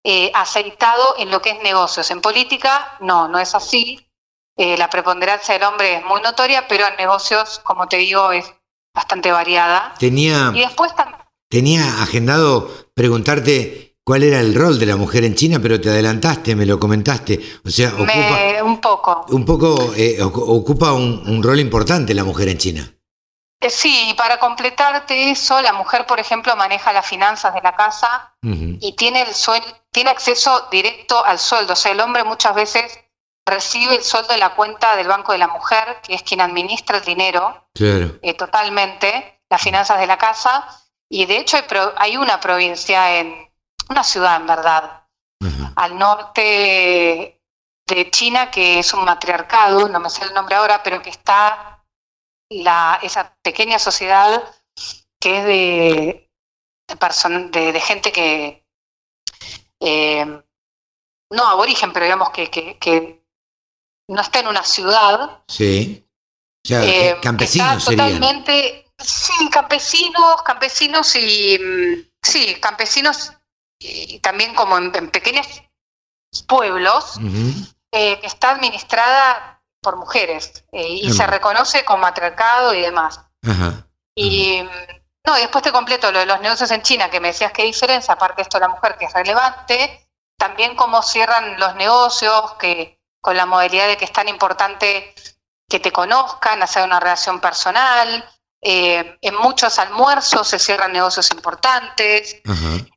eh, 0.02 0.30
aceitado 0.34 1.16
en 1.18 1.30
lo 1.30 1.42
que 1.42 1.50
es 1.50 1.62
negocios. 1.62 2.10
En 2.10 2.22
política, 2.22 2.96
no, 3.00 3.28
no 3.28 3.38
es 3.38 3.54
así. 3.54 4.07
Eh, 4.60 4.76
la 4.76 4.90
preponderancia 4.90 5.54
del 5.54 5.62
hombre 5.62 5.94
es 5.94 6.04
muy 6.04 6.20
notoria, 6.20 6.66
pero 6.66 6.84
en 6.88 6.96
negocios, 6.96 7.60
como 7.62 7.86
te 7.86 7.96
digo, 7.96 8.32
es 8.32 8.44
bastante 8.92 9.30
variada. 9.30 9.94
Tenía, 10.00 10.50
y 10.52 10.58
después 10.58 10.92
tenía 11.48 12.02
agendado 12.02 12.68
preguntarte 12.92 13.96
cuál 14.02 14.24
era 14.24 14.40
el 14.40 14.56
rol 14.56 14.80
de 14.80 14.86
la 14.86 14.96
mujer 14.96 15.24
en 15.24 15.36
China, 15.36 15.60
pero 15.62 15.80
te 15.80 15.90
adelantaste, 15.90 16.56
me 16.56 16.66
lo 16.66 16.80
comentaste. 16.80 17.38
O 17.64 17.70
sea, 17.70 17.90
ocupa, 17.94 18.64
un 18.64 18.80
poco. 18.80 19.26
Un 19.28 19.44
poco 19.44 19.92
eh, 19.96 20.20
ocupa 20.20 20.92
un, 20.92 21.40
rol 21.40 21.60
importante 21.60 22.12
la 22.12 22.24
mujer 22.24 22.48
en 22.48 22.58
China. 22.58 22.92
Eh, 23.60 23.70
sí, 23.70 24.12
para 24.16 24.40
completarte 24.40 25.30
eso, 25.30 25.62
la 25.62 25.72
mujer, 25.72 26.04
por 26.04 26.18
ejemplo, 26.18 26.56
maneja 26.56 26.92
las 26.92 27.06
finanzas 27.06 27.54
de 27.54 27.62
la 27.62 27.76
casa 27.76 28.34
y 28.42 28.96
tiene 28.96 29.22
el 29.22 29.28
tiene 29.92 30.10
acceso 30.10 30.66
directo 30.68 31.24
al 31.24 31.38
sueldo. 31.38 31.74
O 31.74 31.76
sea, 31.76 31.92
el 31.92 32.00
hombre 32.00 32.24
muchas 32.24 32.56
veces 32.56 32.98
recibe 33.48 33.96
el 33.96 34.02
sueldo 34.02 34.32
de 34.32 34.38
la 34.38 34.54
cuenta 34.54 34.96
del 34.96 35.08
Banco 35.08 35.32
de 35.32 35.38
la 35.38 35.48
Mujer, 35.48 36.00
que 36.02 36.14
es 36.14 36.22
quien 36.22 36.40
administra 36.40 36.98
el 36.98 37.04
dinero 37.04 37.68
eh, 37.74 38.34
totalmente, 38.34 39.40
las 39.48 39.62
finanzas 39.62 39.98
de 39.98 40.06
la 40.06 40.18
casa, 40.18 40.66
y 41.08 41.26
de 41.26 41.38
hecho 41.38 41.56
hay, 41.96 42.16
una 42.16 42.38
provincia 42.40 43.18
en, 43.18 43.50
una 43.88 44.04
ciudad 44.04 44.36
en 44.36 44.46
verdad, 44.46 45.04
al 45.76 45.98
norte 45.98 47.40
de 47.86 48.10
China, 48.10 48.50
que 48.50 48.80
es 48.80 48.92
un 48.92 49.04
matriarcado, 49.04 49.88
no 49.88 50.00
me 50.00 50.10
sé 50.10 50.24
el 50.24 50.34
nombre 50.34 50.56
ahora, 50.56 50.82
pero 50.82 51.00
que 51.00 51.10
está 51.10 51.84
la, 52.50 52.98
esa 53.02 53.36
pequeña 53.42 53.78
sociedad 53.78 54.42
que 55.20 55.38
es 55.38 55.44
de, 55.44 56.30
de, 57.50 57.72
de, 57.72 57.80
gente 57.80 58.12
que, 58.12 58.66
eh, 59.80 60.42
no 61.30 61.46
aborigen, 61.46 61.92
pero 61.92 62.04
digamos 62.04 62.30
que, 62.30 62.50
que 62.50 63.17
no 64.08 64.20
está 64.20 64.40
en 64.40 64.48
una 64.48 64.64
ciudad. 64.64 65.42
Sí. 65.48 66.04
O 66.64 66.68
sea, 66.68 66.84
eh, 66.84 67.18
campesinos 67.22 67.84
totalmente, 67.84 68.90
sí, 68.98 69.48
campesinos, 69.50 70.42
campesinos 70.44 71.14
y 71.14 71.58
mm, 71.58 72.10
sí, 72.22 72.56
campesinos 72.60 73.32
y 73.78 74.18
también 74.18 74.54
como 74.54 74.76
en, 74.76 75.10
pequeños 75.10 75.46
pueblos 76.46 77.18
eh, 77.92 78.18
que 78.20 78.26
está 78.26 78.50
administrada 78.50 79.62
por 79.80 79.96
mujeres 79.96 80.64
eh, 80.72 80.88
y 80.88 81.12
se 81.12 81.26
reconoce 81.26 81.84
como 81.84 82.02
matriarcado 82.02 82.74
y 82.74 82.80
demás. 82.80 83.20
Y 84.14 84.62
mm, 84.62 84.68
no, 85.26 85.38
y 85.38 85.42
después 85.42 85.62
te 85.62 85.72
completo 85.72 86.10
lo 86.10 86.18
de 86.18 86.26
los 86.26 86.40
negocios 86.40 86.70
en 86.70 86.82
China, 86.82 87.10
que 87.10 87.20
me 87.20 87.28
decías 87.28 87.52
qué 87.52 87.62
diferencia, 87.62 88.14
aparte 88.14 88.36
de 88.36 88.42
esto 88.42 88.58
de 88.58 88.62
la 88.62 88.74
mujer 88.74 88.96
que 88.98 89.04
es 89.04 89.12
relevante, 89.12 90.08
también 90.36 90.74
cómo 90.74 91.02
cierran 91.02 91.58
los 91.58 91.74
negocios, 91.76 92.54
que 92.58 92.97
con 93.28 93.36
la 93.36 93.44
modalidad 93.44 93.88
de 93.88 93.98
que 93.98 94.06
es 94.06 94.12
tan 94.12 94.26
importante 94.26 95.12
que 95.68 95.80
te 95.80 95.92
conozcan, 95.92 96.62
hacer 96.62 96.82
una 96.82 96.98
relación 96.98 97.42
personal. 97.42 98.24
Eh, 98.62 99.18
en 99.20 99.34
muchos 99.34 99.78
almuerzos 99.78 100.48
se 100.48 100.58
cierran 100.58 100.94
negocios 100.94 101.30
importantes. 101.32 102.38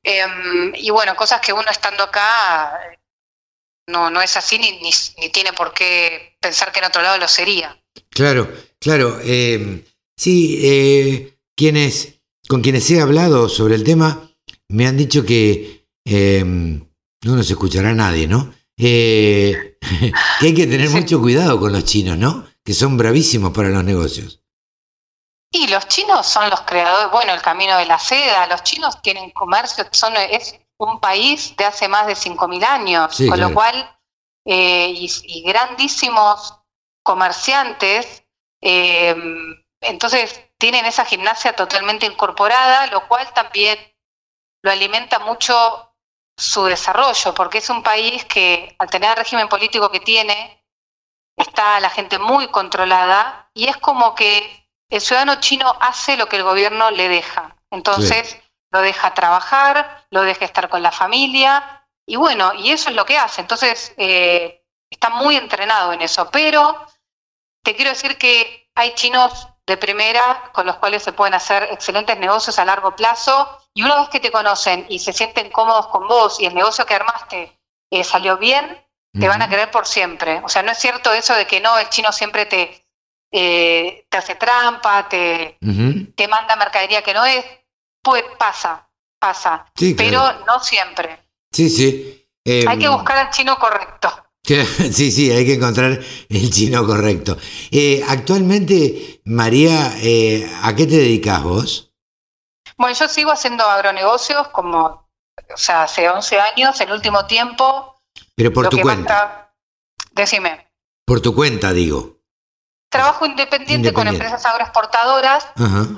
Em, 0.01 0.73
y 0.73 0.89
bueno, 0.89 1.17
cosas 1.17 1.41
que 1.41 1.51
uno 1.51 1.69
estando 1.69 2.05
acá 2.05 2.79
no, 3.87 4.09
no 4.09 4.21
es 4.21 4.37
así 4.37 4.57
ni, 4.57 4.79
ni, 4.79 5.29
tiene 5.31 5.51
por 5.51 5.73
qué 5.73 6.37
pensar 6.39 6.71
que 6.71 6.79
en 6.79 6.85
otro 6.85 7.01
lado 7.01 7.17
lo 7.17 7.27
sería. 7.27 7.77
Claro, 8.09 8.49
claro. 8.79 9.19
Em, 9.21 9.83
sí, 10.15 10.61
eh, 10.63 11.39
quienes, 11.57 12.21
con 12.47 12.61
quienes 12.61 12.89
he 12.89 13.01
hablado 13.01 13.49
sobre 13.49 13.75
el 13.75 13.83
tema 13.83 14.31
me 14.69 14.87
han 14.87 14.95
dicho 14.95 15.25
que 15.25 15.89
em, 16.05 16.87
no 17.21 17.35
nos 17.35 17.49
escuchará 17.49 17.93
nadie, 17.93 18.27
¿no? 18.27 18.60
Eh, 18.83 19.77
que 20.39 20.47
hay 20.47 20.55
que 20.55 20.65
tener 20.65 20.89
mucho 20.89 21.21
cuidado 21.21 21.59
con 21.59 21.71
los 21.71 21.85
chinos, 21.85 22.17
¿no? 22.17 22.47
Que 22.65 22.73
son 22.73 22.97
bravísimos 22.97 23.51
para 23.51 23.69
los 23.69 23.83
negocios. 23.83 24.41
Y 25.51 25.67
los 25.67 25.87
chinos 25.87 26.25
son 26.25 26.49
los 26.49 26.61
creadores, 26.61 27.11
bueno, 27.11 27.33
el 27.33 27.41
camino 27.41 27.77
de 27.77 27.85
la 27.85 27.99
seda, 27.99 28.47
los 28.47 28.63
chinos 28.63 29.01
tienen 29.01 29.29
comercio, 29.31 29.85
son, 29.91 30.15
es 30.15 30.59
un 30.77 30.99
país 30.99 31.55
de 31.57 31.65
hace 31.65 31.87
más 31.87 32.07
de 32.07 32.13
5.000 32.13 32.63
años, 32.63 33.17
con 33.29 33.39
lo 33.39 33.53
cual, 33.53 33.99
eh, 34.45 34.87
y, 34.95 35.43
grandísimos 35.43 36.57
comerciantes, 37.03 38.23
eh, 38.61 39.15
entonces 39.81 40.41
tienen 40.57 40.85
esa 40.85 41.05
gimnasia 41.05 41.53
totalmente 41.53 42.05
incorporada, 42.05 42.87
lo 42.87 43.07
cual 43.07 43.31
también 43.33 43.77
lo 44.63 44.71
alimenta 44.71 45.19
mucho 45.19 45.90
su 46.41 46.65
desarrollo, 46.65 47.34
porque 47.34 47.59
es 47.59 47.69
un 47.69 47.84
país 47.84 48.26
que 48.26 48.76
al 48.80 48.89
tener 48.89 49.11
el 49.11 49.18
régimen 49.18 49.47
político 49.47 49.91
que 49.91 49.99
tiene, 49.99 50.65
está 51.38 51.80
la 51.80 51.89
gente 51.89 52.18
muy 52.18 52.47
controlada 52.47 53.49
y 53.53 53.68
es 53.68 53.77
como 53.77 54.15
que 54.15 54.68
el 54.89 55.01
ciudadano 55.01 55.39
chino 55.39 55.76
hace 55.80 56.18
lo 56.18 56.27
que 56.27 56.38
el 56.38 56.43
gobierno 56.43 56.89
le 56.89 57.09
deja. 57.09 57.55
Entonces, 57.69 58.38
lo 58.72 58.81
deja 58.81 59.13
trabajar, 59.13 60.05
lo 60.09 60.23
deja 60.23 60.43
estar 60.43 60.68
con 60.68 60.81
la 60.81 60.91
familia, 60.91 61.85
y 62.05 62.15
bueno, 62.15 62.53
y 62.55 62.72
eso 62.72 62.89
es 62.89 62.95
lo 62.95 63.05
que 63.05 63.18
hace. 63.18 63.41
Entonces, 63.41 63.93
eh, 63.97 64.65
está 64.89 65.09
muy 65.09 65.38
entrenado 65.38 65.93
en 65.93 66.01
eso. 66.01 66.30
Pero 66.31 66.88
te 67.63 67.76
quiero 67.76 67.91
decir 67.91 68.18
que 68.18 68.69
hay 68.76 68.95
chinos 68.95 69.47
de 69.65 69.77
primera 69.77 70.51
con 70.53 70.65
los 70.65 70.77
cuales 70.77 71.03
se 71.03 71.13
pueden 71.13 71.33
hacer 71.33 71.63
excelentes 71.71 72.17
negocios 72.17 72.57
a 72.59 72.65
largo 72.65 72.95
plazo, 72.95 73.61
y 73.73 73.83
una 73.83 73.99
vez 73.99 74.09
que 74.09 74.19
te 74.19 74.31
conocen 74.31 74.85
y 74.89 74.99
se 74.99 75.13
sienten 75.13 75.51
cómodos 75.51 75.88
con 75.88 76.07
vos 76.07 76.39
y 76.39 76.45
el 76.45 76.53
negocio 76.53 76.85
que 76.85 76.95
armaste 76.95 77.59
eh, 77.89 78.03
salió 78.03 78.38
bien, 78.38 78.85
te 79.17 79.27
van 79.27 79.41
a 79.41 79.49
querer 79.49 79.69
por 79.71 79.85
siempre. 79.85 80.41
O 80.43 80.49
sea, 80.49 80.63
no 80.63 80.71
es 80.71 80.77
cierto 80.77 81.11
eso 81.11 81.33
de 81.35 81.45
que 81.45 81.59
no, 81.59 81.77
el 81.77 81.89
chino 81.89 82.11
siempre 82.13 82.45
te, 82.45 82.85
eh, 83.31 84.05
te 84.09 84.17
hace 84.17 84.35
trampa, 84.35 85.09
te, 85.09 85.57
te 86.15 86.27
manda 86.27 86.55
mercadería 86.55 87.01
que 87.01 87.13
no 87.13 87.25
es. 87.25 87.43
Pues 88.01 88.23
pasa, 88.39 88.89
pasa, 89.19 89.65
pero 89.97 90.45
no 90.47 90.59
siempre. 90.61 91.19
Sí, 91.51 91.69
sí. 91.69 92.27
hay 92.45 92.79
que 92.79 92.85
em, 92.85 92.91
buscar 92.91 93.17
al 93.17 93.29
chino 93.29 93.57
correcto. 93.57 94.31
Sí, 94.91 95.11
sí, 95.11 95.31
hay 95.31 95.45
que 95.45 95.53
encontrar 95.53 95.99
el 96.29 96.49
chino 96.49 96.85
correcto. 96.85 97.38
Eh, 97.69 98.03
actualmente, 98.07 99.20
María, 99.31 99.93
eh, 100.01 100.51
¿a 100.61 100.75
qué 100.75 100.85
te 100.85 100.97
dedicas 100.97 101.41
vos? 101.41 101.93
Bueno, 102.75 102.93
yo 102.93 103.07
sigo 103.07 103.31
haciendo 103.31 103.63
agronegocios 103.63 104.49
como, 104.49 105.07
o 105.53 105.57
sea, 105.57 105.83
hace 105.83 106.09
11 106.09 106.39
años, 106.41 106.81
el 106.81 106.91
último 106.91 107.25
tiempo. 107.27 107.95
Pero 108.35 108.51
por 108.51 108.67
tu 108.67 108.81
cuenta. 108.81 109.53
Decime. 110.11 110.69
Por 111.05 111.21
tu 111.21 111.33
cuenta, 111.33 111.71
digo. 111.71 112.17
Trabajo 112.89 113.25
independiente, 113.25 113.93
con 113.93 114.09
empresas 114.09 114.45
agroexportadoras. 114.45 115.47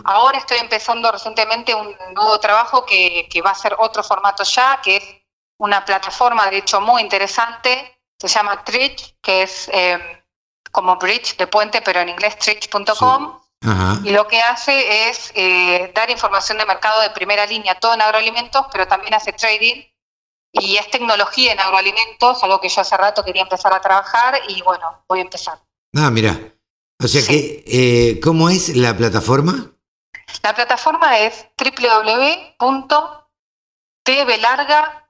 Ahora 0.03 0.37
estoy 0.37 0.59
empezando 0.59 1.11
recientemente 1.11 1.73
un 1.73 1.95
nuevo 2.13 2.39
trabajo 2.39 2.85
que, 2.85 3.27
va 3.43 3.49
a 3.49 3.55
ser 3.55 3.75
otro 3.79 4.03
formato 4.03 4.43
ya, 4.43 4.79
que 4.83 4.97
es 4.97 5.03
una 5.57 5.83
plataforma, 5.83 6.51
de 6.51 6.57
hecho, 6.57 6.79
muy 6.81 7.01
interesante. 7.01 7.99
Se 8.19 8.27
llama 8.27 8.63
Tridge, 8.63 9.15
que 9.23 9.41
es 9.41 9.69
eh, 9.73 10.22
como 10.73 10.97
bridge 10.97 11.37
de 11.37 11.47
puente, 11.47 11.81
pero 11.81 12.01
en 12.01 12.09
inglés 12.09 12.37
tridge.com. 12.39 13.39
Y 14.03 14.09
lo 14.09 14.27
que 14.27 14.41
hace 14.41 15.07
es 15.09 15.31
eh, 15.35 15.89
dar 15.95 16.09
información 16.09 16.57
de 16.57 16.65
mercado 16.65 16.99
de 17.01 17.11
primera 17.11 17.45
línea, 17.45 17.79
todo 17.79 17.93
en 17.93 18.01
agroalimentos, 18.01 18.65
pero 18.73 18.85
también 18.85 19.13
hace 19.13 19.31
trading. 19.31 19.83
Y 20.51 20.75
es 20.75 20.89
tecnología 20.91 21.53
en 21.53 21.59
agroalimentos, 21.61 22.43
algo 22.43 22.59
que 22.59 22.67
yo 22.67 22.81
hace 22.81 22.97
rato 22.97 23.23
quería 23.23 23.43
empezar 23.43 23.73
a 23.73 23.79
trabajar 23.79 24.41
y 24.49 24.61
bueno, 24.63 25.05
voy 25.07 25.19
a 25.19 25.23
empezar. 25.23 25.57
Ah, 25.95 26.11
mira, 26.11 26.37
o 27.01 27.07
sea 27.07 27.21
que, 27.25 27.63
eh, 27.65 28.19
¿cómo 28.19 28.49
es 28.49 28.75
la 28.75 28.97
plataforma? 28.97 29.71
La 30.41 30.53
plataforma 30.53 31.19
es 31.19 31.47
www.tv 31.57 32.57
larga 34.39 35.07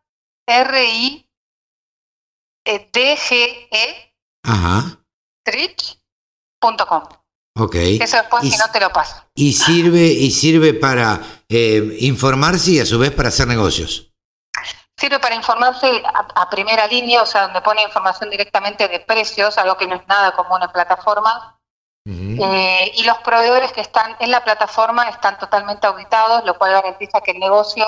e 5.45 5.75
Ok. 7.55 7.75
Eso 7.75 8.17
después 8.17 8.43
si 8.43 8.57
no 8.57 8.71
te 8.71 8.79
lo 8.79 8.89
paso. 8.91 9.23
Y 9.35 9.53
sirve, 9.53 10.05
y 10.05 10.31
sirve 10.31 10.73
para 10.73 11.19
eh, 11.49 11.97
informarse 11.99 12.71
y 12.71 12.79
a 12.79 12.85
su 12.85 12.97
vez 12.97 13.11
para 13.11 13.29
hacer 13.29 13.47
negocios. 13.47 14.11
Sirve 14.97 15.19
para 15.19 15.35
informarse 15.35 16.01
a, 16.05 16.49
primera 16.49 16.87
línea, 16.87 17.21
o 17.21 17.25
sea, 17.25 17.43
donde 17.43 17.61
pone 17.61 17.83
información 17.83 18.29
directamente 18.29 18.87
de 18.87 18.99
precios, 19.01 19.57
algo 19.57 19.75
que 19.75 19.87
no 19.87 19.95
es 19.95 20.07
nada 20.07 20.33
común 20.33 20.61
en 20.63 20.71
plataforma. 20.71 21.59
Eh, 22.05 22.91
y 22.95 23.03
los 23.03 23.17
proveedores 23.19 23.71
que 23.71 23.79
están 23.79 24.17
en 24.19 24.29
la 24.29 24.43
plataforma 24.43 25.07
están 25.07 25.37
totalmente 25.37 25.87
auditados, 25.87 26.43
lo 26.43 26.57
cual 26.57 26.73
garantiza 26.73 27.21
que 27.21 27.31
el 27.31 27.39
negocio, 27.39 27.85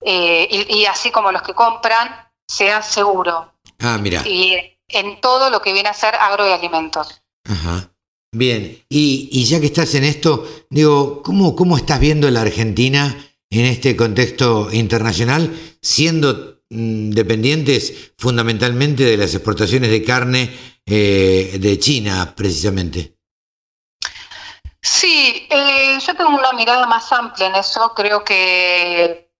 eh, 0.00 0.66
y, 0.68 0.84
así 0.86 1.10
como 1.10 1.32
los 1.32 1.42
que 1.42 1.54
compran, 1.54 2.30
sea 2.46 2.82
seguro. 2.82 3.52
Ah, 3.80 3.96
mira. 3.98 4.22
Y 4.26 4.77
en 4.88 5.20
todo 5.20 5.50
lo 5.50 5.60
que 5.60 5.72
viene 5.72 5.88
a 5.88 5.94
ser 5.94 6.14
agro 6.14 6.48
y 6.48 6.52
alimentos. 6.52 7.22
Ajá. 7.44 7.92
Bien, 8.30 8.84
y, 8.90 9.44
ya 9.44 9.58
que 9.58 9.66
estás 9.66 9.94
en 9.94 10.04
esto, 10.04 10.46
digo, 10.68 11.22
¿cómo, 11.22 11.56
¿cómo 11.56 11.78
estás 11.78 11.98
viendo 11.98 12.30
la 12.30 12.42
Argentina 12.42 13.16
en 13.50 13.64
este 13.64 13.96
contexto 13.96 14.68
internacional, 14.70 15.58
siendo 15.80 16.60
mm, 16.68 17.10
dependientes 17.10 18.12
fundamentalmente 18.18 19.04
de 19.04 19.16
las 19.16 19.34
exportaciones 19.34 19.90
de 19.90 20.04
carne 20.04 20.54
eh, 20.84 21.56
de 21.58 21.78
China, 21.78 22.34
precisamente? 22.36 23.16
Sí, 24.82 25.46
eh, 25.50 25.98
yo 25.98 26.14
tengo 26.14 26.30
una 26.30 26.52
mirada 26.52 26.86
más 26.86 27.10
amplia 27.12 27.48
en 27.48 27.54
eso. 27.56 27.94
Creo 27.94 28.24
que 28.24 29.32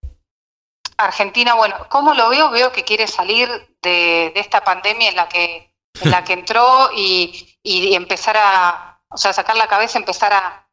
Argentina, 0.97 1.55
bueno, 1.55 1.77
¿cómo 1.91 2.15
lo 2.15 2.31
veo? 2.31 2.51
Veo 2.51 2.73
que 2.73 2.85
quiere 2.85 3.07
salir 3.07 3.49
de, 3.83 4.33
esta 4.35 4.63
pandemia 4.63 5.11
en 5.11 5.17
la 5.17 5.29
que, 5.29 5.73
en 6.01 6.11
la 6.11 6.25
que 6.25 6.33
entró 6.33 6.91
y, 6.95 7.57
empezar 7.63 8.37
a, 8.37 9.01
o 9.09 9.17
sea, 9.17 9.33
sacar 9.33 9.57
la 9.57 9.69
cabeza, 9.69 9.99
empezar 9.99 10.33
a, 10.33 10.65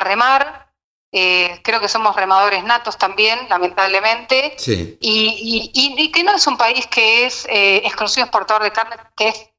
remar. 0.00 0.70
Eh, 1.12 1.60
creo 1.64 1.80
que 1.80 1.88
somos 1.88 2.14
remadores 2.14 2.62
natos 2.62 2.96
también, 2.96 3.48
lamentablemente. 3.48 4.54
Sí. 4.56 4.96
Y, 5.00 6.12
que 6.12 6.22
no 6.22 6.36
es 6.36 6.46
un 6.46 6.56
país 6.56 6.86
que 6.86 7.26
es 7.26 7.44
eh, 7.46 7.78
exclusivo 7.78 8.24
exportador 8.24 8.62
de 8.62 8.70
carne, 8.70 8.96
que 9.16 9.28
es 9.28 9.50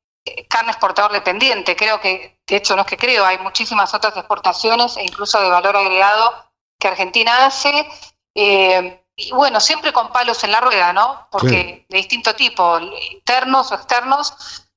carne 0.47 0.71
exportador 0.71 1.11
dependiente. 1.11 1.75
Creo 1.75 1.99
que, 1.99 2.39
de 2.47 2.55
hecho, 2.55 2.75
no 2.75 2.83
es 2.83 2.87
que 2.87 2.97
creo, 2.97 3.25
hay 3.25 3.37
muchísimas 3.39 3.93
otras 3.93 4.15
exportaciones 4.15 4.95
e 4.97 5.03
incluso 5.03 5.41
de 5.41 5.49
valor 5.49 5.75
agregado 5.75 6.33
que 6.79 6.87
Argentina 6.87 7.45
hace. 7.45 7.87
Eh, 8.35 9.03
y 9.27 9.31
bueno, 9.31 9.59
siempre 9.59 9.93
con 9.93 10.11
palos 10.11 10.43
en 10.43 10.51
la 10.51 10.59
rueda, 10.59 10.93
¿no? 10.93 11.27
Porque 11.31 11.85
de 11.89 11.97
distinto 11.97 12.35
tipo, 12.35 12.79
internos 12.79 13.71
o 13.71 13.75
externos, 13.75 14.33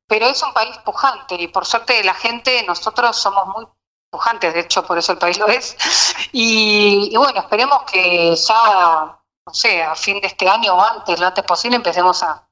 pero 0.07 0.27
es 0.27 0.43
un 0.43 0.53
país 0.53 0.77
pujante 0.85 1.37
y 1.37 1.49
por 1.49 1.67
suerte 1.67 2.03
la 2.05 2.15
gente, 2.15 2.63
nosotros 2.65 3.17
somos 3.17 3.47
muy 3.49 3.67
pujantes, 4.11 4.55
de 4.55 4.61
hecho 4.61 4.87
por 4.87 4.99
eso 4.99 5.13
el 5.13 5.19
país 5.19 5.39
lo 5.39 5.49
es. 5.49 5.77
Y, 6.33 7.11
y 7.13 7.17
bueno, 7.17 7.39
esperemos 7.39 7.85
que 7.85 8.35
ya, 8.35 9.21
no 9.47 9.55
sé, 9.55 9.85
a 9.85 9.95
fin 9.95 10.21
de 10.21 10.27
este 10.27 10.49
año 10.49 10.75
o 10.75 10.83
antes, 10.83 11.21
lo 11.21 11.29
antes 11.29 11.45
posible, 11.45 11.77
empecemos 11.77 12.25
a, 12.25 12.49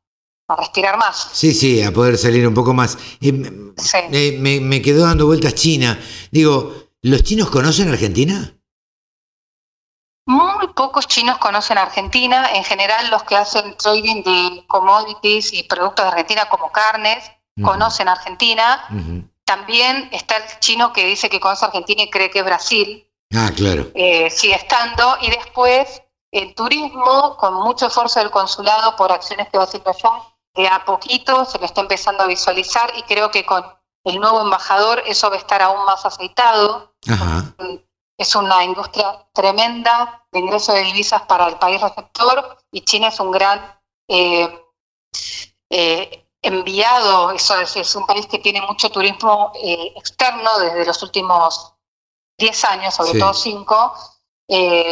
a 0.49 0.57
respirar 0.57 0.97
más. 0.99 1.31
Sí, 1.33 1.53
sí, 1.53 1.83
a 1.83 1.93
poder 1.93 2.19
salir 2.19 2.47
un 2.47 2.55
poco 2.55 2.75
más. 2.75 2.97
Eh, 3.21 3.73
eh, 4.13 4.39
me, 4.39 4.83
quedó 4.83 5.05
dando 5.05 5.27
vueltas 5.27 5.55
China. 5.55 5.99
Digo, 6.31 6.91
¿los 7.03 7.23
chinos 7.23 7.51
conocen 7.51 7.89
Argentina? 7.89 8.57
Muy 10.27 10.69
pocos 10.69 11.07
chinos 11.09 11.39
conocen 11.39 11.79
Argentina. 11.79 12.51
En 12.55 12.65
general, 12.65 13.11
los 13.11 13.25
que 13.25 13.37
hacen 13.37 13.77
trading 13.77 14.23
de 14.23 14.65
commodities 14.67 15.53
y 15.53 15.65
productos 15.65 16.05
de 16.05 16.11
Argentina 16.11 16.49
como 16.49 16.71
carnes 16.71 17.31
conocen 17.63 18.09
Argentina. 18.09 18.85
También 19.45 20.09
está 20.13 20.37
el 20.37 20.45
chino 20.61 20.93
que 20.93 21.05
dice 21.07 21.29
que 21.29 21.41
conoce 21.41 21.67
Argentina 21.67 22.03
y 22.03 22.11
cree 22.11 22.31
que 22.31 22.39
es 22.39 22.45
Brasil. 22.45 23.09
Ah, 23.35 23.51
claro. 23.55 23.91
Eh, 23.95 24.31
sigue 24.31 24.55
estando. 24.55 25.17
Y 25.21 25.31
después, 25.31 26.03
el 26.31 26.55
turismo, 26.55 27.37
con 27.37 27.55
mucho 27.55 27.87
esfuerzo 27.87 28.21
del 28.21 28.31
consulado 28.31 28.97
por 28.97 29.13
acciones 29.13 29.49
que 29.49 29.59
va 29.59 29.65
haciendo 29.65 29.91
allá, 29.91 30.11
de 30.55 30.69
a 30.69 30.85
poquito 30.85 31.45
se 31.45 31.59
lo 31.59 31.65
está 31.65 31.81
empezando 31.81 32.23
a 32.23 32.27
visualizar 32.27 32.93
y 32.97 33.03
creo 33.03 33.31
que 33.31 33.45
con 33.45 33.65
el 34.05 34.21
nuevo 34.21 34.43
embajador 34.43 35.03
eso 35.07 35.31
va 35.31 35.37
a 35.37 35.39
estar 35.39 35.63
aún 35.63 35.85
más 35.85 36.05
aceitado. 36.05 36.95
Es 38.23 38.37
una 38.37 38.63
industria 38.63 39.27
tremenda 39.33 40.25
de 40.31 40.39
ingreso 40.39 40.73
de 40.73 40.85
divisas 40.85 41.23
para 41.23 41.49
el 41.49 41.59
país 41.59 41.81
receptor 41.81 42.57
y 42.71 42.83
China 42.83 43.09
es 43.09 43.19
un 43.19 43.33
gran 43.33 43.77
eh, 44.07 44.65
eh, 45.69 46.25
enviado, 46.41 47.33
eso 47.33 47.61
es, 47.61 47.97
un 47.97 48.07
país 48.07 48.29
que 48.29 48.39
tiene 48.39 48.61
mucho 48.63 48.93
turismo 48.93 49.51
eh, 49.57 49.93
externo 49.97 50.57
desde 50.61 50.87
los 50.87 51.03
últimos 51.03 51.75
10 52.39 52.65
años, 52.67 52.95
sobre 52.95 53.19
todo 53.19 53.35
5, 53.35 53.95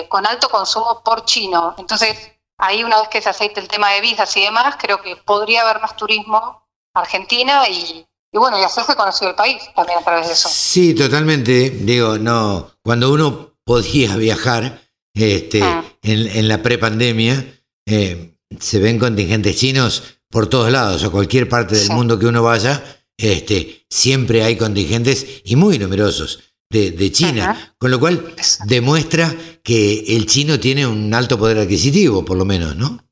con 0.08 0.26
alto 0.26 0.48
consumo 0.48 1.00
por 1.04 1.24
chino. 1.24 1.76
Entonces, 1.78 2.32
ahí 2.58 2.82
una 2.82 2.98
vez 2.98 3.10
que 3.10 3.22
se 3.22 3.28
aceite 3.28 3.60
el 3.60 3.68
tema 3.68 3.90
de 3.90 4.00
visas 4.00 4.36
y 4.36 4.42
demás, 4.42 4.74
creo 4.76 5.00
que 5.00 5.14
podría 5.14 5.62
haber 5.62 5.80
más 5.80 5.94
turismo 5.94 6.66
Argentina 6.94 7.68
y, 7.68 8.04
bueno, 8.38 8.58
y 8.58 8.62
hacerse 8.62 8.94
conocido 8.94 9.30
el 9.30 9.36
país 9.36 9.62
también 9.74 9.98
a 9.98 10.02
través 10.02 10.28
de 10.28 10.34
eso. 10.34 10.48
Sí, 10.48 10.94
totalmente. 10.94 11.70
Digo, 11.70 12.18
no, 12.18 12.70
cuando 12.82 13.12
uno 13.12 13.54
podía 13.64 14.16
viajar 14.16 14.80
este, 15.14 15.62
ah. 15.62 15.84
en, 16.02 16.48
la 16.48 16.62
prepandemia, 16.62 17.44
eh, 17.86 18.36
se 18.58 18.78
ven 18.78 18.98
contingentes 18.98 19.56
chinos 19.56 20.20
por 20.30 20.48
todos 20.48 20.70
lados, 20.70 21.02
a 21.02 21.10
cualquier 21.10 21.48
parte 21.48 21.76
del 21.76 21.90
mundo 21.90 22.18
que 22.18 22.26
uno 22.26 22.42
vaya, 22.42 22.82
este, 23.16 23.84
siempre 23.90 24.44
hay 24.44 24.56
contingentes 24.56 25.42
y 25.44 25.56
muy 25.56 25.78
numerosos 25.78 26.40
de, 26.70 27.10
China, 27.10 27.74
con 27.78 27.90
lo 27.90 27.98
cual 27.98 28.32
demuestra 28.66 29.34
que 29.64 30.16
el 30.16 30.26
chino 30.26 30.60
tiene 30.60 30.86
un 30.86 31.12
alto 31.12 31.36
poder 31.36 31.58
adquisitivo, 31.58 32.24
por 32.24 32.36
lo 32.36 32.44
menos, 32.44 32.76
¿no? 32.76 33.04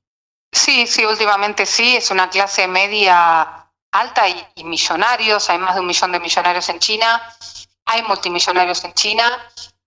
Sí, 0.53 0.87
sí, 0.87 1.05
últimamente 1.05 1.67
sí, 1.67 1.97
es 1.97 2.11
una 2.13 2.31
clase 2.31 2.69
media 2.69 3.58
alta 3.93 4.29
y, 4.29 4.65
millonarios, 4.65 5.49
hay 5.51 5.59
más 5.59 5.75
de 5.75 5.81
un 5.81 5.87
millón 5.87 6.13
de 6.13 6.21
millonarios 6.21 6.69
en 6.69 6.79
China, 6.79 7.23
hay 7.87 8.03
multimillonarios 8.03 8.85
en 8.85 8.95
China 8.95 9.25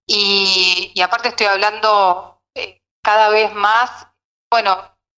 y, 0.06 1.00
aparte 1.02 1.30
estoy 1.30 1.48
hablando, 1.48 2.42
eh, 2.56 2.82
cada 3.04 3.30
vez 3.30 3.54
más, 3.54 4.08
bueno, 4.50 4.78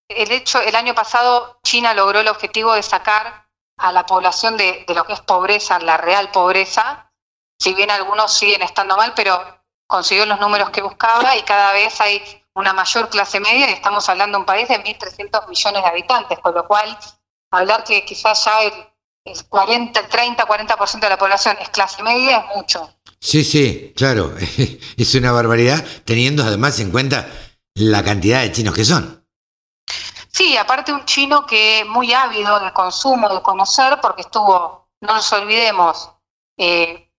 el 0.09 0.31
hecho, 0.31 0.61
el 0.61 0.75
año 0.75 0.93
pasado 0.93 1.59
China 1.63 1.93
logró 1.93 2.19
el 2.19 2.27
objetivo 2.27 2.73
de 2.73 2.83
sacar 2.83 3.47
a 3.77 3.91
la 3.91 4.05
población 4.05 4.57
de, 4.57 4.85
de 4.87 4.93
lo 4.93 5.05
que 5.05 5.13
es 5.13 5.21
pobreza, 5.21 5.79
la 5.79 5.97
real 5.97 6.29
pobreza, 6.31 7.11
si 7.59 7.73
bien 7.73 7.89
algunos 7.89 8.33
siguen 8.33 8.61
estando 8.61 8.97
mal, 8.97 9.13
pero 9.15 9.41
consiguió 9.87 10.25
los 10.25 10.39
números 10.39 10.69
que 10.69 10.81
buscaba 10.81 11.35
y 11.35 11.43
cada 11.43 11.71
vez 11.71 11.99
hay 12.01 12.43
una 12.55 12.73
mayor 12.73 13.09
clase 13.09 13.39
media 13.39 13.69
y 13.69 13.73
estamos 13.73 14.07
hablando 14.09 14.37
de 14.37 14.41
un 14.41 14.45
país 14.45 14.67
de 14.67 14.83
1.300 14.83 15.47
millones 15.47 15.83
de 15.83 15.89
habitantes, 15.89 16.39
con 16.39 16.53
lo 16.53 16.67
cual 16.67 16.97
hablar 17.59 17.83
que 17.83 18.03
quizás 18.05 18.45
ya 18.45 18.59
el, 18.61 18.73
el 19.25 19.45
40, 19.47 20.07
30, 20.07 20.45
40% 20.45 20.99
de 20.99 21.09
la 21.09 21.17
población 21.17 21.57
es 21.61 21.69
clase 21.69 22.03
media 22.03 22.39
es 22.39 22.55
mucho. 22.55 22.89
Sí, 23.19 23.43
sí, 23.43 23.93
claro, 23.95 24.35
es 24.97 25.15
una 25.15 25.31
barbaridad, 25.31 25.83
teniendo 26.05 26.43
además 26.43 26.79
en 26.79 26.91
cuenta 26.91 27.27
la 27.75 28.03
cantidad 28.03 28.41
de 28.41 28.51
chinos 28.51 28.75
que 28.75 28.83
son. 28.83 29.25
Sí, 30.31 30.57
aparte 30.57 30.91
un 30.91 31.05
chino 31.05 31.45
que 31.45 31.85
muy 31.87 32.11
ávido 32.11 32.59
de 32.59 32.73
consumo, 32.73 33.29
de 33.29 33.41
conocer, 33.41 33.99
porque 34.01 34.21
estuvo, 34.21 34.89
no 35.01 35.13
nos 35.13 35.31
olvidemos, 35.31 36.11
eh, 36.57 37.11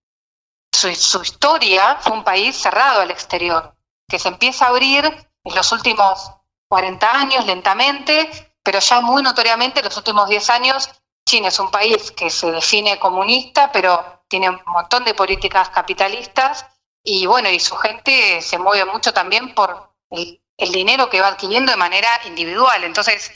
su, 0.72 0.92
su, 0.94 1.22
historia 1.22 1.98
fue 2.00 2.12
un 2.12 2.24
país 2.24 2.56
cerrado 2.56 3.00
al 3.00 3.10
exterior, 3.10 3.74
que 4.08 4.18
se 4.18 4.28
empieza 4.28 4.66
a 4.66 4.70
abrir 4.70 5.04
en 5.06 5.54
los 5.54 5.70
últimos 5.70 6.32
40 6.68 7.18
años 7.18 7.46
lentamente, 7.46 8.53
pero 8.64 8.80
ya 8.80 9.00
muy 9.00 9.22
notoriamente 9.22 9.80
en 9.80 9.84
los 9.84 9.96
últimos 9.96 10.28
10 10.28 10.50
años, 10.50 10.90
China 11.26 11.48
es 11.48 11.58
un 11.58 11.70
país 11.70 12.10
que 12.12 12.30
se 12.30 12.50
define 12.50 12.98
comunista, 12.98 13.70
pero 13.70 14.24
tiene 14.28 14.50
un 14.50 14.60
montón 14.66 15.04
de 15.04 15.14
políticas 15.14 15.68
capitalistas 15.68 16.66
y 17.02 17.26
bueno, 17.26 17.50
y 17.50 17.60
su 17.60 17.76
gente 17.76 18.40
se 18.42 18.58
mueve 18.58 18.90
mucho 18.90 19.12
también 19.12 19.54
por 19.54 19.94
el, 20.10 20.40
dinero 20.72 21.10
que 21.10 21.20
va 21.20 21.28
adquiriendo 21.28 21.70
de 21.70 21.76
manera 21.76 22.08
individual. 22.24 22.84
Entonces, 22.84 23.30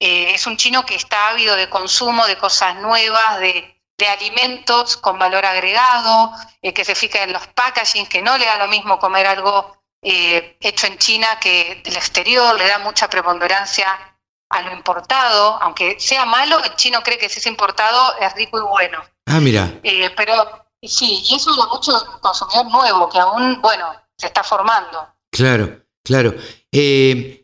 eh, 0.00 0.32
es 0.34 0.46
un 0.46 0.56
chino 0.56 0.86
que 0.86 0.94
está 0.94 1.28
ávido 1.28 1.54
de 1.54 1.68
consumo, 1.68 2.26
de 2.26 2.38
cosas 2.38 2.76
nuevas, 2.76 3.40
de, 3.40 3.82
de 3.98 4.08
alimentos 4.08 4.96
con 4.96 5.18
valor 5.18 5.44
agregado, 5.44 6.32
eh, 6.62 6.72
que 6.72 6.84
se 6.84 6.94
fija 6.94 7.22
en 7.22 7.32
los 7.32 7.46
packaging, 7.48 8.06
que 8.06 8.22
no 8.22 8.38
le 8.38 8.46
da 8.46 8.56
lo 8.56 8.68
mismo 8.68 8.98
comer 8.98 9.26
algo 9.26 9.76
eh, 10.02 10.56
hecho 10.60 10.86
en 10.86 10.98
China 10.98 11.38
que 11.38 11.80
del 11.84 11.96
exterior, 11.96 12.58
le 12.58 12.66
da 12.66 12.78
mucha 12.78 13.08
preponderancia 13.08 14.11
a 14.52 14.62
lo 14.62 14.72
importado, 14.72 15.58
aunque 15.62 15.98
sea 15.98 16.24
malo, 16.24 16.62
el 16.62 16.76
chino 16.76 17.02
cree 17.02 17.18
que 17.18 17.28
si 17.28 17.40
es 17.40 17.46
importado 17.46 18.14
es 18.20 18.32
rico 18.34 18.58
y 18.58 18.62
bueno. 18.62 18.98
Ah, 19.26 19.40
mira. 19.40 19.80
Eh, 19.82 20.10
pero 20.16 20.66
sí, 20.82 21.24
y 21.28 21.34
eso 21.34 21.50
habla 21.50 21.66
mucho 21.66 21.92
del 21.92 22.20
consumidor 22.20 22.66
nuevo, 22.66 23.08
que 23.08 23.18
aún, 23.18 23.60
bueno, 23.60 23.86
se 24.16 24.26
está 24.26 24.44
formando. 24.44 25.08
Claro, 25.30 25.82
claro. 26.04 26.34
Eh, 26.70 27.42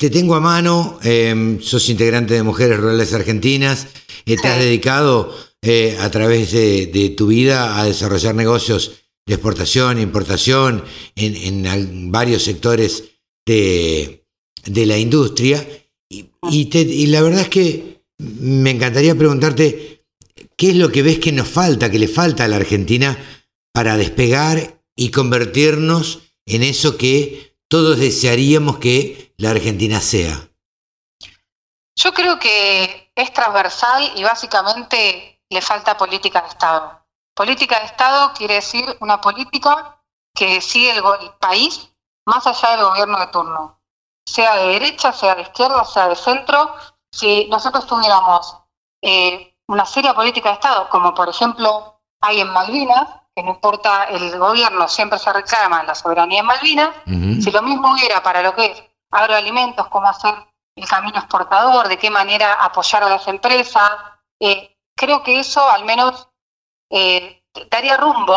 te 0.00 0.08
tengo 0.08 0.34
a 0.34 0.40
mano, 0.40 0.98
eh, 1.04 1.58
sos 1.60 1.90
integrante 1.90 2.32
de 2.32 2.42
Mujeres 2.42 2.80
Rurales 2.80 3.12
Argentinas, 3.12 3.86
eh, 4.24 4.36
te 4.36 4.48
has 4.48 4.58
dedicado 4.58 5.36
eh, 5.60 5.98
a 6.00 6.10
través 6.10 6.52
de, 6.52 6.86
de, 6.86 7.10
tu 7.10 7.26
vida 7.26 7.78
a 7.78 7.84
desarrollar 7.84 8.34
negocios 8.34 8.92
de 9.26 9.34
exportación, 9.34 10.00
importación, 10.00 10.84
en, 11.16 12.10
varios 12.10 12.44
sectores 12.44 13.10
de, 13.44 14.26
de 14.64 14.86
la 14.86 14.96
industria. 14.96 15.66
Y, 16.42 16.76
y, 16.76 17.06
la 17.06 17.22
verdad 17.22 17.42
es 17.42 17.48
que 17.48 18.02
me 18.18 18.70
encantaría 18.70 19.14
preguntarte, 19.14 20.04
¿qué 20.56 20.70
es 20.70 20.76
lo 20.76 20.90
que 20.90 21.02
ves 21.02 21.18
que 21.18 21.32
nos 21.32 21.48
falta, 21.48 21.90
que 21.90 21.98
le 21.98 22.08
falta 22.08 22.44
a 22.44 22.48
la 22.48 22.56
Argentina 22.56 23.16
para 23.72 23.96
despegar 23.96 24.82
y 24.96 25.10
convertirnos 25.10 26.20
en 26.46 26.62
eso 26.62 26.96
que 26.96 27.56
todos 27.68 27.98
desearíamos 27.98 28.78
que 28.78 29.34
la 29.36 29.50
Argentina 29.50 30.00
sea? 30.00 30.48
Yo 31.96 32.14
creo 32.14 32.38
que 32.38 33.12
es 33.14 33.32
transversal 33.32 34.12
y 34.16 34.22
básicamente 34.22 35.42
le 35.50 35.60
falta 35.60 35.96
política 35.96 36.40
de 36.42 36.48
Estado. 36.48 37.06
Política 37.34 37.78
de 37.80 37.86
Estado 37.86 38.32
quiere 38.34 38.54
decir 38.54 38.84
una 39.00 39.20
política 39.20 40.02
que 40.34 40.60
sigue 40.60 40.92
el 40.92 41.02
país 41.38 41.90
más 42.26 42.46
allá 42.46 42.76
del 42.76 42.84
gobierno 42.84 43.18
de 43.18 43.26
turno, 43.28 43.79
sea 44.30 44.56
de 44.56 44.68
derecha, 44.68 45.12
sea 45.12 45.34
de 45.34 45.42
izquierda, 45.42 45.84
sea 45.84 46.08
de 46.08 46.16
centro. 46.16 46.74
Si 47.10 47.46
nosotros 47.50 47.86
tuviéramos 47.86 48.56
eh, 49.02 49.54
una 49.66 49.84
seria 49.84 50.14
política 50.14 50.50
de 50.50 50.54
Estado, 50.54 50.88
como 50.88 51.14
por 51.14 51.28
ejemplo 51.28 52.00
hay 52.20 52.40
en 52.40 52.50
Malvinas, 52.52 53.08
que 53.34 53.42
no 53.42 53.50
importa 53.50 54.04
el 54.04 54.38
gobierno, 54.38 54.86
siempre 54.88 55.18
se 55.18 55.32
reclama 55.32 55.82
la 55.82 55.94
soberanía 55.94 56.40
en 56.40 56.46
Malvinas, 56.46 56.90
uh 57.06 57.10
-huh. 57.10 57.42
si 57.42 57.50
lo 57.50 57.62
mismo 57.62 57.92
hubiera 57.92 58.22
para 58.22 58.42
lo 58.42 58.54
que 58.54 58.66
es 58.66 58.84
agroalimentos, 59.10 59.88
cómo 59.88 60.08
hacer 60.08 60.34
el 60.76 60.86
camino 60.88 61.18
exportador, 61.18 61.88
de 61.88 61.98
qué 61.98 62.10
manera 62.10 62.54
apoyar 62.54 63.02
a 63.02 63.08
las 63.08 63.26
empresas, 63.26 63.90
eh, 64.40 64.76
creo 64.96 65.22
que 65.22 65.40
eso 65.40 65.68
al 65.68 65.84
menos 65.84 66.28
eh, 66.90 67.42
daría 67.70 67.96
rumbo, 67.96 68.36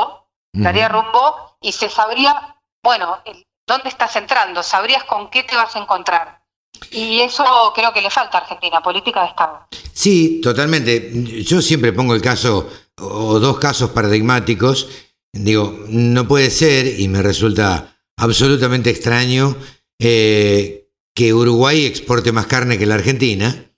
uh 0.54 0.58
-huh. 0.58 0.64
daría 0.64 0.90
rumbo 0.90 1.58
y 1.62 1.72
se 1.72 1.90
sabría, 1.90 2.56
bueno, 2.84 3.20
el, 3.26 3.46
dónde 3.68 3.90
estás 3.90 4.16
entrando, 4.16 4.64
sabrías 4.64 5.04
con 5.04 5.30
qué 5.30 5.44
te 5.44 5.56
vas 5.56 5.76
a 5.76 5.80
encontrar. 5.80 6.44
Y 6.92 7.22
eso 7.22 7.44
creo 7.76 7.94
que 7.94 8.02
le 8.02 8.10
falta 8.10 8.38
a 8.38 8.42
Argentina, 8.42 8.82
política 8.82 9.22
de 9.22 9.30
Estado. 9.30 9.68
Sí, 9.94 10.42
totalmente. 10.42 11.12
Yo 11.44 11.62
siempre 11.62 11.94
pongo 11.94 12.16
el 12.16 12.22
caso, 12.22 12.70
o 13.00 13.40
dos 13.40 13.60
casos 13.60 13.92
paradigmáticos. 13.92 14.90
Digo, 15.32 15.86
no 15.88 16.28
puede 16.28 16.50
ser, 16.50 17.00
y 17.00 17.08
me 17.08 17.22
resulta 17.22 17.98
absolutamente 18.18 18.90
extraño, 18.90 19.56
eh, 20.00 20.90
que 21.16 21.34
Uruguay 21.34 21.86
exporte 21.86 22.32
más 22.32 22.48
carne 22.48 22.78
que 22.78 22.86
la 22.86 22.96
Argentina 22.96 23.72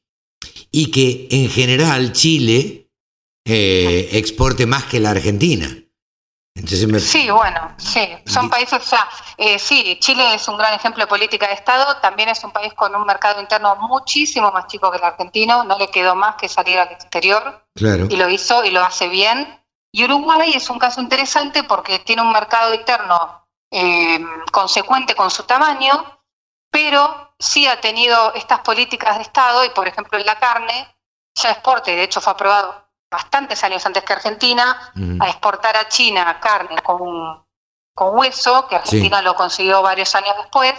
y 0.72 0.92
que 0.92 1.28
en 1.32 1.50
general 1.50 2.14
Chile 2.14 2.90
eh, 3.46 4.10
exporte 4.14 4.66
más 4.66 4.86
que 4.86 5.00
la 5.00 5.12
Argentina. 5.12 5.85
Me... 6.56 7.02
Sí, 7.02 7.30
bueno, 7.30 7.76
sí, 7.76 8.18
son 8.26 8.50
países, 8.50 8.82
o 8.82 8.86
sea, 8.86 9.10
eh, 9.36 9.60
sí, 9.60 9.98
Chile 10.00 10.36
es 10.36 10.48
un 10.48 10.58
gran 10.58 10.74
ejemplo 10.74 11.04
de 11.04 11.08
política 11.08 11.48
de 11.48 11.54
Estado, 11.54 11.98
también 11.98 12.30
es 12.30 12.42
un 12.46 12.52
país 12.52 12.74
con 12.74 12.96
un 12.96 13.06
mercado 13.06 13.42
interno 13.42 13.76
muchísimo 13.76 14.52
más 14.54 14.68
chico 14.68 14.90
que 14.90 14.98
el 14.98 15.04
argentino, 15.04 15.66
no 15.66 15.78
le 15.78 15.90
quedó 15.90 16.16
más 16.16 16.36
que 16.38 16.48
salir 16.48 16.80
al 16.80 16.94
exterior, 16.94 17.62
claro. 17.76 18.08
y 18.10 18.16
lo 18.16 18.30
hizo 18.30 18.64
y 18.64 18.72
lo 18.72 18.82
hace 18.82 19.10
bien. 19.10 19.62
Y 19.92 20.06
Uruguay 20.06 20.54
es 20.56 20.70
un 20.70 20.80
caso 20.80 21.02
interesante 21.02 21.64
porque 21.64 22.00
tiene 22.00 22.22
un 22.22 22.32
mercado 22.32 22.74
interno 22.74 23.46
eh, 23.70 24.24
consecuente 24.50 25.14
con 25.14 25.30
su 25.30 25.44
tamaño, 25.44 26.22
pero 26.72 27.34
sí 27.38 27.68
ha 27.68 27.82
tenido 27.82 28.34
estas 28.34 28.62
políticas 28.62 29.18
de 29.18 29.24
Estado 29.24 29.66
y, 29.66 29.70
por 29.72 29.90
ejemplo, 29.90 30.18
en 30.18 30.26
la 30.26 30.40
carne 30.40 30.96
ya 31.36 31.52
exporta, 31.52 31.92
y 31.92 31.98
de 31.98 32.04
hecho 32.04 32.22
fue 32.22 32.32
aprobado 32.32 32.85
bastantes 33.16 33.64
años 33.64 33.86
antes 33.86 34.04
que 34.04 34.14
Argentina, 34.14 34.92
a 35.20 35.28
exportar 35.30 35.76
a 35.78 35.88
China 35.88 36.40
carne 36.42 36.82
con, 36.84 37.44
con 37.94 38.18
hueso, 38.18 38.68
que 38.68 38.76
Argentina 38.76 39.20
sí. 39.20 39.24
lo 39.24 39.36
consiguió 39.36 39.82
varios 39.82 40.14
años 40.16 40.36
después. 40.38 40.74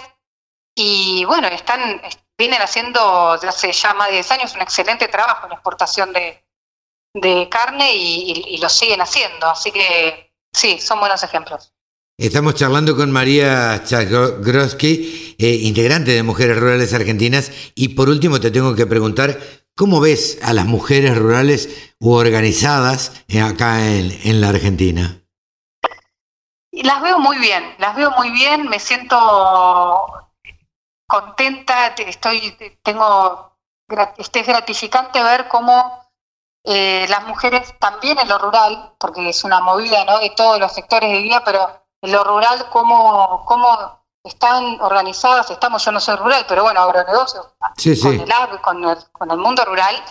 Y 0.74 1.24
bueno, 1.24 1.48
están 1.48 2.02
vienen 2.38 2.60
haciendo 2.60 3.32
desde 3.34 3.48
hace 3.48 3.72
ya 3.72 3.94
más 3.94 4.08
de 4.08 4.14
10 4.14 4.30
años 4.32 4.54
un 4.54 4.60
excelente 4.60 5.08
trabajo 5.08 5.46
en 5.46 5.52
exportación 5.52 6.12
de, 6.12 6.44
de 7.14 7.48
carne 7.48 7.94
y, 7.94 8.32
y, 8.32 8.54
y, 8.54 8.58
lo 8.58 8.68
siguen 8.68 9.00
haciendo. 9.00 9.46
Así 9.46 9.72
que 9.72 10.32
sí, 10.52 10.78
son 10.78 11.00
buenos 11.00 11.22
ejemplos. 11.22 11.72
Estamos 12.18 12.54
charlando 12.54 12.96
con 12.96 13.10
María 13.10 13.82
Chagroski, 13.84 15.36
eh, 15.38 15.58
integrante 15.62 16.12
de 16.12 16.22
Mujeres 16.22 16.58
Rurales 16.58 16.94
Argentinas. 16.94 17.52
Y 17.74 17.88
por 17.88 18.08
último 18.08 18.40
te 18.40 18.50
tengo 18.50 18.74
que 18.74 18.86
preguntar, 18.86 19.38
¿cómo 19.76 20.00
ves 20.00 20.38
a 20.42 20.52
las 20.52 20.66
mujeres 20.66 21.16
rurales 21.16 21.94
u 22.00 22.14
organizadas 22.14 23.24
acá 23.42 23.86
en, 23.86 24.10
en 24.24 24.40
la 24.40 24.48
Argentina? 24.48 25.22
Las 26.72 27.02
veo 27.02 27.18
muy 27.18 27.38
bien, 27.38 27.74
las 27.78 27.94
veo 27.94 28.10
muy 28.12 28.30
bien, 28.30 28.68
me 28.68 28.78
siento 28.78 29.16
contenta, 31.06 31.88
estoy, 31.88 32.56
tengo, 32.82 33.56
este 34.18 34.40
es 34.40 34.46
gratificante 34.46 35.22
ver 35.22 35.48
cómo 35.48 36.04
eh, 36.64 37.06
las 37.08 37.24
mujeres 37.26 37.74
también 37.78 38.18
en 38.18 38.28
lo 38.28 38.38
rural, 38.38 38.94
porque 38.98 39.28
es 39.28 39.44
una 39.44 39.60
movida 39.60 40.04
de 40.18 40.30
todos 40.30 40.58
los 40.58 40.72
sectores 40.72 41.10
de 41.10 41.22
vida, 41.22 41.42
pero 41.44 41.86
en 42.02 42.12
lo 42.12 42.24
rural 42.24 42.68
cómo, 42.70 43.44
cómo 43.46 44.05
están 44.26 44.80
organizadas, 44.80 45.50
estamos, 45.50 45.84
yo 45.84 45.92
no 45.92 46.00
soy 46.00 46.16
rural, 46.16 46.44
pero 46.48 46.62
bueno, 46.64 46.80
agronegocios, 46.80 47.46
sí, 47.76 47.98
con, 48.00 48.12
sí. 48.12 48.22
El 48.22 48.32
agro, 48.32 48.60
con, 48.60 48.84
el, 48.84 48.98
con 49.12 49.30
el 49.30 49.38
mundo 49.38 49.64
rural, 49.64 50.02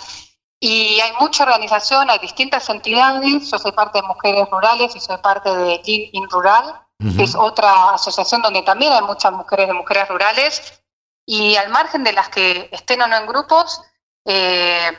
y 0.59 0.99
hay 1.01 1.11
mucha 1.19 1.43
organización, 1.43 2.09
hay 2.09 2.19
distintas 2.19 2.69
entidades, 2.69 3.51
yo 3.51 3.59
soy 3.59 3.71
parte 3.73 4.01
de 4.01 4.07
Mujeres 4.07 4.47
Rurales 4.49 4.95
y 4.95 4.99
soy 4.99 5.17
parte 5.17 5.53
de 5.53 5.81
Live 5.85 6.09
in 6.13 6.29
Rural, 6.29 6.81
uh 6.99 7.05
-huh. 7.05 7.17
que 7.17 7.23
es 7.23 7.35
otra 7.35 7.91
asociación 7.93 8.41
donde 8.41 8.61
también 8.61 8.93
hay 8.93 9.01
muchas 9.01 9.31
mujeres 9.33 9.67
de 9.67 9.73
mujeres 9.73 10.07
rurales, 10.07 10.81
y 11.27 11.55
al 11.57 11.69
margen 11.69 12.03
de 12.03 12.13
las 12.13 12.29
que 12.29 12.69
estén 12.71 13.01
o 13.01 13.07
no 13.07 13.17
en 13.17 13.27
grupos, 13.27 13.81
eh, 14.25 14.97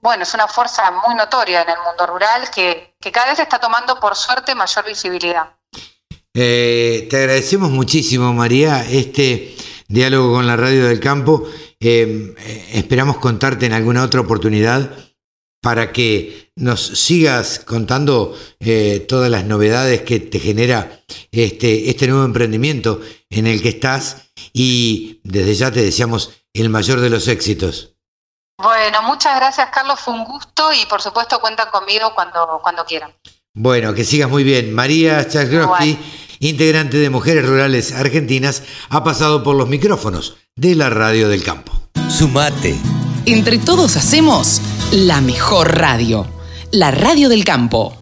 bueno, 0.00 0.22
es 0.22 0.34
una 0.34 0.48
fuerza 0.48 0.90
muy 0.90 1.14
notoria 1.14 1.62
en 1.62 1.70
el 1.70 1.78
mundo 1.86 2.06
rural 2.06 2.50
que, 2.50 2.96
que 3.00 3.12
cada 3.12 3.26
vez 3.26 3.38
está 3.38 3.58
tomando, 3.58 4.00
por 4.00 4.16
suerte, 4.16 4.54
mayor 4.54 4.84
visibilidad. 4.84 5.56
Eh, 6.36 7.06
te 7.08 7.16
agradecemos 7.16 7.70
muchísimo, 7.70 8.32
María, 8.32 8.84
este 8.90 9.54
Diálogo 9.86 10.34
con 10.34 10.46
la 10.48 10.56
Radio 10.56 10.88
del 10.88 10.98
Campo. 10.98 11.48
Eh, 11.78 12.34
esperamos 12.72 13.18
contarte 13.18 13.66
en 13.66 13.72
alguna 13.72 14.02
otra 14.02 14.20
oportunidad 14.20 14.90
para 15.62 15.92
que 15.92 16.50
nos 16.56 16.80
sigas 16.84 17.60
contando 17.60 18.36
eh, 18.58 19.04
todas 19.08 19.30
las 19.30 19.44
novedades 19.44 20.02
que 20.02 20.18
te 20.18 20.40
genera 20.40 21.00
este, 21.30 21.88
este 21.88 22.08
nuevo 22.08 22.24
emprendimiento 22.24 23.00
en 23.30 23.46
el 23.46 23.62
que 23.62 23.70
estás 23.70 24.32
y 24.52 25.20
desde 25.22 25.54
ya 25.54 25.70
te 25.70 25.82
deseamos 25.82 26.32
el 26.52 26.68
mayor 26.68 27.00
de 27.00 27.10
los 27.10 27.28
éxitos. 27.28 27.94
Bueno, 28.58 29.02
muchas 29.02 29.36
gracias 29.36 29.68
Carlos, 29.72 30.00
fue 30.00 30.14
un 30.14 30.24
gusto 30.24 30.72
y 30.72 30.84
por 30.86 31.00
supuesto 31.00 31.40
cuentan 31.40 31.70
conmigo 31.70 32.12
cuando, 32.14 32.60
cuando 32.62 32.84
quieran. 32.84 33.12
Bueno, 33.56 33.94
que 33.94 34.04
sigas 34.04 34.28
muy 34.28 34.42
bien. 34.42 34.74
María 34.74 35.28
Chagroski, 35.28 35.96
integrante 36.40 36.98
de 36.98 37.10
Mujeres 37.10 37.46
Rurales 37.46 37.92
Argentinas, 37.92 38.62
ha 38.88 39.04
pasado 39.04 39.42
por 39.42 39.56
los 39.56 39.68
micrófonos 39.68 40.36
de 40.56 40.74
la 40.74 40.90
Radio 40.90 41.28
del 41.28 41.42
Campo. 41.42 41.72
Sumate. 42.08 42.76
Entre 43.26 43.58
todos 43.58 43.96
hacemos 43.96 44.60
la 44.92 45.20
mejor 45.20 45.76
radio, 45.78 46.26
la 46.70 46.90
Radio 46.90 47.28
del 47.28 47.44
Campo. 47.44 47.96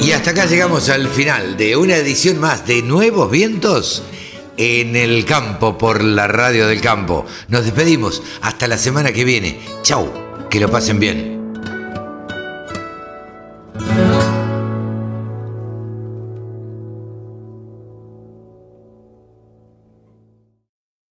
Y 0.00 0.12
hasta 0.12 0.30
acá 0.30 0.46
llegamos 0.46 0.88
al 0.88 1.06
final 1.08 1.56
de 1.56 1.76
una 1.76 1.96
edición 1.96 2.38
más 2.38 2.66
de 2.66 2.82
Nuevos 2.82 3.30
Vientos 3.30 4.02
en 4.56 4.96
el 4.96 5.24
campo 5.24 5.78
por 5.78 6.02
la 6.02 6.26
Radio 6.26 6.66
del 6.66 6.80
Campo. 6.80 7.26
Nos 7.48 7.64
despedimos 7.64 8.22
hasta 8.40 8.66
la 8.66 8.78
semana 8.78 9.12
que 9.12 9.24
viene. 9.24 9.60
Chau, 9.82 10.10
que 10.50 10.60
lo 10.60 10.70
pasen 10.70 10.98
bien. 10.98 11.37